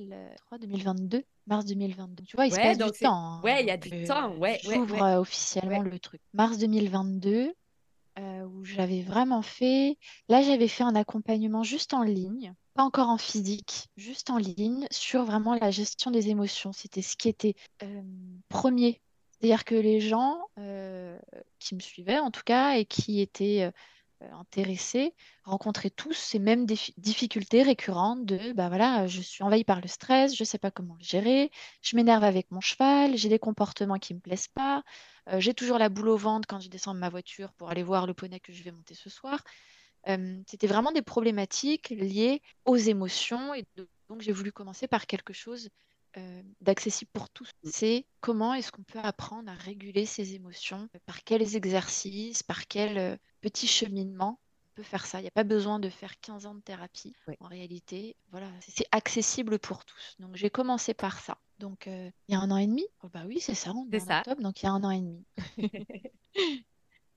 2022. 0.59 1.23
Mars 1.47 1.65
2022. 1.65 2.25
Tu 2.25 2.37
vois, 2.37 2.47
il 2.47 2.53
se 2.53 2.57
passe 2.57 2.79
du 2.79 2.91
temps. 2.99 3.15
Hein, 3.15 3.41
ouais, 3.43 3.63
il 3.63 3.69
y 3.69 3.71
a 3.71 3.77
du 3.77 4.05
temps. 4.05 4.37
Ouais, 4.37 4.59
J'ouvre 4.63 5.03
euh, 5.03 5.21
officiellement 5.21 5.83
le 5.83 5.99
truc. 5.99 6.21
Mars 6.35 6.59
2022, 6.59 7.53
euh, 8.19 8.45
où 8.45 8.65
j'avais 8.65 9.03
vraiment 9.03 9.43
fait. 9.43 9.97
Là, 10.29 10.43
j'avais 10.43 10.69
fait 10.69 10.85
un 10.85 10.95
accompagnement 10.95 11.63
juste 11.63 11.95
en 11.95 12.03
ligne, 12.03 12.55
pas 12.75 12.83
encore 12.83 13.09
en 13.09 13.19
physique, 13.19 13.89
juste 13.97 14.31
en 14.31 14.39
ligne, 14.39 14.87
sur 14.91 15.25
vraiment 15.25 15.55
la 15.55 15.71
gestion 15.71 16.11
des 16.11 16.29
émotions. 16.29 16.73
C'était 16.73 17.03
ce 17.03 17.17
qui 17.17 17.29
était 17.29 17.55
euh, 17.83 18.03
premier. 18.49 19.01
C'est-à-dire 19.43 19.65
que 19.65 19.75
les 19.75 20.01
gens 20.01 20.39
qui 21.59 21.75
me 21.75 21.81
suivaient, 21.81 22.19
en 22.19 22.31
tout 22.31 22.43
cas, 22.45 22.77
et 22.77 22.85
qui 22.85 23.21
étaient 23.21 23.73
euh, 24.23 24.33
intéressés 24.33 25.15
rencontraient 25.45 25.91
tous 25.91 26.13
ces 26.13 26.39
mêmes 26.39 26.67
difficultés 26.67 27.63
récurrentes 27.63 28.25
de 28.25 28.53
bah 28.53 28.69
voilà, 28.69 29.07
je 29.07 29.21
suis 29.21 29.43
envahie 29.43 29.65
par 29.65 29.81
le 29.81 29.89
stress, 29.89 30.37
je 30.37 30.43
ne 30.43 30.47
sais 30.47 30.59
pas 30.59 30.71
comment 30.71 30.95
le 30.99 31.05
gérer, 31.05 31.51
je 31.83 31.97
m'énerve 31.97 32.25
avec 32.25 32.51
mon 32.51 32.61
cheval, 32.61 33.17
j'ai 33.17 33.29
des 33.29 33.39
comportements 33.39 33.99
qui 33.99 34.13
ne 34.13 34.19
me 34.19 34.21
plaisent 34.23 34.49
pas, 34.49 34.83
euh, 35.29 35.41
j'ai 35.41 35.55
toujours 35.55 35.79
la 35.79 35.89
boule 35.89 36.09
au 36.09 36.17
ventre 36.17 36.47
quand 36.49 36.61
je 36.61 36.69
descends 36.69 36.95
de 36.95 37.01
ma 37.01 37.09
voiture 37.09 37.53
pour 37.55 37.71
aller 37.71 37.83
voir 37.83 38.07
le 38.07 38.15
poney 38.15 38.41
que 38.41 38.53
je 38.53 38.63
vais 38.63 38.73
monter 38.73 38.95
ce 38.95 39.11
soir. 39.11 39.43
Euh, 40.09 40.41
c'était 40.47 40.67
vraiment 40.67 40.93
des 40.93 41.03
problématiques 41.03 41.91
liées 41.91 42.43
aux 42.65 42.77
émotions 42.77 43.55
et 43.55 43.65
donc 44.09 44.21
j'ai 44.21 44.33
voulu 44.33 44.53
commencer 44.53 44.89
par 44.89 45.07
quelque 45.07 45.33
chose 45.33 45.69
d'accessible 46.61 47.11
pour 47.13 47.29
tous. 47.31 47.51
Mmh. 47.63 47.71
C'est 47.73 48.07
comment 48.21 48.55
est-ce 48.55 48.73
qu'on 48.73 48.83
peut 48.83 49.01
apprendre 49.03 49.51
à 49.51 49.55
réguler 49.55 50.07
ses 50.07 50.35
émotions, 50.35 50.89
par 51.07 51.25
quels 51.25 51.57
exercices, 51.57 52.43
par 52.43 52.67
quel 52.67 53.19
petit 53.41 53.67
cheminement 53.67 54.39
on 54.67 54.75
peut 54.77 54.83
faire 54.83 55.07
ça? 55.07 55.19
Il 55.21 55.23
n'y 55.23 55.29
a 55.29 55.33
pas 55.33 55.45
besoin 55.45 55.79
de 55.79 55.89
faire 55.89 56.19
15 56.21 56.47
ans 56.47 56.55
de 56.55 56.61
thérapie. 56.61 57.15
En 57.41 57.49
réalité, 57.49 58.17
voilà, 58.31 58.49
c'est 58.61 58.87
accessible 58.93 59.59
pour 59.59 59.85
tous. 59.85 60.17
Donc 60.19 60.37
j'ai 60.37 60.51
commencé 60.51 60.95
par 60.95 61.19
ça. 61.19 61.39
Donc 61.59 61.87
il 61.87 62.13
y 62.29 62.35
a 62.35 62.41
un 62.41 62.51
an 62.51 62.57
et 62.57 62.67
demi? 62.67 62.85
Oh, 63.03 63.09
bah 63.09 63.23
oui, 63.27 63.41
c'est 63.41 63.55
ça, 63.55 63.73
on 63.73 63.89
est 63.91 64.11
en 64.11 64.19
octobre, 64.19 64.43
donc 64.43 64.63
il 64.63 64.67
y 64.67 64.69
a 64.69 64.73
un 64.73 64.85
an 64.85 64.91
et 64.91 65.01
demi. 65.01 65.25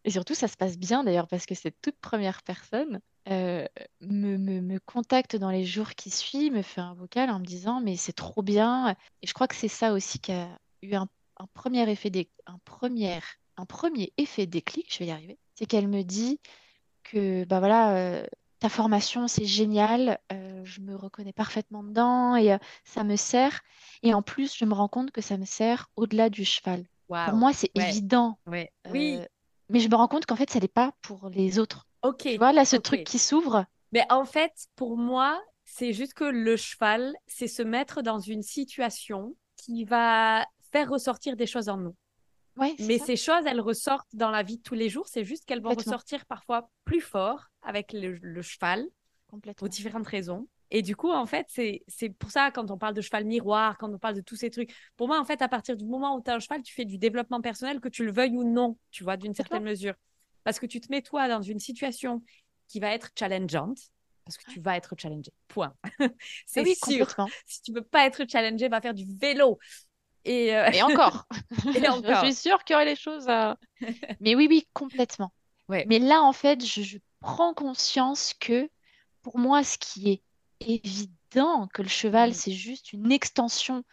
et 0.03 0.09
surtout, 0.09 0.35
ça 0.35 0.47
se 0.47 0.57
passe 0.57 0.77
bien 0.77 1.03
d'ailleurs 1.03 1.27
parce 1.27 1.45
que 1.45 1.55
cette 1.55 1.81
toute 1.81 1.97
première 1.99 2.43
personne 2.43 2.99
me, 3.27 3.67
me, 4.01 4.61
me, 4.61 4.79
contacte 4.79 5.35
dans 5.35 5.49
les 5.49 5.65
jours 5.65 5.91
qui 5.91 6.09
suivent, 6.09 6.53
me 6.53 6.61
fait 6.61 6.81
un 6.81 6.93
vocal 6.93 7.29
en 7.29 7.39
me 7.39 7.45
disant 7.45 7.81
mais 7.81 7.95
c'est 7.97 8.13
trop 8.13 8.41
bien. 8.41 8.95
Et 9.21 9.27
je 9.27 9.33
crois 9.33 9.47
que 9.47 9.55
c'est 9.55 9.67
ça 9.67 9.93
aussi 9.93 10.19
qui 10.19 10.31
a 10.31 10.47
eu 10.81 10.95
un, 10.95 11.07
un 11.37 11.47
premier 11.53 11.89
effet 11.89 12.09
des, 12.09 12.29
un 12.45 12.59
premier 12.65 13.19
un 13.57 13.65
premier 13.65 14.11
effet 14.17 14.45
déclic, 14.45 14.93
je 14.93 14.99
vais 14.99 15.07
y 15.07 15.11
arriver, 15.11 15.37
c'est 15.55 15.65
qu'elle 15.65 15.87
me 15.87 16.03
dit 16.03 16.39
que 17.03 17.45
bah 17.45 17.59
voilà, 17.59 17.95
euh, 17.95 18.25
ta 18.59 18.69
formation 18.69 19.27
c'est 19.27 19.45
génial, 19.45 20.19
euh, 20.31 20.61
je 20.63 20.81
me 20.81 20.95
reconnais 20.95 21.33
parfaitement 21.33 21.83
dedans 21.83 22.35
et 22.35 22.53
euh, 22.53 22.57
ça 22.83 23.03
me 23.03 23.15
sert. 23.15 23.61
Et 24.03 24.13
en 24.13 24.21
plus, 24.21 24.55
je 24.57 24.65
me 24.65 24.73
rends 24.73 24.87
compte 24.87 25.11
que 25.11 25.21
ça 25.21 25.37
me 25.37 25.45
sert 25.45 25.89
au-delà 25.95 26.29
du 26.29 26.45
cheval. 26.45 26.85
Pour 27.07 27.33
moi, 27.35 27.53
c'est 27.53 27.71
évident. 27.75 28.37
oui. 28.91 29.19
Mais 29.69 29.79
je 29.79 29.89
me 29.89 29.95
rends 29.95 30.07
compte 30.07 30.27
qu'en 30.27 30.35
fait, 30.35 30.49
ça 30.51 30.59
n'est 30.59 30.67
pas 30.67 30.93
pour 31.01 31.29
les 31.29 31.57
autres. 31.57 31.87
Ok. 32.07 32.21
Tu 32.23 32.37
vois, 32.37 32.53
là, 32.53 32.65
ce 32.65 32.75
truc 32.75 33.03
qui 33.03 33.19
s'ouvre. 33.19 33.65
Mais 33.91 34.05
en 34.09 34.25
fait, 34.25 34.51
pour 34.75 34.97
moi, 34.97 35.41
c'est 35.63 35.93
juste 35.93 36.13
que 36.13 36.25
le 36.25 36.57
cheval, 36.57 37.15
c'est 37.27 37.47
se 37.47 37.63
mettre 37.63 38.01
dans 38.01 38.19
une 38.19 38.43
situation 38.43 39.35
qui 39.55 39.85
va 39.85 40.45
faire 40.71 40.89
ressortir 40.89 41.35
des 41.35 41.45
choses 41.45 41.69
en 41.69 41.77
nous 41.77 41.95
mais 42.79 42.97
ces 42.97 43.15
choses, 43.15 43.45
elles 43.45 43.61
ressortent 43.61 44.15
dans 44.15 44.31
la 44.31 44.43
vie 44.43 44.57
de 44.57 44.61
tous 44.61 44.75
les 44.75 44.89
jours. 44.89 45.07
C'est 45.07 45.23
juste 45.23 45.45
qu'elles 45.45 45.61
vont 45.61 45.73
ressortir 45.73 46.25
parfois 46.25 46.69
plus 46.83 47.01
fort 47.01 47.45
avec 47.61 47.93
le, 47.93 48.41
cheval, 48.41 48.85
pour 49.57 49.69
différentes 49.69 50.07
raisons. 50.07 50.47
Et 50.71 50.81
du 50.81 50.95
coup, 50.95 51.11
en 51.11 51.25
fait, 51.25 51.47
c'est 51.49 52.09
pour 52.17 52.31
ça, 52.31 52.51
quand 52.51 52.71
on 52.71 52.77
parle 52.77 52.93
de 52.93 53.01
cheval 53.01 53.25
miroir, 53.25 53.77
quand 53.77 53.93
on 53.93 53.97
parle 53.97 54.15
de 54.15 54.21
tous 54.21 54.35
ces 54.35 54.49
trucs, 54.49 54.73
pour 54.95 55.07
moi, 55.07 55.19
en 55.19 55.25
fait, 55.25 55.41
à 55.41 55.47
partir 55.47 55.75
du 55.75 55.85
moment 55.85 56.15
où 56.17 56.21
tu 56.21 56.31
as 56.31 56.35
un 56.35 56.39
cheval, 56.39 56.61
tu 56.63 56.73
fais 56.73 56.85
du 56.85 56.97
développement 56.97 57.41
personnel, 57.41 57.79
que 57.79 57.89
tu 57.89 58.05
le 58.05 58.11
veuilles 58.11 58.35
ou 58.35 58.43
non, 58.43 58.77
tu 58.91 59.03
vois, 59.03 59.17
d'une 59.17 59.33
certaine 59.33 59.63
mesure. 59.63 59.93
Parce 60.45 60.59
que 60.59 60.65
tu 60.65 60.79
te 60.79 60.89
mets, 60.89 61.01
toi, 61.01 61.27
dans 61.27 61.41
une 61.41 61.59
situation 61.59 62.23
qui 62.69 62.79
va 62.79 62.91
être 62.91 63.09
challengeante, 63.19 63.79
parce 64.23 64.37
que 64.37 64.49
tu 64.49 64.61
vas 64.61 64.77
être 64.77 64.95
challengé. 64.97 65.31
Point. 65.49 65.75
c'est 66.47 66.61
oui, 66.61 66.75
sûr. 66.75 67.07
Si 67.45 67.61
tu 67.61 67.71
ne 67.71 67.79
peux 67.79 67.85
pas 67.85 68.05
être 68.05 68.25
challengé, 68.29 68.69
va 68.69 68.79
faire 68.79 68.93
du 68.93 69.05
vélo, 69.19 69.59
euh, 70.27 70.71
et, 70.71 70.81
encore. 70.81 71.27
je 71.65 72.19
suis 72.23 72.33
sûre 72.33 72.63
qu'il 72.63 72.73
y 72.73 72.75
aurait 72.75 72.85
les 72.85 72.95
choses 72.95 73.27
à... 73.27 73.57
Mais 74.19 74.35
oui, 74.35 74.47
oui, 74.49 74.67
complètement. 74.73 75.31
Mais 75.69 75.99
là, 75.99 76.21
en 76.21 76.33
fait, 76.33 76.63
je, 76.63 76.97
prends 77.19 77.55
conscience 77.55 78.35
que 78.39 78.69
pour 79.23 79.39
moi, 79.39 79.63
ce 79.63 79.79
qui 79.79 80.11
est 80.11 80.21
évident, 80.59 81.67
que 81.73 81.81
le 81.81 81.87
cheval, 81.87 82.29
mm. 82.29 82.33
c'est 82.33 82.51
juste 82.51 82.93
une 82.93 83.11
extension 83.11 83.83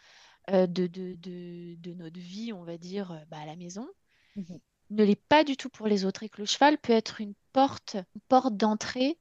euh, 0.51 0.67
de, 0.67 0.85
de, 0.85 1.15
de, 1.17 1.93
notre 1.93 2.19
vie, 2.19 2.53
on 2.53 2.63
va 2.63 2.77
dire, 2.77 3.11
euh, 3.11 3.17
bah, 3.29 3.37
à 3.41 3.45
la 3.47 3.55
maison, 3.55 3.87
mm-hmm. 4.37 4.59
Ne 4.93 5.03
l'est 5.03 5.21
pas 5.27 5.43
du 5.43 5.57
tout 5.57 5.69
pour 5.69 5.87
les 5.87 6.05
autres. 6.05 6.23
Et 6.23 6.29
que 6.29 6.41
le 6.41 6.45
cheval 6.45 6.77
peut 6.77 6.93
être 6.93 7.21
une 7.21 7.33
porte, 7.51 7.95
une 8.15 8.21
porte 8.27 8.55
d'entrée 8.55 9.17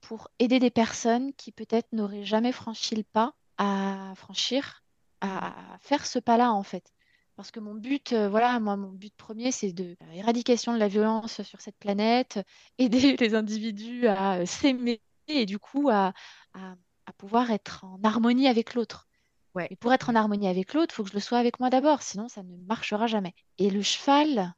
pour 0.00 0.28
aider 0.38 0.58
des 0.58 0.70
personnes 0.70 1.32
qui 1.34 1.52
peut-être 1.52 1.92
n'auraient 1.92 2.24
jamais 2.24 2.52
franchi 2.52 2.94
le 2.94 3.04
pas 3.04 3.34
à 3.58 4.12
franchir 4.16 4.82
à 5.20 5.54
faire 5.80 6.04
ce 6.04 6.18
pas-là, 6.18 6.52
en 6.52 6.64
fait. 6.64 6.92
Parce 7.36 7.50
que 7.50 7.60
mon 7.60 7.74
but, 7.74 8.12
euh, 8.12 8.28
voilà, 8.28 8.60
moi, 8.60 8.76
mon 8.76 8.90
but 8.90 9.14
premier, 9.16 9.52
c'est 9.52 9.72
de 9.72 9.96
euh, 10.02 10.12
éradication 10.12 10.74
de 10.74 10.78
la 10.78 10.88
violence 10.88 11.42
sur 11.42 11.60
cette 11.60 11.78
planète, 11.78 12.40
aider 12.78 13.16
les 13.16 13.34
individus 13.34 14.06
à 14.06 14.40
euh, 14.40 14.46
s'aimer 14.46 15.00
et 15.28 15.46
du 15.46 15.58
coup 15.58 15.88
à, 15.90 16.12
à, 16.54 16.76
pouvoir 17.16 17.50
être 17.50 17.84
en 17.84 18.00
harmonie 18.02 18.48
avec 18.48 18.74
l'autre. 18.74 19.08
Ouais. 19.54 19.68
Et 19.70 19.76
pour 19.76 19.92
être 19.92 20.10
en 20.10 20.14
harmonie 20.14 20.48
avec 20.48 20.74
l'autre, 20.74 20.92
il 20.92 20.96
faut 20.96 21.04
que 21.04 21.10
je 21.10 21.14
le 21.14 21.20
sois 21.20 21.38
avec 21.38 21.60
moi 21.60 21.70
d'abord, 21.70 22.02
sinon 22.02 22.28
ça 22.28 22.42
ne 22.42 22.56
marchera 22.66 23.06
jamais. 23.06 23.34
Et 23.58 23.70
le 23.70 23.82
cheval 23.82 24.54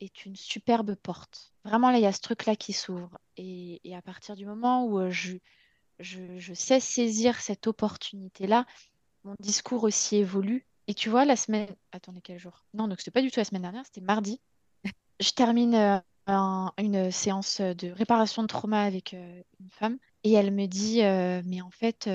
est 0.00 0.26
une 0.26 0.36
superbe 0.36 0.94
porte. 0.94 1.52
Vraiment, 1.64 1.90
là, 1.90 1.98
il 1.98 2.02
y 2.02 2.06
a 2.06 2.12
ce 2.12 2.20
truc-là 2.20 2.56
qui 2.56 2.72
s'ouvre. 2.72 3.18
Et, 3.36 3.80
et, 3.84 3.96
à 3.96 4.02
partir 4.02 4.36
du 4.36 4.46
moment 4.46 4.86
où 4.86 5.10
je, 5.10 5.36
je, 5.98 6.38
je 6.38 6.54
sais 6.54 6.80
saisir 6.80 7.40
cette 7.40 7.66
opportunité-là, 7.66 8.66
mon 9.24 9.34
discours 9.40 9.84
aussi 9.84 10.16
évolue. 10.16 10.66
Et 10.88 10.94
tu 10.94 11.10
vois, 11.10 11.24
la 11.24 11.36
semaine. 11.36 11.68
Attendez, 11.92 12.20
quel 12.20 12.38
jour? 12.38 12.64
Non, 12.74 12.88
donc 12.88 13.00
c'était 13.00 13.10
pas 13.10 13.22
du 13.22 13.30
tout 13.30 13.40
la 13.40 13.44
semaine 13.44 13.62
dernière, 13.62 13.84
c'était 13.84 14.00
mardi. 14.00 14.40
Je 15.20 15.30
termine 15.30 15.74
euh, 15.74 15.98
une 16.78 17.10
séance 17.10 17.60
de 17.60 17.90
réparation 17.90 18.42
de 18.42 18.46
trauma 18.46 18.82
avec 18.82 19.14
euh, 19.14 19.42
une 19.60 19.70
femme 19.70 19.98
et 20.24 20.32
elle 20.32 20.52
me 20.52 20.66
dit 20.66 21.02
euh, 21.02 21.42
Mais 21.44 21.60
en 21.60 21.70
fait, 21.70 22.08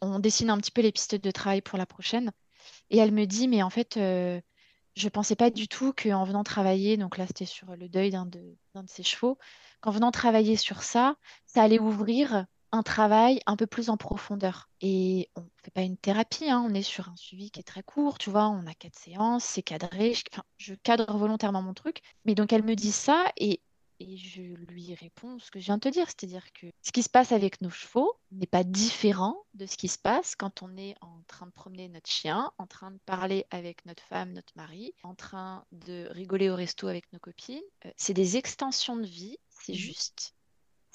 on 0.00 0.18
dessine 0.18 0.50
un 0.50 0.58
petit 0.58 0.70
peu 0.70 0.80
les 0.80 0.92
pistes 0.92 1.14
de 1.14 1.30
travail 1.30 1.60
pour 1.60 1.78
la 1.78 1.86
prochaine. 1.86 2.32
Et 2.90 2.98
elle 2.98 3.12
me 3.12 3.26
dit 3.26 3.48
Mais 3.48 3.62
en 3.62 3.70
fait, 3.70 3.98
je 4.96 5.08
pensais 5.08 5.36
pas 5.36 5.50
du 5.50 5.68
tout 5.68 5.92
qu'en 5.92 6.24
venant 6.24 6.44
travailler, 6.44 6.96
donc 6.96 7.16
là 7.18 7.26
c'était 7.26 7.46
sur 7.46 7.74
le 7.76 7.88
deuil 7.88 8.10
d'un 8.10 8.26
de, 8.26 8.56
de 8.74 8.82
ses 8.86 9.02
chevaux, 9.02 9.38
qu'en 9.80 9.90
venant 9.90 10.10
travailler 10.10 10.56
sur 10.56 10.82
ça, 10.82 11.16
ça 11.46 11.62
allait 11.62 11.78
ouvrir 11.80 12.46
un 12.72 12.82
travail 12.82 13.40
un 13.46 13.56
peu 13.56 13.66
plus 13.66 13.88
en 13.88 13.96
profondeur. 13.96 14.68
Et 14.80 15.30
on 15.36 15.42
ne 15.42 15.46
fait 15.62 15.70
pas 15.70 15.82
une 15.82 15.96
thérapie, 15.96 16.50
hein, 16.50 16.64
on 16.68 16.74
est 16.74 16.82
sur 16.82 17.08
un 17.08 17.16
suivi 17.16 17.50
qui 17.50 17.60
est 17.60 17.64
très 17.64 17.82
court, 17.84 18.18
tu 18.18 18.30
vois, 18.30 18.48
on 18.48 18.66
a 18.66 18.74
quatre 18.74 18.98
séances, 18.98 19.44
c'est 19.44 19.62
cadré, 19.62 20.14
je, 20.14 20.22
je 20.58 20.74
cadre 20.74 21.16
volontairement 21.16 21.62
mon 21.62 21.74
truc. 21.74 22.00
Mais 22.24 22.34
donc 22.34 22.52
elle 22.52 22.64
me 22.64 22.74
dit 22.74 22.92
ça 22.92 23.26
et, 23.36 23.60
et 24.06 24.16
je 24.16 24.42
lui 24.42 24.94
réponds 24.94 25.38
ce 25.38 25.50
que 25.50 25.58
je 25.58 25.66
viens 25.66 25.76
de 25.76 25.80
te 25.80 25.88
dire, 25.88 26.06
c'est-à-dire 26.06 26.52
que 26.52 26.66
ce 26.82 26.92
qui 26.92 27.02
se 27.02 27.08
passe 27.08 27.32
avec 27.32 27.60
nos 27.60 27.70
chevaux 27.70 28.12
n'est 28.32 28.46
pas 28.46 28.64
différent 28.64 29.44
de 29.54 29.66
ce 29.66 29.76
qui 29.76 29.88
se 29.88 29.98
passe 29.98 30.36
quand 30.36 30.62
on 30.62 30.76
est 30.76 30.94
en 31.00 31.22
train 31.26 31.46
de 31.46 31.52
promener 31.52 31.88
notre 31.88 32.10
chien, 32.10 32.52
en 32.58 32.66
train 32.66 32.90
de 32.90 32.98
parler 33.06 33.46
avec 33.50 33.84
notre 33.86 34.02
femme, 34.02 34.32
notre 34.32 34.52
mari, 34.56 34.94
en 35.02 35.14
train 35.14 35.64
de 35.72 36.06
rigoler 36.10 36.50
au 36.50 36.54
resto 36.54 36.86
avec 36.86 37.10
nos 37.12 37.18
copines. 37.18 37.62
Euh, 37.86 37.90
c'est 37.96 38.14
des 38.14 38.36
extensions 38.36 38.96
de 38.96 39.06
vie, 39.06 39.38
c'est 39.48 39.72
mmh 39.72 39.76
juste, 39.76 40.34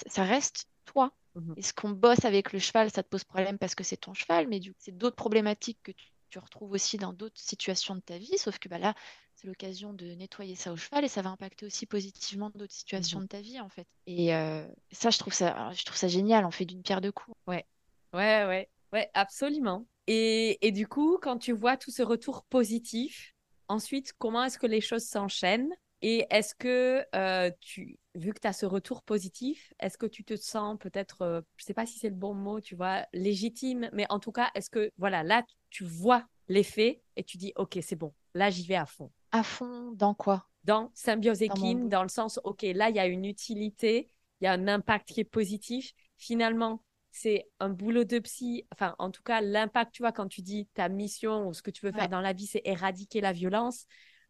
ça 0.07 0.23
reste 0.23 0.67
toi. 0.85 1.11
Mmh 1.35 1.53
Est-ce 1.57 1.73
qu'on 1.73 1.91
bosse 1.91 2.25
avec 2.25 2.53
le 2.53 2.59
cheval, 2.59 2.91
ça 2.91 3.01
te 3.01 3.09
pose 3.09 3.23
problème 3.23 3.57
parce 3.57 3.75
que 3.75 3.83
c'est 3.83 3.97
ton 3.97 4.13
cheval, 4.13 4.47
mais 4.47 4.59
du 4.59 4.71
coup, 4.71 4.79
c'est 4.79 4.97
d'autres 4.97 5.15
problématiques 5.15 5.79
que 5.83 5.91
tu, 5.91 6.37
retrouves 6.37 6.71
aussi 6.73 6.97
dans 6.97 7.11
d'autres 7.11 7.39
situations 7.41 7.95
de 7.95 8.01
ta 8.01 8.19
vie, 8.19 8.37
sauf 8.37 8.59
que 8.59 8.69
bah, 8.69 8.77
là, 8.77 8.93
c'est 9.39 9.47
l'occasion 9.47 9.93
de 9.93 10.05
nettoyer 10.15 10.55
ça 10.55 10.73
au 10.73 10.75
cheval 10.75 11.05
et 11.05 11.07
ça 11.07 11.21
va 11.21 11.29
impacter 11.29 11.65
aussi 11.65 11.85
positivement 11.85 12.49
d'autres 12.55 12.73
situations 12.73 13.19
mmh 13.19 13.23
de 13.23 13.27
ta 13.27 13.39
vie, 13.39 13.59
en 13.61 13.69
fait. 13.69 13.87
Et 14.05 14.35
euh, 14.35 14.67
ça, 14.91 15.11
je 15.11 15.17
trouve 15.17 15.33
ça, 15.33 15.71
je 15.73 15.85
trouve 15.85 15.97
ça 15.97 16.09
génial, 16.09 16.43
on 16.45 16.51
fait 16.51 16.65
d'une 16.65 16.81
pierre 16.81 16.99
deux 16.99 17.13
coups. 17.13 17.37
Ouais, 17.47 17.65
ouais, 18.13 18.45
ouais, 18.45 18.69
ouais, 18.91 19.09
absolument. 19.13 19.85
Et, 20.07 20.57
et 20.67 20.71
du 20.73 20.87
coup, 20.87 21.19
quand 21.21 21.37
tu 21.37 21.53
vois 21.53 21.77
tout 21.77 21.89
ce 21.89 22.01
retour 22.01 22.43
positif, 22.43 23.33
ensuite, 23.69 24.11
comment 24.17 24.43
est-ce 24.43 24.59
que 24.59 24.67
les 24.67 24.81
choses 24.81 25.05
s'enchaînent? 25.05 25.71
Et 26.01 26.25
est-ce 26.31 26.53
que 26.55 27.05
euh, 27.15 27.49
tu, 27.61 27.97
vu 28.15 28.33
que 28.33 28.39
tu 28.41 28.47
as 28.47 28.53
ce 28.53 28.65
retour 28.65 29.03
positif, 29.03 29.73
est-ce 29.79 29.97
que 29.97 30.05
tu 30.05 30.25
te 30.25 30.35
sens 30.35 30.77
peut-être, 30.79 31.21
euh, 31.21 31.41
je 31.55 31.63
ne 31.63 31.65
sais 31.67 31.73
pas 31.73 31.85
si 31.85 31.97
c'est 31.97 32.09
le 32.09 32.15
bon 32.15 32.33
mot, 32.33 32.59
tu 32.59 32.75
vois, 32.75 33.05
légitime, 33.13 33.89
mais 33.93 34.05
en 34.09 34.19
tout 34.19 34.31
cas, 34.33 34.49
est-ce 34.55 34.69
que, 34.69 34.91
voilà, 34.97 35.23
là, 35.23 35.43
tu 35.69 35.85
vois 35.85 36.25
l'effet 36.49 37.01
et 37.15 37.23
tu 37.23 37.37
dis, 37.37 37.53
OK, 37.55 37.77
c'est 37.81 37.95
bon, 37.95 38.13
là, 38.33 38.49
j'y 38.49 38.65
vais 38.65 38.75
à 38.75 38.85
fond? 38.85 39.11
À 39.31 39.43
fond 39.43 39.91
dans 39.91 40.13
quoi? 40.13 40.47
Dans 40.63 40.91
symbiose 40.93 41.41
équine, 41.41 41.89
dans, 41.89 42.03
le 42.03 42.09
sens, 42.09 42.39
OK, 42.43 42.63
là, 42.63 42.89
il 42.89 42.95
y 42.95 42.99
a 42.99 43.07
une 43.07 43.25
utilité, 43.25 44.07
il 44.41 44.45
y 44.45 44.47
a 44.47 44.53
un 44.53 44.67
impact 44.67 45.09
qui 45.09 45.21
est 45.21 45.25
positif. 45.25 45.93
Finalement, 46.17 46.83
c'est 47.11 47.49
un 47.59 47.69
boulot 47.69 48.03
de 48.03 48.19
psy. 48.19 48.65
Enfin, 48.71 48.95
en 48.99 49.09
tout 49.09 49.23
cas, 49.23 49.41
l'impact, 49.41 49.93
tu 49.93 50.03
vois, 50.03 50.11
quand 50.11 50.27
tu 50.27 50.41
dis 50.41 50.67
ta 50.73 50.89
mission 50.89 51.47
ou 51.47 51.53
ce 51.53 51.61
que 51.61 51.71
tu 51.71 51.85
veux 51.85 51.91
faire 51.91 52.09
dans 52.09 52.21
la 52.21 52.33
vie, 52.33 52.45
c'est 52.45 52.61
éradiquer 52.65 53.21
la 53.21 53.31
violence. 53.31 53.85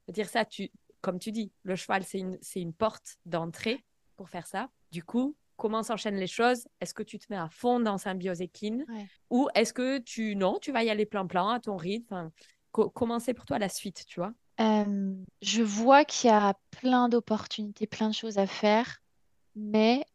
Dire 0.08 0.30
ça, 0.30 0.45
tu, 0.45 0.72
comme 1.02 1.20
tu 1.20 1.32
dis, 1.32 1.52
le 1.64 1.76
cheval, 1.76 2.04
c'est 2.04 2.20
une, 2.20 2.38
une 2.56 2.74
porte 2.74 3.18
d'entrée 3.26 3.84
pour 4.16 4.30
faire 4.30 4.47
ça. 4.47 4.70
Du 4.91 5.04
coup, 5.04 5.36
comment 5.58 5.84
s'enchaînent 5.84 6.16
les 6.16 6.28
choses? 6.28 6.68
Est-ce 6.80 6.93
que 6.93 7.04
tu 7.04 7.20
te 7.20 7.26
mets 7.30 7.38
à 7.38 7.50
fond 7.50 7.80
dans 7.80 7.97
symbiose 7.97 8.41
équine 8.41 8.86
Ou 9.30 9.50
est-ce 9.56 9.74
que 9.74 10.00
tu, 10.00 10.36
non, 10.36 10.58
tu 10.60 10.72
vas 10.72 10.84
y 10.84 10.89
aller 10.89 11.06
plan-plan 11.06 11.50
à 11.50 11.60
ton 11.60 11.76
rythme? 11.76 12.32
Comment 12.72 13.20
c'est 13.20 13.34
pour 13.34 13.45
toi 13.45 13.60
la 13.60 13.70
suite, 13.70 14.06
tu 14.08 14.20
vois? 14.20 14.34
Je 14.60 15.62
vois 15.62 16.05
qu'il 16.05 16.30
y 16.30 16.34
a 16.34 16.55
plein 16.72 17.10
d'opportunités, 17.10 17.88
plein 17.88 18.10
de 18.10 18.14
choses 18.14 18.38
à 18.38 18.47
faire, 18.47 19.01
mais 19.55 20.05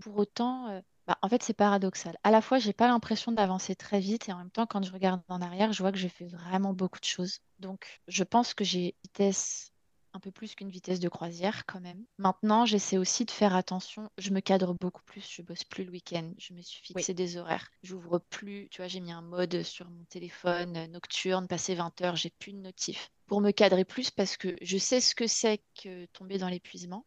pour 0.00 0.16
autant, 0.16 0.82
bah, 1.06 1.18
en 1.20 1.28
fait, 1.28 1.42
c'est 1.42 1.54
paradoxal. 1.54 2.16
À 2.22 2.30
la 2.30 2.40
fois, 2.40 2.58
j'ai 2.58 2.72
pas 2.72 2.88
l'impression 2.88 3.32
d'avancer 3.32 3.74
très 3.74 4.00
vite 4.00 4.28
et 4.28 4.32
en 4.32 4.38
même 4.38 4.50
temps, 4.50 4.66
quand 4.66 4.82
je 4.82 4.92
regarde 4.92 5.20
en 5.28 5.42
arrière, 5.42 5.72
je 5.72 5.82
vois 5.82 5.92
que 5.92 5.98
j'ai 5.98 6.08
fait 6.08 6.26
vraiment 6.26 6.72
beaucoup 6.72 7.00
de 7.00 7.04
choses. 7.04 7.40
Donc, 7.58 8.00
je 8.08 8.24
pense 8.24 8.54
que 8.54 8.64
j'ai 8.64 8.94
vitesse 9.04 9.73
un 10.14 10.20
peu 10.20 10.30
plus 10.30 10.54
qu'une 10.54 10.70
vitesse 10.70 11.00
de 11.00 11.08
croisière 11.08 11.66
quand 11.66 11.80
même. 11.80 12.04
Maintenant, 12.18 12.64
j'essaie 12.64 12.96
aussi 12.96 13.24
de 13.24 13.30
faire 13.30 13.54
attention. 13.54 14.08
Je 14.16 14.30
me 14.30 14.40
cadre 14.40 14.74
beaucoup 14.80 15.02
plus. 15.02 15.28
Je 15.28 15.42
bosse 15.42 15.64
plus 15.64 15.84
le 15.84 15.90
week-end. 15.90 16.32
Je 16.38 16.54
me 16.54 16.62
suis 16.62 16.80
fixé 16.82 17.12
des 17.12 17.36
horaires. 17.36 17.70
J'ouvre 17.82 18.20
plus. 18.30 18.68
Tu 18.70 18.80
vois, 18.80 18.88
j'ai 18.88 19.00
mis 19.00 19.12
un 19.12 19.22
mode 19.22 19.62
sur 19.64 19.90
mon 19.90 20.04
téléphone 20.04 20.76
euh, 20.76 20.86
nocturne. 20.86 21.48
Passé 21.48 21.74
20 21.74 22.00
heures, 22.02 22.16
j'ai 22.16 22.30
plus 22.30 22.52
de 22.52 22.58
notif. 22.58 23.10
Pour 23.26 23.40
me 23.40 23.50
cadrer 23.50 23.84
plus 23.84 24.10
parce 24.10 24.36
que 24.36 24.56
je 24.62 24.78
sais 24.78 25.00
ce 25.00 25.14
que 25.14 25.26
c'est 25.26 25.60
que 25.82 26.06
tomber 26.06 26.38
dans 26.38 26.48
l'épuisement. 26.48 27.04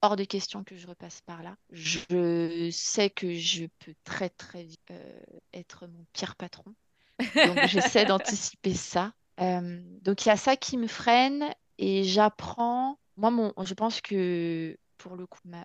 Hors 0.00 0.16
de 0.16 0.24
question 0.24 0.64
que 0.64 0.76
je 0.76 0.86
repasse 0.86 1.20
par 1.20 1.42
là. 1.42 1.56
Je 1.70 2.70
sais 2.72 3.10
que 3.10 3.34
je 3.34 3.66
peux 3.78 3.94
très 4.02 4.30
très 4.30 4.64
vite 4.64 4.90
euh, 4.90 5.20
être 5.52 5.86
mon 5.86 6.06
pire 6.14 6.36
patron. 6.36 6.74
Donc 7.18 7.66
j'essaie 7.66 8.04
d'anticiper 8.06 8.74
ça. 8.74 9.12
Euh, 9.40 9.80
donc 10.02 10.24
il 10.24 10.30
y 10.30 10.32
a 10.32 10.36
ça 10.36 10.56
qui 10.56 10.78
me 10.78 10.86
freine 10.88 11.52
et 11.78 12.04
j'apprends, 12.04 12.98
moi, 13.16 13.30
mon, 13.30 13.52
je 13.64 13.74
pense 13.74 14.00
que 14.00 14.76
pour 14.98 15.16
le 15.16 15.26
coup, 15.26 15.38
ma, 15.44 15.64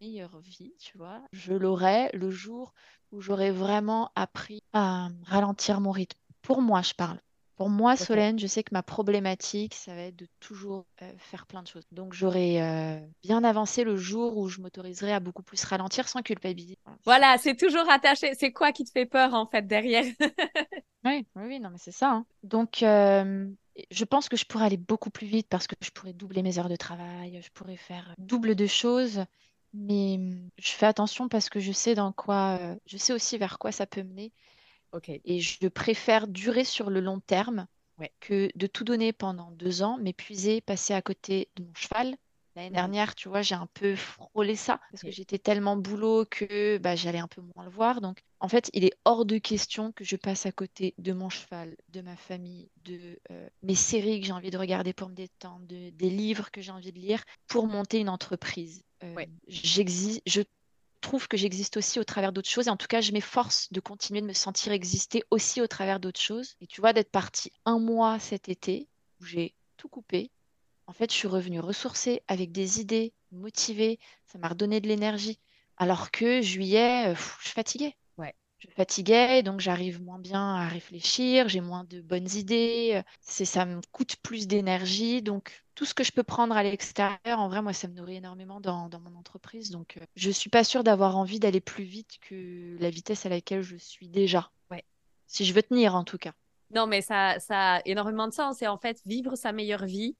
meilleure 0.00 0.38
vie, 0.40 0.74
tu 0.78 0.98
vois, 0.98 1.22
je 1.32 1.54
l'aurai 1.54 2.10
le 2.12 2.30
jour 2.30 2.74
où 3.12 3.20
j'aurai 3.20 3.50
vraiment 3.50 4.10
appris 4.14 4.62
à 4.72 5.08
ralentir 5.24 5.80
mon 5.80 5.90
rythme. 5.90 6.18
Pour 6.42 6.60
moi, 6.60 6.82
je 6.82 6.92
parle. 6.92 7.18
Pour 7.56 7.70
moi, 7.70 7.96
Solène, 7.96 8.38
je 8.38 8.48
sais 8.48 8.64
que 8.64 8.70
ma 8.72 8.82
problématique, 8.82 9.74
ça 9.74 9.94
va 9.94 10.02
être 10.02 10.16
de 10.16 10.26
toujours 10.40 10.86
euh, 11.02 11.12
faire 11.18 11.46
plein 11.46 11.62
de 11.62 11.68
choses. 11.68 11.84
Donc, 11.92 12.12
j'aurai 12.12 12.60
euh, 12.60 12.98
bien 13.22 13.44
avancé 13.44 13.84
le 13.84 13.96
jour 13.96 14.36
où 14.36 14.48
je 14.48 14.60
m'autoriserai 14.60 15.12
à 15.12 15.20
beaucoup 15.20 15.44
plus 15.44 15.62
ralentir 15.62 16.08
sans 16.08 16.20
culpabiliser. 16.22 16.76
Voilà, 17.04 17.38
c'est 17.38 17.56
toujours 17.56 17.88
attaché. 17.88 18.34
C'est 18.34 18.52
quoi 18.52 18.72
qui 18.72 18.84
te 18.84 18.90
fait 18.90 19.06
peur, 19.06 19.34
en 19.34 19.46
fait, 19.46 19.66
derrière? 19.66 20.04
Oui, 21.06 21.26
oui, 21.36 21.60
non, 21.60 21.68
mais 21.68 21.76
c'est 21.78 21.92
ça. 21.92 22.12
Hein. 22.12 22.26
Donc, 22.44 22.82
euh, 22.82 23.46
je 23.90 24.04
pense 24.04 24.28
que 24.28 24.36
je 24.36 24.44
pourrais 24.44 24.66
aller 24.66 24.76
beaucoup 24.76 25.10
plus 25.10 25.26
vite 25.26 25.48
parce 25.48 25.66
que 25.66 25.74
je 25.80 25.90
pourrais 25.90 26.12
doubler 26.12 26.42
mes 26.42 26.58
heures 26.58 26.68
de 26.68 26.76
travail, 26.76 27.40
je 27.42 27.50
pourrais 27.50 27.76
faire 27.76 28.14
double 28.18 28.54
de 28.54 28.66
choses. 28.66 29.24
Mais 29.72 30.14
hum, 30.16 30.48
je 30.56 30.70
fais 30.70 30.86
attention 30.86 31.28
parce 31.28 31.48
que 31.50 31.60
je 31.60 31.72
sais 31.72 31.94
dans 31.94 32.12
quoi, 32.12 32.58
euh, 32.60 32.76
je 32.86 32.96
sais 32.96 33.12
aussi 33.12 33.38
vers 33.38 33.58
quoi 33.58 33.72
ça 33.72 33.86
peut 33.86 34.02
mener. 34.02 34.32
Ok. 34.92 35.08
Et 35.08 35.40
je 35.40 35.66
préfère 35.66 36.28
durer 36.28 36.64
sur 36.64 36.90
le 36.90 37.00
long 37.00 37.20
terme 37.20 37.66
que 38.20 38.50
de 38.54 38.66
tout 38.66 38.84
donner 38.84 39.12
pendant 39.12 39.50
deux 39.52 39.82
ans, 39.82 39.98
m'épuiser, 39.98 40.60
passer 40.60 40.94
à 40.94 41.02
côté 41.02 41.48
de 41.56 41.64
mon 41.64 41.74
cheval, 41.74 42.16
L'année 42.56 42.70
dernière, 42.70 43.16
tu 43.16 43.28
vois, 43.28 43.42
j'ai 43.42 43.56
un 43.56 43.66
peu 43.74 43.96
frôlé 43.96 44.54
ça 44.54 44.80
parce 44.92 45.02
que 45.02 45.10
j'étais 45.10 45.38
tellement 45.38 45.76
boulot 45.76 46.24
que 46.24 46.78
bah, 46.78 46.94
j'allais 46.94 47.18
un 47.18 47.26
peu 47.26 47.42
moins 47.54 47.64
le 47.64 47.70
voir. 47.70 48.00
Donc, 48.00 48.22
en 48.38 48.48
fait, 48.48 48.70
il 48.74 48.84
est 48.84 48.92
hors 49.04 49.24
de 49.24 49.38
question 49.38 49.90
que 49.90 50.04
je 50.04 50.14
passe 50.14 50.46
à 50.46 50.52
côté 50.52 50.94
de 50.98 51.12
mon 51.12 51.30
cheval, 51.30 51.76
de 51.88 52.00
ma 52.00 52.16
famille, 52.16 52.70
de 52.84 53.18
euh, 53.32 53.48
mes 53.62 53.74
séries 53.74 54.20
que 54.20 54.26
j'ai 54.26 54.32
envie 54.32 54.50
de 54.50 54.58
regarder 54.58 54.92
pour 54.92 55.08
me 55.08 55.14
détendre, 55.14 55.66
de, 55.66 55.90
des 55.90 56.10
livres 56.10 56.50
que 56.52 56.60
j'ai 56.60 56.70
envie 56.70 56.92
de 56.92 56.98
lire 56.98 57.24
pour 57.48 57.66
monter 57.66 57.98
une 57.98 58.08
entreprise. 58.08 58.84
Euh, 59.02 59.26
je 59.48 60.42
trouve 61.00 61.28
que 61.28 61.36
j'existe 61.36 61.76
aussi 61.76 61.98
au 61.98 62.04
travers 62.04 62.32
d'autres 62.32 62.48
choses. 62.48 62.68
Et 62.68 62.70
en 62.70 62.76
tout 62.76 62.86
cas, 62.86 63.00
je 63.00 63.12
m'efforce 63.12 63.70
de 63.72 63.80
continuer 63.80 64.20
de 64.20 64.26
me 64.26 64.32
sentir 64.32 64.72
exister 64.72 65.22
aussi 65.30 65.60
au 65.60 65.66
travers 65.66 66.00
d'autres 66.00 66.20
choses. 66.20 66.54
Et 66.60 66.66
tu 66.66 66.80
vois, 66.80 66.92
d'être 66.92 67.10
partie 67.10 67.52
un 67.64 67.78
mois 67.78 68.18
cet 68.18 68.48
été 68.48 68.88
où 69.20 69.24
j'ai 69.24 69.54
tout 69.76 69.88
coupé, 69.88 70.30
en 70.86 70.92
fait, 70.92 71.10
je 71.10 71.16
suis 71.16 71.28
revenue 71.28 71.60
ressourcée 71.60 72.22
avec 72.28 72.52
des 72.52 72.80
idées, 72.80 73.12
motivée, 73.32 73.98
ça 74.26 74.38
m'a 74.38 74.48
redonné 74.48 74.80
de 74.80 74.88
l'énergie. 74.88 75.38
Alors 75.76 76.10
que 76.10 76.40
juillet, 76.40 77.08
euh, 77.08 77.14
je 77.42 77.50
fatiguais. 77.50 77.96
Ouais. 78.16 78.34
Je 78.58 78.68
fatiguais, 78.76 79.42
donc 79.42 79.60
j'arrive 79.60 80.00
moins 80.00 80.18
bien 80.18 80.54
à 80.54 80.68
réfléchir, 80.68 81.48
j'ai 81.48 81.60
moins 81.60 81.84
de 81.84 82.00
bonnes 82.00 82.30
idées, 82.34 82.92
euh, 82.94 83.02
c'est 83.20 83.44
ça 83.44 83.64
me 83.64 83.80
coûte 83.92 84.16
plus 84.22 84.46
d'énergie. 84.46 85.20
Donc 85.22 85.64
tout 85.74 85.84
ce 85.84 85.94
que 85.94 86.04
je 86.04 86.12
peux 86.12 86.22
prendre 86.22 86.56
à 86.56 86.62
l'extérieur, 86.62 87.40
en 87.40 87.48
vrai, 87.48 87.60
moi, 87.62 87.72
ça 87.72 87.88
me 87.88 87.94
nourrit 87.94 88.16
énormément 88.16 88.60
dans, 88.60 88.88
mon 89.00 89.16
entreprise. 89.16 89.70
Donc 89.70 89.96
euh, 89.96 90.04
je 90.14 90.30
suis 90.30 90.50
pas 90.50 90.64
sûre 90.64 90.84
d'avoir 90.84 91.16
envie 91.16 91.40
d'aller 91.40 91.60
plus 91.60 91.84
vite 91.84 92.18
que 92.20 92.76
la 92.78 92.90
vitesse 92.90 93.26
à 93.26 93.28
laquelle 93.28 93.62
je 93.62 93.76
suis 93.76 94.08
déjà. 94.08 94.50
Ouais. 94.70 94.84
Si 95.26 95.44
je 95.44 95.54
veux 95.54 95.62
tenir, 95.62 95.96
en 95.96 96.04
tout 96.04 96.18
cas. 96.18 96.32
Non, 96.70 96.86
mais 96.86 97.02
ça, 97.02 97.38
ça 97.40 97.76
a 97.76 97.82
énormément 97.84 98.28
de 98.28 98.32
sens. 98.32 98.62
Et 98.62 98.66
en 98.66 98.78
fait, 98.78 99.00
vivre 99.06 99.36
sa 99.36 99.52
meilleure 99.52 99.84
vie, 99.84 100.16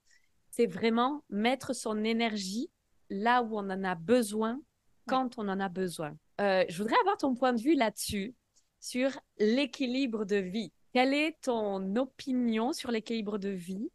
c'est 0.55 0.67
vraiment 0.67 1.21
mettre 1.29 1.73
son 1.73 2.05
énergie 2.05 2.69
là 3.09 3.43
où 3.43 3.57
on 3.57 3.69
en 3.69 3.83
a 3.83 3.95
besoin, 3.95 4.61
quand 5.05 5.37
on 5.37 5.49
en 5.49 5.59
a 5.59 5.67
besoin. 5.67 6.15
Euh, 6.39 6.63
je 6.69 6.77
voudrais 6.77 6.97
avoir 7.01 7.17
ton 7.17 7.35
point 7.35 7.51
de 7.51 7.61
vue 7.61 7.75
là-dessus, 7.75 8.33
sur 8.79 9.09
l'équilibre 9.37 10.23
de 10.23 10.37
vie. 10.37 10.71
Quelle 10.93 11.13
est 11.13 11.37
ton 11.41 11.95
opinion 11.97 12.71
sur 12.71 12.89
l'équilibre 12.91 13.37
de 13.37 13.49
vie? 13.49 13.89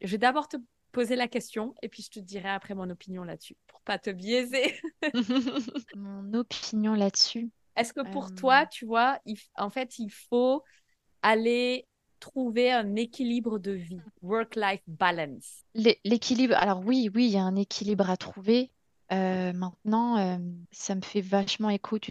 Je 0.00 0.12
vais 0.12 0.18
d'abord 0.18 0.48
te 0.48 0.56
poser 0.90 1.16
la 1.16 1.28
question 1.28 1.74
et 1.82 1.88
puis 1.90 2.02
je 2.02 2.10
te 2.10 2.20
dirai 2.20 2.48
après 2.48 2.74
mon 2.74 2.88
opinion 2.88 3.22
là-dessus, 3.22 3.56
pour 3.66 3.82
pas 3.82 3.98
te 3.98 4.08
biaiser. 4.08 4.74
mon 5.96 6.32
opinion 6.32 6.94
là-dessus. 6.94 7.50
Est-ce 7.76 7.92
que 7.92 8.10
pour 8.10 8.34
toi, 8.34 8.62
euh. 8.62 8.66
tu 8.70 8.86
vois, 8.86 9.20
en 9.56 9.68
fait, 9.68 9.98
il 9.98 10.10
faut 10.10 10.62
aller 11.20 11.86
trouver 12.20 12.72
un 12.72 12.96
équilibre 12.96 13.58
de 13.58 13.72
vie, 13.72 14.00
work-life 14.22 14.82
balance 14.86 15.64
L'équilibre, 15.74 16.54
alors 16.56 16.80
oui, 16.84 17.10
oui, 17.14 17.26
il 17.26 17.32
y 17.32 17.36
a 17.36 17.42
un 17.42 17.56
équilibre 17.56 18.10
à 18.10 18.16
trouver. 18.16 18.70
Euh, 19.12 19.52
maintenant, 19.52 20.18
euh, 20.18 20.38
ça 20.72 20.94
me 20.94 21.02
fait 21.02 21.20
vachement 21.20 21.70
écho. 21.70 21.98
Tu 21.98 22.10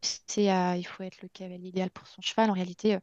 sais, 0.00 0.44
il 0.78 0.84
faut 0.84 1.02
être 1.02 1.22
le 1.22 1.28
cavalier 1.28 1.68
idéal 1.68 1.90
pour 1.90 2.06
son 2.06 2.22
cheval. 2.22 2.50
En 2.50 2.54
réalité, 2.54 2.90
il 2.90 3.00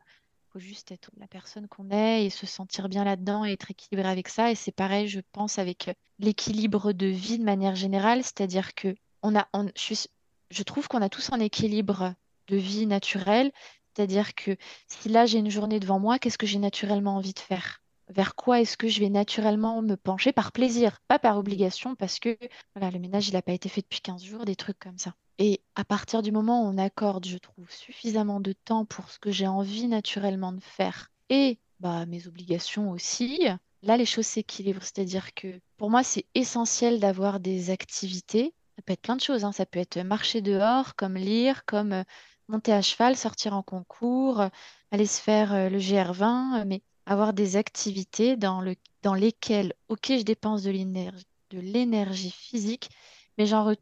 faut 0.52 0.60
juste 0.60 0.92
être 0.92 1.12
la 1.18 1.28
personne 1.28 1.68
qu'on 1.68 1.92
est 1.92 2.26
et 2.26 2.30
se 2.30 2.46
sentir 2.46 2.90
bien 2.90 3.04
là-dedans 3.04 3.46
et 3.46 3.54
être 3.54 3.72
équilibré 3.72 4.10
avec 4.10 4.28
ça. 4.28 4.52
Et 4.52 4.56
c'est 4.56 4.72
pareil, 4.72 5.08
je 5.08 5.22
pense, 5.32 5.60
avec 5.60 5.92
l'équilibre 6.18 6.92
de 6.92 7.06
vie 7.06 7.40
de 7.40 7.46
manière 7.46 7.76
générale. 7.76 8.24
C'est-à-dire 8.24 8.76
que 8.76 8.96
on 9.22 9.36
a, 9.38 9.48
je 9.80 10.64
trouve 10.64 10.88
qu'on 10.88 11.02
a 11.02 11.10
tous 11.10 11.32
un 11.32 11.40
équilibre 11.40 12.14
de 12.48 12.58
vie 12.58 12.88
naturel 12.88 13.52
c'est-à-dire 14.00 14.34
que 14.34 14.56
si 14.88 15.10
là 15.10 15.26
j'ai 15.26 15.40
une 15.40 15.50
journée 15.52 15.82
devant 15.82 16.00
moi, 16.00 16.20
qu'est-ce 16.20 16.38
que 16.38 16.48
j'ai 16.48 16.58
naturellement 16.60 17.18
envie 17.18 17.34
de 17.34 17.40
faire? 17.40 17.82
Vers 18.08 18.34
quoi 18.36 18.62
est-ce 18.62 18.78
que 18.78 18.88
je 18.88 19.02
vais 19.02 19.10
naturellement 19.10 19.82
me 19.82 19.96
pencher? 19.98 20.32
Par 20.32 20.54
plaisir, 20.54 21.00
pas 21.10 21.20
par 21.20 21.38
obligation, 21.38 21.96
parce 21.96 22.20
que 22.20 22.38
voilà, 22.76 22.92
le 22.92 23.00
ménage 23.00 23.28
il 23.28 23.34
n'a 23.34 23.42
pas 23.42 23.52
été 23.52 23.68
fait 23.68 23.82
depuis 23.82 24.00
15 24.00 24.24
jours, 24.24 24.46
des 24.46 24.56
trucs 24.56 24.80
comme 24.80 24.98
ça. 24.98 25.16
Et 25.38 25.62
à 25.76 25.84
partir 25.84 26.22
du 26.22 26.32
moment 26.32 26.64
où 26.64 26.68
on 26.74 26.78
accorde, 26.78 27.26
je 27.28 27.38
trouve, 27.38 27.70
suffisamment 27.70 28.40
de 28.40 28.54
temps 28.54 28.86
pour 28.86 29.10
ce 29.12 29.20
que 29.20 29.32
j'ai 29.32 29.48
envie 29.48 29.88
naturellement 29.88 30.54
de 30.54 30.62
faire 30.64 31.12
et 31.30 31.60
bah, 31.82 32.06
mes 32.06 32.26
obligations 32.28 32.92
aussi, 32.92 33.48
là 33.82 33.98
les 33.98 34.06
choses 34.06 34.28
s'équilibrent. 34.28 34.84
C'est-à-dire 34.84 35.34
que 35.34 35.60
pour 35.78 35.90
moi 35.90 36.04
c'est 36.04 36.26
essentiel 36.36 37.00
d'avoir 37.02 37.40
des 37.42 37.70
activités 37.70 38.54
Ça 38.78 38.82
peut 38.84 38.94
être 38.94 39.02
plein 39.02 39.16
de 39.18 39.22
choses, 39.22 39.44
hein. 39.44 39.52
Ça 39.52 39.66
peut 39.66 39.80
être 39.80 39.98
marcher 40.00 40.42
dehors, 40.42 40.96
comme 40.96 41.16
lire, 41.16 41.66
comme 41.66 41.92
euh, 41.94 42.04
monter 42.50 42.74
à 42.74 42.82
cheval, 42.82 43.16
sortir 43.16 43.54
en 43.54 43.64
concours, 43.64 44.42
euh, 44.42 44.50
aller 44.92 45.06
se 45.06 45.22
faire 45.22 45.54
euh, 45.54 45.70
le 45.70 45.78
GR20, 45.78 46.66
mais 46.66 46.82
avoir 47.06 47.34
des 47.34 47.56
activités 47.56 48.36
dans 48.36 48.62
le, 48.62 48.76
dans 49.04 49.14
lesquelles, 49.14 49.74
ok, 49.88 50.08
je 50.10 50.24
dépense 50.24 50.64
de 50.64 50.72
l'énergie, 50.72 51.26
de 51.52 51.60
l'énergie 51.60 52.32
physique, 52.32 52.90
mais 53.38 53.46
j'en 53.46 53.72
je 53.72 53.74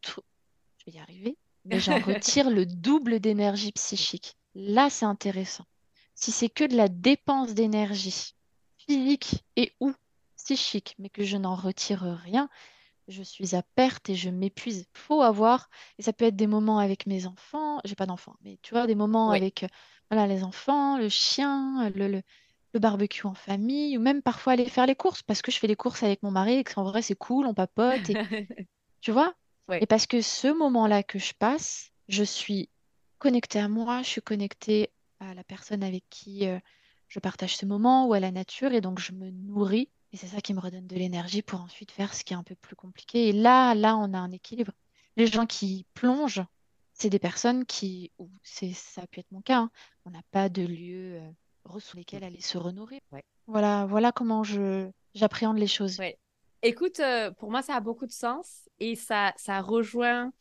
vais 0.86 0.98
y 0.98 1.00
arriver, 1.00 1.38
mais 1.66 1.80
j'en 1.80 2.00
retire 2.00 2.50
le 2.50 2.66
double 2.66 3.20
d'énergie 3.20 3.72
psychique. 3.72 4.36
Là, 4.54 4.90
c'est 4.90 5.06
intéressant. 5.06 5.66
Si 6.14 6.32
c'est 6.32 6.50
que 6.50 6.64
de 6.64 6.76
la 6.76 6.88
dépense 6.88 7.54
d'énergie 7.54 8.34
physique 8.78 9.44
et 9.56 9.74
ou 9.80 9.94
psychique, 10.38 10.96
mais 11.00 11.10
que 11.10 11.24
je 11.24 11.38
n'en 11.38 11.56
retire 11.56 12.02
rien, 12.24 12.50
je 13.08 13.24
suis 13.24 13.56
à 13.56 13.64
perte 13.64 14.10
et 14.10 14.16
je 14.16 14.30
m'épuise. 14.30 14.88
Faut 14.96 15.22
avoir, 15.22 15.70
et 15.98 16.02
ça 16.04 16.14
peut 16.14 16.26
être 16.26 16.36
des 16.36 16.48
moments 16.48 16.80
avec 16.80 17.06
mes 17.08 17.26
enfants, 17.26 17.80
j'ai 17.86 17.96
pas 17.96 18.06
d'enfants, 18.06 18.36
mais 18.42 18.60
tu 18.64 18.74
vois, 18.74 18.88
des 18.88 18.96
moments 18.96 19.32
Oui. 19.32 19.38
avec 19.38 19.64
euh, 19.64 19.68
voilà, 20.12 20.28
les 20.28 20.44
enfants, 20.44 20.98
le 20.98 21.10
chien, 21.10 21.90
le, 21.90 22.08
le, 22.08 22.22
le 22.74 22.80
barbecue 22.80 23.26
en 23.28 23.34
famille, 23.34 23.98
ou 23.98 24.02
même 24.02 24.22
parfois 24.22 24.54
aller 24.54 24.70
faire 24.70 24.86
les 24.88 24.96
courses, 24.96 25.24
parce 25.24 25.42
que 25.42 25.52
je 25.52 25.60
fais 25.60 25.68
les 25.68 25.76
courses 25.76 26.04
avec 26.04 26.24
mon 26.24 26.32
mari 26.32 26.56
et 26.56 26.64
qu'en 26.64 26.84
vrai 26.84 27.02
c'est 27.02 27.16
cool, 27.16 27.46
on 27.48 27.54
papote, 27.54 28.10
et 28.10 28.18
tu 29.02 29.12
vois? 29.12 29.34
Et 29.80 29.86
parce 29.88 30.08
que 30.08 30.22
ce 30.22 30.48
moment-là 30.48 31.04
que 31.04 31.20
je 31.20 31.34
passe, 31.34 31.92
je 32.08 32.24
suis 32.24 32.70
connectée 33.20 33.60
à 33.60 33.68
moi, 33.70 34.02
je 34.04 34.08
suis 34.10 34.22
connectée 34.22 34.94
à 35.20 35.34
la 35.34 35.44
personne 35.44 35.84
avec 35.84 36.06
qui 36.10 36.48
euh, 36.48 36.60
je 37.08 37.20
partage 37.20 37.58
ce 37.58 37.66
moment 37.66 38.08
ou 38.08 38.14
à 38.14 38.20
la 38.20 38.32
nature, 38.32 38.74
et 38.74 38.82
donc 38.82 39.00
je 39.00 39.14
me 39.14 39.30
nourris. 39.32 39.92
Et 40.14 40.18
c'est 40.18 40.28
ça 40.28 40.42
qui 40.42 40.54
me 40.54 40.60
redonne 40.60 40.88
de 40.88 40.96
l'énergie 40.96 41.42
pour 41.42 41.62
ensuite 41.62 41.92
faire 41.92 42.14
ce 42.14 42.24
qui 42.24 42.34
est 42.34 42.38
un 42.38 42.44
peu 42.44 42.56
plus 42.56 42.76
compliqué. 42.76 43.30
Et 43.30 43.34
là, 43.34 43.76
là, 43.76 43.98
on 43.98 44.14
a 44.14 44.18
un 44.18 44.32
équilibre. 44.32 44.72
Les 45.16 45.28
gens 45.28 45.46
qui 45.46 45.86
plongent, 45.94 46.46
c'est 46.94 47.10
des 47.10 47.20
personnes 47.20 47.66
qui, 47.66 48.12
ou 48.18 48.30
c'est, 48.44 48.74
ça 48.74 49.02
a 49.02 49.08
pu 49.08 49.20
être 49.20 49.32
mon 49.32 49.42
cas, 49.42 49.58
hein, 49.58 49.72
on 50.06 50.12
n'a 50.12 50.22
pas 50.32 50.50
de 50.50 50.64
lieu 50.64 51.20
euh, 51.20 51.80
sur 51.80 51.98
lesquels 51.98 52.24
aller 52.24 52.42
se 52.42 52.58
renourrir. 52.58 53.02
Ouais. 53.12 53.24
Voilà, 53.48 53.86
voilà 53.86 54.12
comment 54.12 54.44
je, 54.44 54.90
j'appréhende 55.14 55.58
les 55.58 55.68
choses. 55.68 56.00
Ouais. 56.00 56.18
Écoute, 56.64 57.00
euh, 57.00 57.32
pour 57.32 57.52
moi, 57.52 57.62
ça 57.62 57.76
a 57.76 57.80
beaucoup 57.80 58.08
de 58.08 58.12
sens 58.12 58.68
et 58.80 58.96
ça, 58.96 59.34
ça 59.38 59.62
rejoint 59.62 60.34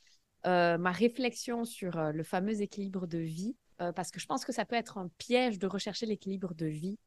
euh, 0.47 0.79
ma 0.79 0.91
réflexion 0.91 1.64
sur 1.64 1.99
euh, 1.99 2.12
le 2.12 2.23
fameux 2.23 2.62
équilibre 2.62 3.07
de 3.07 3.19
vie, 3.19 3.57
parce 3.95 4.11
que 4.11 4.19
je 4.19 4.25
pense 4.25 4.47
que 4.47 4.53
ça 4.53 4.64
peut 4.64 4.75
être 4.75 4.97
un 4.97 5.09
piège 5.19 5.59
de 5.59 5.67
rechercher 5.67 6.07
l'équilibre 6.07 6.55
de 6.55 6.64
vie. 6.64 6.99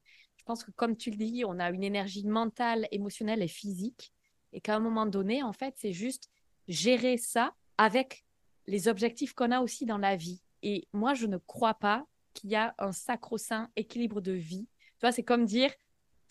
Je 0.49 0.53
pense 0.55 0.63
que, 0.63 0.71
comme 0.71 0.97
tu 0.97 1.11
le 1.11 1.15
dis, 1.15 1.43
on 1.45 1.59
a 1.59 1.69
une 1.69 1.83
énergie 1.83 2.25
mentale, 2.25 2.87
émotionnelle 2.89 3.43
et 3.43 3.47
physique, 3.47 4.11
et 4.51 4.61
qu'à 4.61 4.75
un 4.75 4.79
moment 4.79 5.05
donné, 5.05 5.43
en 5.43 5.53
fait, 5.53 5.75
c'est 5.77 5.93
juste 5.93 6.31
gérer 6.67 7.17
ça 7.17 7.53
avec 7.77 8.25
les 8.65 8.87
objectifs 8.87 9.33
qu'on 9.33 9.51
a 9.51 9.59
aussi 9.59 9.85
dans 9.85 9.99
la 9.99 10.15
vie. 10.15 10.41
Et 10.63 10.87
moi, 10.91 11.13
je 11.13 11.27
ne 11.27 11.37
crois 11.37 11.75
pas 11.75 12.07
qu'il 12.33 12.49
y 12.49 12.55
a 12.55 12.73
un 12.79 12.91
sacro-saint 12.91 13.69
équilibre 13.75 14.21
de 14.21 14.31
vie. 14.31 14.67
Tu 14.93 15.01
vois, 15.01 15.11
c'est 15.11 15.21
comme 15.21 15.45
dire, 15.45 15.71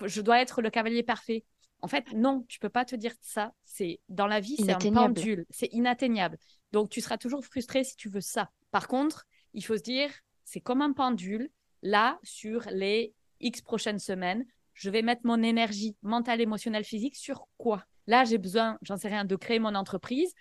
je 0.05 0.21
dois 0.21 0.43
être 0.43 0.63
le 0.63 0.71
cavalier 0.71 1.05
parfait. 1.05 1.45
En 1.81 1.87
fait, 1.87 2.13
non, 2.13 2.45
tu 2.49 2.59
peux 2.59 2.69
pas 2.69 2.85
te 2.85 2.97
dire 2.97 3.15
ça. 3.21 3.53
C'est 3.65 4.01
dans 4.09 4.27
la 4.27 4.41
vie, 4.41 4.57
c'est 4.57 4.73
un 4.73 4.93
pendule, 4.93 5.47
c'est 5.49 5.73
inatteignable. 5.73 6.39
Donc, 6.73 6.91
tu 6.91 7.01
seras 7.01 7.19
toujours 7.19 7.45
frustré 7.45 7.85
si 7.85 7.95
tu 7.95 8.09
veux 8.09 8.21
ça. 8.21 8.51
Par 8.73 8.89
contre, 8.89 9.29
il 9.55 9.65
faut 9.65 9.77
se 9.77 9.83
dire, 9.83 10.11
c'est 10.43 10.61
comme 10.61 10.83
un 10.83 10.93
pendule. 10.93 11.51
Là, 11.83 12.19
sur 12.25 12.67
les 12.73 13.15
X 13.41 13.63
prochaines 13.63 13.99
semaines, 13.99 14.45
je 14.75 14.91
vais 14.91 15.03
mettre 15.03 15.23
mon 15.25 15.43
énergie 15.43 15.97
mentale, 16.03 16.41
émotionnelle, 16.41 16.85
physique 16.85 17.17
sur 17.17 17.49
quoi? 17.57 17.85
Là, 18.07 18.25
j'ai 18.25 18.39
besoin, 18.39 18.79
j'en 18.83 18.97
sais 18.97 19.09
rien, 19.09 19.25
de 19.25 19.37
créer 19.37 19.59
mon 19.59 19.75
entreprise. 19.75 20.33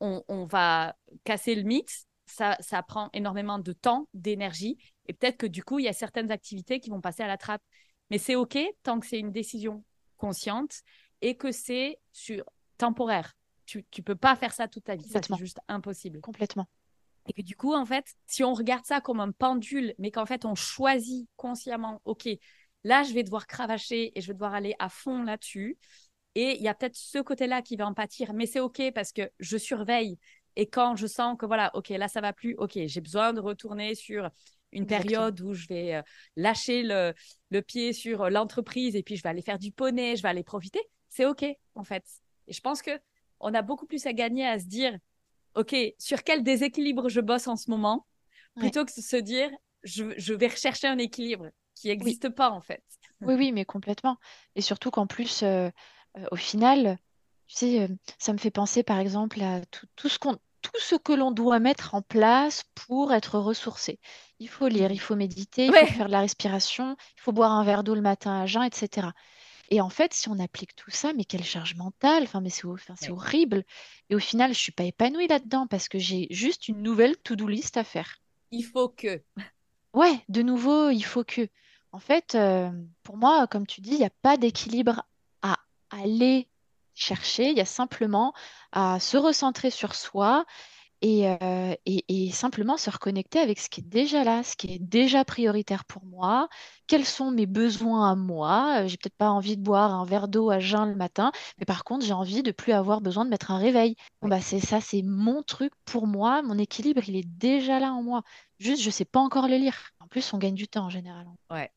On, 0.00 0.22
on 0.28 0.44
va 0.44 0.96
casser 1.24 1.54
le 1.54 1.62
mythe. 1.62 2.06
Ça, 2.26 2.56
ça 2.60 2.82
prend 2.82 3.10
énormément 3.12 3.58
de 3.58 3.72
temps, 3.72 4.08
d'énergie. 4.14 4.78
Et 5.06 5.12
peut-être 5.12 5.36
que 5.36 5.46
du 5.46 5.62
coup, 5.62 5.78
il 5.78 5.84
y 5.84 5.88
a 5.88 5.92
certaines 5.92 6.30
activités 6.30 6.80
qui 6.80 6.88
vont 6.88 7.00
passer 7.00 7.22
à 7.22 7.26
la 7.26 7.36
trappe. 7.36 7.62
Mais 8.10 8.18
c'est 8.18 8.34
OK 8.34 8.58
tant 8.82 9.00
que 9.00 9.06
c'est 9.06 9.18
une 9.18 9.32
décision 9.32 9.84
consciente 10.16 10.80
et 11.20 11.36
que 11.36 11.52
c'est 11.52 11.98
sur 12.12 12.44
temporaire. 12.78 13.34
Tu 13.66 13.78
ne 13.98 14.02
peux 14.02 14.16
pas 14.16 14.36
faire 14.36 14.52
ça 14.52 14.68
toute 14.68 14.84
ta 14.84 14.96
vie. 14.96 15.06
C'est 15.08 15.36
juste 15.36 15.60
impossible. 15.68 16.20
Complètement. 16.20 16.66
Et 17.26 17.32
que 17.32 17.42
du 17.42 17.56
coup, 17.56 17.74
en 17.74 17.86
fait, 17.86 18.04
si 18.26 18.42
on 18.44 18.54
regarde 18.54 18.84
ça 18.84 19.00
comme 19.00 19.20
un 19.20 19.32
pendule, 19.32 19.94
mais 19.98 20.10
qu'en 20.10 20.26
fait, 20.26 20.44
on 20.44 20.54
choisit 20.54 21.28
consciemment, 21.36 22.00
OK, 22.04 22.28
là, 22.84 23.02
je 23.04 23.12
vais 23.14 23.22
devoir 23.22 23.46
cravacher 23.46 24.12
et 24.16 24.20
je 24.20 24.26
vais 24.26 24.34
devoir 24.34 24.54
aller 24.54 24.74
à 24.78 24.88
fond 24.88 25.22
là-dessus. 25.22 25.78
Et 26.34 26.56
il 26.56 26.62
y 26.62 26.68
a 26.68 26.74
peut-être 26.74 26.96
ce 26.96 27.18
côté-là 27.18 27.62
qui 27.62 27.76
va 27.76 27.86
en 27.86 27.94
pâtir, 27.94 28.32
mais 28.32 28.46
c'est 28.46 28.60
OK 28.60 28.82
parce 28.94 29.12
que 29.12 29.30
je 29.38 29.56
surveille. 29.56 30.18
Et 30.56 30.68
quand 30.68 30.96
je 30.96 31.06
sens 31.06 31.36
que, 31.38 31.46
voilà, 31.46 31.70
OK, 31.74 31.90
là, 31.90 32.08
ça 32.08 32.20
va 32.20 32.32
plus, 32.32 32.54
OK, 32.58 32.78
j'ai 32.86 33.00
besoin 33.00 33.32
de 33.32 33.40
retourner 33.40 33.94
sur 33.94 34.30
une 34.72 34.84
Exactement. 34.84 35.26
période 35.26 35.40
où 35.42 35.52
je 35.52 35.66
vais 35.68 35.94
euh, 35.96 36.02
lâcher 36.36 36.82
le, 36.82 37.12
le 37.50 37.62
pied 37.62 37.92
sur 37.92 38.22
euh, 38.22 38.30
l'entreprise 38.30 38.96
et 38.96 39.02
puis 39.02 39.16
je 39.16 39.22
vais 39.22 39.28
aller 39.28 39.42
faire 39.42 39.58
du 39.58 39.70
poney, 39.70 40.16
je 40.16 40.22
vais 40.22 40.28
aller 40.28 40.44
profiter, 40.44 40.80
c'est 41.08 41.26
OK, 41.26 41.44
en 41.74 41.84
fait. 41.84 42.04
Et 42.46 42.52
je 42.52 42.60
pense 42.60 42.80
que 42.82 42.90
on 43.40 43.52
a 43.54 43.62
beaucoup 43.62 43.86
plus 43.86 44.06
à 44.06 44.12
gagner 44.12 44.46
à 44.46 44.58
se 44.58 44.66
dire, 44.66 44.96
OK, 45.54 45.74
sur 45.98 46.22
quel 46.24 46.42
déséquilibre 46.42 47.08
je 47.08 47.20
bosse 47.20 47.46
en 47.48 47.56
ce 47.56 47.70
moment, 47.70 48.06
Ouais. 48.56 48.62
plutôt 48.62 48.84
que 48.84 48.94
de 48.94 49.02
se 49.02 49.16
dire, 49.16 49.50
je, 49.82 50.04
je 50.16 50.34
vais 50.34 50.48
rechercher 50.48 50.86
un 50.88 50.98
équilibre 50.98 51.48
qui 51.74 51.88
n'existe 51.88 52.28
pas, 52.30 52.50
en 52.50 52.60
fait. 52.60 52.82
Oui, 53.24 53.34
oui, 53.34 53.52
mais 53.52 53.64
complètement. 53.64 54.16
Et 54.56 54.60
surtout 54.62 54.90
qu'en 54.90 55.06
plus, 55.06 55.42
euh, 55.42 55.70
euh, 56.18 56.26
au 56.32 56.36
final, 56.36 56.98
tu 57.46 57.56
sais, 57.56 57.82
euh, 57.82 57.88
ça 58.18 58.32
me 58.32 58.38
fait 58.38 58.50
penser 58.50 58.82
par 58.82 58.98
exemple 58.98 59.40
à 59.42 59.64
tout, 59.66 59.86
tout 59.96 60.08
ce 60.08 60.18
qu'on, 60.18 60.34
tout 60.62 60.78
ce 60.80 60.96
que 60.96 61.12
l'on 61.12 61.30
doit 61.30 61.60
mettre 61.60 61.94
en 61.94 62.02
place 62.02 62.64
pour 62.74 63.12
être 63.12 63.38
ressourcé. 63.38 64.00
Il 64.40 64.48
faut 64.48 64.66
lire, 64.68 64.90
il 64.90 64.98
faut 65.00 65.14
méditer, 65.16 65.68
il 65.68 65.72
Ouais. 65.72 65.86
faut 65.86 65.86
faire 65.86 66.06
de 66.06 66.12
la 66.12 66.20
respiration, 66.20 66.96
il 67.16 67.20
faut 67.20 67.32
boire 67.32 67.52
un 67.52 67.64
verre 67.64 67.84
d'eau 67.84 67.94
le 67.94 68.00
matin 68.00 68.40
à 68.40 68.46
jeun, 68.46 68.62
etc. 68.64 69.12
Et 69.70 69.80
en 69.80 69.88
fait, 69.90 70.12
si 70.14 70.28
on 70.28 70.38
applique 70.38 70.74
tout 70.76 70.90
ça, 70.90 71.12
mais 71.14 71.24
quelle 71.24 71.44
charge 71.44 71.74
mentale, 71.76 72.24
enfin, 72.24 72.40
mais 72.40 72.50
c'est 72.50 72.64
hor- 72.66 72.74
enfin, 72.74 72.94
c'est 72.96 73.10
Ouais. 73.10 73.18
horrible. 73.18 73.64
Et 74.10 74.14
au 74.14 74.18
final, 74.18 74.52
je 74.54 74.58
suis 74.58 74.72
pas 74.72 74.84
épanouie 74.84 75.28
là-dedans 75.28 75.66
parce 75.66 75.88
que 75.88 75.98
j'ai 75.98 76.26
juste 76.30 76.68
une 76.68 76.82
nouvelle 76.82 77.16
to-do 77.18 77.48
list 77.48 77.76
à 77.76 77.84
faire. 77.84 78.18
Il 78.50 78.62
faut 78.64 78.88
que. 78.88 79.22
Ouais, 79.94 80.22
de 80.28 80.42
nouveau, 80.42 80.90
il 80.90 81.02
faut 81.02 81.24
que. 81.24 81.48
En 81.92 81.98
fait, 81.98 82.34
euh, 82.34 82.70
pour 83.02 83.16
moi, 83.16 83.46
comme 83.46 83.66
tu 83.66 83.80
dis, 83.82 83.90
il 83.92 83.98
n'y 83.98 84.04
a 84.04 84.10
pas 84.22 84.36
d'équilibre 84.38 85.04
à 85.42 85.58
aller 85.90 86.48
chercher. 86.94 87.50
Il 87.50 87.56
y 87.56 87.60
a 87.60 87.66
simplement 87.66 88.32
à 88.72 88.98
se 89.00 89.16
recentrer 89.16 89.70
sur 89.70 89.94
soi 89.94 90.46
et, 91.02 91.28
euh, 91.28 91.74
et, 91.86 92.04
et 92.28 92.30
simplement 92.30 92.76
se 92.76 92.88
reconnecter 92.90 93.38
avec 93.40 93.58
ce 93.60 93.68
qui 93.68 93.80
est 93.80 93.84
déjà 93.84 94.24
là, 94.24 94.42
ce 94.42 94.56
qui 94.56 94.72
est 94.72 94.78
déjà 94.78 95.24
prioritaire 95.24 95.84
pour 95.84 96.04
moi. 96.06 96.48
Quels 96.86 97.04
sont 97.04 97.30
mes 97.30 97.46
besoins 97.46 98.10
à 98.12 98.14
moi? 98.16 98.82
Euh, 98.84 98.88
J'ai 98.88 98.96
peut-être 98.96 99.16
pas 99.16 99.30
envie 99.30 99.56
de 99.56 99.62
boire 99.62 99.92
un 99.94 100.04
verre 100.04 100.28
d'eau 100.28 100.50
à 100.50 100.60
jeun 100.60 100.88
le 100.90 100.96
matin, 100.96 101.32
mais 101.58 101.66
par 101.66 101.84
contre, 101.84 102.06
j'ai 102.06 102.12
envie 102.14 102.42
de 102.42 102.52
plus 102.52 102.72
avoir 102.72 103.00
besoin 103.00 103.24
de 103.24 103.30
mettre 103.30 103.50
un 103.50 103.58
réveil. 103.58 103.96
Bon, 104.22 104.28
bah, 104.28 104.40
c'est 104.40 104.60
ça, 104.60 104.80
c'est 104.80 105.02
mon 105.02 105.42
truc 105.42 105.72
pour 105.84 106.06
moi. 106.06 106.42
Mon 106.42 106.56
équilibre, 106.58 107.02
il 107.08 107.16
est 107.16 107.26
déjà 107.28 107.78
là 107.80 107.92
en 107.92 108.02
moi. 108.02 108.22
Juste, 108.58 108.82
je 108.82 108.90
sais 108.90 109.04
pas 109.04 109.20
encore 109.20 109.48
le 109.48 109.56
lire. 109.56 109.76
En 110.00 110.06
plus, 110.08 110.32
on 110.32 110.38
gagne 110.38 110.54
du 110.54 110.68
temps 110.68 110.84
en 110.86 110.90
général. 110.90 111.26
Ouais. 111.50 111.70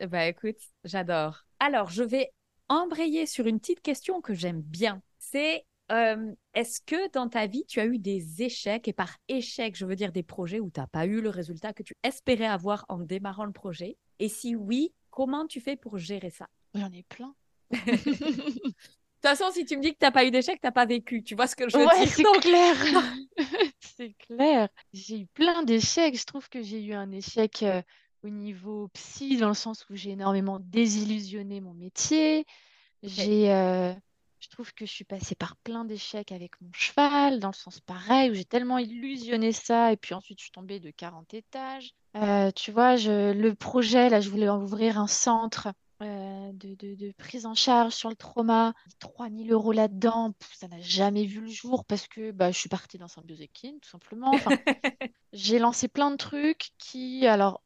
Bah 0.00 0.26
écoute, 0.26 0.58
j'adore. 0.84 1.46
Alors, 1.60 1.90
je 1.90 2.02
vais 2.02 2.32
embrayer 2.68 3.26
sur 3.26 3.46
une 3.46 3.60
petite 3.60 3.80
question 3.82 4.20
que 4.20 4.34
j'aime 4.34 4.62
bien. 4.62 5.02
C'est 5.18 5.66
euh, 5.92 6.32
est-ce 6.54 6.80
que 6.80 7.10
dans 7.12 7.28
ta 7.28 7.46
vie, 7.46 7.64
tu 7.66 7.80
as 7.80 7.86
eu 7.86 7.98
des 7.98 8.42
échecs? 8.42 8.88
Et 8.88 8.92
par 8.92 9.16
échec, 9.28 9.76
je 9.76 9.84
veux 9.84 9.96
dire 9.96 10.12
des 10.12 10.22
projets 10.22 10.60
où 10.60 10.70
tu 10.70 10.80
n'as 10.80 10.86
pas 10.86 11.06
eu 11.06 11.20
le 11.20 11.28
résultat 11.28 11.72
que 11.72 11.82
tu 11.82 11.94
espérais 12.02 12.46
avoir 12.46 12.84
en 12.88 12.98
démarrant 12.98 13.44
le 13.44 13.52
projet? 13.52 13.96
Et 14.18 14.28
si 14.28 14.56
oui, 14.56 14.92
comment 15.10 15.46
tu 15.46 15.60
fais 15.60 15.76
pour 15.76 15.98
gérer 15.98 16.30
ça? 16.30 16.48
J'en 16.74 16.90
ai 16.92 17.02
plein. 17.04 17.34
De 19.22 19.28
toute 19.28 19.38
façon, 19.38 19.52
si 19.52 19.64
tu 19.64 19.76
me 19.76 19.82
dis 19.82 19.92
que 19.92 19.98
tu 19.98 20.04
n'as 20.04 20.10
pas 20.10 20.24
eu 20.24 20.32
d'échec, 20.32 20.60
tu 20.60 20.66
n'as 20.66 20.72
pas 20.72 20.84
vécu. 20.86 21.22
Tu 21.22 21.36
vois 21.36 21.46
ce 21.46 21.54
que 21.54 21.68
je 21.68 21.76
veux 21.78 21.86
Ouais, 21.86 22.04
dire 22.04 22.08
c'est 22.08 22.22
clair. 22.40 22.76
C'est 23.80 24.14
clair. 24.14 24.68
J'ai 24.92 25.20
eu 25.20 25.26
plein 25.26 25.62
d'échecs. 25.62 26.18
Je 26.18 26.24
trouve 26.24 26.48
que 26.48 26.60
j'ai 26.60 26.82
eu 26.82 26.92
un 26.94 27.12
échec 27.12 27.62
euh, 27.62 27.82
au 28.24 28.30
niveau 28.30 28.88
psy, 28.94 29.36
dans 29.36 29.48
le 29.48 29.54
sens 29.54 29.86
où 29.90 29.94
j'ai 29.94 30.10
énormément 30.10 30.58
désillusionné 30.60 31.60
mon 31.60 31.74
métier. 31.74 32.46
J'ai, 33.04 33.52
euh, 33.52 33.92
je 34.42 34.48
trouve 34.48 34.74
que 34.74 34.84
je 34.84 34.90
suis 34.90 35.04
passée 35.04 35.36
par 35.36 35.56
plein 35.56 35.84
d'échecs 35.84 36.32
avec 36.32 36.60
mon 36.60 36.70
cheval, 36.72 37.38
dans 37.38 37.48
le 37.50 37.54
sens 37.54 37.80
pareil, 37.80 38.30
où 38.30 38.34
j'ai 38.34 38.44
tellement 38.44 38.78
illusionné 38.78 39.52
ça, 39.52 39.92
et 39.92 39.96
puis 39.96 40.14
ensuite 40.14 40.38
je 40.40 40.44
suis 40.44 40.52
tombée 40.52 40.80
de 40.80 40.90
40 40.90 41.32
étages. 41.32 41.94
Euh, 42.16 42.50
tu 42.50 42.72
vois, 42.72 42.96
je, 42.96 43.32
le 43.32 43.54
projet, 43.54 44.10
là, 44.10 44.20
je 44.20 44.28
voulais 44.30 44.48
ouvrir 44.48 44.98
un 44.98 45.06
centre 45.06 45.68
euh, 46.02 46.50
de, 46.54 46.74
de- 46.74 46.96
de 46.96 47.12
prise 47.12 47.46
en 47.46 47.54
charge 47.54 47.92
sur 47.92 48.10
le 48.10 48.16
trauma. 48.16 48.74
3000 48.98 49.52
euros 49.52 49.72
là-dedans, 49.72 50.34
ça 50.58 50.66
n'a 50.66 50.80
jamais 50.80 51.24
vu 51.24 51.40
le 51.40 51.48
jour 51.48 51.84
parce 51.84 52.08
que 52.08 52.32
bah, 52.32 52.50
je 52.50 52.58
suis 52.58 52.68
partie 52.68 52.98
dans 52.98 53.08
Symbiose 53.08 53.40
Equine, 53.40 53.78
tout 53.80 53.90
simplement. 53.90 54.34
Enfin, 54.34 54.50
j'ai 55.32 55.60
lancé 55.60 55.86
plein 55.86 56.10
de 56.10 56.16
trucs 56.16 56.70
qui, 56.78 57.26
alors, 57.28 57.62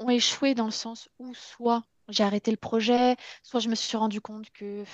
ont 0.00 0.10
échoué 0.10 0.54
dans 0.54 0.66
le 0.66 0.70
sens 0.72 1.08
où 1.20 1.32
soit 1.34 1.84
j'ai 2.08 2.24
arrêté 2.24 2.50
le 2.50 2.56
projet, 2.56 3.16
soit 3.42 3.60
je 3.60 3.68
me 3.68 3.74
suis 3.74 3.96
rendu 3.96 4.20
compte 4.20 4.50
que 4.50 4.84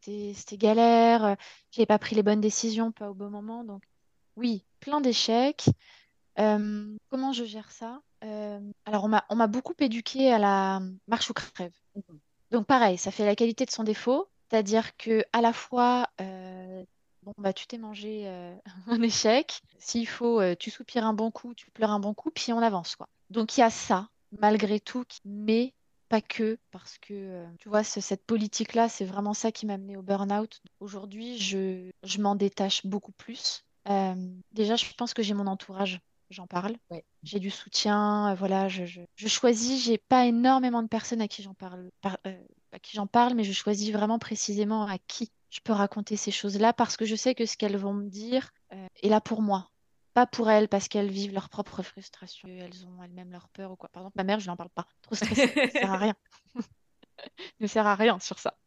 c'était 0.00 0.56
galère, 0.56 1.24
euh, 1.24 1.34
j'avais 1.70 1.86
pas 1.86 1.98
pris 1.98 2.14
les 2.14 2.22
bonnes 2.22 2.40
décisions, 2.40 2.92
pas 2.92 3.10
au 3.10 3.14
bon 3.14 3.30
moment. 3.30 3.64
Donc 3.64 3.82
oui, 4.36 4.64
plein 4.80 5.00
d'échecs. 5.00 5.66
Euh, 6.38 6.96
comment 7.10 7.32
je 7.32 7.44
gère 7.44 7.70
ça? 7.70 8.00
Euh, 8.24 8.60
alors, 8.84 9.04
on 9.04 9.36
m'a, 9.36 9.46
beaucoup 9.46 9.74
éduqué 9.80 10.32
à 10.32 10.38
la 10.38 10.80
marche 11.08 11.30
ou 11.30 11.34
crève. 11.34 11.72
Donc, 12.50 12.66
pareil, 12.66 12.96
ça 12.96 13.10
fait 13.10 13.26
la 13.26 13.34
qualité 13.34 13.64
de 13.64 13.70
son 13.70 13.84
défaut. 13.84 14.28
C'est-à-dire 14.48 14.96
que 14.96 15.24
à 15.32 15.40
la 15.40 15.52
fois, 15.52 16.08
euh, 16.20 16.84
bon, 17.22 17.34
bah, 17.38 17.52
tu 17.52 17.66
t'es 17.66 17.78
mangé 17.78 18.28
un 18.86 19.02
échec. 19.02 19.60
S'il 19.78 20.06
faut, 20.06 20.40
tu 20.56 20.70
soupires 20.70 21.04
un 21.04 21.12
bon 21.14 21.30
coup, 21.30 21.54
tu 21.54 21.70
pleures 21.70 21.90
un 21.90 22.00
bon 22.00 22.14
coup, 22.14 22.30
puis 22.30 22.52
on 22.52 22.58
avance, 22.58 22.96
quoi. 22.96 23.08
Donc, 23.30 23.56
il 23.56 23.60
y 23.60 23.64
a 23.64 23.70
ça, 23.70 24.08
malgré 24.38 24.80
tout, 24.80 25.04
qui- 25.04 25.20
mais 25.24 25.74
pas 26.08 26.20
que, 26.20 26.58
parce 26.70 26.98
que, 26.98 27.14
euh, 27.14 27.46
tu 27.58 27.68
vois, 27.68 27.84
ce- 27.84 28.00
cette 28.00 28.24
politique-là, 28.26 28.88
c'est 28.88 29.04
vraiment 29.04 29.34
ça 29.34 29.52
qui 29.52 29.66
m'a 29.66 29.74
amené 29.74 29.96
au 29.96 30.02
burn-out. 30.02 30.60
Aujourd'hui, 30.80 31.38
je, 31.38 31.90
je 32.04 32.20
m'en 32.20 32.34
détache 32.34 32.86
beaucoup 32.86 33.12
plus. 33.12 33.64
Euh, 33.88 34.14
déjà, 34.52 34.76
je 34.76 34.84
pense 34.94 35.14
que 35.14 35.22
j'ai 35.22 35.34
mon 35.34 35.46
entourage, 35.46 36.00
j'en 36.30 36.46
parle. 36.46 36.76
Ouais. 36.90 37.04
J'ai 37.22 37.40
du 37.40 37.50
soutien, 37.50 38.32
euh, 38.32 38.34
voilà, 38.34 38.68
je, 38.68 38.84
je, 38.86 39.00
je 39.16 39.28
choisis, 39.28 39.82
j'ai 39.84 39.98
pas 39.98 40.26
énormément 40.26 40.82
de 40.82 40.88
personnes 40.88 41.20
à 41.20 41.28
qui 41.28 41.42
j'en 41.42 41.54
parle, 41.54 41.90
par- 42.00 42.18
euh, 42.26 42.42
à 42.72 42.78
qui 42.78 42.96
j'en 42.96 43.06
parle, 43.06 43.34
mais 43.34 43.44
je 43.44 43.52
choisis 43.52 43.90
vraiment 43.92 44.18
précisément 44.18 44.84
à 44.86 44.98
qui 44.98 45.30
je 45.50 45.60
peux 45.60 45.72
raconter 45.72 46.16
ces 46.16 46.30
choses-là 46.30 46.72
parce 46.72 46.96
que 46.96 47.06
je 47.06 47.16
sais 47.16 47.34
que 47.34 47.46
ce 47.46 47.56
qu'elles 47.56 47.76
vont 47.76 47.94
me 47.94 48.08
dire 48.08 48.50
euh, 48.72 48.86
est 49.02 49.08
là 49.08 49.20
pour 49.20 49.42
moi. 49.42 49.70
Pas 50.18 50.26
pour 50.26 50.50
elles 50.50 50.66
parce 50.66 50.88
qu'elles 50.88 51.12
vivent 51.12 51.32
leur 51.32 51.48
propre 51.48 51.80
frustration, 51.80 52.48
elles 52.48 52.84
ont 52.88 53.00
elles-mêmes 53.04 53.30
leur 53.30 53.48
peur 53.50 53.70
ou 53.70 53.76
quoi. 53.76 53.88
Par 53.90 54.02
exemple, 54.02 54.16
ma 54.16 54.24
mère, 54.24 54.40
je 54.40 54.48
n'en 54.48 54.56
parle 54.56 54.70
pas. 54.70 54.84
Trop 55.00 55.14
stressée, 55.14 55.46
ça 55.46 55.70
sert 55.70 55.92
à 55.92 55.96
rien. 55.96 56.14
ne 57.60 57.68
sert 57.68 57.86
à 57.86 57.94
rien 57.94 58.18
sur 58.18 58.40
ça. 58.40 58.58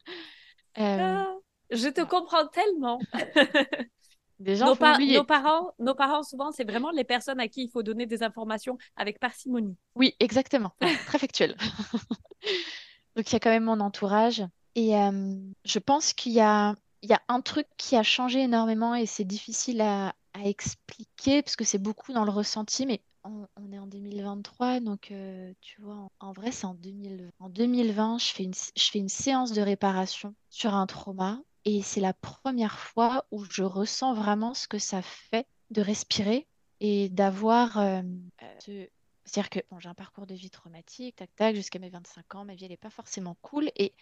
Euh, 0.77 0.97
Ah, 0.97 1.35
je 1.69 1.89
te 1.89 1.99
comprends 1.99 2.47
tellement. 2.47 2.99
Déjà, 4.39 4.63
Nos, 4.63 4.77
parents, 4.77 5.73
nos 5.77 5.93
parents, 5.93 6.23
souvent, 6.23 6.53
c'est 6.53 6.63
vraiment 6.63 6.91
les 6.91 7.03
personnes 7.03 7.41
à 7.41 7.49
qui 7.49 7.65
il 7.65 7.69
faut 7.69 7.83
donner 7.83 8.05
des 8.05 8.23
informations 8.23 8.77
avec 8.95 9.19
parcimonie. 9.19 9.75
Oui, 9.95 10.15
exactement. 10.21 10.71
Très 10.79 11.19
factuel. 11.19 11.57
Donc, 13.17 13.29
il 13.29 13.33
y 13.33 13.35
a 13.35 13.39
quand 13.41 13.49
même 13.49 13.65
mon 13.65 13.81
entourage. 13.81 14.41
Et 14.75 14.95
euh, 14.95 15.35
je 15.65 15.79
pense 15.79 16.13
qu'il 16.13 16.31
y 16.31 16.39
a, 16.39 16.75
il 17.01 17.09
y 17.09 17.13
a 17.13 17.21
un 17.27 17.41
truc 17.41 17.67
qui 17.75 17.97
a 17.97 18.03
changé 18.03 18.39
énormément 18.39 18.95
et 18.95 19.05
c'est 19.05 19.25
difficile 19.25 19.81
à, 19.81 20.15
à 20.33 20.45
expliquer 20.47 21.41
parce 21.41 21.55
que 21.55 21.63
c'est 21.63 21.77
beaucoup 21.77 22.13
dans 22.13 22.25
le 22.25 22.31
ressenti, 22.31 22.85
mais 22.85 23.01
on, 23.23 23.47
est 23.71 23.77
en 23.79 23.85
2023, 23.87 24.79
donc 24.79 25.11
euh, 25.11 25.53
tu 25.61 25.81
vois, 25.81 26.07
en, 26.19 26.31
vrai, 26.31 26.51
c'est 26.51 26.65
en 26.65 26.73
2020. 26.73 27.29
En 27.39 27.49
2020, 27.49 28.17
je 28.17 28.25
fais 28.27 28.43
une, 28.43 28.53
je 28.53 28.83
fais 28.83 28.99
une 28.99 29.09
séance 29.09 29.51
de 29.51 29.61
réparation 29.61 30.33
sur 30.49 30.73
un 30.73 30.87
trauma 30.87 31.39
et 31.65 31.81
c'est 31.83 32.01
la 32.01 32.13
première 32.13 32.79
fois 32.79 33.25
où 33.31 33.45
je 33.45 33.63
ressens 33.63 34.13
vraiment 34.13 34.53
ce 34.53 34.67
que 34.67 34.79
ça 34.79 35.01
fait 35.01 35.45
de 35.69 35.81
respirer 35.81 36.47
et 36.79 37.09
d'avoir 37.09 37.77
euh, 37.77 38.01
euh, 38.41 38.55
ce- 38.59 38.89
c'est-à-dire 39.25 39.49
que 39.51 39.59
bon, 39.69 39.79
j'ai 39.79 39.87
un 39.87 39.93
parcours 39.93 40.25
de 40.25 40.33
vie 40.33 40.49
traumatique, 40.49 41.15
tac, 41.15 41.29
tac, 41.35 41.55
jusqu'à 41.55 41.79
mes 41.79 41.89
25 41.89 42.35
ans, 42.35 42.43
ma 42.43 42.55
vie, 42.55 42.65
elle 42.65 42.71
n'est 42.71 42.77
pas 42.77 42.89
forcément 42.89 43.37
cool. 43.41 43.69
Et 43.75 43.93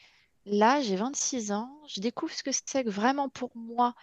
là, 0.46 0.82
j'ai 0.82 0.96
26 0.96 1.52
ans, 1.52 1.70
je 1.88 2.00
découvre 2.00 2.34
ce 2.34 2.42
que 2.42 2.52
c'est 2.52 2.84
que 2.84 2.90
vraiment 2.90 3.30
pour 3.30 3.52
moi 3.56 3.94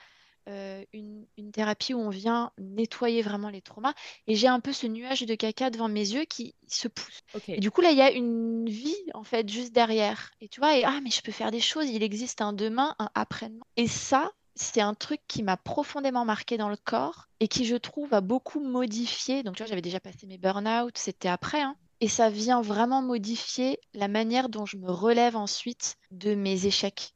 euh, 0.49 0.85
une, 0.93 1.27
une 1.37 1.53
thérapie 1.53 1.95
où 1.95 2.01
on 2.01 2.11
vient 2.11 2.53
nettoyer 2.59 3.23
vraiment 3.23 3.49
les 3.49 3.63
traumas. 3.63 3.95
Et 4.27 4.35
j'ai 4.35 4.49
un 4.49 4.61
peu 4.61 4.73
ce 4.73 4.87
nuage 4.87 5.23
de 5.23 5.35
caca 5.35 5.71
devant 5.71 5.89
mes 5.89 6.01
yeux 6.01 6.25
qui 6.25 6.55
se 6.67 6.89
pousse. 6.89 7.21
Et 7.49 7.61
du 7.61 7.71
coup, 7.71 7.81
là, 7.81 7.91
il 7.91 7.97
y 7.99 8.03
a 8.03 8.11
une 8.11 8.69
vie, 8.69 8.97
en 9.15 9.25
fait, 9.25 9.49
juste 9.49 9.73
derrière. 9.73 10.31
Et 10.41 10.49
tu 10.49 10.61
vois, 10.61 10.77
et, 10.77 10.85
ah, 10.85 11.01
mais 11.03 11.11
je 11.11 11.23
peux 11.23 11.33
faire 11.33 11.51
des 11.51 11.61
choses, 11.61 11.89
il 11.89 12.03
existe 12.03 12.41
un 12.41 12.53
demain, 12.53 12.95
un 12.99 13.11
après-demain. 13.15 13.65
Et 13.77 13.89
ça, 13.89 14.31
c'est 14.55 14.81
un 14.81 14.95
truc 14.95 15.21
qui 15.29 15.43
m'a 15.43 15.57
profondément 15.57 16.25
marqué 16.25 16.57
dans 16.57 16.69
le 16.69 16.77
corps 16.77 17.27
et 17.41 17.49
qui, 17.49 17.65
je 17.65 17.77
trouve, 17.77 18.15
a 18.15 18.21
beaucoup 18.21 18.61
modifié. 18.61 19.43
Donc, 19.43 19.57
tu 19.57 19.63
vois, 19.63 19.69
j'avais 19.69 19.83
déjà 19.83 20.01
passé 20.01 20.27
mes 20.27 20.39
burn-out, 20.39 20.97
c'était 20.97 21.29
après, 21.29 21.61
hein. 21.61 21.77
Et 22.01 22.09
ça 22.09 22.29
vient 22.29 22.61
vraiment 22.61 23.01
modifier 23.01 23.81
la 23.95 24.07
manière 24.07 24.51
dont 24.51 24.67
je 24.67 24.77
me 24.77 24.91
relève 24.91 25.35
ensuite 25.35 25.97
de 26.11 26.35
mes 26.35 26.67
échecs. 26.67 27.15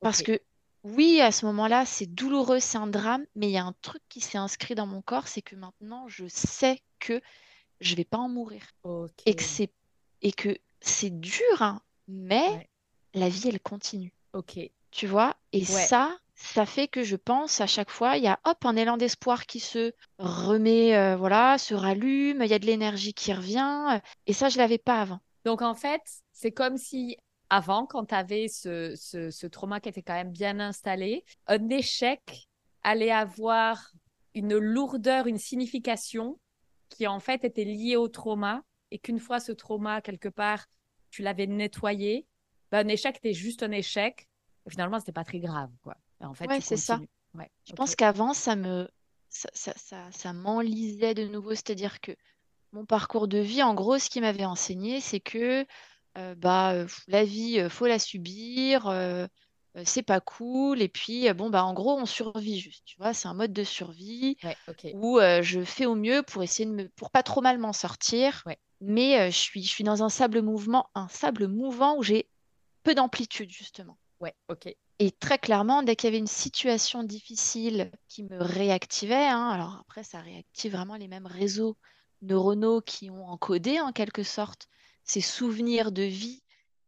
Parce 0.00 0.22
que 0.22 0.40
oui, 0.84 1.20
à 1.20 1.32
ce 1.32 1.46
moment-là, 1.46 1.86
c'est 1.86 2.06
douloureux, 2.06 2.60
c'est 2.60 2.78
un 2.78 2.86
drame, 2.86 3.24
mais 3.34 3.48
il 3.48 3.52
y 3.52 3.58
a 3.58 3.64
un 3.64 3.74
truc 3.82 4.02
qui 4.08 4.20
s'est 4.20 4.38
inscrit 4.38 4.74
dans 4.74 4.86
mon 4.86 5.02
corps, 5.02 5.28
c'est 5.28 5.42
que 5.42 5.56
maintenant, 5.56 6.08
je 6.08 6.26
sais 6.28 6.78
que 7.00 7.20
je 7.80 7.94
vais 7.96 8.04
pas 8.04 8.18
en 8.18 8.28
mourir 8.28 8.62
et 9.26 9.34
que 9.34 9.42
c'est 9.42 9.72
et 10.22 10.32
que 10.32 10.56
c'est 10.80 11.10
dur, 11.20 11.62
hein, 11.62 11.82
mais 12.08 12.46
Ouais. 12.50 12.68
la 13.14 13.28
vie, 13.28 13.48
elle 13.48 13.60
continue, 13.60 14.14
Ok. 14.32 14.58
tu 14.90 15.06
vois? 15.06 15.36
Et 15.52 15.64
Ouais. 15.68 15.86
ça, 15.88 16.18
ça 16.34 16.66
fait 16.66 16.88
que 16.88 17.02
je 17.02 17.16
pense 17.16 17.60
à 17.60 17.66
chaque 17.66 17.90
fois, 17.90 18.16
il 18.16 18.24
y 18.24 18.28
a 18.28 18.40
hop 18.44 18.64
un 18.64 18.76
élan 18.76 18.96
d'espoir 18.96 19.46
qui 19.46 19.60
se 19.60 19.92
remet, 20.18 20.96
euh, 20.96 21.16
voilà, 21.16 21.58
se 21.58 21.74
rallume, 21.74 22.42
il 22.42 22.48
y 22.50 22.54
a 22.54 22.58
de 22.58 22.66
l'énergie 22.66 23.14
qui 23.14 23.32
revient, 23.32 23.94
euh, 23.94 23.98
et 24.26 24.32
ça, 24.32 24.48
je 24.48 24.58
l'avais 24.58 24.78
pas 24.78 25.00
avant. 25.00 25.20
Donc, 25.44 25.62
en 25.62 25.74
fait, 25.74 26.00
c'est 26.32 26.52
comme 26.52 26.76
si 26.78 27.16
avant, 27.50 27.86
quand 27.86 28.06
tu 28.06 28.14
avais 28.14 28.48
ce, 28.48 28.94
ce, 28.96 29.30
ce 29.30 29.46
trauma 29.46 29.80
qui 29.80 29.88
était 29.88 30.02
quand 30.02 30.14
même 30.14 30.32
bien 30.32 30.60
installé, 30.60 31.24
un 31.46 31.68
échec 31.68 32.48
allait 32.82 33.10
avoir 33.10 33.92
une 34.34 34.56
lourdeur, 34.56 35.26
une 35.26 35.38
signification 35.38 36.38
qui 36.88 37.06
en 37.06 37.20
fait 37.20 37.44
était 37.44 37.64
liée 37.64 37.96
au 37.96 38.08
trauma 38.08 38.62
et 38.90 38.98
qu'une 38.98 39.18
fois 39.18 39.40
ce 39.40 39.52
trauma, 39.52 40.00
quelque 40.00 40.28
part, 40.28 40.64
tu 41.10 41.22
l'avais 41.22 41.46
nettoyé, 41.46 42.26
ben, 42.70 42.86
un 42.86 42.88
échec 42.88 43.16
était 43.16 43.32
juste 43.32 43.62
un 43.62 43.70
échec. 43.70 44.28
Et 44.66 44.70
finalement, 44.70 44.98
c'était 44.98 45.12
pas 45.12 45.24
très 45.24 45.40
grave, 45.40 45.70
quoi. 45.82 45.96
Et 46.20 46.24
en 46.24 46.34
fait, 46.34 46.46
Ouais, 46.46 46.60
c'est 46.60 46.76
ça. 46.76 47.00
Ouais, 47.34 47.50
Je 47.66 47.72
pense 47.72 47.96
qu'avant, 47.96 48.32
ça 48.34 48.56
me, 48.56 48.88
ça, 49.28 49.48
ça, 49.52 49.72
ça, 49.76 50.10
ça 50.12 50.32
m'enlisait 50.32 51.14
de 51.14 51.26
nouveau, 51.26 51.50
c'est-à-dire 51.50 52.00
que 52.00 52.12
mon 52.72 52.84
parcours 52.86 53.28
de 53.28 53.38
vie, 53.38 53.62
en 53.62 53.74
gros, 53.74 53.98
ce 53.98 54.10
qui 54.10 54.20
m'avait 54.20 54.44
enseigné, 54.44 55.00
c'est 55.00 55.20
que 55.20 55.66
euh, 56.18 56.34
bah, 56.34 56.72
euh, 56.74 56.86
la 57.08 57.24
vie, 57.24 57.58
euh, 57.60 57.68
faut 57.68 57.86
la 57.86 57.98
subir, 57.98 58.86
euh, 58.88 59.26
c'est 59.84 60.02
pas 60.02 60.20
cool, 60.20 60.80
et 60.82 60.88
puis, 60.88 61.32
bon, 61.34 61.50
bah, 61.50 61.64
en 61.64 61.74
gros, 61.74 61.98
on 61.98 62.06
survit 62.06 62.60
juste, 62.60 62.84
tu 62.86 62.96
vois, 62.98 63.12
c'est 63.14 63.28
un 63.28 63.34
mode 63.34 63.52
de 63.52 63.64
survie 63.64 64.36
Ouais, 64.42 64.58
où 64.92 65.18
euh, 65.20 65.42
je 65.42 65.62
fais 65.64 65.86
au 65.86 65.96
mieux 65.96 66.22
pour 66.22 66.42
essayer 66.44 66.66
de 66.66 66.74
me, 66.74 66.88
pour 66.90 67.10
pas 67.10 67.22
trop 67.24 67.40
mal 67.42 67.58
m'en 67.58 67.72
sortir, 67.72 68.44
Ouais. 68.46 68.58
mais 68.80 69.30
je 69.32 69.36
suis, 69.38 69.62
je 69.64 69.68
suis 69.70 69.84
dans 69.84 70.02
un 70.04 70.08
sable 70.10 70.42
mouvement, 70.42 70.90
un 70.94 71.08
sable 71.08 71.48
mouvant 71.48 71.96
où 71.98 72.02
j'ai 72.04 72.30
peu 72.84 72.94
d'amplitude, 72.94 73.50
justement. 73.50 73.98
Ouais, 74.20 74.34
ok. 74.48 74.74
Et 74.98 75.10
très 75.12 75.38
clairement, 75.38 75.82
dès 75.82 75.96
qu'il 75.96 76.06
y 76.08 76.12
avait 76.12 76.18
une 76.18 76.26
situation 76.26 77.02
difficile 77.04 77.92
qui 78.08 78.22
me 78.24 78.42
réactivait, 78.42 79.26
hein, 79.26 79.48
alors 79.48 79.78
après, 79.80 80.02
ça 80.04 80.20
réactive 80.20 80.72
vraiment 80.72 80.96
les 80.96 81.08
mêmes 81.08 81.26
réseaux 81.26 81.76
neuronaux 82.22 82.80
qui 82.80 83.10
ont 83.10 83.26
encodé 83.28 83.80
en 83.80 83.92
quelque 83.92 84.22
sorte 84.22 84.68
ces 85.04 85.20
souvenirs 85.20 85.92
de 85.92 86.02
vie 86.02 86.42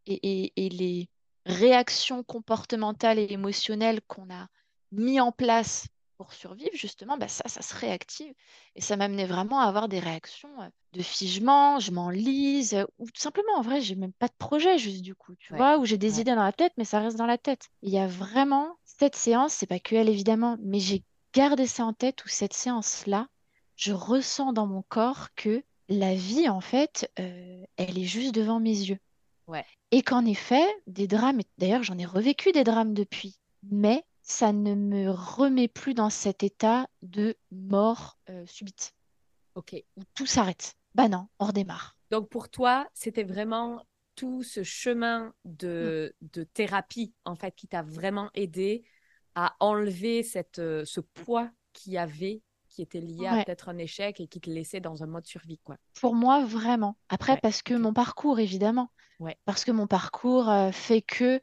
et, 0.06 0.14
et- 0.46 0.66
et 0.66 0.68
les 0.68 1.08
réactions 1.44 2.22
comportementales 2.24 3.18
et 3.18 3.32
émotionnelles 3.32 4.00
qu'on 4.06 4.32
a 4.34 4.48
mis 4.92 5.20
en 5.20 5.32
place 5.32 5.86
pour 6.16 6.32
survivre, 6.32 6.70
justement, 6.74 7.18
bah 7.18 7.28
ça, 7.28 7.46
ça 7.46 7.60
se 7.62 7.74
réactive. 7.74 8.32
Et 8.74 8.80
ça 8.80 8.96
m'amenait 8.96 9.26
vraiment 9.26 9.60
à 9.60 9.66
avoir 9.66 9.88
des 9.88 9.98
réactions 10.00 10.62
euh, 10.62 10.68
de 10.92 11.02
figement, 11.02 11.78
je 11.78 11.90
m'enlise, 11.92 12.74
euh, 12.74 12.84
ou 12.98 13.06
tout 13.06 13.20
simplement, 13.20 13.52
en 13.56 13.62
vrai, 13.62 13.80
j'ai 13.82 13.96
même 13.96 14.14
pas 14.14 14.28
de 14.28 14.34
projet, 14.38 14.78
juste 14.78 15.02
du 15.02 15.14
coup, 15.14 15.34
tu 15.36 15.52
Ouais, 15.52 15.58
vois, 15.58 15.78
où 15.78 15.84
j'ai 15.84 15.98
des 15.98 16.18
ouais. 16.18 16.20
idées 16.20 16.34
dans 16.34 16.42
la 16.44 16.52
tête, 16.52 16.72
mais 16.78 16.84
ça 16.86 17.00
reste 17.00 17.18
dans 17.18 17.26
la 17.26 17.36
tête. 17.38 17.68
Il 17.82 17.90
y 17.92 17.98
a 17.98 18.06
vraiment 18.06 18.78
cette 18.84 19.16
séance, 19.16 19.52
c'est 19.52 19.66
pas 19.66 19.78
que 19.80 19.94
elle, 19.94 20.08
évidemment, 20.08 20.56
mais 20.60 20.80
j'ai 20.80 21.04
gardé 21.34 21.66
ça 21.66 21.84
en 21.84 21.92
tête, 21.92 22.24
où 22.24 22.28
cette 22.28 22.54
séance-là, 22.54 23.28
je 23.76 23.92
ressens 23.92 24.52
dans 24.54 24.66
mon 24.66 24.82
corps 24.82 25.28
que 25.34 25.62
la 25.88 26.14
vie, 26.14 26.48
en 26.48 26.60
fait, 26.60 27.10
euh, 27.18 27.64
elle 27.76 27.98
est 27.98 28.04
juste 28.04 28.34
devant 28.34 28.60
mes 28.60 28.70
yeux. 28.70 28.98
Ouais. 29.46 29.64
Et 29.92 30.02
qu'en 30.02 30.24
effet, 30.24 30.64
des 30.86 31.06
drames, 31.06 31.40
d'ailleurs 31.58 31.82
j'en 31.82 31.98
ai 31.98 32.04
revécu 32.04 32.52
des 32.52 32.64
drames 32.64 32.94
depuis, 32.94 33.38
mais 33.70 34.04
ça 34.22 34.52
ne 34.52 34.74
me 34.74 35.08
remet 35.10 35.68
plus 35.68 35.94
dans 35.94 36.10
cet 36.10 36.42
état 36.42 36.88
de 37.02 37.36
mort 37.52 38.18
euh, 38.28 38.44
subite, 38.46 38.94
Ok. 39.54 39.74
où 39.96 40.02
tout 40.14 40.26
s'arrête. 40.26 40.74
Bah 40.94 41.08
non, 41.08 41.28
on 41.38 41.46
redémarre. 41.46 41.96
Donc 42.10 42.28
pour 42.28 42.48
toi, 42.48 42.88
c'était 42.94 43.22
vraiment 43.22 43.84
tout 44.16 44.42
ce 44.42 44.62
chemin 44.64 45.32
de, 45.44 46.14
de 46.32 46.42
thérapie, 46.42 47.14
en 47.24 47.36
fait, 47.36 47.54
qui 47.54 47.68
t'a 47.68 47.82
vraiment 47.82 48.30
aidé 48.34 48.84
à 49.34 49.54
enlever 49.60 50.22
cette, 50.22 50.58
euh, 50.58 50.84
ce 50.84 51.00
poids 51.00 51.50
qu'il 51.72 51.92
y 51.92 51.98
avait, 51.98 52.42
qui 52.76 52.82
était 52.82 53.00
lié 53.00 53.26
à 53.26 53.42
peut-être 53.42 53.70
un 53.70 53.78
échec 53.78 54.20
et 54.20 54.26
qui 54.26 54.38
te 54.38 54.50
laissait 54.50 54.80
dans 54.80 55.02
un 55.02 55.06
mode 55.06 55.26
survie, 55.26 55.58
quoi. 55.64 55.78
Pour 55.98 56.14
moi, 56.14 56.44
vraiment. 56.44 56.98
Après, 57.08 57.32
Ouais, 57.32 57.40
parce 57.42 57.62
que 57.62 57.72
mon 57.72 57.94
parcours, 57.94 58.38
évidemment. 58.38 58.90
Ouais. 59.18 59.38
Parce 59.46 59.64
que 59.64 59.70
mon 59.70 59.86
parcours 59.86 60.50
euh, 60.50 60.72
fait 60.72 61.00
que 61.00 61.40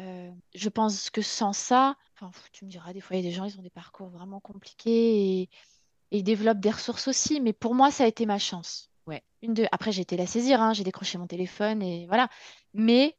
euh, 0.00 0.30
je 0.54 0.68
pense 0.68 1.08
que 1.10 1.22
sans 1.22 1.52
ça, 1.52 1.96
tu 2.52 2.64
me 2.64 2.70
diras, 2.70 2.92
des 2.92 3.00
fois, 3.00 3.16
il 3.16 3.22
y 3.22 3.26
a 3.26 3.28
des 3.28 3.34
gens, 3.34 3.44
ils 3.44 3.56
ont 3.58 3.62
des 3.62 3.70
parcours 3.70 4.08
vraiment 4.08 4.40
compliqués 4.40 5.40
et, 5.40 5.42
et 5.42 6.18
ils 6.18 6.24
développent 6.24 6.58
des 6.58 6.70
ressources 6.70 7.06
aussi. 7.06 7.40
Mais 7.40 7.52
pour 7.52 7.76
moi, 7.76 7.92
ça 7.92 8.02
a 8.02 8.08
été 8.08 8.26
ma 8.26 8.40
chance. 8.40 8.90
Ouais. 9.06 9.22
Une 9.40 9.54
de... 9.54 9.66
Après, 9.70 9.92
j'ai 9.92 10.02
été 10.02 10.16
la 10.16 10.26
saisir, 10.26 10.60
hein, 10.60 10.72
j'ai 10.72 10.82
décroché 10.82 11.16
mon 11.16 11.28
téléphone 11.28 11.80
et 11.80 12.06
voilà. 12.08 12.28
Mais 12.74 13.16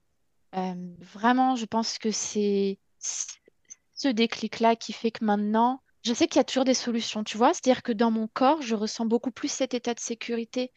euh, 0.55 0.73
vraiment, 0.99 1.55
je 1.55 1.65
pense 1.65 1.97
que 1.97 2.11
c'est 2.11 2.77
ce 2.99 4.09
déclic-là 4.09 4.75
qui 4.75 4.91
fait 4.91 5.11
que 5.11 5.23
maintenant, 5.23 5.81
je 6.03 6.13
sais 6.13 6.27
qu'il 6.27 6.39
y 6.39 6.41
a 6.41 6.43
toujours 6.43 6.65
des 6.65 6.73
solutions, 6.73 7.23
tu 7.23 7.37
vois? 7.37 7.53
C'est-à-dire 7.53 7.83
que 7.83 7.91
dans 7.91 8.11
mon 8.11 8.27
corps, 8.27 8.61
je 8.61 8.75
ressens 8.75 9.05
beaucoup 9.05 9.31
plus 9.31 9.51
cet 9.51 9.73
état 9.73 9.93
de 9.93 9.99
sécurité. 9.99 10.71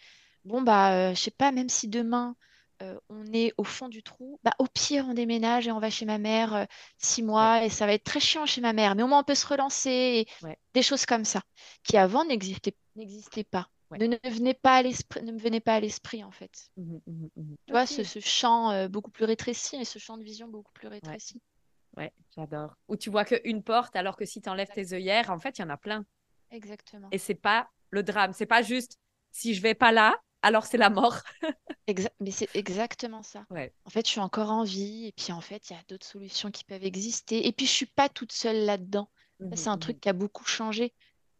Bon, 0.45 0.62
bah, 0.62 1.11
euh, 1.11 1.14
je 1.14 1.20
sais 1.20 1.31
pas, 1.31 1.51
même 1.53 1.68
si 1.68 1.89
demain 1.89 2.37
euh, 2.83 2.99
on 3.09 3.24
est 3.33 3.53
au 3.57 3.64
fond 3.64 3.89
du 3.89 4.03
trou, 4.03 4.39
bah, 4.45 4.53
au 4.59 4.66
pire, 4.66 5.07
on 5.09 5.14
déménage 5.14 5.66
et 5.66 5.72
on 5.72 5.81
va 5.81 5.91
chez 5.91 6.05
ma 6.05 6.18
mère 6.18 6.55
euh, 6.55 6.64
six 6.99 7.22
mois 7.22 7.64
et 7.64 7.70
ça 7.70 7.87
va 7.87 7.95
être 7.95 8.05
très 8.05 8.20
chiant 8.20 8.47
chez 8.47 8.61
ma 8.61 8.72
mère, 8.72 8.95
mais 8.95 9.03
au 9.03 9.07
moins 9.07 9.20
on 9.20 9.24
peut 9.24 9.35
se 9.35 9.47
relancer, 9.47 9.91
et 9.91 10.27
ouais, 10.43 10.59
des 10.74 10.83
choses 10.83 11.07
comme 11.07 11.24
ça, 11.24 11.43
qui 11.83 11.97
avant 11.97 12.24
n'existaient 12.24 12.74
pas. 13.51 13.68
ouais. 13.91 13.99
Ne, 13.99 14.07
ne 14.09 14.53
pas 14.53 14.77
à 14.77 14.83
l'esprit, 14.83 15.22
ne 15.22 15.33
me 15.33 15.39
venaient 15.39 15.61
pas 15.61 15.74
à 15.74 15.81
l'esprit, 15.81 16.22
en 16.22 16.31
fait. 16.31 16.70
Mhm, 16.77 17.01
mhm, 17.07 17.31
mhm. 17.37 17.57
Tu 17.66 17.72
vois, 17.72 17.87
ce, 17.87 18.03
champ 18.20 18.70
euh, 18.70 18.89
beaucoup 18.89 19.11
plus 19.11 19.24
rétréci 19.24 19.77
et 19.77 19.85
ce 19.85 19.99
champ 19.99 20.18
de 20.18 20.22
vision 20.22 20.47
beaucoup 20.49 20.72
plus 20.72 20.89
rétréci. 20.89 21.35
ouais, 21.35 21.41
j'adore. 22.34 22.74
Ou 22.88 22.97
tu 22.97 23.11
vois 23.11 23.24
qu'une 23.24 23.62
porte, 23.62 23.97
alors 23.97 24.16
que 24.16 24.24
si 24.24 24.40
tu 24.40 24.49
enlèves 24.49 24.68
tes 24.72 24.92
œillères, 24.92 25.30
en 25.30 25.38
fait, 25.38 25.59
il 25.59 25.62
y 25.62 25.64
en 25.64 25.70
a 25.70 25.76
plein. 25.76 26.05
Exactement. 26.51 27.09
Et 27.11 27.18
c'est 27.18 27.34
pas 27.34 27.68
le 27.90 28.03
drame. 28.03 28.32
C'est 28.32 28.47
pas 28.47 28.62
juste 28.62 28.99
si 29.30 29.55
je 29.55 29.62
vais 29.62 29.74
pas 29.74 29.92
là, 29.92 30.14
alors 30.42 30.64
c'est 30.66 30.78
la 30.78 30.90
mort. 30.90 31.18
Exa- 31.88 32.11
mais 32.20 32.30
c'est 32.32 32.51
exactement 32.55 33.22
ça. 33.22 33.47
Ouais. 33.51 33.72
En 33.84 33.90
fait, 33.90 34.05
je 34.07 34.11
suis 34.11 34.20
encore 34.20 34.51
en 34.51 34.64
vie 34.64 35.07
et 35.07 35.12
puis 35.12 35.32
en 35.32 35.40
fait, 35.40 35.70
il 35.70 35.74
y 35.74 35.76
a 35.76 35.82
d'autres 35.88 36.07
solutions 36.07 36.51
qui 36.51 36.64
peuvent 36.64 36.84
exister. 36.84 37.47
Et 37.47 37.53
puis, 37.53 37.66
je 37.66 37.70
suis 37.72 37.86
pas 37.86 38.09
toute 38.09 38.32
seule 38.32 38.64
là-dedans. 38.64 39.09
Mhm, 39.40 39.55
c'est 39.57 39.68
un 39.68 39.76
mhm, 39.76 39.80
truc 39.80 40.01
qui 40.01 40.09
a 40.09 40.12
beaucoup 40.12 40.44
changé. 40.44 40.92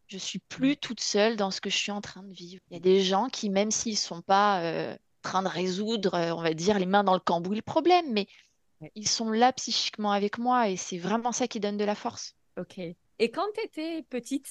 Je 0.09 0.19
suis 0.19 0.39
plus 0.41 0.77
toute 0.77 1.01
seule 1.01 1.37
dans 1.37 1.51
ce 1.51 1.61
que 1.61 1.71
je 1.71 1.77
suis 1.77 1.93
en 1.93 2.01
train 2.01 2.23
de 2.25 2.33
vivre. 2.33 2.63
Il 2.71 2.75
y 2.75 2.77
a 2.77 2.81
des 2.81 3.03
gens 3.03 3.29
qui, 3.29 3.51
même 3.51 3.71
s'ils 3.73 3.99
sont 3.99 4.23
pas 4.23 4.63
euh, 4.63 4.95
en 4.95 4.99
train 5.23 5.43
de 5.43 5.49
résoudre, 5.49 6.15
euh, 6.15 6.33
on 6.35 6.43
va 6.43 6.55
dire, 6.55 6.79
les 6.79 6.87
mains 6.87 7.05
dans 7.05 7.15
le 7.15 7.21
cambouis, 7.21 7.57
le 7.57 7.63
problème, 7.63 8.13
mais 8.13 8.29
Ouais, 8.29 8.46
ils 8.95 9.09
sont 9.09 9.31
là 9.31 9.53
psychiquement 9.53 10.13
avec 10.13 10.39
moi 10.39 10.69
et 10.69 10.77
c'est 10.77 10.99
vraiment 10.99 11.33
ça 11.33 11.49
qui 11.49 11.61
donne 11.61 11.77
de 11.77 11.85
la 11.85 11.95
force. 11.95 12.37
ok. 12.59 12.79
Et 13.19 13.31
quand 13.31 13.47
tu 13.55 13.61
étais 13.65 14.03
petite, 14.11 14.47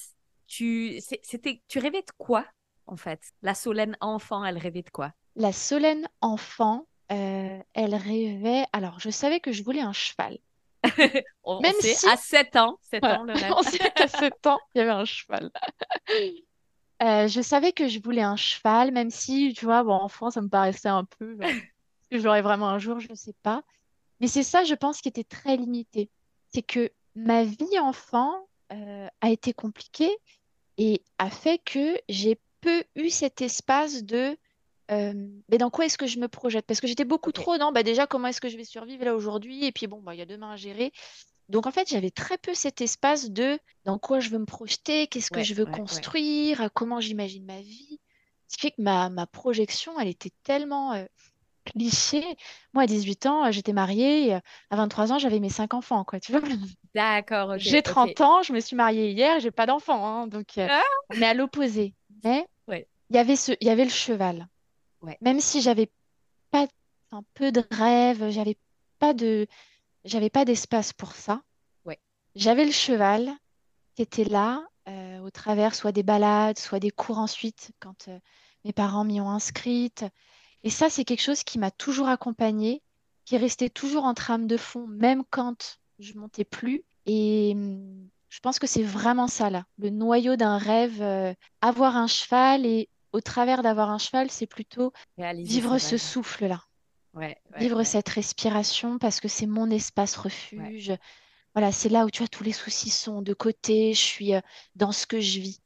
tu 0.48 1.00
c'était 1.02 1.62
tu 1.68 1.80
rêvais 1.80 2.02
de 2.02 2.12
quoi 2.18 2.46
en 2.88 2.98
fait? 2.98 3.22
La 3.42 3.54
Solène 3.56 3.96
enfant, 4.02 4.44
elle 4.46 4.58
rêvait 4.58 4.82
de 4.84 4.90
quoi? 4.90 5.14
La 5.36 5.52
Solène 5.54 6.08
enfant, 6.22 6.88
euh, 7.12 7.60
elle 7.74 7.96
rêvait. 7.96 8.66
Alors, 8.74 9.00
je 9.00 9.10
savais 9.10 9.40
que 9.40 9.52
je 9.52 9.64
voulais 9.64 9.82
un 9.82 9.94
cheval. 9.94 10.38
On, 11.44 11.60
on 11.60 11.62
Même 11.62 11.74
sait, 11.82 11.94
si, 11.94 12.06
à 12.06 12.18
7 12.18 12.56
ans, 12.58 12.80
7 12.82 13.02
voilà, 13.02 13.20
ans 13.20 13.24
le 13.24 13.34
rêve. 13.34 13.54
on 13.58 13.64
sait 13.64 13.92
qu'à 13.96 14.08
7 14.08 14.46
ans, 14.48 14.60
il 14.74 14.80
y 14.80 14.82
avait 14.82 14.92
un 14.92 15.06
cheval. 15.06 15.52
Euh, 17.04 17.28
je 17.28 17.42
savais 17.42 17.74
que 17.74 17.88
je 17.90 18.00
voulais 18.02 18.22
un 18.22 18.38
cheval, 18.38 18.92
même 18.92 19.10
si, 19.10 19.54
tu 19.54 19.66
vois, 19.66 19.84
bon, 19.84 19.94
enfant, 19.94 20.30
ça 20.32 20.42
me 20.42 20.48
paraissait 20.50 20.88
un 20.90 21.04
peu. 21.06 21.36
genre, 21.38 21.50
Est-ce 21.50 22.10
que 22.10 22.20
j'aurais 22.20 22.42
vraiment 22.42 22.70
un 22.70 22.80
jour, 22.80 23.00
je 23.00 23.10
ne 23.10 23.16
sais 23.16 23.34
pas. 23.44 23.64
Mais 24.26 24.30
c'est 24.30 24.42
ça, 24.42 24.64
je 24.64 24.74
pense, 24.74 25.02
qui 25.02 25.08
était 25.08 25.24
très 25.24 25.56
limité. 25.56 26.10
C'est 26.52 26.64
que 26.64 26.90
ma 27.14 27.44
vie 27.44 27.78
enfant 27.80 28.34
euh, 28.74 29.08
a 29.22 29.30
été 29.30 29.54
compliquée 29.54 30.10
et 30.80 31.04
a 31.20 31.30
fait 31.30 31.60
que 31.64 31.96
j'ai 32.10 32.40
peu 32.60 32.84
eu 32.96 33.12
cet 33.12 33.44
espace 33.44 34.04
de 34.04 34.36
euh, 34.90 35.14
mais 35.48 35.60
dans 35.60 35.70
quoi 35.70 35.86
est-ce 35.86 36.00
que 36.00 36.08
je 36.08 36.18
me 36.18 36.28
projette? 36.28 36.66
Parce 36.66 36.82
que 36.82 36.88
j'étais 36.88 37.06
beaucoup 37.06 37.32
trop 37.32 37.60
dans 37.60 37.72
bah 37.72 37.84
déjà 37.84 38.08
comment 38.08 38.30
est-ce 38.30 38.42
que 38.42 38.50
je 38.50 38.58
vais 38.58 38.64
survivre 38.64 39.06
là 39.06 39.14
aujourd'hui? 39.14 39.64
Et 39.64 39.72
puis 39.72 39.86
bon 39.86 40.02
bah 40.02 40.16
il 40.16 40.18
y 40.18 40.24
a 40.24 40.26
demain 40.26 40.54
à 40.54 40.56
gérer. 40.56 40.92
Donc 41.48 41.68
en 41.68 41.72
fait 41.72 41.88
j'avais 41.88 42.10
très 42.10 42.40
peu 42.40 42.56
cet 42.56 42.82
espace 42.82 43.30
de 43.30 43.60
dans 43.84 44.00
quoi 44.00 44.20
je 44.22 44.32
veux 44.32 44.40
me 44.40 44.48
projeter, 44.48 45.06
qu'est-ce 45.06 45.30
que 45.30 45.36
ouais, 45.36 45.44
je 45.44 45.54
veux 45.54 45.66
ouais, 45.66 45.70
ouais. 45.70 45.78
construire, 45.78 46.70
comment 46.74 47.00
j'imagine 47.00 47.46
ma 47.46 47.62
vie. 47.62 48.00
Ce 48.48 48.58
qui 48.58 48.62
fait 48.62 48.72
que 48.72 48.82
ma, 48.82 49.12
ma 49.12 49.28
projection 49.28 50.00
elle 50.00 50.08
était 50.08 50.34
tellement 50.42 50.94
euh, 50.94 51.06
cliché. 51.66 52.24
Moi 52.74 52.84
à 52.84 52.88
18 52.88 53.26
ans 53.26 53.46
euh, 53.46 53.52
j'étais 53.52 53.74
mariée, 53.74 54.36
euh, 54.36 54.40
à 54.70 54.76
23 54.78 55.12
ans 55.14 55.18
j'avais 55.20 55.40
mes 55.40 55.50
cinq 55.50 55.74
enfants 55.74 56.04
quoi, 56.04 56.20
tu 56.20 56.32
vois. 56.32 56.42
D'accord, 56.94 57.58
J'ai 57.58 57.80
ok. 57.80 57.84
30 57.84 58.22
ans, 58.22 58.42
je 58.44 58.54
me 58.54 58.60
suis 58.60 58.76
mariée 58.76 59.12
hier, 59.12 59.40
j'ai 59.40 59.52
pas 59.52 59.66
d'enfants 59.66 60.06
hein, 60.06 60.28
donc 60.28 60.58
euh, 60.58 60.68
Ah, 60.70 60.82
on 61.10 61.22
est 61.22 61.26
à 61.26 61.34
l'opposé. 61.34 61.94
Mais 62.24 62.48
ouais, 62.68 62.88
il 63.10 63.16
y 63.16 63.20
avait 63.20 63.36
ce, 63.36 63.52
il 63.60 63.68
y 63.68 63.70
avait 63.70 63.84
le 63.86 63.90
cheval. 63.92 64.48
ouais, 65.02 65.18
Même 65.22 65.40
si 65.40 65.62
j'avais 65.62 65.90
pas 66.52 66.68
un 67.12 67.24
peu 67.34 67.52
de 67.52 67.64
rêve, 67.72 68.30
j'avais 68.32 68.58
pas 69.00 69.14
de, 69.14 69.48
j'avais 70.06 70.30
pas 70.30 70.46
d'espace 70.46 70.94
pour 70.94 71.14
ça. 71.14 71.42
ouais, 71.86 72.00
J'avais 72.36 72.66
le 72.66 72.72
cheval 72.72 73.32
qui 73.96 74.02
était 74.04 74.26
là 74.26 74.66
euh, 74.88 75.20
au 75.20 75.32
travers 75.32 75.76
soit 75.76 75.92
des 75.92 76.04
balades, 76.04 76.60
soit 76.60 76.80
des 76.80 76.92
cours 76.92 77.18
ensuite 77.20 77.72
quand 77.80 78.08
euh, 78.10 78.20
mes 78.66 78.74
parents 78.74 79.04
m'y 79.06 79.22
ont 79.22 79.30
inscrite. 79.30 80.06
Et 80.66 80.72
ça, 80.72 80.90
c'est 80.90 81.06
quelque 81.06 81.22
chose 81.22 81.44
qui 81.44 81.60
m'a 81.60 81.70
toujours 81.70 82.10
accompagnée, 82.10 82.82
qui 83.24 83.38
restait 83.38 83.70
toujours 83.70 84.04
en 84.04 84.16
trame 84.16 84.48
de 84.48 84.58
fond, 84.58 84.88
même 84.88 85.24
quand 85.30 85.80
je 86.00 86.16
montais 86.16 86.44
plus. 86.44 86.84
Et 87.06 87.54
hum, 87.56 88.10
je 88.30 88.40
pense 88.40 88.58
que 88.58 88.66
c'est 88.66 88.84
vraiment 88.84 89.28
ça 89.28 89.52
là, 89.52 89.66
le 89.78 89.92
noyau 89.92 90.36
d'un 90.36 90.58
rêve, 90.58 91.04
euh, 91.04 91.34
avoir 91.62 91.96
un 91.96 92.08
cheval 92.08 92.66
et 92.66 92.90
au 93.14 93.22
travers 93.22 93.62
d'avoir 93.62 93.92
un 93.92 94.00
cheval, 94.00 94.32
c'est 94.32 94.48
plutôt 94.48 94.92
réaliser 95.20 95.54
vivre 95.54 95.78
ce 95.78 95.98
souffle-là. 95.98 96.64
Ouais, 97.14 97.38
ouais, 97.52 97.60
Vivre 97.60 97.78
ouais, 97.78 97.86
cette 97.86 98.10
respiration 98.10 98.98
parce 98.98 99.20
que 99.20 99.28
c'est 99.28 99.46
mon 99.46 99.70
espace 99.70 100.18
refuge. 100.18 100.94
Voilà, 101.54 101.72
c'est 101.72 101.90
là 101.90 102.06
où 102.06 102.10
tu 102.10 102.24
vois 102.24 102.28
tous 102.28 102.44
les 102.44 102.52
soucis 102.52 102.90
sont 102.90 103.22
de 103.22 103.34
côté, 103.34 103.94
je 103.94 104.02
suis 104.02 104.34
euh, 104.34 104.42
dans 104.76 104.92
ce 104.92 105.06
que 105.06 105.20
je 105.22 105.40
vis. 105.40 105.62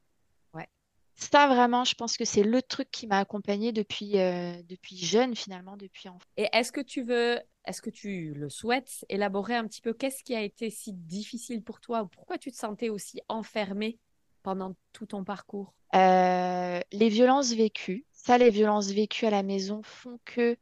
Ça 1.19 1.47
vraiment, 1.47 1.83
je 1.83 1.95
pense 1.95 2.15
que 2.17 2.23
c'est 2.25 2.43
le 2.43 2.61
truc 2.61 2.89
qui 2.91 3.05
m'a 3.05 3.19
accompagnée 3.19 3.71
depuis, 3.71 4.17
euh, 4.19 4.53
depuis 4.63 4.97
jeune 4.97 5.35
finalement, 5.35 5.75
depuis 5.75 6.07
enfant. 6.07 6.19
Et 6.37 6.47
est-ce 6.53 6.71
que 6.71 6.81
tu 6.81 7.03
veux, 7.03 7.39
est-ce 7.65 7.81
que 7.81 7.89
tu 7.89 8.33
le 8.33 8.49
souhaites 8.49 9.05
élaborer 9.09 9.55
un 9.55 9.67
petit 9.67 9.81
peu 9.81 9.93
qu'est-ce 9.93 10.23
qui 10.23 10.33
a 10.33 10.41
été 10.41 10.69
si 10.69 10.93
difficile 10.93 11.61
pour 11.61 11.81
toi 11.81 12.03
ou 12.03 12.07
pourquoi 12.07 12.37
tu 12.37 12.51
te 12.51 12.57
sentais 12.57 12.89
aussi 12.89 13.19
enfermée 13.27 13.99
pendant 14.43 14.75
tout 14.93 15.07
ton 15.07 15.23
parcours? 15.25 15.73
Euh, 15.93 16.79
les 16.91 17.09
violences 17.09 17.51
vécues, 17.53 18.05
ça, 18.13 18.37
les 18.37 18.49
violences 18.49 18.91
vécues 18.91 19.25
à 19.25 19.31
la 19.31 19.43
maison 19.43 19.81
font 19.83 20.19
que 20.23 20.55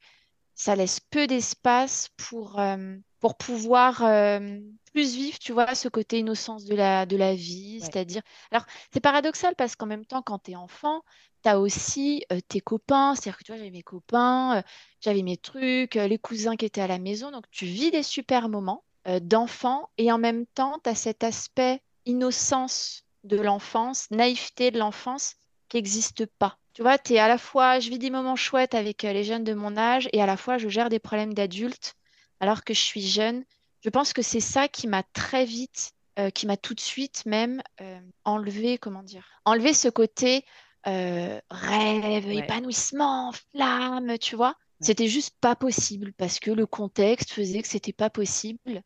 ça 0.55 0.76
laisse 0.76 0.99
peu 0.99 1.28
d'espace 1.28 2.10
pour, 2.18 2.60
euh, 2.60 2.97
pour 3.20 3.36
pouvoir 3.36 4.03
euh, 4.03 4.59
plus 4.93 5.15
vivre, 5.15 5.39
tu 5.39 5.51
vois, 5.53 5.76
ce 5.76 5.89
côté 5.89 6.20
innocence 6.20 6.65
de 6.65 6.76
la, 6.76 7.05
de 7.05 7.18
la 7.18 7.34
vie. 7.34 7.80
Ouais, 7.80 7.86
C'est-à-dire, 7.86 8.22
alors, 8.51 8.65
c'est 8.93 8.99
paradoxal 8.99 9.55
parce 9.55 9.76
qu'en 9.76 9.86
même 9.86 10.05
temps, 10.05 10.22
quand 10.22 10.39
tu 10.39 10.51
es 10.51 10.55
enfant, 10.55 11.01
tu 11.43 11.49
as 11.49 11.59
aussi 11.59 12.24
euh, 12.32 12.39
tes 12.47 12.61
copains. 12.61 13.15
C'est-à-dire 13.15 13.38
que 13.38 13.43
tu 13.43 13.51
vois, 13.51 13.57
j'avais 13.57 13.72
mes 13.72 13.84
copains, 13.84 14.57
euh, 14.57 14.61
j'avais 15.01 15.24
mes 15.24 15.38
trucs, 15.38 15.95
les 15.95 16.20
cousins 16.20 16.55
qui 16.55 16.65
étaient 16.65 16.82
à 16.82 16.88
la 16.88 16.99
maison. 16.99 17.32
Donc, 17.32 17.45
tu 17.51 17.65
vis 17.65 17.91
des 17.91 18.03
super 18.03 18.49
moments 18.49 18.84
d'enfant 19.22 19.89
et 19.97 20.11
en 20.11 20.18
même 20.18 20.45
temps, 20.47 20.80
tu 20.84 20.89
as 20.89 20.95
cet 20.95 21.24
aspect 21.24 21.82
innocence 22.05 23.05
de 23.24 23.38
l'enfance, 23.38 24.11
naïveté 24.11 24.70
de 24.70 24.80
l'enfance 24.80 25.36
qui 25.70 25.78
n'existe 25.78 26.26
pas. 26.26 26.57
Tu 26.74 26.82
vois, 26.82 26.97
t'es 26.97 27.18
à 27.18 27.30
la 27.30 27.38
fois, 27.38 27.80
je 27.80 27.89
vis 27.89 27.99
des 27.99 28.09
moments 28.09 28.36
chouettes 28.36 28.76
avec 28.76 29.03
les 29.03 29.24
jeunes 29.24 29.45
de 29.45 29.53
mon 29.53 29.78
âge 29.78 30.09
et 30.11 30.22
à 30.22 30.26
la 30.26 30.36
fois 30.36 30.57
je 30.57 30.68
gère 30.68 30.89
des 30.89 30.99
problèmes 30.99 31.34
d'adultes 31.34 31.95
alors 32.39 32.63
que 32.63 32.73
je 32.73 32.81
suis 32.81 33.01
jeune. 33.01 33.43
Je 33.83 33.89
pense 33.89 34.13
que 34.13 34.21
c'est 34.21 34.39
ça 34.39 34.67
qui 34.67 34.88
m'a 34.88 35.03
très 35.03 35.45
vite, 35.45 35.91
euh, 36.19 36.29
qui 36.29 36.47
m'a 36.47 36.57
tout 36.57 36.73
de 36.73 36.79
suite 36.79 37.25
même 37.25 37.61
euh, 37.81 37.99
enlevé, 38.25 38.77
comment 38.77 39.03
dire, 39.03 39.25
enlevé 39.45 39.73
ce 39.73 39.88
côté 39.88 40.45
euh, 40.88 41.39
rêve, 41.49 42.25
ouais, 42.25 42.38
épanouissement, 42.38 43.31
flamme, 43.51 44.17
tu 44.19 44.35
vois. 44.35 44.49
ouais, 44.49 44.55
C'était 44.81 45.07
juste 45.07 45.35
pas 45.41 45.55
possible 45.55 46.13
parce 46.13 46.39
que 46.39 46.51
le 46.51 46.65
contexte 46.65 47.31
faisait 47.31 47.61
que 47.61 47.67
c'était 47.67 47.93
pas 47.93 48.09
possible. 48.09 48.81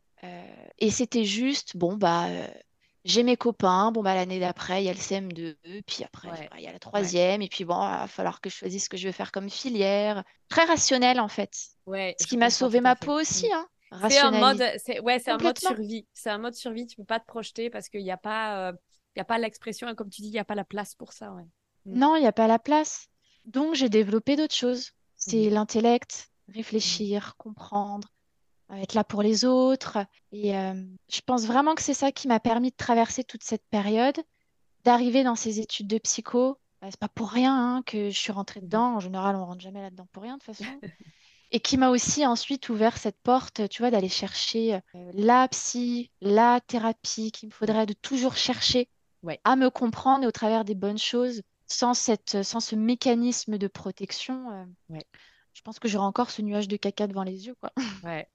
Et 0.78 0.90
c'était 0.92 1.24
juste, 1.24 1.76
bon, 1.76 1.96
bah, 1.96 2.28
j'ai 3.04 3.22
mes 3.22 3.36
copains, 3.36 3.92
bon, 3.92 4.02
bah, 4.02 4.14
l'année 4.14 4.38
d'après, 4.40 4.82
il 4.82 4.86
y 4.86 4.88
a 4.88 4.92
le 4.92 4.98
CM2, 4.98 5.56
puis 5.86 6.04
après, 6.04 6.28
ouais, 6.28 6.48
il 6.56 6.62
y 6.62 6.66
a 6.66 6.68
la 6.68 6.74
ouais, 6.74 6.80
troisième, 6.80 7.42
et 7.42 7.48
puis 7.48 7.64
bon, 7.64 7.74
il 7.74 7.90
va 7.90 8.06
falloir 8.06 8.40
que 8.40 8.48
je 8.48 8.54
choisisse 8.56 8.84
ce 8.84 8.88
que 8.88 8.96
je 8.96 9.08
veux 9.08 9.12
faire 9.12 9.32
comme 9.32 9.50
filière. 9.50 10.22
Très 10.48 10.64
rationnel, 10.64 11.20
en 11.20 11.28
fait. 11.28 11.56
ouais, 11.86 12.14
Ce 12.20 12.26
qui 12.26 12.36
m'a 12.36 12.50
sauvé 12.50 12.80
ma 12.80 12.96
peau 12.96 13.20
aussi, 13.20 13.48
hein. 13.52 13.66
C'est 14.08 14.18
un 14.18 14.30
mode, 14.30 14.62
c'est 14.78 15.00
ouais, 15.00 15.18
c'est 15.18 15.30
un 15.30 15.38
mode 15.38 15.58
survie. 15.58 16.06
C'est 16.14 16.30
un 16.30 16.38
mode 16.38 16.54
survie. 16.54 16.86
Tu 16.86 16.96
peux 16.96 17.04
pas 17.04 17.20
te 17.20 17.26
projeter 17.26 17.68
parce 17.70 17.88
qu'il 17.88 18.02
n'y 18.02 18.10
a 18.10 18.16
pas, 18.16 18.70
euh, 18.70 18.72
il 19.14 19.18
y 19.18 19.22
a 19.22 19.24
pas 19.24 19.38
l'expression 19.38 19.88
et 19.88 19.94
comme 19.94 20.08
tu 20.08 20.22
dis, 20.22 20.28
il 20.28 20.32
n'y 20.32 20.38
a 20.38 20.44
pas 20.44 20.54
la 20.54 20.64
place 20.64 20.94
pour 20.94 21.12
ça. 21.12 21.32
Ouais. 21.32 21.44
Mm. 21.84 21.98
Non, 21.98 22.16
il 22.16 22.20
n'y 22.20 22.26
a 22.26 22.32
pas 22.32 22.46
la 22.46 22.58
place. 22.58 23.08
Donc, 23.44 23.74
j'ai 23.74 23.88
développé 23.88 24.36
d'autres 24.36 24.54
choses. 24.54 24.92
Mhm, 25.26 25.46
C'est 25.46 25.50
l'intellect, 25.50 26.30
réfléchir, 26.48 27.36
comprendre, 27.36 28.08
être 28.80 28.94
là 28.94 29.04
pour 29.04 29.22
les 29.22 29.44
autres. 29.44 29.98
Et 30.32 30.56
euh, 30.56 30.74
je 31.12 31.20
pense 31.24 31.44
vraiment 31.46 31.74
que 31.74 31.82
c'est 31.82 31.94
ça 31.94 32.12
qui 32.12 32.28
m'a 32.28 32.40
permis 32.40 32.70
de 32.70 32.76
traverser 32.76 33.24
toute 33.24 33.42
cette 33.44 33.64
période, 33.70 34.16
d'arriver 34.84 35.24
dans 35.24 35.36
ces 35.36 35.60
études 35.60 35.88
de 35.88 35.98
psycho. 35.98 36.58
Bah, 36.80 36.88
c'est 36.90 36.98
pas 37.00 37.08
pour 37.08 37.30
rien 37.30 37.54
hein, 37.54 37.82
que 37.84 38.10
je 38.10 38.18
suis 38.18 38.32
rentrée 38.32 38.60
Mhm. 38.60 38.66
dedans. 38.66 38.94
En 38.96 39.00
général, 39.00 39.36
on 39.36 39.44
rentre 39.44 39.60
jamais 39.60 39.82
là-dedans 39.82 40.08
pour 40.12 40.22
rien 40.22 40.36
de 40.36 40.42
toute 40.42 40.56
façon. 40.56 40.80
Et 41.50 41.60
qui 41.60 41.76
m'a 41.76 41.90
aussi 41.90 42.24
ensuite 42.26 42.68
ouvert 42.70 42.96
cette 42.96 43.20
porte, 43.22 43.68
tu 43.68 43.82
vois, 43.82 43.90
d'aller 43.90 44.08
chercher 44.08 44.74
euh, 44.76 44.80
la 45.12 45.46
psy, 45.48 46.10
la 46.22 46.60
thérapie 46.60 47.30
qu'il 47.30 47.50
me 47.50 47.52
faudrait 47.54 47.84
de 47.84 47.92
toujours 47.92 48.36
chercher 48.36 48.88
ouais, 49.22 49.38
à 49.44 49.54
me 49.54 49.68
comprendre 49.68 50.24
et 50.24 50.26
au 50.26 50.32
travers 50.32 50.64
des 50.64 50.74
bonnes 50.74 50.98
choses, 50.98 51.42
sans 51.66 51.92
cette, 51.94 52.42
sans 52.42 52.60
ce 52.60 52.74
mécanisme 52.74 53.58
de 53.58 53.68
protection. 53.68 54.50
euh, 54.50 54.64
ouais, 54.88 55.04
je 55.52 55.60
pense 55.60 55.78
que 55.78 55.88
j'aurai 55.88 56.06
encore 56.06 56.30
ce 56.30 56.40
nuage 56.40 56.68
de 56.68 56.76
caca 56.76 57.06
devant 57.06 57.22
les 57.22 57.46
yeux, 57.46 57.54
quoi. 57.60 57.70
ouais. 58.04 58.26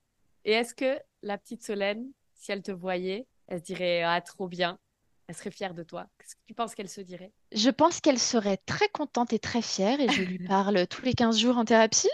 Et 0.48 0.54
est-ce 0.54 0.74
que 0.74 0.98
la 1.24 1.38
petite 1.38 1.62
Solène, 1.62 2.08
si 2.34 2.54
elle 2.54 2.62
te 2.64 2.72
voyait, 2.72 3.28
elle 3.48 3.60
se 3.60 3.64
dirait, 3.66 4.02
ah, 4.04 4.20
trop 4.22 4.48
bien. 4.48 4.80
Elle 5.28 5.36
serait 5.36 5.52
fière 5.52 5.74
de 5.74 5.84
toi. 5.84 6.08
Qu'est-ce 6.18 6.36
que 6.36 6.41
tu 6.48 6.54
penses 6.54 6.74
qu'elle 6.74 6.88
se 6.88 7.02
dirait? 7.02 7.34
Je 7.52 7.70
pense 7.70 8.00
qu'elle 8.00 8.18
serait 8.18 8.56
très 8.66 8.88
contente 8.88 9.34
et 9.34 9.39
très 9.39 9.62
fière 9.62 10.00
et 10.00 10.08
je 10.08 10.22
lui 10.22 10.39
parle 10.48 10.88
tous 10.88 11.04
les 11.04 11.14
15 11.14 11.38
jours 11.38 11.58
en 11.58 11.66
thérapie. 11.66 12.08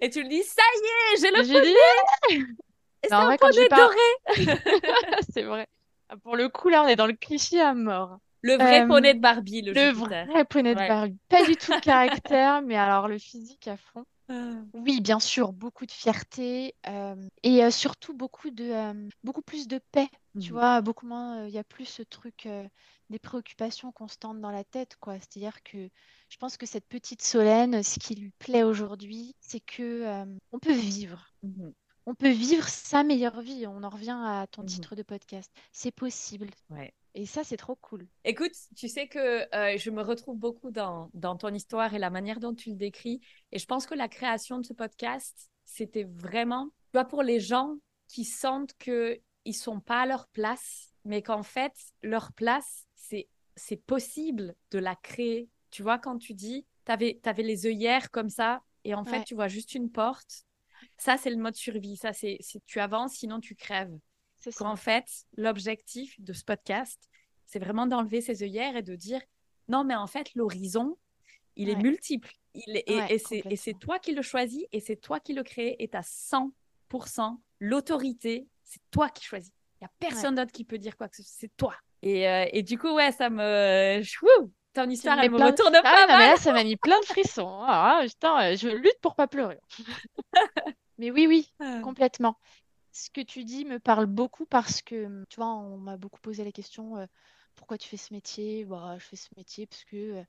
et 0.00 0.10
tu 0.10 0.22
lui 0.22 0.28
dis, 0.28 0.42
ça 0.42 0.62
y 0.74 1.14
est, 1.14 1.20
j'ai 1.20 1.30
le 1.30 1.46
poney 1.46 1.74
Et 3.02 3.08
c'est 3.08 3.12
un 3.12 3.36
poney 3.36 3.68
doré 3.68 3.96
c'est 5.32 5.42
vrai. 5.42 5.68
Ah, 6.08 6.16
Pour 6.16 6.34
le 6.36 6.48
coup, 6.48 6.68
là, 6.68 6.82
on 6.82 6.88
est 6.88 6.96
dans 6.96 7.06
le 7.06 7.12
cliché 7.12 7.60
à 7.60 7.72
mort. 7.74 8.18
Le 8.42 8.54
vrai 8.54 8.82
Euh, 8.82 8.86
poney 8.88 9.14
de 9.14 9.20
Barbie, 9.20 9.62
le, 9.62 9.72
Le 9.72 9.90
vrai 9.92 10.26
poney 10.46 10.74
de 10.74 10.80
Ouais. 10.80 10.88
Barbie. 10.88 11.18
Pas 11.28 11.44
du 11.44 11.54
tout 11.56 11.72
le 11.72 11.80
caractère, 11.80 12.62
mais 12.62 12.76
alors 12.76 13.06
le 13.06 13.18
physique 13.18 13.68
à 13.68 13.76
fond. 13.76 14.04
Ah. 14.30 14.62
Oui, 14.74 15.00
bien 15.00 15.18
sûr, 15.18 15.52
beaucoup 15.52 15.84
de 15.86 15.90
fierté 15.90 16.76
euh, 16.86 17.16
et 17.42 17.64
euh, 17.64 17.70
surtout 17.72 18.14
beaucoup 18.14 18.50
de 18.50 18.64
euh, 18.64 19.08
beaucoup 19.24 19.42
plus 19.42 19.66
de 19.66 19.78
paix. 19.90 20.08
Tu 20.38 20.52
Mhm. 20.52 20.58
vois, 20.58 20.80
beaucoup 20.80 21.06
moins. 21.06 21.46
Il 21.46 21.52
y 21.52 21.58
a 21.58 21.64
plus 21.64 21.86
ce 21.86 22.02
truc 22.02 22.48
des 23.10 23.18
préoccupations 23.18 23.90
constantes 23.92 24.40
dans 24.40 24.52
la 24.52 24.62
tête, 24.62 24.96
quoi. 25.00 25.14
C'est-à-dire 25.18 25.62
que 25.64 25.90
je 26.28 26.36
pense 26.38 26.56
que 26.56 26.66
cette 26.66 26.86
petite 26.86 27.22
Solène, 27.22 27.82
ce 27.82 27.98
qui 27.98 28.14
lui 28.14 28.30
plaît 28.38 28.62
aujourd'hui, 28.62 29.34
c'est 29.40 29.60
que 29.60 30.24
on 30.52 30.58
peut 30.60 30.72
vivre. 30.72 31.34
Mhm. 31.42 31.74
On 32.06 32.14
peut 32.14 32.30
vivre 32.30 32.68
sa 32.68 33.02
meilleure 33.02 33.40
vie. 33.40 33.66
On 33.66 33.82
en 33.82 33.88
revient 33.90 34.16
à 34.24 34.46
ton 34.50 34.62
Mhm. 34.62 34.68
titre 34.68 34.94
de 34.96 35.02
podcast. 35.02 35.50
C'est 35.72 35.92
possible. 35.92 36.48
Ouais. 36.70 36.94
Et 37.14 37.26
ça, 37.26 37.42
c'est 37.44 37.56
trop 37.56 37.76
cool. 37.76 38.06
Écoute, 38.24 38.52
tu 38.76 38.88
sais 38.88 39.08
que 39.08 39.54
euh, 39.54 39.76
je 39.76 39.90
me 39.90 40.02
retrouve 40.02 40.36
beaucoup 40.36 40.70
dans, 40.70 41.10
dans 41.14 41.36
ton 41.36 41.52
histoire 41.52 41.94
et 41.94 41.98
la 41.98 42.10
manière 42.10 42.40
dont 42.40 42.54
tu 42.54 42.70
le 42.70 42.76
décris. 42.76 43.20
Et 43.52 43.58
je 43.58 43.66
pense 43.66 43.86
que 43.86 43.94
la 43.94 44.08
création 44.08 44.58
de 44.58 44.64
ce 44.64 44.72
podcast, 44.72 45.50
c'était 45.64 46.04
vraiment, 46.04 46.66
tu 46.66 46.92
vois, 46.94 47.04
pour 47.04 47.22
les 47.22 47.40
gens 47.40 47.76
qui 48.08 48.24
sentent 48.24 48.74
qu'ils 48.78 49.20
ne 49.46 49.52
sont 49.52 49.80
pas 49.80 50.02
à 50.02 50.06
leur 50.06 50.28
place, 50.28 50.92
mais 51.04 51.22
qu'en 51.22 51.42
fait, 51.42 51.72
leur 52.02 52.32
place, 52.32 52.86
c'est, 52.94 53.28
c'est 53.56 53.76
possible 53.76 54.54
de 54.70 54.78
la 54.78 54.96
créer. 54.96 55.48
Tu 55.70 55.82
vois, 55.82 55.98
quand 55.98 56.18
tu 56.18 56.34
dis, 56.34 56.66
tu 56.86 56.92
avais, 56.92 57.42
les 57.42 57.66
œillères 57.66 58.10
comme 58.10 58.30
ça, 58.30 58.62
et 58.84 58.94
en 58.94 59.04
fait, 59.04 59.24
tu 59.24 59.34
vois 59.34 59.48
juste 59.48 59.74
une 59.74 59.90
porte. 59.90 60.44
Ça, 60.96 61.16
c'est 61.16 61.30
le 61.30 61.36
mode 61.36 61.54
survie. 61.54 61.96
Ça, 61.96 62.12
c'est, 62.12 62.38
c'est 62.40 62.64
tu 62.64 62.80
avances, 62.80 63.14
sinon 63.14 63.40
tu 63.40 63.54
crèves. 63.54 63.96
Qu'en 64.56 64.76
fait, 64.76 65.06
l'objectif 65.36 66.20
de 66.20 66.32
ce 66.32 66.44
podcast, 66.44 67.08
c'est 67.46 67.58
vraiment 67.58 67.86
d'enlever 67.86 68.20
ses 68.20 68.42
œillères 68.42 68.76
et 68.76 68.82
de 68.82 68.94
dire 68.96 69.20
non, 69.68 69.84
mais 69.84 69.94
en 69.94 70.06
fait, 70.06 70.34
l'horizon, 70.34 70.96
il 71.56 71.68
est 71.68 71.76
multiple. 71.76 72.32
Il 72.54 72.76
est, 72.76 72.84
et, 72.88 72.96
Ouais, 72.98 73.14
et 73.14 73.18
c'est, 73.18 73.42
et 73.50 73.56
c'est 73.56 73.72
complètement. 73.72 73.78
toi 73.80 73.98
qui 73.98 74.12
le 74.14 74.22
choisis 74.22 74.64
et 74.72 74.80
c'est 74.80 74.96
toi 74.96 75.20
qui 75.20 75.32
le 75.34 75.42
crée 75.44 75.76
et 75.78 75.88
tu 75.88 75.96
as 75.96 76.02
100% 76.02 77.38
l'autorité. 77.60 78.48
C'est 78.64 78.80
toi 78.90 79.08
qui 79.08 79.24
choisis. 79.24 79.52
Il 79.80 79.84
n'y 79.84 79.86
a 79.86 79.90
personne 79.98 80.34
d'autre 80.34 80.52
qui 80.52 80.64
peut 80.64 80.78
dire 80.78 80.96
quoi 80.96 81.08
que 81.08 81.16
ce 81.16 81.22
soit. 81.22 81.32
C'est 81.38 81.56
toi. 81.56 81.74
Et, 82.02 82.28
euh, 82.28 82.46
et 82.52 82.62
du 82.62 82.78
coup, 82.78 82.92
ouais, 82.94 83.12
ça 83.12 83.30
me. 83.30 84.00
Wouh 84.22 84.52
ton 84.72 84.88
histoire, 84.88 85.18
elle 85.18 85.32
me 85.32 85.38
de- 85.38 85.42
retourne 85.42 85.74
Ah 85.74 85.82
pas 85.82 86.06
non, 86.06 86.18
mais 86.18 86.26
là, 86.28 86.36
ça 86.36 86.52
m'a 86.52 86.62
mis 86.62 86.76
plein 86.76 86.98
de 87.00 87.04
frissons. 87.04 87.60
Ah, 87.66 88.02
putain, 88.04 88.52
euh, 88.52 88.56
je 88.56 88.68
lutte 88.68 89.00
pour 89.02 89.16
pas 89.16 89.26
pleurer. 89.26 89.58
Mais 90.98 91.10
oui, 91.10 91.26
oui, 91.26 91.50
Ah. 91.58 91.80
complètement. 91.82 92.36
Ce 92.92 93.10
que 93.10 93.20
tu 93.20 93.44
dis 93.44 93.64
me 93.64 93.78
parle 93.78 94.06
beaucoup 94.06 94.46
parce 94.46 94.82
que, 94.82 95.24
tu 95.28 95.36
vois, 95.36 95.48
on 95.48 95.76
m'a 95.78 95.96
beaucoup 95.96 96.20
posé 96.20 96.44
la 96.44 96.52
question, 96.52 97.06
pourquoi 97.56 97.78
tu 97.78 97.88
fais 97.88 97.96
ce 97.96 98.12
métier? 98.12 98.64
Bah, 98.64 98.96
je 98.98 99.04
fais 99.04 99.16
ce 99.16 99.28
métier 99.36 99.66
parce 99.66 99.84
que, 99.84 100.24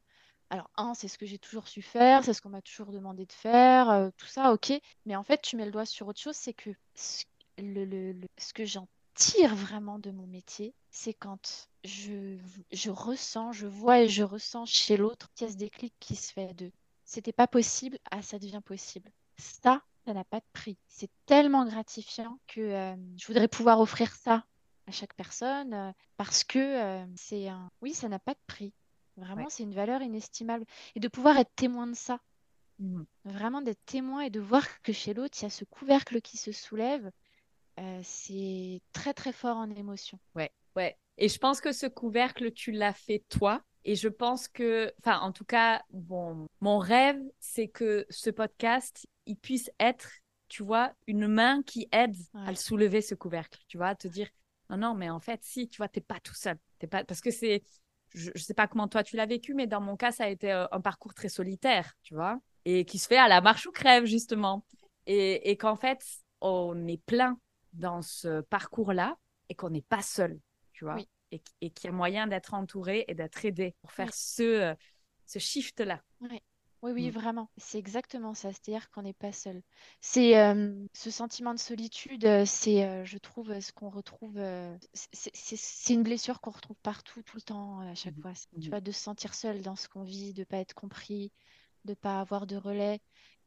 alors, 0.49 0.69
un, 0.77 0.93
c'est 0.93 1.07
ce 1.07 1.17
que 1.17 1.25
j'ai 1.25 1.39
toujours 1.39 1.67
su 1.67 1.81
faire, 1.81 2.23
c'est 2.23 2.33
ce 2.33 2.41
qu'on 2.41 2.49
m'a 2.49 2.61
toujours 2.61 2.91
demandé 2.91 3.25
de 3.25 3.31
faire, 3.31 4.11
tout 4.17 4.27
ça, 4.27 4.53
ok. 4.53 4.73
Mais 5.05 5.15
en 5.15 5.23
fait, 5.23 5.41
tu 5.41 5.55
mets 5.55 5.65
le 5.65 5.71
doigt 5.71 5.85
sur 5.85 6.07
autre 6.07 6.19
chose, 6.19 6.35
c'est 6.35 6.53
que 6.53 6.71
ce, 6.95 7.23
que 8.53 8.65
j'en 8.65 8.87
tire 9.15 9.55
vraiment 9.55 9.99
de 9.99 10.11
mon 10.11 10.27
métier, 10.27 10.73
c'est 10.89 11.13
quand 11.13 11.69
je, 11.83 12.37
je 12.71 12.89
ressens, 12.89 13.53
je 13.53 13.67
vois 13.67 14.01
et 14.01 14.09
je 14.09 14.23
ressens 14.23 14.65
chez 14.65 14.97
l'autre 14.97 15.29
qu'il 15.35 15.47
y 15.47 15.49
a 15.49 15.53
ce 15.53 15.57
déclic 15.57 15.93
qui 15.99 16.15
se 16.15 16.31
fait 16.31 16.53
de 16.53 16.71
c'était 17.05 17.33
pas 17.33 17.47
possible, 17.47 17.97
ah, 18.09 18.21
ça 18.21 18.39
devient 18.39 18.61
possible. 18.63 19.11
Ça, 19.37 19.81
ça 20.05 20.13
n'a 20.13 20.23
pas 20.23 20.39
de 20.39 20.45
prix. 20.53 20.77
C'est 20.87 21.09
tellement 21.25 21.65
gratifiant 21.65 22.39
que 22.47 22.61
euh, 22.61 22.95
je 23.17 23.27
voudrais 23.27 23.47
pouvoir 23.47 23.79
offrir 23.79 24.13
ça 24.15 24.45
à 24.87 24.91
chaque 24.91 25.13
personne 25.15 25.73
euh, 25.73 25.91
parce 26.17 26.43
que 26.43 26.59
euh, 26.59 27.05
c'est 27.15 27.47
un... 27.47 27.69
Oui, 27.81 27.93
ça 27.93 28.09
n'a 28.09 28.19
pas 28.19 28.33
de 28.33 28.39
prix. 28.47 28.73
Vraiment, 29.17 29.43
Ouais. 29.43 29.47
c'est 29.49 29.63
une 29.63 29.73
valeur 29.75 30.01
inestimable. 30.01 30.65
Et 30.95 30.99
de 30.99 31.07
pouvoir 31.07 31.37
être 31.37 31.53
témoin 31.55 31.87
de 31.87 31.95
ça, 31.95 32.19
Mhm. 32.79 33.05
vraiment 33.25 33.61
d'être 33.61 33.85
témoin 33.85 34.21
et 34.21 34.31
de 34.31 34.39
voir 34.39 34.63
que 34.81 34.91
chez 34.91 35.13
l'autre, 35.13 35.37
il 35.39 35.43
y 35.43 35.45
a 35.45 35.51
ce 35.51 35.65
couvercle 35.65 36.19
qui 36.21 36.37
se 36.37 36.51
soulève, 36.51 37.11
c'est 38.03 38.81
très 38.93 39.13
très 39.13 39.31
fort 39.31 39.57
en 39.57 39.69
émotion. 39.69 40.19
Ouais, 40.35 40.51
ouais. 40.75 40.97
Et 41.17 41.29
je 41.29 41.37
pense 41.37 41.61
que 41.61 41.71
ce 41.71 41.85
couvercle, 41.87 42.51
tu 42.51 42.71
l'as 42.71 42.93
fait 42.93 43.23
toi. 43.29 43.61
Et 43.83 43.95
je 43.95 44.07
pense 44.07 44.47
que, 44.47 44.93
enfin, 44.99 45.19
en 45.19 45.31
tout 45.31 45.45
cas, 45.45 45.81
bon, 45.91 46.47
mon 46.59 46.77
rêve, 46.77 47.19
c'est 47.39 47.67
que 47.67 48.05
ce 48.09 48.29
podcast, 48.29 49.07
il 49.31 49.37
puisse 49.37 49.71
être, 49.79 50.09
tu 50.47 50.63
vois, 50.63 50.93
une 51.07 51.27
main 51.27 51.63
qui 51.63 51.87
aide 51.91 52.15
à 52.45 52.51
le 52.51 52.57
soulever, 52.57 53.01
ce 53.01 53.15
couvercle. 53.15 53.59
Tu 53.67 53.77
vois, 53.77 53.87
à 53.89 53.95
te 53.95 54.07
dire, 54.07 54.29
non, 54.69 54.77
non, 54.77 54.95
mais 54.95 55.09
en 55.09 55.19
fait, 55.19 55.39
si, 55.43 55.69
tu 55.69 55.77
vois, 55.77 55.87
t'es 55.87 56.01
pas 56.01 56.19
tout 56.19 56.33
seul. 56.35 56.57
T'es 56.79 56.87
pas... 56.87 57.03
Parce 57.03 57.21
que 57.21 57.31
c'est, 57.31 57.63
je, 58.13 58.31
je 58.35 58.41
sais 58.43 58.53
pas 58.53 58.67
comment 58.67 58.87
toi 58.87 59.03
tu 59.03 59.15
l'as 59.15 59.25
vécu, 59.25 59.53
mais 59.53 59.67
dans 59.67 59.81
mon 59.81 59.95
cas, 59.95 60.11
ça 60.11 60.25
a 60.25 60.29
été 60.29 60.51
euh, 60.51 60.65
un 60.71 60.81
parcours 60.81 61.13
très 61.13 61.29
solitaire, 61.29 61.93
tu 62.03 62.13
vois, 62.13 62.39
et 62.65 62.85
qui 62.85 62.99
se 62.99 63.07
fait 63.07 63.17
à 63.17 63.27
la 63.27 63.41
marche 63.41 63.65
ou 63.67 63.71
crève, 63.71 64.05
justement. 64.05 64.65
Et, 65.05 65.49
et 65.51 65.57
qu'en 65.57 65.75
fait, 65.75 66.03
on 66.41 66.87
est 66.87 67.01
plein 67.05 67.39
dans 67.73 68.01
ce 68.01 68.41
parcours-là 68.41 69.17
et 69.49 69.55
qu'on 69.55 69.69
n'est 69.69 69.81
pas 69.81 70.01
seul, 70.01 70.39
tu 70.73 70.83
vois, 70.85 70.95
Oui. 70.95 71.07
et, 71.31 71.39
qu- 71.39 71.51
et 71.61 71.69
qu'il 71.71 71.89
y 71.89 71.93
a 71.93 71.95
moyen 71.95 72.27
d'être 72.27 72.53
entouré 72.53 73.05
et 73.07 73.15
d'être 73.15 73.43
aidé 73.45 73.75
pour 73.81 73.91
faire 73.93 74.07
Oui. 74.07 74.13
ce, 74.13 74.43
euh, 74.43 74.75
ce 75.25 75.39
shift-là. 75.39 76.01
Oui, 76.21 76.41
oui, 76.91 77.09
Mm. 77.09 77.11
vraiment. 77.11 77.49
C'est 77.57 77.77
exactement 77.77 78.33
ça. 78.33 78.51
C'est-à-dire 78.51 78.89
qu'on 78.91 79.03
n'est 79.03 79.13
pas 79.13 79.31
seul. 79.31 79.61
C'est 80.01 80.37
euh, 80.37 80.73
ce 80.93 81.11
sentiment 81.11 81.53
de 81.53 81.59
solitude, 81.59 82.25
euh, 82.25 82.45
c'est, 82.45 82.83
euh, 82.85 83.05
je 83.05 83.17
trouve, 83.19 83.59
ce 83.59 83.71
qu'on 83.71 83.89
retrouve. 83.89 84.35
c'est 84.93 85.31
c'est- 85.35 85.55
c'est 85.57 85.93
une 85.93 86.03
blessure 86.03 86.41
qu'on 86.41 86.51
retrouve 86.51 86.77
partout, 86.81 87.21
tout 87.23 87.37
le 87.37 87.41
temps, 87.43 87.79
à 87.81 87.93
chaque 87.95 88.17
Mhm. 88.17 88.21
fois. 88.21 88.33
C'est- 88.35 88.47
Tu 88.59 88.69
Mhm. 88.69 88.69
vois, 88.71 88.81
de 88.81 88.91
se 88.91 88.99
sentir 89.01 89.33
seul 89.35 89.61
dans 89.61 89.75
ce 89.75 89.87
qu'on 89.89 90.03
vit, 90.03 90.33
de 90.33 90.43
pas 90.43 90.57
être 90.57 90.73
compris, 90.73 91.31
de 91.85 91.93
pas 91.95 92.19
avoir 92.21 92.47
de 92.47 92.57
relais. 92.57 92.99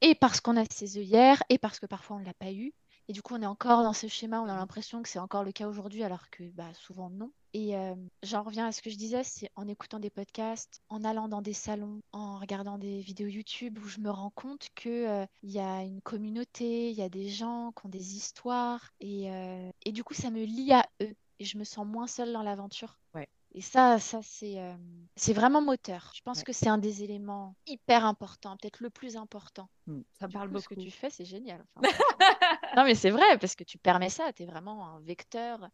Et 0.02 0.14
parce 0.14 0.40
qu'on 0.40 0.56
a 0.56 0.64
ses 0.70 0.98
œillères, 0.98 1.42
et 1.50 1.58
parce 1.58 1.80
que 1.80 1.86
parfois 1.86 2.16
on 2.16 2.20
ne 2.20 2.24
l'a 2.26 2.34
pas 2.34 2.52
eu. 2.52 2.72
Et 3.08 3.12
du 3.12 3.22
coup, 3.22 3.34
on 3.34 3.42
est 3.42 3.46
encore 3.46 3.82
dans 3.82 3.92
ce 3.92 4.08
schéma, 4.08 4.40
on 4.40 4.48
a 4.48 4.56
l'impression 4.56 5.02
que 5.02 5.08
c'est 5.08 5.18
encore 5.18 5.44
le 5.44 5.52
cas 5.52 5.68
aujourd'hui, 5.68 6.02
alors 6.04 6.30
que 6.30 6.44
bah, 6.52 6.72
souvent 6.74 7.10
non. 7.10 7.30
Et 7.52 7.76
euh, 7.76 7.94
j'en 8.22 8.42
reviens 8.42 8.66
à 8.66 8.72
ce 8.72 8.82
que 8.82 8.90
je 8.90 8.96
disais, 8.96 9.22
c'est 9.24 9.50
en 9.56 9.68
écoutant 9.68 10.00
des 10.00 10.10
podcasts, 10.10 10.82
en 10.88 11.04
allant 11.04 11.28
dans 11.28 11.42
des 11.42 11.52
salons, 11.52 12.00
en 12.12 12.38
regardant 12.38 12.78
des 12.78 13.00
vidéos 13.00 13.28
YouTube, 13.28 13.78
où 13.78 13.86
je 13.88 14.00
me 14.00 14.10
rends 14.10 14.30
compte 14.34 14.68
que 14.74 15.26
il 15.42 15.50
y 15.50 15.60
a 15.60 15.82
une 15.82 16.00
communauté, 16.02 16.90
il 16.90 16.96
y 16.96 17.02
a 17.02 17.08
des 17.08 17.28
gens 17.28 17.72
qui 17.72 17.86
ont 17.86 17.90
des 17.90 18.16
histoires, 18.16 18.90
et, 19.00 19.30
euh, 19.30 19.70
et 19.84 19.92
du 19.92 20.02
coup, 20.02 20.14
ça 20.14 20.30
me 20.30 20.42
lie 20.44 20.72
à 20.72 20.84
eux, 21.02 21.14
et 21.38 21.44
je 21.44 21.58
me 21.58 21.64
sens 21.64 21.86
moins 21.86 22.06
seule 22.06 22.32
dans 22.32 22.42
l'aventure. 22.42 22.98
Ouais. 23.14 23.28
Et 23.56 23.60
ça, 23.60 24.00
ça 24.00 24.20
c'est 24.22 24.58
euh, 24.58 24.74
c'est 25.14 25.32
vraiment 25.32 25.62
moteur. 25.62 26.10
Je 26.14 26.22
pense 26.22 26.38
Ouais. 26.38 26.44
que 26.44 26.52
c'est 26.52 26.68
un 26.68 26.78
des 26.78 27.04
éléments 27.04 27.54
hyper 27.66 28.04
importants, 28.04 28.56
peut-être 28.56 28.80
le 28.80 28.90
plus 28.90 29.16
important. 29.16 29.68
Mm. 29.86 30.00
Ça 30.18 30.26
me 30.26 30.32
parle 30.32 30.50
coup, 30.50 30.58
ce 30.58 30.62
beaucoup. 30.68 30.74
que 30.74 30.80
tu 30.80 30.90
fais, 30.90 31.08
c'est 31.10 31.24
génial. 31.24 31.64
Enfin, 31.76 31.88
non, 32.76 32.84
mais 32.84 32.94
c'est 32.96 33.10
vrai, 33.10 33.38
parce 33.40 33.54
que 33.54 33.62
tu 33.64 33.78
permets 33.78 34.10
ça, 34.10 34.32
tu 34.32 34.42
es 34.42 34.46
vraiment 34.46 34.88
un 34.88 35.00
vecteur. 35.00 35.68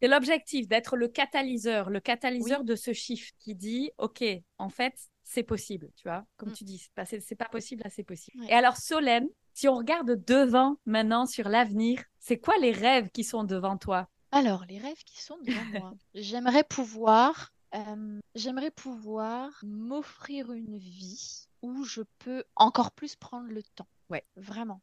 C'est 0.00 0.08
l'objectif 0.08 0.66
d'être 0.66 0.96
le 0.96 1.06
catalyseur, 1.06 1.88
le 1.88 2.00
catalyseur 2.00 2.60
Oui. 2.60 2.66
de 2.66 2.74
ce 2.74 2.92
shift 2.92 3.36
qui 3.38 3.54
dit, 3.54 3.92
OK, 3.98 4.24
en 4.58 4.68
fait, 4.68 4.94
c'est 5.22 5.44
possible, 5.44 5.90
tu 5.94 6.08
vois. 6.08 6.26
Comme 6.36 6.48
Mm. 6.50 6.54
tu 6.54 6.64
dis, 6.64 6.78
c'est 6.78 6.92
pas, 6.92 7.04
c'est- 7.04 7.20
c'est 7.20 7.36
pas 7.36 7.48
possible, 7.48 7.84
là, 7.84 7.90
c'est 7.90 8.02
possible. 8.02 8.40
Ouais. 8.40 8.48
Et 8.50 8.52
alors, 8.52 8.76
Solène, 8.76 9.28
si 9.54 9.68
on 9.68 9.76
regarde 9.76 10.24
devant 10.24 10.74
maintenant 10.86 11.26
sur 11.26 11.48
l'avenir, 11.48 12.02
c'est 12.18 12.38
quoi 12.38 12.54
les 12.60 12.72
rêves 12.72 13.10
qui 13.10 13.22
sont 13.22 13.44
devant 13.44 13.76
toi? 13.78 14.08
Alors, 14.32 14.64
les 14.64 14.78
rêves 14.78 15.04
qui 15.04 15.20
sont 15.20 15.36
devant 15.42 15.64
moi. 15.78 15.94
J'aimerais 16.14 16.64
pouvoir, 16.64 17.52
euh, 17.74 18.20
j'aimerais 18.34 18.70
pouvoir 18.70 19.50
m'offrir 19.62 20.52
une 20.52 20.78
vie 20.78 21.46
où 21.60 21.84
je 21.84 22.00
peux 22.18 22.42
encore 22.56 22.92
plus 22.92 23.14
prendre 23.14 23.48
le 23.48 23.62
temps. 23.62 23.88
Ouais. 24.08 24.24
Vraiment. 24.36 24.80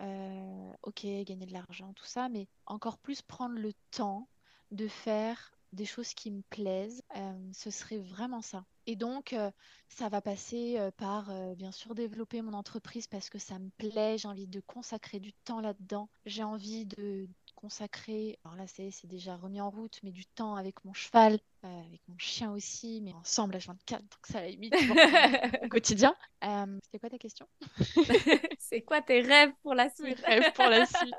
Euh, 0.00 0.72
ok, 0.82 1.02
gagner 1.02 1.46
de 1.46 1.52
l'argent, 1.52 1.92
tout 1.94 2.04
ça, 2.04 2.28
mais 2.28 2.46
encore 2.66 2.98
plus 2.98 3.20
prendre 3.20 3.58
le 3.58 3.72
temps 3.90 4.28
de 4.70 4.86
faire 4.86 5.54
des 5.72 5.84
choses 5.84 6.14
qui 6.14 6.30
me 6.30 6.42
plaisent. 6.50 7.02
Euh, 7.16 7.50
ce 7.52 7.70
serait 7.70 7.98
vraiment 7.98 8.42
ça. 8.42 8.64
Et 8.86 8.96
donc, 8.96 9.32
euh, 9.32 9.50
ça 9.88 10.08
va 10.08 10.20
passer 10.20 10.78
euh, 10.78 10.90
par, 10.92 11.30
bien 11.56 11.72
sûr, 11.72 11.94
développer 11.94 12.42
mon 12.42 12.52
entreprise 12.52 13.06
parce 13.06 13.28
que 13.28 13.38
ça 13.38 13.58
me 13.58 13.70
plaît. 13.70 14.18
J'ai 14.18 14.28
envie 14.28 14.46
de 14.46 14.60
consacrer 14.60 15.20
du 15.20 15.32
temps 15.32 15.60
là-dedans. 15.60 16.08
J'ai 16.26 16.44
envie 16.44 16.86
de 16.86 17.28
consacrer, 17.68 18.38
alors 18.44 18.56
là, 18.58 18.64
c'est 18.66 19.06
déjà 19.06 19.36
remis 19.36 19.58
en 19.62 19.70
route, 19.70 19.98
mais 20.02 20.10
du 20.10 20.26
temps 20.26 20.54
avec 20.54 20.84
mon 20.84 20.92
cheval, 20.92 21.38
euh, 21.64 21.80
avec 21.88 22.02
mon 22.08 22.18
chien 22.18 22.52
aussi, 22.52 23.00
mais 23.02 23.14
ensemble, 23.14 23.56
H24, 23.56 24.00
donc 24.00 24.26
ça, 24.28 24.40
à 24.40 24.42
la 24.42 24.48
limite, 24.50 24.74
mon 25.62 25.68
quotidien. 25.70 26.14
Euh, 26.44 26.78
C'était 26.84 26.98
quoi 26.98 27.08
ta 27.08 27.16
question? 27.16 27.48
C'est 28.58 28.82
quoi 28.82 29.00
tes 29.00 29.22
rêves 29.22 29.52
pour 29.62 29.72
la 29.74 29.84
Mes 29.86 29.90
suite? 30.14 30.20
rêves 30.26 30.52
pour 30.52 30.66
la 30.66 30.84
suite. 30.84 31.14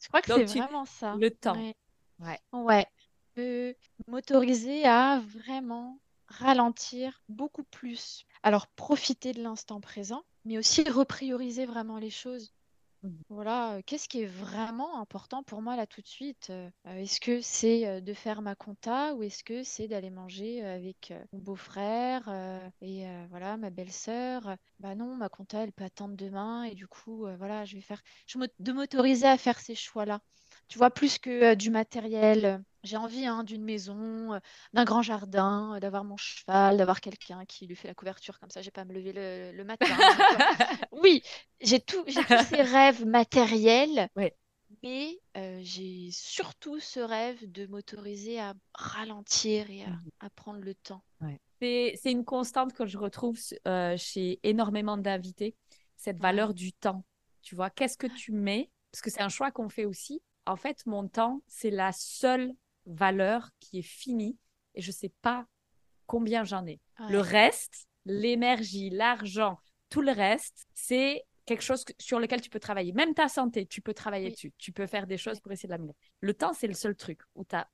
Je 0.00 0.06
crois 0.06 0.22
que 0.22 0.32
c'est 0.32 0.44
tu- 0.44 0.58
vraiment 0.58 0.84
ça. 0.84 1.16
Le 1.18 1.30
temps. 1.32 1.56
Ouais. 1.56 1.74
Ouais. 2.20 2.86
Ouais. 3.36 3.76
m'autoriser 4.06 4.84
à 4.84 5.20
vraiment 5.20 5.98
ralentir 6.28 7.24
beaucoup 7.28 7.64
plus. 7.64 8.24
Alors, 8.44 8.68
profiter 8.68 9.32
de 9.32 9.42
l'instant 9.42 9.80
présent, 9.80 10.22
mais 10.44 10.58
aussi 10.58 10.88
reprioriser 10.88 11.66
vraiment 11.66 11.98
les 11.98 12.10
choses. 12.10 12.52
Voilà, 13.28 13.74
euh, 13.76 13.82
qu'est-ce 13.86 14.08
qui 14.08 14.22
est 14.22 14.26
vraiment 14.26 15.00
important 15.00 15.42
pour 15.44 15.62
moi 15.62 15.76
là 15.76 15.86
tout 15.86 16.00
de 16.02 16.06
suite? 16.08 16.48
Euh, 16.50 16.68
euh, 16.86 16.96
est-ce 16.96 17.20
que 17.20 17.40
c'est 17.40 18.00
de 18.02 18.12
faire 18.14 18.42
ma 18.42 18.54
compta 18.56 19.14
ou 19.14 19.22
est-ce 19.22 19.44
que 19.44 19.62
c'est 19.62 19.86
d'aller 19.88 20.10
manger 20.10 20.62
avec 20.64 21.12
mon 21.32 21.38
beau-frère 21.38 22.28
et 22.82 23.04
voilà 23.30 23.56
ma 23.56 23.70
belle-sœur? 23.70 24.56
Bah 24.80 24.94
non, 24.94 25.14
ma 25.16 25.28
compta 25.28 25.62
elle 25.62 25.72
peut 25.72 25.84
attendre 25.84 26.16
demain 26.16 26.64
et 26.64 26.74
du 26.74 26.86
coup 26.88 27.26
voilà, 27.38 27.64
je 27.64 27.76
vais 27.76 27.82
faire 27.82 28.02
je 28.26 28.38
de 28.58 28.72
m'autoriser 28.72 29.26
à 29.26 29.38
faire 29.38 29.60
ces 29.60 29.74
choix-là 29.74 30.20
tu 30.68 30.78
vois, 30.78 30.90
plus 30.90 31.18
que 31.18 31.54
du 31.54 31.70
matériel. 31.70 32.62
J'ai 32.82 32.96
envie 32.96 33.26
hein, 33.26 33.44
d'une 33.44 33.64
maison, 33.64 34.40
d'un 34.72 34.84
grand 34.84 35.02
jardin, 35.02 35.78
d'avoir 35.80 36.04
mon 36.04 36.16
cheval, 36.16 36.78
d'avoir 36.78 37.00
quelqu'un 37.00 37.44
qui 37.44 37.66
lui 37.66 37.76
fait 37.76 37.88
la 37.88 37.94
couverture 37.94 38.38
comme 38.38 38.50
ça, 38.50 38.62
j'ai 38.62 38.70
pas 38.70 38.82
à 38.82 38.84
me 38.84 38.94
lever 38.94 39.12
le, 39.12 39.64
matin. 39.64 39.86
oui, 40.92 41.22
j'ai 41.60 41.80
tout, 41.80 42.02
j'ai 42.06 42.24
tous 42.24 42.44
ces 42.44 42.62
rêves 42.62 43.04
matériels, 43.04 44.08
mais 44.82 45.20
j'ai 45.62 46.10
surtout 46.10 46.80
ce 46.80 47.00
rêve 47.00 47.50
de 47.50 47.66
m'autoriser 47.66 48.40
à 48.40 48.54
ralentir 48.74 49.70
et 49.70 49.84
à, 49.84 49.88
mmh 49.88 50.30
prendre 50.36 50.60
le 50.60 50.74
temps. 50.74 51.02
C'est 51.60 51.98
une 52.06 52.24
constante 52.24 52.72
que 52.72 52.86
je 52.86 52.96
retrouve 52.96 53.38
chez 53.96 54.40
énormément 54.42 54.96
d'invités, 54.96 55.54
cette 55.96 56.18
valeur 56.18 56.54
du 56.54 56.72
temps. 56.72 57.04
Tu 57.42 57.54
vois, 57.54 57.68
qu'est-ce 57.68 57.98
que 57.98 58.06
tu 58.06 58.32
mets? 58.32 58.70
Parce 58.90 59.02
que 59.02 59.10
c'est 59.10 59.22
un 59.22 59.28
choix 59.28 59.50
qu'on 59.50 59.68
fait 59.68 59.84
aussi 59.84 60.22
en 60.46 60.56
fait, 60.56 60.84
mon 60.86 61.06
temps, 61.08 61.42
c'est 61.46 61.70
la 61.70 61.92
seule 61.92 62.52
valeur 62.86 63.50
qui 63.60 63.78
est 63.78 63.82
finie 63.82 64.36
et 64.74 64.80
je 64.80 64.90
ne 64.90 64.94
sais 64.94 65.12
pas 65.22 65.46
combien 66.06 66.44
j'en 66.44 66.66
ai. 66.66 66.80
Le 67.08 67.20
reste, 67.20 67.86
l'énergie, 68.04 68.90
l'argent, 68.90 69.58
tout 69.88 70.02
le 70.02 70.12
reste, 70.12 70.66
c'est 70.74 71.24
quelque 71.46 71.62
chose 71.62 71.84
sur 71.98 72.20
lequel 72.20 72.40
tu 72.40 72.50
peux 72.50 72.60
travailler. 72.60 72.92
Même 72.92 73.14
ta 73.14 73.28
santé, 73.28 73.66
tu 73.66 73.80
peux 73.80 73.94
travailler 73.94 74.30
dessus. 74.30 74.52
Tu 74.58 74.72
peux 74.72 74.86
faire 74.86 75.06
des 75.06 75.16
choses 75.16 75.40
pour 75.40 75.52
essayer 75.52 75.66
de 75.66 75.72
l'amener. 75.72 75.94
Le 76.20 76.34
temps, 76.34 76.52
c'est 76.52 76.68
le 76.68 76.74
seul 76.74 76.94
truc 76.94 77.20
où 77.34 77.44
tu 77.44 77.56
n'as 77.56 77.66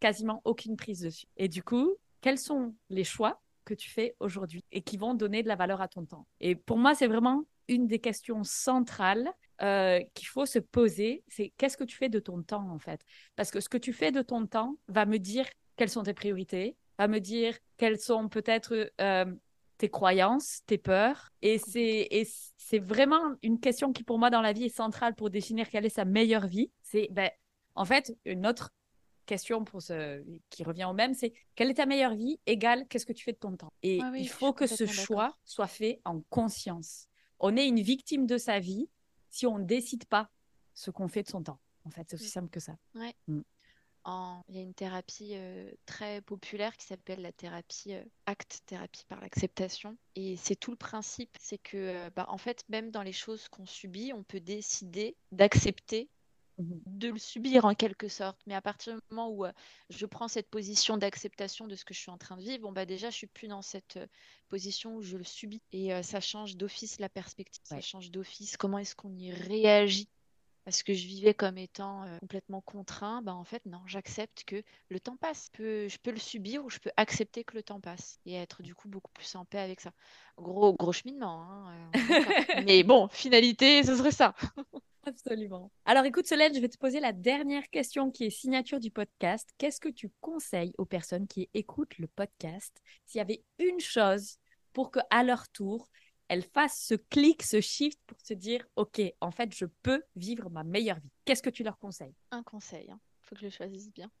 quasiment 0.00 0.40
aucune 0.44 0.76
prise 0.76 1.00
dessus. 1.00 1.26
Et 1.36 1.48
du 1.48 1.62
coup, 1.62 1.96
quels 2.20 2.38
sont 2.38 2.74
les 2.90 3.04
choix 3.04 3.40
que 3.64 3.74
tu 3.74 3.90
fais 3.90 4.14
aujourd'hui 4.20 4.64
et 4.70 4.82
qui 4.82 4.96
vont 4.96 5.14
donner 5.14 5.42
de 5.42 5.48
la 5.48 5.56
valeur 5.56 5.80
à 5.80 5.88
ton 5.88 6.04
temps? 6.04 6.26
Et 6.40 6.54
pour 6.54 6.78
moi, 6.78 6.94
c'est 6.94 7.06
vraiment 7.06 7.44
une 7.68 7.86
des 7.86 7.98
questions 7.98 8.44
centrales 8.44 9.28
euh, 9.62 10.00
qu'il 10.14 10.28
faut 10.28 10.46
se 10.46 10.58
poser, 10.58 11.22
c'est 11.28 11.52
qu'est-ce 11.56 11.76
que 11.76 11.84
tu 11.84 11.96
fais 11.96 12.08
de 12.08 12.18
ton 12.18 12.42
temps 12.42 12.68
en 12.70 12.78
fait? 12.78 13.00
Parce 13.36 13.50
que 13.50 13.60
ce 13.60 13.68
que 13.68 13.78
tu 13.78 13.92
fais 13.92 14.12
de 14.12 14.22
ton 14.22 14.46
temps 14.46 14.76
va 14.88 15.06
me 15.06 15.18
dire 15.18 15.46
quelles 15.76 15.90
sont 15.90 16.02
tes 16.02 16.14
priorités, 16.14 16.76
va 16.98 17.08
me 17.08 17.20
dire 17.20 17.56
quelles 17.76 17.98
sont 17.98 18.28
peut-être 18.28 18.92
euh, 19.00 19.34
tes 19.78 19.88
croyances, 19.88 20.60
tes 20.66 20.78
peurs. 20.78 21.30
Et 21.42 21.58
c'est 21.58 22.78
vraiment 22.78 23.34
une 23.42 23.60
question 23.60 23.92
qui 23.92 24.02
pour 24.02 24.18
moi 24.18 24.30
dans 24.30 24.40
la 24.40 24.52
vie 24.52 24.64
est 24.64 24.76
centrale 24.76 25.14
pour 25.14 25.30
définir 25.30 25.68
quelle 25.68 25.86
est 25.86 25.90
sa 25.90 26.04
meilleure 26.04 26.46
vie. 26.46 26.70
C'est 26.82 27.08
ben, 27.10 27.30
en 27.74 27.84
fait 27.84 28.16
une 28.24 28.46
autre 28.46 28.70
question 29.26 29.64
pour 29.64 29.82
ce, 29.82 30.22
qui 30.50 30.64
revient 30.64 30.84
au 30.84 30.92
même, 30.92 31.14
c'est 31.14 31.32
quelle 31.54 31.70
est 31.70 31.74
ta 31.74 31.86
meilleure 31.86 32.14
vie 32.14 32.38
égale 32.46 32.86
qu'est-ce 32.88 33.06
que 33.06 33.12
tu 33.12 33.24
fais 33.24 33.32
de 33.32 33.38
ton 33.38 33.56
temps? 33.56 33.72
Et 33.82 34.00
il 34.16 34.28
faut 34.28 34.52
que 34.52 34.66
ce 34.66 34.86
choix 34.86 35.36
soit 35.44 35.66
fait 35.66 36.00
en 36.04 36.20
conscience. 36.28 37.06
On 37.40 37.56
est 37.56 37.66
une 37.66 37.80
victime 37.80 38.26
de 38.26 38.38
sa 38.38 38.58
vie 38.58 38.88
si 39.34 39.46
on 39.48 39.58
ne 39.58 39.64
décide 39.64 40.04
pas 40.04 40.30
ce 40.74 40.92
qu'on 40.92 41.08
fait 41.08 41.24
de 41.24 41.28
son 41.28 41.42
temps. 41.42 41.58
En 41.84 41.90
fait, 41.90 42.06
c'est 42.08 42.14
aussi 42.14 42.26
mm. 42.26 42.28
simple 42.28 42.50
que 42.50 42.60
ça. 42.60 42.76
Ouais. 42.94 43.14
Mm. 43.26 43.40
Il 44.48 44.54
y 44.54 44.58
a 44.58 44.62
une 44.62 44.74
thérapie 44.74 45.30
euh, 45.32 45.70
très 45.86 46.20
populaire 46.20 46.76
qui 46.76 46.86
s'appelle 46.86 47.22
la 47.22 47.32
thérapie 47.32 47.94
euh, 47.94 48.04
acte 48.26 48.60
thérapie 48.66 49.04
par 49.08 49.20
l'acceptation. 49.20 49.96
Et 50.14 50.36
c'est 50.36 50.56
tout 50.56 50.70
le 50.70 50.76
principe, 50.76 51.36
c'est 51.40 51.58
que, 51.58 51.76
euh, 51.76 52.10
bah, 52.14 52.26
en 52.28 52.38
fait, 52.38 52.62
même 52.68 52.90
dans 52.90 53.02
les 53.02 53.12
choses 53.12 53.48
qu'on 53.48 53.66
subit, 53.66 54.12
on 54.14 54.22
peut 54.22 54.40
décider 54.40 55.16
d'accepter. 55.32 56.10
De 56.58 57.08
le 57.08 57.18
subir 57.18 57.64
en 57.64 57.74
quelque 57.74 58.08
sorte. 58.08 58.38
Mais 58.46 58.54
à 58.54 58.62
partir 58.62 58.94
du 58.94 59.00
moment 59.10 59.28
où 59.28 59.44
euh, 59.44 59.52
je 59.90 60.06
prends 60.06 60.28
cette 60.28 60.48
position 60.48 60.96
d'acceptation 60.96 61.66
de 61.66 61.74
ce 61.74 61.84
que 61.84 61.94
je 61.94 62.00
suis 62.00 62.10
en 62.10 62.18
train 62.18 62.36
de 62.36 62.42
vivre, 62.42 62.62
bon 62.62 62.72
bah 62.72 62.86
déjà 62.86 63.10
je 63.10 63.16
suis 63.16 63.26
plus 63.26 63.48
dans 63.48 63.62
cette 63.62 63.96
euh, 63.96 64.06
position 64.48 64.96
où 64.96 65.02
je 65.02 65.16
le 65.16 65.24
subis 65.24 65.62
et 65.72 65.92
euh, 65.92 66.02
ça 66.02 66.20
change 66.20 66.56
d'office 66.56 67.00
la 67.00 67.08
perspective, 67.08 67.62
ça 67.64 67.80
change 67.80 68.10
d'office 68.10 68.56
comment 68.56 68.78
est-ce 68.78 68.94
qu'on 68.94 69.14
y 69.14 69.32
réagit. 69.32 70.08
Parce 70.64 70.82
que 70.82 70.94
je 70.94 71.06
vivais 71.06 71.34
comme 71.34 71.58
étant 71.58 72.06
complètement 72.20 72.62
contraint, 72.62 73.20
bah 73.22 73.34
en 73.34 73.44
fait 73.44 73.64
non, 73.66 73.80
j'accepte 73.86 74.44
que 74.44 74.62
le 74.88 74.98
temps 74.98 75.16
passe. 75.16 75.50
Je 75.52 75.58
peux, 75.58 75.88
je 75.88 75.98
peux 75.98 76.10
le 76.10 76.18
subir 76.18 76.64
ou 76.64 76.70
je 76.70 76.78
peux 76.78 76.90
accepter 76.96 77.44
que 77.44 77.54
le 77.54 77.62
temps 77.62 77.80
passe 77.80 78.18
et 78.24 78.34
être 78.34 78.62
du 78.62 78.74
coup 78.74 78.88
beaucoup 78.88 79.12
plus 79.12 79.34
en 79.34 79.44
paix 79.44 79.58
avec 79.58 79.80
ça. 79.80 79.92
Gros, 80.38 80.72
gros 80.72 80.92
cheminement. 80.92 81.42
Hein, 81.42 81.90
Mais 82.66 82.82
bon, 82.82 83.08
finalité, 83.08 83.82
ce 83.82 83.96
serait 83.96 84.10
ça. 84.10 84.34
Absolument. 85.06 85.70
Alors 85.84 86.06
écoute 86.06 86.26
Solène, 86.26 86.54
je 86.54 86.60
vais 86.60 86.68
te 86.68 86.78
poser 86.78 86.98
la 86.98 87.12
dernière 87.12 87.68
question 87.68 88.10
qui 88.10 88.24
est 88.24 88.30
signature 88.30 88.80
du 88.80 88.90
podcast. 88.90 89.50
Qu'est-ce 89.58 89.80
que 89.80 89.90
tu 89.90 90.10
conseilles 90.22 90.72
aux 90.78 90.86
personnes 90.86 91.26
qui 91.28 91.50
écoutent 91.52 91.98
le 91.98 92.06
podcast 92.06 92.80
s'il 93.04 93.18
y 93.18 93.20
avait 93.20 93.44
une 93.58 93.80
chose 93.80 94.38
pour 94.72 94.90
que 94.90 95.00
à 95.10 95.22
leur 95.22 95.48
tour, 95.50 95.90
elles 96.28 96.42
fassent 96.42 96.84
ce 96.86 96.94
clic, 96.94 97.42
ce 97.42 97.60
shift 97.60 97.98
pour 98.06 98.20
se 98.20 98.34
dire 98.34 98.64
OK, 98.76 99.00
en 99.20 99.30
fait, 99.30 99.54
je 99.54 99.66
peux 99.82 100.02
vivre 100.16 100.50
ma 100.50 100.64
meilleure 100.64 101.00
vie. 101.00 101.10
Qu'est-ce 101.24 101.42
que 101.42 101.50
tu 101.50 101.62
leur 101.62 101.78
conseilles? 101.78 102.14
Un 102.30 102.42
conseil, 102.42 102.86
il 102.88 102.92
hein. 102.92 103.00
faut 103.22 103.34
que 103.34 103.40
je 103.40 103.46
le 103.46 103.50
choisisse 103.50 103.92
bien. 103.92 104.10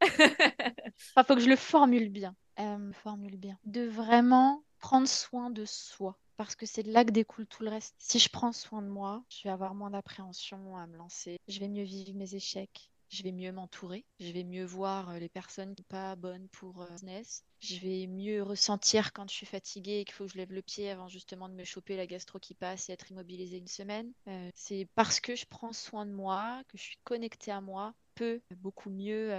Il 1.16 1.24
faut 1.26 1.34
que 1.34 1.40
je 1.40 1.48
le 1.48 1.56
formule 1.56 2.08
bien. 2.08 2.36
Euh, 2.60 2.92
formule 2.92 3.36
bien. 3.36 3.58
De 3.64 3.82
vraiment 3.82 4.64
prendre 4.78 5.08
soin 5.08 5.50
de 5.50 5.64
soi 5.64 6.18
parce 6.36 6.56
que 6.56 6.66
c'est 6.66 6.82
de 6.82 6.92
là 6.92 7.04
que 7.04 7.10
découle 7.10 7.46
tout 7.46 7.62
le 7.62 7.70
reste. 7.70 7.94
Si 7.98 8.18
je 8.18 8.28
prends 8.28 8.52
soin 8.52 8.82
de 8.82 8.88
moi, 8.88 9.24
je 9.28 9.42
vais 9.44 9.50
avoir 9.50 9.74
moins 9.74 9.90
d'appréhension 9.90 10.76
à 10.76 10.86
me 10.86 10.96
lancer. 10.96 11.38
Je 11.48 11.60
vais 11.60 11.68
mieux 11.68 11.84
vivre 11.84 12.16
mes 12.16 12.34
échecs. 12.34 12.90
Je 13.08 13.22
vais 13.22 13.32
mieux 13.32 13.52
m'entourer. 13.52 14.04
Je 14.18 14.32
vais 14.32 14.44
mieux 14.44 14.64
voir 14.64 15.10
euh, 15.10 15.18
les 15.18 15.28
personnes 15.28 15.74
qui 15.74 15.82
sont 15.82 15.88
pas 15.88 16.16
bonnes 16.16 16.48
pour 16.48 16.82
euh, 16.82 16.88
business. 16.90 17.44
Je 17.64 17.78
vais 17.78 18.06
mieux 18.06 18.42
ressentir 18.42 19.14
quand 19.14 19.28
je 19.30 19.34
suis 19.34 19.46
fatiguée 19.46 20.00
et 20.00 20.04
qu'il 20.04 20.14
faut 20.14 20.26
que 20.26 20.32
je 20.32 20.36
lève 20.36 20.52
le 20.52 20.60
pied 20.60 20.90
avant 20.90 21.08
justement 21.08 21.48
de 21.48 21.54
me 21.54 21.64
choper 21.64 21.96
la 21.96 22.06
gastro 22.06 22.38
qui 22.38 22.52
passe 22.54 22.90
et 22.90 22.92
être 22.92 23.10
immobilisée 23.10 23.56
une 23.56 23.68
semaine. 23.68 24.12
Euh, 24.28 24.50
c'est 24.54 24.86
parce 24.94 25.18
que 25.18 25.34
je 25.34 25.46
prends 25.46 25.72
soin 25.72 26.04
de 26.04 26.12
moi, 26.12 26.62
que 26.68 26.76
je 26.76 26.82
suis 26.82 26.98
connectée 27.04 27.52
à 27.52 27.62
moi, 27.62 27.94
peut 28.14 28.42
beaucoup 28.56 28.90
mieux 28.90 29.32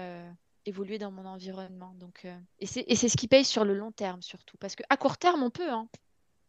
évoluer 0.65 0.97
dans 0.97 1.11
mon 1.11 1.25
environnement. 1.25 1.93
Donc, 1.99 2.27
et 2.59 2.65
c'est 2.65 3.09
ce 3.09 3.15
qui 3.17 3.27
paye 3.27 3.45
sur 3.45 3.63
le 3.63 3.75
long 3.75 3.91
terme 3.91 4.23
surtout. 4.23 4.57
Parce 4.57 4.75
qu'à 4.75 4.97
court 4.97 5.17
terme, 5.17 5.43
on 5.43 5.51
peut. 5.51 5.69
Hein 5.69 5.87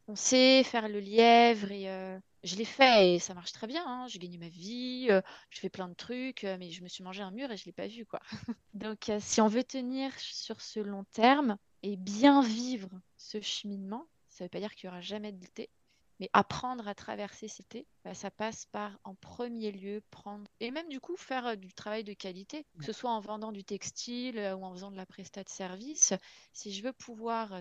on 0.09 0.17
sait 0.17 0.63
faire 0.63 0.89
le 0.89 1.01
lièvre 1.01 1.73
et 1.73 1.89
euh, 1.91 2.19
je 2.45 2.57
l'ai 2.57 2.65
fait 2.65 3.15
et 3.15 3.19
ça 3.19 3.35
marche 3.35 3.53
très 3.53 3.67
bien. 3.67 3.85
Hein. 3.87 4.07
J'ai 4.09 4.19
gagné 4.19 4.39
ma 4.39 4.49
vie, 4.49 5.09
euh, 5.11 5.21
je 5.51 5.59
fais 5.59 5.69
plein 5.69 5.89
de 5.89 5.95
trucs, 5.95 6.45
euh, 6.45 6.57
mais 6.59 6.71
je 6.71 6.83
me 6.83 6.89
suis 6.89 7.03
mangé 7.03 7.23
un 7.23 7.31
mur 7.31 7.51
et 7.51 7.57
je 7.57 7.65
l'ai 7.65 7.73
pas 7.73 7.89
vu 7.89 8.07
quoi. 8.07 8.21
Donc 8.75 9.11
si 9.21 9.41
on 9.41 9.49
veut 9.49 9.65
tenir 9.65 10.13
sur 10.19 10.61
ce 10.61 10.81
long 10.81 11.05
terme 11.13 11.57
et 11.83 11.97
bien 11.97 12.43
vivre 12.43 12.91
ce 13.17 13.41
cheminement, 13.41 14.07
ça 14.29 14.45
veut 14.45 14.51
pas 14.51 14.61
dire 14.61 14.75
qu'il 14.75 14.87
y 14.87 14.89
aura 14.89 15.01
jamais 15.01 15.33
de 15.33 15.39
d'été, 15.39 15.71
mais 16.19 16.31
apprendre 16.33 16.89
à 16.89 16.95
traverser 16.95 17.49
cet 17.49 17.75
été, 17.75 17.87
bah, 18.05 18.15
ça 18.15 18.31
passe 18.31 18.67
par 18.67 18.99
en 19.05 19.15
premier 19.15 19.71
lieu 19.71 20.03
prendre 20.11 20.47
et 20.61 20.71
même 20.71 20.89
du 20.89 21.01
coup 21.01 21.17
faire 21.17 21.57
du 21.57 21.73
travail 21.75 22.05
de 22.05 22.15
qualité, 22.15 22.65
que 22.79 22.85
ce 22.85 22.93
soit 22.93 23.11
en 23.11 23.21
vendant 23.21 23.53
du 23.53 23.65
textile 23.65 24.39
ou 24.59 24.65
en 24.65 24.73
faisant 24.73 24.91
de 24.91 24.97
la 24.97 25.07
prestat 25.07 25.45
de 25.45 25.51
service. 25.51 26.15
Si 26.53 26.73
je 26.73 26.83
veux 26.83 26.95
pouvoir 26.95 27.61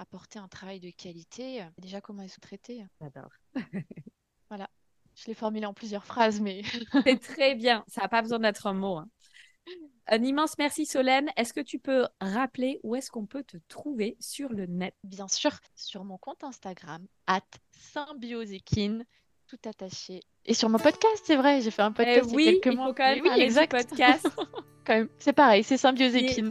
apporter 0.00 0.38
un 0.38 0.48
travail 0.48 0.80
de 0.80 0.90
qualité. 0.90 1.62
Euh, 1.62 1.66
déjà, 1.78 2.00
comment 2.00 2.22
est-ce 2.22 2.40
traité 2.40 2.84
J'adore. 3.00 3.30
voilà. 4.48 4.68
Je 5.14 5.26
l'ai 5.26 5.34
formulé 5.34 5.66
en 5.66 5.74
plusieurs 5.74 6.04
phrases, 6.04 6.40
mais. 6.40 6.62
C'est 7.04 7.20
très 7.20 7.54
bien. 7.54 7.84
Ça 7.86 8.02
n'a 8.02 8.08
pas 8.08 8.22
besoin 8.22 8.38
d'être 8.38 8.66
un 8.66 8.72
mot. 8.72 8.96
Hein. 8.96 9.08
Un 10.06 10.22
immense 10.22 10.58
merci 10.58 10.86
Solène. 10.86 11.30
Est-ce 11.36 11.52
que 11.52 11.60
tu 11.60 11.78
peux 11.78 12.06
rappeler 12.20 12.80
où 12.82 12.96
est-ce 12.96 13.10
qu'on 13.10 13.26
peut 13.26 13.44
te 13.44 13.56
trouver 13.68 14.16
sur 14.18 14.52
le 14.52 14.66
net? 14.66 14.94
Bien 15.04 15.28
sûr, 15.28 15.52
sur 15.76 16.04
mon 16.04 16.18
compte 16.18 16.42
Instagram, 16.42 17.06
at 17.26 17.42
symbiosekin, 17.70 19.00
tout 19.46 19.58
attaché. 19.66 20.20
Et 20.46 20.54
sur 20.54 20.68
mon 20.68 20.78
podcast, 20.78 21.22
c'est 21.24 21.36
vrai, 21.36 21.60
j'ai 21.60 21.70
fait 21.70 21.82
un 21.82 21.92
podcast 21.92 22.30
eh 22.32 22.34
il 22.34 22.44
y 22.44 22.48
a 22.48 22.52
quelques 22.60 22.76
mois. 22.76 22.92
oui, 22.98 23.30
exact. 23.36 23.70
podcast. 23.70 24.28
quand 24.84 24.94
même, 24.94 25.08
c'est 25.18 25.32
pareil, 25.32 25.62
c'est 25.62 25.76
symbiosekin 25.76 26.50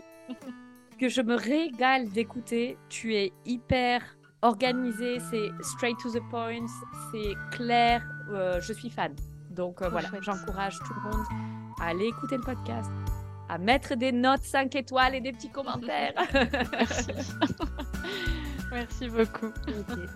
que 0.99 1.09
je 1.09 1.21
me 1.21 1.35
régale 1.35 2.09
d'écouter. 2.09 2.77
Tu 2.89 3.15
es 3.15 3.31
hyper 3.45 4.03
organisé, 4.41 5.19
c'est 5.31 5.49
straight 5.61 5.97
to 5.99 6.11
the 6.11 6.21
point, 6.29 6.65
c'est 7.11 7.33
clair. 7.51 8.05
Euh, 8.31 8.59
je 8.61 8.73
suis 8.73 8.89
fan. 8.89 9.15
Donc 9.49 9.81
euh, 9.81 9.89
voilà, 9.89 10.09
j'encourage 10.21 10.77
tout 10.79 10.93
le 10.93 11.09
monde 11.09 11.25
à 11.81 11.87
aller 11.87 12.07
écouter 12.07 12.37
le 12.37 12.43
podcast, 12.43 12.91
à 13.49 13.57
mettre 13.57 13.95
des 13.95 14.11
notes 14.11 14.43
5 14.43 14.75
étoiles 14.75 15.15
et 15.15 15.21
des 15.21 15.31
petits 15.31 15.49
commentaires. 15.49 16.13
merci. 16.71 17.07
merci 18.71 19.09
beaucoup. 19.09 19.51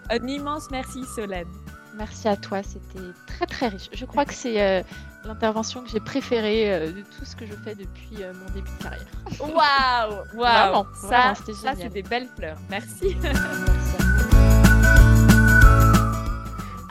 Un 0.09 0.27
immense 0.27 0.69
merci 0.71 1.03
Solène. 1.15 1.47
Merci 1.95 2.27
à 2.27 2.35
toi, 2.35 2.63
c'était 2.63 2.99
très 3.27 3.45
très 3.45 3.67
riche. 3.67 3.89
Je 3.93 4.05
crois 4.05 4.25
que 4.25 4.33
c'est 4.33 4.61
euh, 4.61 4.81
l'intervention 5.25 5.83
que 5.83 5.89
j'ai 5.89 5.99
préférée 5.99 6.73
euh, 6.73 6.91
de 6.91 7.01
tout 7.01 7.23
ce 7.23 7.35
que 7.35 7.45
je 7.45 7.53
fais 7.53 7.75
depuis 7.75 8.23
euh, 8.23 8.33
mon 8.33 8.45
début 8.53 8.69
de 8.79 8.83
carrière. 8.83 9.05
Waouh 9.39 10.23
Waouh 10.39 10.85
Ça, 10.95 11.33
ça 11.35 11.75
c'est 11.75 11.89
des 11.89 12.03
belles 12.03 12.29
fleurs. 12.35 12.57
Merci. 12.69 13.15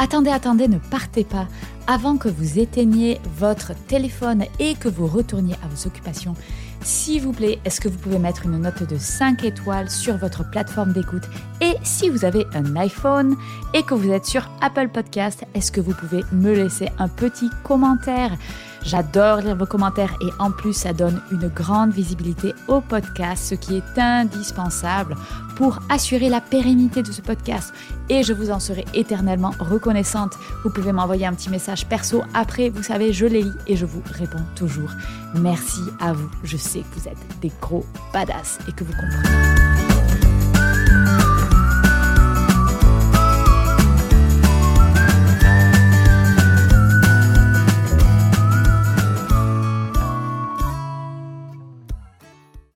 Attendez, 0.02 0.30
attendez, 0.30 0.66
ne 0.66 0.78
partez 0.78 1.22
pas. 1.22 1.46
Avant 1.86 2.16
que 2.16 2.28
vous 2.28 2.58
éteigniez 2.58 3.20
votre 3.38 3.72
téléphone 3.86 4.46
et 4.58 4.74
que 4.74 4.88
vous 4.88 5.06
retourniez 5.06 5.54
à 5.62 5.68
vos 5.68 5.86
occupations, 5.86 6.34
s'il 6.80 7.22
vous 7.22 7.30
plaît, 7.30 7.60
est-ce 7.64 7.80
que 7.80 7.88
vous 7.88 7.98
pouvez 7.98 8.18
mettre 8.18 8.44
une 8.44 8.58
note 8.58 8.82
de 8.82 8.98
5 8.98 9.44
étoiles 9.44 9.88
sur 9.88 10.16
votre 10.16 10.50
plateforme 10.50 10.92
d'écoute? 10.92 11.22
Et 11.60 11.74
si 11.84 12.08
vous 12.08 12.24
avez 12.24 12.44
un 12.52 12.74
iPhone 12.74 13.36
et 13.74 13.84
que 13.84 13.94
vous 13.94 14.10
êtes 14.10 14.26
sur 14.26 14.50
Apple 14.60 14.88
Podcast, 14.88 15.44
est-ce 15.54 15.70
que 15.70 15.80
vous 15.80 15.94
pouvez 15.94 16.24
me 16.32 16.52
laisser 16.52 16.88
un 16.98 17.06
petit 17.06 17.48
commentaire? 17.62 18.36
J'adore 18.84 19.38
lire 19.38 19.56
vos 19.56 19.66
commentaires 19.66 20.14
et 20.20 20.30
en 20.38 20.50
plus 20.50 20.72
ça 20.72 20.92
donne 20.92 21.20
une 21.30 21.48
grande 21.48 21.92
visibilité 21.92 22.54
au 22.68 22.80
podcast, 22.80 23.44
ce 23.50 23.54
qui 23.54 23.76
est 23.76 23.98
indispensable 23.98 25.16
pour 25.56 25.78
assurer 25.88 26.28
la 26.28 26.40
pérennité 26.40 27.02
de 27.02 27.12
ce 27.12 27.20
podcast. 27.20 27.72
Et 28.08 28.22
je 28.22 28.32
vous 28.32 28.50
en 28.50 28.58
serai 28.58 28.84
éternellement 28.94 29.52
reconnaissante. 29.58 30.32
Vous 30.64 30.70
pouvez 30.70 30.92
m'envoyer 30.92 31.26
un 31.26 31.34
petit 31.34 31.50
message 31.50 31.86
perso 31.86 32.22
après, 32.34 32.70
vous 32.70 32.82
savez, 32.82 33.12
je 33.12 33.26
les 33.26 33.42
lis 33.42 33.52
et 33.66 33.76
je 33.76 33.86
vous 33.86 34.02
réponds 34.12 34.44
toujours. 34.56 34.90
Merci 35.34 35.80
à 36.00 36.12
vous. 36.12 36.30
Je 36.42 36.56
sais 36.56 36.80
que 36.80 37.00
vous 37.00 37.08
êtes 37.08 37.40
des 37.40 37.52
gros 37.60 37.86
badass 38.12 38.58
et 38.68 38.72
que 38.72 38.84
vous 38.84 38.92
comprenez. 38.92 39.91